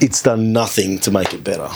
it's 0.00 0.22
done 0.22 0.52
nothing 0.52 0.98
to 1.00 1.10
make 1.10 1.34
it 1.34 1.44
better. 1.44 1.68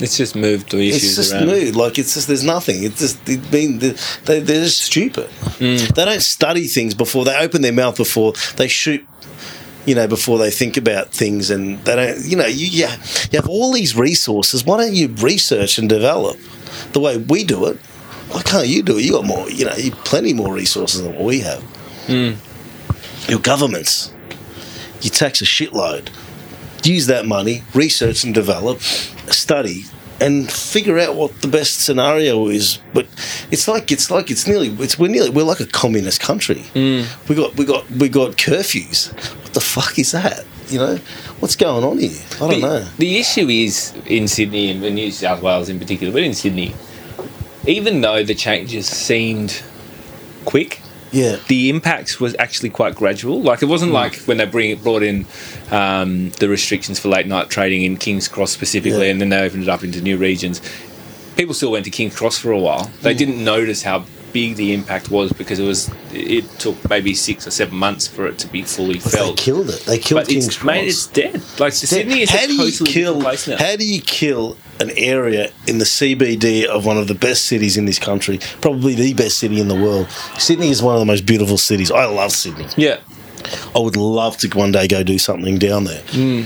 It's 0.00 0.16
just 0.16 0.36
moved 0.36 0.70
the 0.70 0.88
issues 0.88 1.04
It's 1.04 1.16
just 1.16 1.32
around. 1.32 1.46
mood. 1.46 1.76
Like 1.76 1.98
it's 1.98 2.14
just 2.14 2.28
there's 2.28 2.44
nothing. 2.44 2.82
It's 2.84 3.00
just 3.00 3.28
it 3.28 3.52
mean 3.52 3.78
they 3.78 4.40
they're 4.40 4.64
just 4.64 4.80
stupid. 4.82 5.28
Mm. 5.58 5.94
They 5.94 6.04
don't 6.04 6.22
study 6.22 6.66
things 6.66 6.94
before 6.94 7.24
they 7.24 7.36
open 7.36 7.62
their 7.62 7.72
mouth 7.72 7.96
before 7.96 8.32
they 8.56 8.68
shoot. 8.68 9.06
You 9.86 9.94
know, 9.94 10.06
before 10.06 10.36
they 10.38 10.50
think 10.50 10.76
about 10.76 11.12
things, 11.12 11.48
and 11.50 11.78
they 11.84 11.96
don't. 11.96 12.24
You 12.24 12.36
know, 12.36 12.46
you 12.46 12.66
you 12.66 12.86
you 13.30 13.36
have 13.40 13.48
all 13.48 13.72
these 13.72 13.96
resources. 13.96 14.64
Why 14.64 14.76
don't 14.76 14.94
you 14.94 15.08
research 15.08 15.78
and 15.78 15.88
develop 15.88 16.36
the 16.92 17.00
way 17.00 17.16
we 17.16 17.42
do 17.42 17.66
it? 17.66 17.78
Why 18.30 18.42
can't 18.42 18.68
you 18.68 18.82
do 18.82 18.98
it? 18.98 19.04
You 19.04 19.12
got 19.12 19.24
more. 19.24 19.48
You 19.50 19.64
know, 19.64 19.74
you 19.76 19.92
plenty 19.92 20.34
more 20.34 20.52
resources 20.52 21.02
than 21.02 21.14
what 21.14 21.24
we 21.24 21.40
have. 21.40 21.62
Mm. 22.06 22.36
Your 23.30 23.38
governments, 23.40 24.12
you 25.00 25.08
tax 25.08 25.40
a 25.40 25.44
shitload 25.44 26.10
use 26.84 27.06
that 27.06 27.26
money, 27.26 27.62
research 27.74 28.24
and 28.24 28.34
develop, 28.34 28.80
study, 28.80 29.84
and 30.20 30.50
figure 30.50 30.98
out 30.98 31.14
what 31.14 31.40
the 31.42 31.48
best 31.48 31.80
scenario 31.80 32.48
is. 32.48 32.78
But 32.92 33.06
it's 33.50 33.68
like 33.68 33.92
it's 33.92 34.10
like 34.10 34.30
it's 34.30 34.46
nearly 34.46 34.68
it's 34.82 34.98
we're 34.98 35.08
nearly 35.08 35.30
we're 35.30 35.44
like 35.44 35.60
a 35.60 35.66
communist 35.66 36.20
country. 36.20 36.64
Mm. 36.74 37.28
We 37.28 37.34
got 37.34 37.56
we 37.56 37.64
got 37.64 37.90
we 37.90 38.08
got 38.08 38.32
curfews. 38.32 39.12
What 39.42 39.54
the 39.54 39.60
fuck 39.60 39.98
is 39.98 40.12
that? 40.12 40.44
You 40.68 40.78
know, 40.78 40.96
what's 41.40 41.56
going 41.56 41.82
on 41.82 41.98
here? 41.98 42.10
I 42.36 42.38
don't 42.38 42.50
the, 42.50 42.58
know. 42.60 42.84
the 42.98 43.18
issue 43.18 43.48
is 43.48 43.94
in 44.06 44.28
Sydney 44.28 44.70
and 44.70 44.80
New 44.94 45.10
South 45.10 45.40
Wales 45.42 45.68
in 45.68 45.78
particular, 45.78 46.12
but 46.12 46.22
in 46.22 46.34
Sydney, 46.34 46.74
even 47.66 48.02
though 48.02 48.22
the 48.22 48.34
changes 48.34 48.86
seemed 48.86 49.62
quick, 50.44 50.82
Yeah, 51.12 51.36
the 51.48 51.70
impacts 51.70 52.20
was 52.20 52.34
actually 52.38 52.70
quite 52.70 52.94
gradual. 52.94 53.40
Like 53.42 53.62
it 53.62 53.66
wasn't 53.66 53.92
like 53.92 54.16
when 54.26 54.36
they 54.36 54.44
bring 54.46 54.76
brought 54.82 55.02
in 55.02 55.26
um, 55.70 56.30
the 56.38 56.48
restrictions 56.48 56.98
for 56.98 57.08
late 57.08 57.26
night 57.26 57.48
trading 57.50 57.82
in 57.82 57.96
Kings 57.96 58.28
Cross 58.28 58.52
specifically, 58.52 59.06
Yeah. 59.06 59.12
and 59.12 59.20
then 59.20 59.28
they 59.30 59.40
opened 59.40 59.62
it 59.64 59.68
up 59.68 59.82
into 59.84 60.00
new 60.00 60.16
regions. 60.16 60.60
People 61.36 61.54
still 61.54 61.70
went 61.72 61.84
to 61.84 61.90
Kings 61.90 62.16
Cross 62.16 62.38
for 62.38 62.50
a 62.52 62.58
while. 62.58 62.90
They 63.02 63.14
didn't 63.14 63.42
notice 63.42 63.82
how 63.82 64.04
big 64.32 64.56
the 64.56 64.74
impact 64.74 65.10
was 65.10 65.32
because 65.32 65.58
it 65.58 65.64
was 65.66 65.90
it 66.12 66.44
took 66.58 66.76
maybe 66.90 67.14
six 67.14 67.46
or 67.46 67.50
seven 67.50 67.76
months 67.78 68.06
for 68.06 68.26
it 68.26 68.38
to 68.38 68.46
be 68.48 68.62
fully 68.62 68.98
felt. 68.98 69.36
They 69.38 69.42
killed 69.42 69.70
it. 69.70 69.80
They 69.86 69.98
killed 69.98 70.20
But 70.22 70.28
King's 70.28 70.48
it's, 70.48 70.56
Cross. 70.56 70.66
mate, 70.66 70.88
it's 70.88 71.06
dead. 71.06 71.42
Like 71.58 71.72
Sydney 71.72 72.20
is 72.22 72.30
how 72.30 72.44
a 72.44 72.46
do 72.46 72.54
you 72.54 72.84
kill? 72.84 73.20
How 73.22 73.76
do 73.76 73.86
you 73.86 74.02
kill 74.02 74.58
an 74.80 74.90
area 74.96 75.50
in 75.66 75.78
the 75.78 75.84
CBD 75.84 76.64
of 76.64 76.84
one 76.86 76.96
of 76.98 77.08
the 77.08 77.14
best 77.14 77.44
cities 77.46 77.76
in 77.76 77.84
this 77.84 77.98
country? 77.98 78.38
Probably 78.60 78.94
the 78.94 79.14
best 79.14 79.38
city 79.38 79.60
in 79.60 79.68
the 79.68 79.74
world. 79.74 80.08
Sydney 80.38 80.70
is 80.70 80.82
one 80.82 80.94
of 80.94 81.00
the 81.00 81.06
most 81.06 81.26
beautiful 81.26 81.58
cities. 81.58 81.90
I 81.90 82.04
love 82.06 82.32
Sydney. 82.32 82.66
yeah, 82.76 82.98
I 83.74 83.78
would 83.78 83.96
love 83.96 84.36
to 84.38 84.48
one 84.58 84.72
day 84.72 84.86
go 84.88 85.02
do 85.02 85.18
something 85.18 85.58
down 85.58 85.84
there. 85.84 86.02
Hmm. 86.08 86.42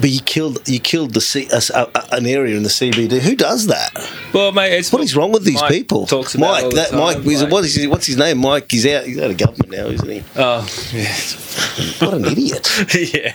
But 0.00 0.10
you 0.10 0.18
killed 0.22 0.66
you 0.68 0.80
killed 0.80 1.14
the 1.14 1.20
C, 1.20 1.48
a, 1.52 1.62
a- 1.72 2.14
an 2.16 2.26
area 2.26 2.56
in 2.56 2.64
the 2.64 2.68
CBD. 2.68 3.20
Who 3.20 3.36
does 3.36 3.68
that? 3.68 3.92
well, 4.32 4.50
mate, 4.50 4.72
it's 4.76 4.92
What 4.92 5.02
is 5.02 5.14
wrong 5.14 5.30
with 5.30 5.44
these 5.44 5.60
Mike 5.60 5.70
people? 5.70 6.04
Talks 6.06 6.34
about 6.34 6.64
Mike, 6.64 6.72
that 6.74 6.88
time, 6.90 6.98
Mike, 6.98 7.18
is, 7.18 7.44
what 7.44 7.64
is 7.64 7.76
his, 7.76 7.86
what's 7.86 8.06
his 8.06 8.16
name? 8.16 8.38
Mike. 8.38 8.66
He's 8.72 8.86
out. 8.86 9.04
He's 9.04 9.20
out 9.20 9.30
of 9.30 9.38
government 9.38 9.70
now, 9.70 9.86
isn't 9.86 10.08
he? 10.10 10.24
Oh, 10.34 10.66
yeah, 10.92 12.04
What 12.04 12.14
an 12.14 12.24
idiot! 12.24 12.68
yeah, 13.14 13.34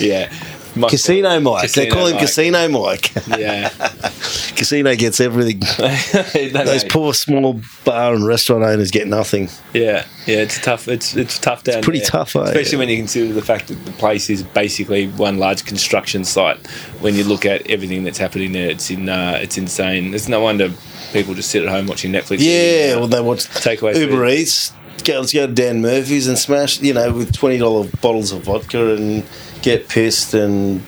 yeah. 0.00 0.32
Mike- 0.76 0.90
Casino 0.90 1.40
Mike. 1.40 1.62
they 1.72 1.86
Casino 1.86 1.94
call 1.94 2.06
him 2.06 2.12
Mike. 2.14 2.20
Casino 2.22 2.68
Mike. 2.68 3.12
Yeah, 3.38 3.68
Casino 4.56 4.94
gets 4.96 5.20
everything. 5.20 5.60
Those 6.52 6.84
poor 6.84 7.14
small 7.14 7.60
bar 7.84 8.14
and 8.14 8.26
restaurant 8.26 8.64
owners 8.64 8.90
get 8.90 9.06
nothing. 9.08 9.48
Yeah, 9.72 10.04
yeah, 10.26 10.38
it's 10.38 10.60
tough. 10.60 10.88
It's 10.88 11.16
it's 11.16 11.38
tough 11.38 11.64
down 11.64 11.78
It's 11.78 11.84
pretty 11.84 12.00
there. 12.00 12.08
tough, 12.08 12.36
eh? 12.36 12.42
especially 12.42 12.78
when 12.78 12.88
you 12.88 12.96
consider 12.96 13.32
the 13.32 13.42
fact 13.42 13.68
that 13.68 13.74
the 13.84 13.92
place 13.92 14.30
is 14.30 14.42
basically 14.42 15.08
one 15.08 15.38
large 15.38 15.64
construction 15.64 16.24
site. 16.24 16.64
When 17.00 17.14
you 17.14 17.24
look 17.24 17.44
at 17.46 17.68
everything 17.70 18.04
that's 18.04 18.18
happening 18.18 18.52
there, 18.52 18.70
it's 18.70 18.90
in 18.90 19.08
uh, 19.08 19.38
it's 19.40 19.58
insane. 19.58 20.14
It's 20.14 20.28
no 20.28 20.40
wonder 20.40 20.70
people 21.12 21.34
just 21.34 21.50
sit 21.50 21.62
at 21.62 21.68
home 21.68 21.86
watching 21.86 22.12
Netflix. 22.12 22.38
Yeah, 22.40 22.92
and, 22.92 22.96
uh, 22.96 22.98
well, 23.00 23.08
they 23.08 23.20
watch 23.20 23.44
Takeaway 23.46 23.96
Uber 23.98 24.12
food. 24.12 24.30
Eats. 24.30 24.72
Go, 25.04 25.20
let's 25.20 25.32
go 25.32 25.46
to 25.46 25.52
Dan 25.52 25.80
Murphy's 25.80 26.26
and 26.26 26.36
smash, 26.36 26.80
you 26.80 26.92
know, 26.92 27.12
with 27.12 27.32
twenty 27.32 27.56
dollar 27.58 27.88
bottles 28.02 28.32
of 28.32 28.42
vodka 28.42 28.94
and 28.96 29.24
get 29.62 29.88
pissed 29.88 30.34
and 30.34 30.82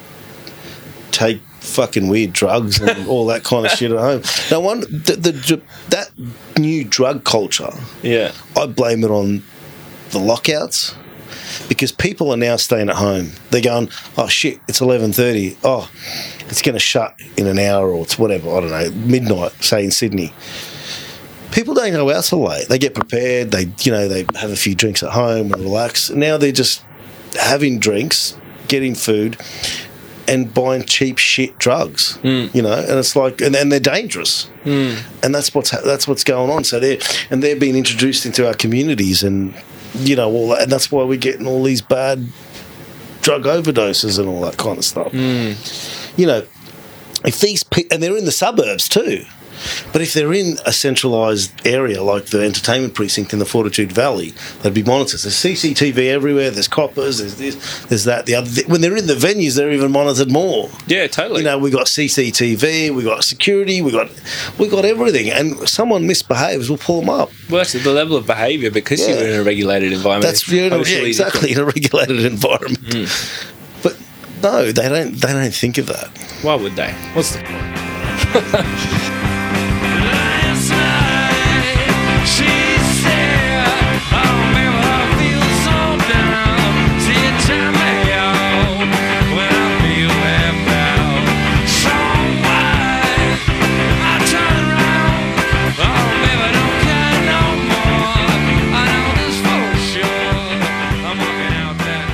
take 1.11 1.41
fucking 1.61 2.09
weird 2.09 2.33
drugs 2.33 2.81
and 2.81 3.07
all 3.09 3.27
that 3.27 3.45
kind 3.45 3.67
of 3.67 3.73
shit 3.73 3.93
at 3.93 3.99
home. 3.99 4.23
No 4.51 4.61
one 4.61 4.81
the, 4.81 5.17
the 5.17 5.63
that 5.91 6.11
new 6.59 6.85
drug 6.85 7.25
culture. 7.25 7.71
yeah, 8.03 8.33
I 8.57 8.67
blame 8.67 9.05
it 9.05 9.11
on 9.11 9.43
the 10.11 10.19
lockouts 10.19 10.95
because 11.69 11.93
people 11.93 12.33
are 12.33 12.37
now 12.37 12.57
staying 12.57 12.89
at 12.89 12.97
home. 12.97 13.31
They're 13.51 13.61
going, 13.61 13.91
oh 14.17 14.29
shit, 14.29 14.61
it's 14.69 14.81
eleven 14.81 15.13
thirty. 15.13 15.57
Oh, 15.63 15.91
it's 16.49 16.63
going 16.63 16.75
to 16.75 16.81
shut 16.81 17.19
in 17.37 17.47
an 17.47 17.59
hour 17.59 17.91
or 17.91 18.03
it's 18.03 18.19
whatever. 18.19 18.51
I 18.51 18.61
don't 18.61 18.71
know, 18.71 18.91
midnight, 19.07 19.53
say 19.63 19.85
in 19.85 19.91
Sydney. 19.91 20.33
People 21.53 21.75
don't 21.75 21.93
go 21.93 22.11
out 22.11 22.25
so 22.25 22.41
late. 22.41 22.69
They 22.69 22.79
get 22.79 22.95
prepared. 22.95 23.51
They, 23.51 23.73
you 23.81 23.91
know, 23.91 24.07
they 24.07 24.25
have 24.39 24.51
a 24.51 24.57
few 24.57 24.75
drinks 24.75 25.03
at 25.03 25.11
home 25.11 25.53
and 25.53 25.63
relax. 25.63 26.11
Now 26.11 26.37
they're 26.37 26.53
just 26.53 26.85
having 27.35 27.81
drinks, 27.81 28.37
getting 28.71 28.95
food, 28.95 29.37
and 30.27 30.55
buying 30.55 30.85
cheap 30.85 31.19
shit 31.19 31.59
drugs. 31.59 32.17
Hmm. 32.19 32.47
You 32.55 32.63
know, 32.63 32.73
and 32.73 32.99
it's 32.99 33.17
like, 33.17 33.41
and, 33.41 33.55
and 33.55 33.71
they're 33.71 33.81
dangerous. 33.81 34.45
Hmm. 34.63 34.95
And 35.23 35.35
that's 35.35 35.53
what's 35.55 35.71
ha- 35.71 35.83
that's 35.85 36.07
what's 36.09 36.25
going 36.25 36.51
on. 36.51 36.65
So 36.65 36.81
they're 36.81 36.99
and 37.31 37.43
they're 37.43 37.57
being 37.57 37.77
introduced 37.77 38.25
into 38.25 38.47
our 38.47 38.55
communities, 38.55 39.23
and 39.23 39.55
you 39.99 40.17
know, 40.17 40.31
all 40.31 40.49
that, 40.51 40.63
and 40.63 40.73
that's 40.73 40.91
why 40.91 41.05
we're 41.05 41.19
getting 41.19 41.47
all 41.47 41.63
these 41.63 41.83
bad 41.83 42.29
drug 43.21 43.43
overdoses 43.43 44.19
and 44.19 44.29
all 44.29 44.41
that 44.43 44.57
kind 44.57 44.79
of 44.79 44.85
stuff. 44.85 45.13
Hmm. 45.13 45.53
You 46.19 46.27
know, 46.27 46.47
if 47.25 47.41
these 47.41 47.63
pe- 47.65 47.89
and 47.91 48.03
they're 48.03 48.17
in 48.17 48.25
the 48.25 48.33
suburbs 48.33 48.89
too. 48.89 49.25
But 49.93 50.03
if 50.03 50.15
they're 50.15 50.33
in 50.33 50.59
a 50.67 50.73
centralised 50.73 51.53
area 51.67 52.03
like 52.03 52.27
the 52.27 52.43
entertainment 52.43 52.95
precinct 52.95 53.33
in 53.33 53.39
the 53.39 53.45
Fortitude 53.47 53.93
Valley, 53.93 54.33
they'd 54.63 54.75
be 54.75 54.83
monitored. 54.83 55.21
There's 55.21 55.35
CCTV 55.37 56.09
everywhere. 56.09 56.51
There's 56.51 56.69
coppers. 56.69 57.19
There's 57.19 57.37
this. 57.37 57.85
There's 57.87 58.05
that. 58.05 58.27
The 58.27 58.35
other. 58.37 58.63
When 58.67 58.81
they're 58.81 58.97
in 58.97 59.07
the 59.07 59.15
venues, 59.15 59.57
they're 59.57 59.71
even 59.73 59.93
monitored 59.93 60.31
more. 60.31 60.71
yeah, 60.87 61.07
totally. 61.07 61.41
You 61.41 61.45
know, 61.47 61.59
we 61.59 61.71
got 61.71 61.87
CCTV, 61.87 62.95
We've 62.95 63.05
got 63.05 63.25
security, 63.25 63.83
we 63.83 63.91
got 63.93 64.11
we 64.59 64.69
got 64.69 64.85
everything. 64.85 65.31
And 65.31 65.69
someone 65.69 66.07
misbehaves, 66.07 66.69
we'll 66.69 66.79
pull 66.79 67.01
them 67.01 67.11
up. 67.11 67.31
well, 67.49 67.61
actually, 67.61 67.83
the 67.83 67.93
level 67.93 68.17
of 68.17 68.27
behaviour 68.27 68.71
because 68.71 69.01
Yeah. 69.01 69.19
you're 69.19 69.29
in 69.35 69.41
a 69.41 69.43
regulated 69.45 69.93
environment. 69.93 70.25
That's 70.25 70.47
is 70.47 70.53
you 70.53 70.71
know, 70.71 70.85
yeah, 70.85 70.99
exactly 70.99 71.53
in 71.53 71.59
a 71.59 71.65
regulated 71.65 72.25
environment. 72.25 72.79
Hmm. 72.95 73.05
But 73.83 73.97
no, 74.43 74.73
they 74.73 74.89
don't. 74.89 75.13
They 75.21 75.33
don't 75.33 75.55
think 75.55 75.79
of 75.79 75.87
that. 75.87 76.09
Why 76.43 76.55
would 76.55 76.77
they? 76.77 76.93
What's 77.15 77.33
the 77.37 77.43
point? 77.43 79.21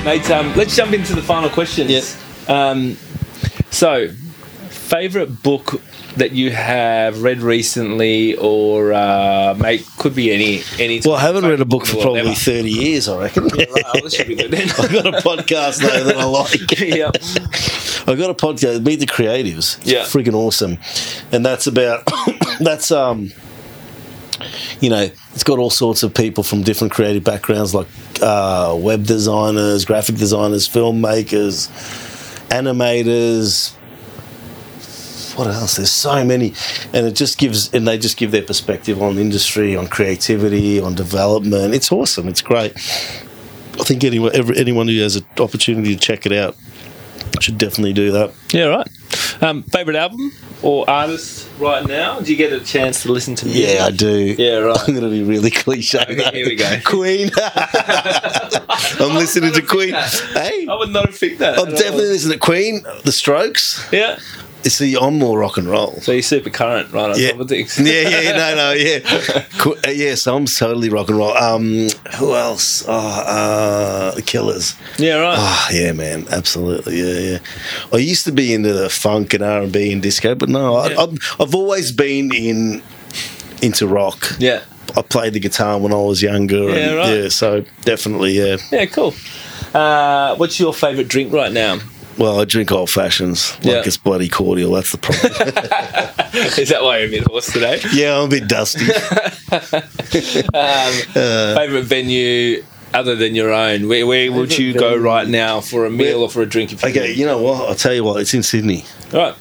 Mate, 0.07 0.31
um, 0.31 0.55
let's 0.55 0.73
jump 0.73 0.93
into 0.93 1.13
the 1.13 1.21
final 1.21 1.49
questions. 1.49 1.91
Yes. 1.91 2.49
Um, 2.49 2.95
so, 3.71 4.07
favorite 4.69 5.43
book 5.43 5.81
that 6.15 6.31
you 6.31 6.49
have 6.51 7.21
read 7.23 7.41
recently, 7.41 8.37
or 8.37 8.93
uh, 8.93 9.53
mate, 9.59 9.85
could 9.97 10.15
be 10.15 10.31
any 10.31 10.61
any. 10.79 11.01
Well, 11.03 11.15
I 11.15 11.19
haven't 11.23 11.43
read 11.45 11.59
a 11.59 11.65
book 11.65 11.85
for 11.85 11.97
probably 12.01 12.23
never. 12.23 12.35
thirty 12.35 12.69
years. 12.69 13.09
I 13.09 13.19
reckon. 13.23 13.47
Right, 13.49 13.67
well, 13.69 14.01
this 14.01 14.13
should 14.15 14.29
be 14.29 14.35
good 14.35 14.49
then. 14.49 14.69
I've 14.79 14.93
got 14.93 15.07
a 15.07 15.11
podcast 15.17 15.81
though 15.81 16.05
that 16.05 16.15
I 16.15 16.23
like. 16.23 16.79
yeah. 16.79 17.11
I've 18.09 18.17
got 18.17 18.29
a 18.29 18.33
podcast, 18.33 18.85
Meet 18.85 19.01
the 19.01 19.07
Creatives. 19.07 19.77
It's 19.79 19.91
Yeah. 19.91 20.03
freaking 20.03 20.35
awesome, 20.35 20.77
and 21.33 21.45
that's 21.45 21.67
about 21.67 22.07
that's 22.61 22.91
um, 22.93 23.33
you 24.79 24.89
know, 24.89 25.09
it's 25.33 25.43
got 25.43 25.59
all 25.59 25.69
sorts 25.69 26.03
of 26.03 26.13
people 26.13 26.43
from 26.43 26.63
different 26.63 26.93
creative 26.93 27.23
backgrounds, 27.23 27.73
like 27.73 27.87
uh, 28.21 28.75
web 28.77 29.05
designers, 29.05 29.85
graphic 29.85 30.15
designers, 30.15 30.67
filmmakers, 30.67 31.69
animators. 32.49 33.73
What 35.37 35.47
else? 35.47 35.75
There's 35.75 35.91
so 35.91 36.25
many, 36.25 36.53
and 36.93 37.05
it 37.05 37.15
just 37.15 37.37
gives, 37.37 37.71
and 37.73 37.87
they 37.87 37.99
just 37.99 38.17
give 38.17 38.31
their 38.31 38.41
perspective 38.41 39.01
on 39.01 39.19
industry, 39.19 39.75
on 39.75 39.87
creativity, 39.87 40.79
on 40.79 40.95
development. 40.95 41.75
It's 41.75 41.91
awesome. 41.91 42.27
It's 42.27 42.41
great. 42.41 42.75
I 43.79 43.83
think 43.83 44.03
anyone 44.03 44.31
every, 44.33 44.57
anyone 44.57 44.87
who 44.87 44.99
has 45.01 45.15
an 45.15 45.25
opportunity 45.39 45.93
to 45.93 45.99
check 45.99 46.25
it 46.25 46.31
out 46.31 46.55
should 47.43 47.57
definitely 47.57 47.93
do 47.93 48.11
that. 48.11 48.33
Yeah, 48.51 48.65
right. 48.65 48.87
Um, 49.41 49.63
favorite 49.63 49.95
album 49.95 50.31
or 50.63 50.89
artist 50.89 51.47
right 51.59 51.85
now? 51.85 52.19
Do 52.19 52.31
you 52.31 52.37
get 52.37 52.51
a 52.53 52.59
chance 52.59 53.03
to 53.03 53.11
listen 53.11 53.35
to 53.35 53.45
music? 53.45 53.75
Yeah, 53.75 53.85
I 53.85 53.91
do. 53.91 54.35
Yeah, 54.37 54.57
right. 54.57 54.79
I'm 54.79 54.93
going 54.93 55.03
to 55.03 55.09
be 55.09 55.23
really 55.23 55.51
cliche. 55.51 55.99
Okay, 55.99 56.15
though. 56.15 56.31
here 56.31 56.47
we 56.47 56.55
go. 56.55 56.79
Queen. 56.83 57.29
I'm 58.99 59.15
listening 59.15 59.53
to 59.53 59.61
Queen. 59.61 59.93
Hey, 59.93 60.67
I 60.67 60.75
would 60.75 60.89
not 60.89 61.05
have 61.05 61.19
picked 61.19 61.39
that. 61.39 61.59
I'm 61.59 61.67
at 61.67 61.73
all. 61.73 61.79
definitely 61.79 62.07
listening 62.07 62.39
to 62.39 62.45
Queen. 62.45 62.83
The 63.03 63.11
Strokes. 63.11 63.87
Yeah. 63.91 64.19
See, 64.63 64.97
I'm 64.99 65.17
more 65.17 65.39
rock 65.39 65.57
and 65.57 65.67
roll. 65.67 65.93
So 66.01 66.11
you're 66.11 66.21
super 66.21 66.49
current, 66.49 66.91
right? 66.91 67.11
On 67.11 67.17
Yeah. 67.19 67.31
top 67.31 67.39
of 67.41 67.51
yeah, 67.51 67.65
yeah, 67.77 68.31
no, 68.35 68.55
no, 68.55 68.71
yeah. 68.73 68.99
Qu- 69.59 69.77
uh, 69.87 69.91
yeah, 69.91 70.15
so 70.15 70.35
I'm 70.35 70.45
totally 70.45 70.89
rock 70.89 71.07
and 71.09 71.17
roll. 71.17 71.37
Um, 71.37 71.87
who 72.17 72.35
else? 72.35 72.83
Oh, 72.85 72.91
uh, 72.93 74.11
the 74.15 74.21
Killers. 74.21 74.75
Yeah, 74.97 75.19
right. 75.19 75.37
Oh, 75.39 75.67
yeah, 75.71 75.93
man, 75.93 76.25
absolutely, 76.29 76.97
yeah, 76.99 77.31
yeah. 77.31 77.37
I 77.93 77.97
used 77.97 78.25
to 78.25 78.31
be 78.33 78.53
into 78.53 78.73
the 78.73 78.89
funk 78.89 79.33
and 79.33 79.43
R 79.43 79.61
and 79.61 79.71
B 79.71 79.91
and 79.93 80.01
disco, 80.01 80.35
but 80.35 80.49
no, 80.49 80.75
I, 80.75 81.01
I've, 81.01 81.17
I've 81.39 81.55
always 81.55 81.91
been 81.93 82.33
in 82.33 82.81
into 83.61 83.87
rock. 83.87 84.35
Yeah. 84.37 84.63
I 84.95 85.01
played 85.01 85.33
the 85.33 85.39
guitar 85.39 85.77
when 85.79 85.93
I 85.93 85.97
was 85.97 86.21
younger. 86.21 86.69
Yeah, 86.69 86.75
and, 86.75 86.95
right. 86.97 87.09
yeah 87.23 87.29
so 87.29 87.63
definitely, 87.81 88.33
yeah. 88.33 88.57
Yeah, 88.71 88.85
cool. 88.87 89.13
Uh, 89.73 90.35
what's 90.35 90.59
your 90.59 90.73
favourite 90.73 91.07
drink 91.07 91.31
right 91.31 91.51
now? 91.51 91.79
Well, 92.17 92.39
I 92.39 92.45
drink 92.45 92.71
old 92.71 92.89
fashions 92.89 93.53
like 93.57 93.65
Yeah. 93.65 93.81
it's 93.85 93.97
bloody 93.97 94.27
cordial. 94.29 94.71
That's 94.73 94.91
the 94.91 94.97
problem. 94.97 95.31
Is 96.57 96.69
that 96.69 96.81
why 96.83 96.99
you're 96.99 97.07
a 97.07 97.11
bit 97.11 97.27
hoarse 97.27 97.51
today? 97.51 97.79
yeah, 97.93 98.17
I'm 98.17 98.25
a 98.25 98.27
bit 98.29 98.47
dusty. 98.47 98.85
Um, 100.53 100.93
favourite 101.55 101.83
venue 101.85 102.63
other 102.93 103.15
than 103.15 103.35
your 103.35 103.51
own? 103.53 103.87
Where, 103.87 104.05
where 104.07 104.31
would 104.31 104.57
you 104.57 104.73
go 104.73 104.95
right 104.95 105.27
now 105.27 105.61
for 105.61 105.85
a 105.85 105.89
meal 105.89 106.21
or 106.21 106.29
for 106.29 106.41
a 106.41 106.45
drink? 106.45 106.73
If 106.73 106.81
you 106.83 106.89
okay, 106.89 107.13
you 107.13 107.25
know 107.25 107.41
what? 107.41 107.69
I'll 107.69 107.75
tell 107.75 107.93
you 107.93 108.03
what. 108.03 108.21
It's 108.21 108.33
in 108.33 108.43
Sydney. 108.43 108.83
Right. 109.13 109.35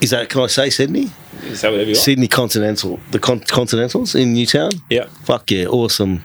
Is 0.00 0.10
that? 0.10 0.28
Can 0.30 0.40
I 0.42 0.46
say 0.46 0.70
Sydney? 0.70 1.10
Is 1.42 1.60
that 1.62 1.70
whatever 1.70 1.90
you 1.90 1.94
want? 1.94 1.96
Sydney 1.98 2.28
Continental. 2.28 3.00
The 3.10 3.18
con- 3.18 3.40
Continentals 3.40 4.14
in 4.14 4.32
Newtown. 4.34 4.70
Yeah. 4.88 5.06
Fuck 5.24 5.50
yeah, 5.50 5.66
awesome. 5.66 6.24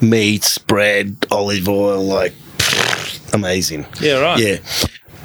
Meats, 0.00 0.58
bread, 0.58 1.16
olive 1.30 1.68
oil, 1.68 2.02
like 2.04 2.34
amazing. 3.32 3.86
Yeah, 4.00 4.18
right. 4.20 4.38
Yeah. 4.38 4.56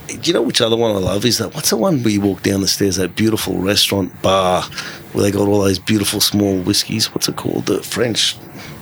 Do 0.08 0.20
you 0.24 0.34
know 0.34 0.41
which 0.41 0.62
other 0.62 0.78
one 0.78 0.95
I 0.95 0.99
love? 0.99 1.26
Is 1.26 1.38
that 1.39 1.53
what's 1.53 1.70
the 1.70 1.78
one 1.78 2.01
where 2.01 2.14
you 2.14 2.22
walk 2.22 2.41
down 2.41 2.62
the 2.62 2.68
stairs? 2.68 2.95
That 2.95 3.16
beautiful 3.16 3.58
restaurant 3.60 4.22
bar 4.22 4.64
where 5.12 5.24
they 5.24 5.32
got 5.32 5.47
all 5.47 5.62
those 5.62 5.80
beautiful 5.80 6.22
small 6.22 6.60
whiskies. 6.62 7.14
What's 7.14 7.28
it 7.28 7.36
called? 7.36 7.66
The 7.66 7.84
French 7.84 8.36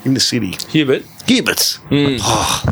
in 0.05 0.13
the 0.13 0.19
city. 0.19 0.55
Hubert. 0.69 1.03
Gibbets. 1.25 1.79
Oh, 1.91 2.63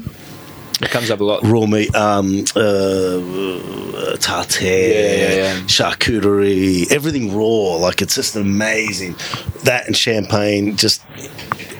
It 0.82 0.90
comes 0.92 1.10
up 1.10 1.20
a 1.20 1.24
lot. 1.24 1.42
raw 1.44 1.66
meat, 1.66 1.94
um, 1.96 2.46
uh, 2.56 2.60
uh, 2.60 4.18
tartare, 4.18 4.90
Yeah, 4.90 5.36
yeah, 5.36 5.36
yeah. 5.56 5.60
charcuterie, 5.62 6.92
everything 6.92 7.36
raw. 7.36 7.78
Like 7.78 8.02
it's 8.04 8.14
just 8.16 8.36
amazing. 8.36 9.16
That 9.64 9.88
and 9.88 9.98
champagne, 9.98 10.76
just 10.78 11.02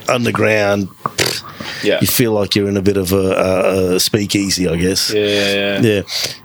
underground. 0.08 0.88
Yeah. 1.82 1.98
You 2.00 2.06
feel 2.06 2.32
like 2.32 2.54
you're 2.54 2.68
in 2.68 2.76
a 2.76 2.82
bit 2.82 2.96
of 2.96 3.12
a, 3.12 3.94
a, 3.94 4.00
speakeasy, 4.00 4.68
I 4.68 4.76
guess. 4.76 5.12
Yeah, 5.12 5.20
yeah, 5.26 5.80
yeah. 5.80 6.02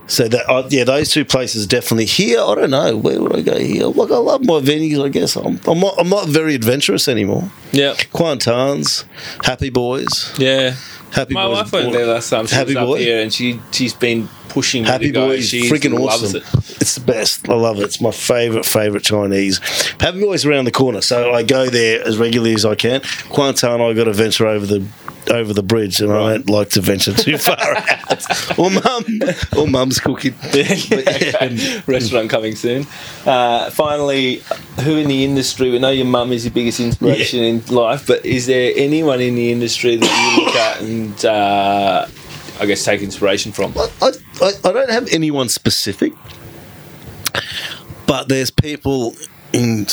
So 0.07 0.27
that 0.27 0.49
uh, 0.49 0.67
yeah, 0.69 0.83
those 0.83 1.11
two 1.11 1.23
places 1.23 1.65
definitely. 1.67 2.05
Here, 2.05 2.39
I 2.41 2.55
don't 2.55 2.71
know 2.71 2.97
where 2.97 3.21
would 3.21 3.35
I 3.35 3.41
go 3.41 3.57
here. 3.57 3.85
Look, 3.85 4.11
I 4.11 4.17
love 4.17 4.41
my 4.41 4.59
venues. 4.59 5.03
I 5.03 5.09
guess 5.09 5.35
I'm 5.35 5.59
I'm 5.67 5.79
not, 5.79 5.95
I'm 5.97 6.09
not 6.09 6.27
very 6.27 6.55
adventurous 6.55 7.07
anymore. 7.07 7.49
Yeah. 7.71 7.93
Quantans, 8.13 9.05
Happy 9.45 9.69
Boys, 9.69 10.33
Yeah. 10.37 10.75
Happy 11.11 11.33
My 11.33 11.45
Boys. 11.47 11.57
wife 11.57 11.71
went 11.71 11.91
there 11.93 12.05
last 12.05 12.29
time. 12.29 12.45
She 12.45 12.55
Happy 12.55 12.75
was 12.75 12.77
up 12.77 12.87
Boy? 12.87 12.99
here 12.99 13.21
and 13.21 13.33
she, 13.33 13.59
she's 13.71 13.93
been 13.93 14.29
pushing 14.49 14.83
Happy. 14.83 15.11
Boys, 15.11 15.49
She 15.49 15.69
freaking 15.69 15.97
loves 15.99 16.35
awesome. 16.35 16.68
It. 16.79 16.81
It's 16.81 16.95
the 16.95 17.05
best. 17.05 17.49
I 17.49 17.53
love 17.53 17.79
it. 17.79 17.83
It's 17.83 18.01
my 18.01 18.11
favorite, 18.11 18.65
favorite 18.65 19.03
Chinese. 19.03 19.59
Happy 19.99 20.19
Boys 20.21 20.45
around 20.45 20.65
the 20.65 20.71
corner, 20.71 21.01
so 21.01 21.33
I 21.33 21.43
go 21.43 21.69
there 21.69 22.05
as 22.05 22.17
regularly 22.17 22.53
as 22.53 22.65
I 22.65 22.75
can. 22.75 23.01
Kuantan, 23.01 23.81
I 23.81 23.93
got 23.93 24.05
to 24.05 24.13
venture 24.13 24.47
over 24.47 24.65
the 24.65 24.85
over 25.31 25.53
the 25.53 25.61
bridge, 25.61 26.01
and 26.01 26.11
I 26.11 26.29
don't 26.37 26.49
like 26.49 26.69
to 26.71 26.81
venture 26.81 27.13
too 27.13 27.37
far 27.49 27.55
out. 27.59 28.57
Or 28.57 28.71
mum, 28.71 29.05
or 29.57 29.67
mum's 29.67 29.99
cooking. 29.99 30.33
Yeah. 30.53 31.81
Restaurant 31.87 32.29
coming 32.29 32.55
soon. 32.55 32.85
Uh, 33.25 33.69
finally, 33.71 34.41
who 34.81 34.97
in 34.97 35.07
the 35.07 35.23
industry? 35.23 35.69
We 35.69 35.79
know 35.79 35.89
your 35.91 36.05
mum 36.05 36.31
is 36.31 36.45
your 36.45 36.53
biggest 36.53 36.79
inspiration 36.79 37.43
in 37.43 37.65
life, 37.67 38.07
but 38.07 38.25
is 38.25 38.47
there 38.47 38.73
anyone 38.75 39.21
in 39.21 39.35
the 39.35 39.51
industry 39.51 39.97
that 39.97 40.35
you 40.37 40.45
look 40.45 40.55
at 40.55 40.81
and 40.81 41.25
uh, 41.25 42.07
I 42.59 42.65
guess 42.65 42.83
take 42.83 43.01
inspiration 43.01 43.51
from? 43.51 43.73
I, 43.77 44.11
I, 44.41 44.51
I 44.63 44.71
don't 44.71 44.89
have 44.89 45.07
anyone 45.09 45.49
specific, 45.49 46.13
but 48.07 48.27
there's 48.29 48.51
people 48.51 49.15
in 49.53 49.85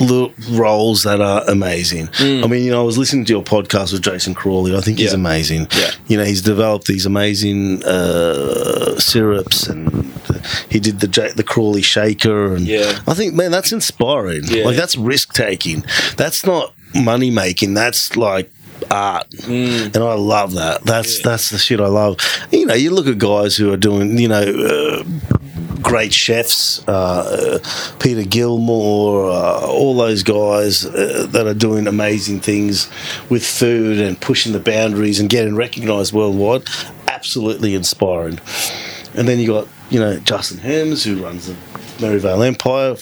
little 0.00 0.32
roles 0.50 1.04
that 1.04 1.20
are 1.20 1.44
amazing. 1.48 2.08
I 2.18 2.46
mean, 2.48 2.64
you 2.64 2.70
know, 2.72 2.80
I 2.80 2.84
was 2.84 2.98
listening 2.98 3.24
to 3.26 3.32
your 3.32 3.42
podcast 3.42 3.92
with 3.92 4.02
Jason 4.02 4.34
Crawley. 4.34 4.74
I 4.76 4.80
think 4.80 4.98
he's 4.98 5.10
Yeah. 5.10 5.14
amazing. 5.18 5.68
Yeah. 5.76 5.90
You 6.08 6.16
know, 6.16 6.24
he's 6.24 6.42
developed 6.42 6.86
these 6.88 7.06
amazing 7.06 7.84
uh, 7.84 8.98
syrups, 8.98 9.68
and 9.68 10.12
he 10.68 10.80
did 10.80 10.98
the 11.00 11.06
J- 11.06 11.32
the 11.36 11.44
Crawley 11.44 11.82
shaker, 11.82 12.54
and 12.54 12.66
Yeah. 12.66 12.98
I 13.06 13.14
think, 13.14 13.34
man, 13.34 13.52
that's 13.52 13.70
inspiring. 13.70 14.42
Yeah. 14.46 14.64
Like 14.64 14.76
that's 14.76 14.96
risk 14.96 15.34
taking. 15.34 15.84
That's 16.16 16.44
not 16.44 16.74
money 16.94 17.30
making. 17.30 17.74
That's 17.74 18.16
like 18.16 18.50
art, 18.90 19.26
and 19.46 19.96
I 19.96 20.14
love 20.14 20.54
that. 20.54 20.84
That's 20.84 21.22
that's 21.22 21.50
the 21.50 21.58
shit 21.58 21.78
I 21.80 21.86
love. 21.86 22.16
You 22.50 22.66
know, 22.66 22.74
you 22.74 22.90
look 22.90 23.06
at 23.06 23.18
guys 23.18 23.54
who 23.56 23.72
are 23.72 23.76
doing, 23.76 24.18
you 24.18 24.26
know. 24.28 24.42
Uh, 24.42 25.04
Great 25.82 26.12
chefs, 26.14 26.86
uh, 26.88 27.58
Peter 27.98 28.22
Gilmore, 28.22 29.30
uh, 29.30 29.66
all 29.66 29.94
those 29.96 30.22
guys 30.22 30.84
uh, 30.86 31.26
that 31.30 31.46
are 31.46 31.54
doing 31.54 31.86
amazing 31.86 32.40
things 32.40 32.88
with 33.28 33.44
food 33.44 33.98
and 33.98 34.20
pushing 34.20 34.52
the 34.52 34.60
boundaries 34.60 35.18
and 35.20 35.28
getting 35.28 35.54
recognised 35.56 36.12
worldwide. 36.12 36.62
Absolutely 37.08 37.74
inspiring. 37.74 38.38
And 39.14 39.28
then 39.28 39.38
you 39.38 39.46
got, 39.48 39.68
you 39.90 40.00
know, 40.00 40.18
Justin 40.20 40.58
Hemmes 40.58 41.04
who 41.04 41.22
runs 41.22 41.46
the 41.48 41.56
Merivale 42.00 42.42
Empire. 42.42 42.96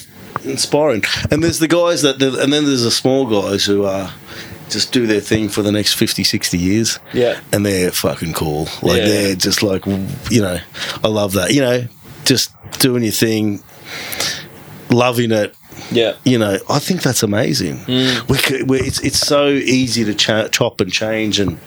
Inspiring. 0.44 1.04
And 1.30 1.42
there's 1.44 1.58
the 1.58 1.68
guys 1.68 2.02
that, 2.02 2.20
and 2.22 2.52
then 2.52 2.64
there's 2.64 2.82
the 2.84 2.90
small 2.90 3.26
guys 3.26 3.64
who 3.64 3.84
are 3.84 4.12
just 4.70 4.92
do 4.92 5.06
their 5.06 5.20
thing 5.20 5.48
for 5.48 5.62
the 5.62 5.72
next 5.72 5.94
50, 5.94 6.24
60 6.24 6.56
years. 6.58 6.98
Yeah. 7.12 7.40
And 7.52 7.66
they're 7.66 7.90
fucking 7.90 8.32
cool. 8.32 8.68
Like 8.82 8.98
Yeah. 8.98 9.06
they're 9.08 9.34
just 9.34 9.62
like, 9.62 9.84
you 9.86 10.40
know, 10.40 10.58
I 11.04 11.08
love 11.08 11.32
that. 11.34 11.52
You 11.52 11.60
know, 11.60 11.84
just 12.24 12.52
doing 12.78 13.02
your 13.02 13.12
thing, 13.12 13.62
loving 14.90 15.32
it. 15.32 15.54
Yeah. 15.90 16.16
You 16.24 16.38
know, 16.38 16.58
I 16.68 16.78
think 16.78 17.02
that's 17.02 17.22
amazing. 17.22 17.78
Hmm. 17.78 18.26
We 18.28 18.38
could, 18.38 18.68
we, 18.68 18.80
it's 18.80 19.00
it's 19.00 19.18
so 19.18 19.48
easy 19.48 20.04
to 20.04 20.14
chop 20.14 20.80
and 20.80 20.92
change 20.92 21.40
and 21.40 21.58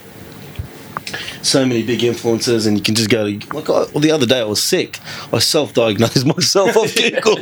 so 1.42 1.66
many 1.66 1.84
big 1.84 2.04
influences, 2.04 2.66
and 2.66 2.78
you 2.78 2.84
can 2.84 2.96
just 2.96 3.10
go 3.10 3.26
to 3.30 3.56
like. 3.56 3.68
Well, 3.68 3.88
the 4.00 4.12
other 4.12 4.26
day 4.26 4.40
I 4.40 4.46
was 4.46 4.62
sick. 4.62 5.00
I 5.32 5.40
self-diagnosed 5.40 6.26
myself 6.38 6.76
off 6.78 6.96
Google, 7.22 7.38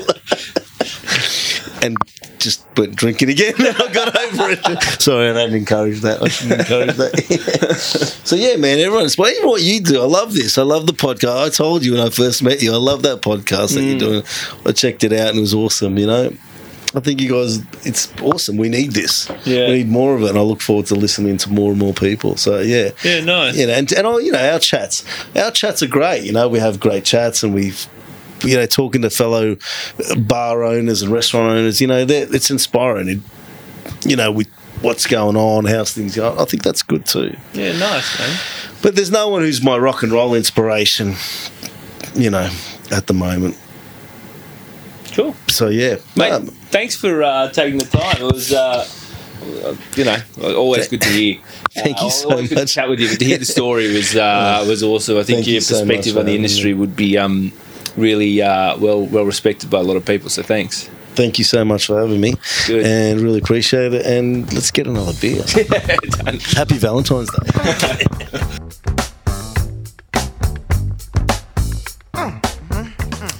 and 1.82 1.98
just 2.38 2.66
went 2.78 2.95
drinking 2.95 3.30
again. 3.30 3.53
And 3.58 3.68
I 3.80 3.94
got 3.94 4.18
over 4.18 4.52
it. 4.52 5.02
Sorry, 5.02 5.30
I 5.30 5.34
don't 5.34 5.53
encourage 5.53 6.02
that. 6.02 6.22
I 6.22 6.28
shouldn't 6.28 6.62
encourage 6.62 6.95
that. 6.98 7.76
so 8.24 8.36
yeah, 8.36 8.56
man, 8.58 8.80
everyone's 8.80 9.18
waiting 9.18 9.45
what 9.45 9.62
you 9.62 9.82
do. 9.82 10.02
I 10.02 10.06
love 10.06 10.34
this. 10.34 10.58
I 10.58 10.64
love 10.64 10.88
the 10.88 10.94
podcast. 10.94 11.45
I 11.45 11.49
told 11.49 11.84
you 11.86 11.94
when 11.94 12.02
I 12.02 12.10
first 12.10 12.44
met 12.44 12.62
you, 12.62 12.74
I 12.74 12.78
love 12.78 13.03
that 13.03 13.22
podcast 13.22 13.76
that 13.76 13.84
you're 13.84 13.95
mm. 13.95 13.99
doing. 13.99 14.24
I 14.66 14.72
checked 14.72 15.03
it 15.03 15.14
out 15.14 15.30
and 15.30 15.38
it 15.38 15.41
was 15.41 15.53
awesome. 15.53 15.98
You 15.98 16.08
know. 16.08 16.32
I 16.94 16.99
think 16.99 17.22
you 17.22 17.30
guys, 17.30 17.60
it's 17.86 18.12
awesome. 18.22 18.58
We 18.58 18.68
need 18.68 18.91
this. 18.91 19.30
Yeah. 19.45 19.68
We 19.68 19.76
need 19.76 19.88
more 19.88 20.16
of 20.16 20.24
it, 20.24 20.30
and 20.30 20.38
I 20.38 20.41
look 20.41 20.60
forward 20.60 20.88
to 20.88 20.95
listening 20.95 21.38
to 21.38 21.49
more 21.49 21.72
and 21.72 21.80
more 21.80 21.94
people. 21.94 22.36
So 22.36 22.60
yeah, 22.60 22.91
Yeah, 23.03 23.22
nice. 23.22 23.56
you 23.56 23.68
know, 23.68 23.74
and, 23.74 23.91
and 23.94 24.06
oh, 24.06 24.18
you 24.18 24.32
know, 24.32 24.52
our 24.52 24.60
chats, 24.60 25.06
our 25.36 25.52
chats 25.52 25.82
are 25.82 25.88
great. 25.88 26.24
You 26.24 26.34
know, 26.34 26.49
we 26.49 26.60
have 26.60 26.82
great 26.82 27.06
chats, 27.06 27.44
and 27.44 27.53
we've, 27.53 27.88
you 28.44 28.56
know, 28.58 28.66
talking 28.66 29.02
to 29.04 29.10
fellow 29.10 29.58
bar 30.18 30.64
owners 30.64 31.02
and 31.02 31.12
restaurant 31.12 31.52
owners. 31.52 31.80
You 31.82 31.88
know, 31.88 32.06
it's 32.08 32.50
inspiring. 32.50 33.08
It, 33.10 33.20
you 34.06 34.16
know, 34.16 34.32
with 34.32 34.48
what's 34.82 35.06
going 35.08 35.36
on, 35.36 35.66
how's 35.66 35.92
things 35.94 36.16
going. 36.16 36.38
I 36.40 36.46
think 36.46 36.64
that's 36.64 36.82
good 36.84 37.06
too. 37.06 37.36
Yeah, 37.54 37.78
nice, 37.78 38.20
man. 38.20 38.40
But 38.82 38.96
there's 38.96 39.12
no 39.12 39.28
one 39.30 39.42
who's 39.42 39.62
my 39.64 39.78
rock 39.78 40.04
and 40.04 40.12
roll 40.12 40.34
inspiration. 40.34 41.16
You 42.16 42.30
know, 42.30 42.50
at 42.92 43.08
the 43.08 43.14
moment. 43.14 43.58
Cool. 45.14 45.36
So 45.50 45.68
yeah, 45.68 45.96
Mate, 46.16 46.32
Um, 46.32 46.48
thanks 46.48 46.96
for 46.96 47.22
uh, 47.24 47.50
taking 47.50 47.80
the 47.80 47.86
time. 47.86 48.18
It 48.22 48.34
was, 48.34 48.54
uh, 48.54 48.88
you 49.96 50.06
know, 50.06 50.18
always 50.56 50.88
good 50.88 51.02
to 51.02 51.10
hear. 51.10 51.38
Thank 51.72 52.00
you 52.00 52.08
Uh, 52.08 52.10
so 52.10 52.30
always 52.32 52.50
good 52.50 52.56
to 52.56 52.62
much. 52.64 52.74
chat 52.74 52.88
with 52.90 53.00
you, 53.02 53.10
but 53.10 53.20
to 53.20 53.26
hear 53.26 53.38
the 53.38 53.46
story 53.46 53.94
was 53.94 54.16
uh, 54.16 54.64
was 54.68 54.84
awesome. 54.84 55.18
I 55.18 55.24
think 55.24 55.38
Thank 55.38 55.48
your 55.48 55.56
you 55.56 55.62
so 55.62 55.80
perspective 55.80 56.16
much 56.16 56.20
on 56.22 56.26
the 56.26 56.32
having 56.32 56.36
industry 56.46 56.74
would 56.74 56.96
be 56.96 57.18
um, 57.18 57.52
really 57.98 58.42
uh, 58.42 58.78
well 58.78 59.06
well 59.06 59.26
respected 59.26 59.70
by 59.70 59.80
a 59.80 59.84
lot 59.84 59.98
of 59.98 60.06
people. 60.06 60.30
So 60.30 60.44
thanks. 60.44 60.90
Thank 61.14 61.38
you 61.38 61.44
so 61.44 61.66
much 61.66 61.88
for 61.88 62.00
having 62.00 62.22
me, 62.22 62.36
Good. 62.68 62.86
and 62.86 63.20
really 63.20 63.40
appreciate 63.40 63.94
it. 63.94 64.06
And 64.06 64.52
let's 64.54 64.72
get 64.72 64.88
another 64.88 65.12
beer. 65.20 65.44
Happy 66.56 66.78
Valentine's 66.78 67.30
Day. 67.32 68.12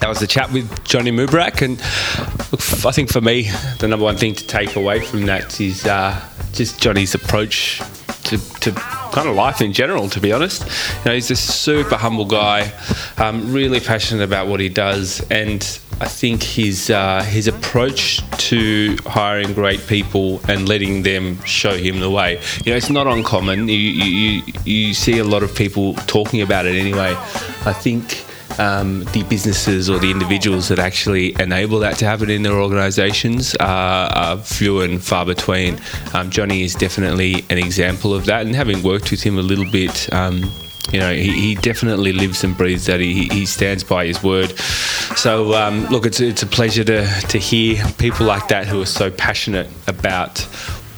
That 0.02 0.10
was 0.10 0.20
the 0.20 0.28
chat 0.28 0.52
with 0.52 0.84
Johnny 0.84 1.12
Mubarak, 1.12 1.62
and 1.62 1.78
look, 2.52 2.86
I 2.86 2.92
think 2.92 3.10
for 3.12 3.22
me, 3.22 3.52
the 3.80 3.88
number 3.88 4.04
one 4.04 4.18
thing 4.18 4.34
to 4.34 4.46
take 4.46 4.76
away 4.76 5.00
from 5.00 5.28
that 5.28 5.62
is 5.62 5.86
uh, 5.86 6.20
just 6.54 6.82
Johnny's 6.82 7.14
approach 7.16 7.82
to, 8.32 8.60
to 8.62 8.72
kind 8.72 9.28
of 9.28 9.36
life 9.36 9.62
in 9.62 9.74
general. 9.74 10.10
To 10.10 10.20
be 10.20 10.32
honest, 10.32 10.64
you 10.64 11.06
know, 11.06 11.14
he's 11.14 11.32
a 11.32 11.36
super 11.36 11.96
humble 11.96 12.26
guy, 12.26 12.72
um, 13.18 13.54
really 13.54 13.80
passionate 13.80 14.24
about 14.24 14.48
what 14.48 14.60
he 14.60 14.70
does, 14.70 15.22
and 15.30 15.62
I 16.00 16.08
think 16.08 16.42
his 16.42 16.90
uh, 16.90 17.22
his 17.24 17.48
approach 17.48 18.22
to 18.50 18.98
hiring 19.06 19.54
great 19.54 19.86
people 19.88 20.42
and 20.48 20.68
letting 20.68 21.04
them 21.04 21.42
show 21.44 21.78
him 21.78 22.00
the 22.00 22.10
way. 22.10 22.42
You 22.66 22.72
know, 22.72 22.78
it's 22.78 22.90
not 22.90 23.08
uncommon. 23.08 23.68
You 23.68 23.76
you, 23.76 24.42
you, 24.44 24.54
you 24.66 24.94
see 24.94 25.20
a 25.20 25.24
lot 25.24 25.44
of 25.44 25.54
people 25.54 25.94
talking 26.08 26.42
about 26.42 26.66
it 26.66 26.76
anyway. 26.76 27.14
I 27.66 27.74
think 27.74 28.26
um, 28.60 29.04
the 29.14 29.24
businesses 29.30 29.90
or 29.90 30.00
the 30.00 30.12
individuals 30.12 30.68
that 30.70 30.80
actually 30.80 31.40
enable 31.40 31.80
that 31.80 31.98
to 32.00 32.06
happen 32.06 32.30
in 32.30 32.44
their 32.44 32.60
organisations 32.60 33.56
are, 33.56 34.10
are 34.12 34.38
few 34.38 34.82
and 34.82 35.04
far 35.04 35.26
between. 35.26 35.80
Um, 36.14 36.30
Johnny 36.30 36.64
is 36.64 36.76
definitely 36.76 37.46
an 37.50 37.58
example 37.58 38.14
of 38.14 38.26
that, 38.26 38.46
and 38.46 38.56
having 38.56 38.84
worked 38.84 39.12
with 39.12 39.22
him 39.22 39.38
a 39.38 39.42
little 39.42 39.70
bit. 39.72 40.12
Um, 40.14 40.52
you 40.92 41.00
know, 41.00 41.14
he, 41.14 41.32
he 41.32 41.56
definitely 41.56 42.12
lives 42.12 42.44
and 42.44 42.58
breathes 42.58 42.86
that. 42.88 43.00
He, 43.00 43.28
he 43.30 43.46
stands 43.46 43.84
by 43.84 44.06
his 44.06 44.22
word. 44.24 44.58
So, 45.16 45.54
um, 45.54 45.86
look, 45.86 46.06
it's, 46.06 46.20
it's 46.20 46.44
a 46.44 46.48
pleasure 46.48 46.84
to, 46.84 47.08
to 47.08 47.38
hear 47.38 47.84
people 47.98 48.26
like 48.26 48.48
that 48.50 48.68
who 48.68 48.82
are 48.82 48.88
so 48.88 49.10
passionate 49.10 49.70
about 49.88 50.40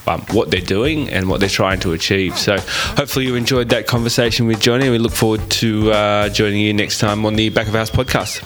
um, 0.07 0.21
what 0.31 0.51
they're 0.51 0.61
doing 0.61 1.09
and 1.09 1.29
what 1.29 1.39
they're 1.39 1.49
trying 1.49 1.79
to 1.81 1.93
achieve. 1.93 2.37
So 2.37 2.57
hopefully 2.59 3.25
you 3.25 3.35
enjoyed 3.35 3.69
that 3.69 3.87
conversation 3.87 4.47
with 4.47 4.59
Johnny. 4.59 4.89
We 4.89 4.97
look 4.97 5.13
forward 5.13 5.49
to 5.51 5.91
uh, 5.91 6.29
joining 6.29 6.61
you 6.61 6.73
next 6.73 6.99
time 6.99 7.25
on 7.25 7.35
the 7.35 7.49
Back 7.49 7.67
of 7.67 7.73
House 7.73 7.89
podcast. 7.89 8.43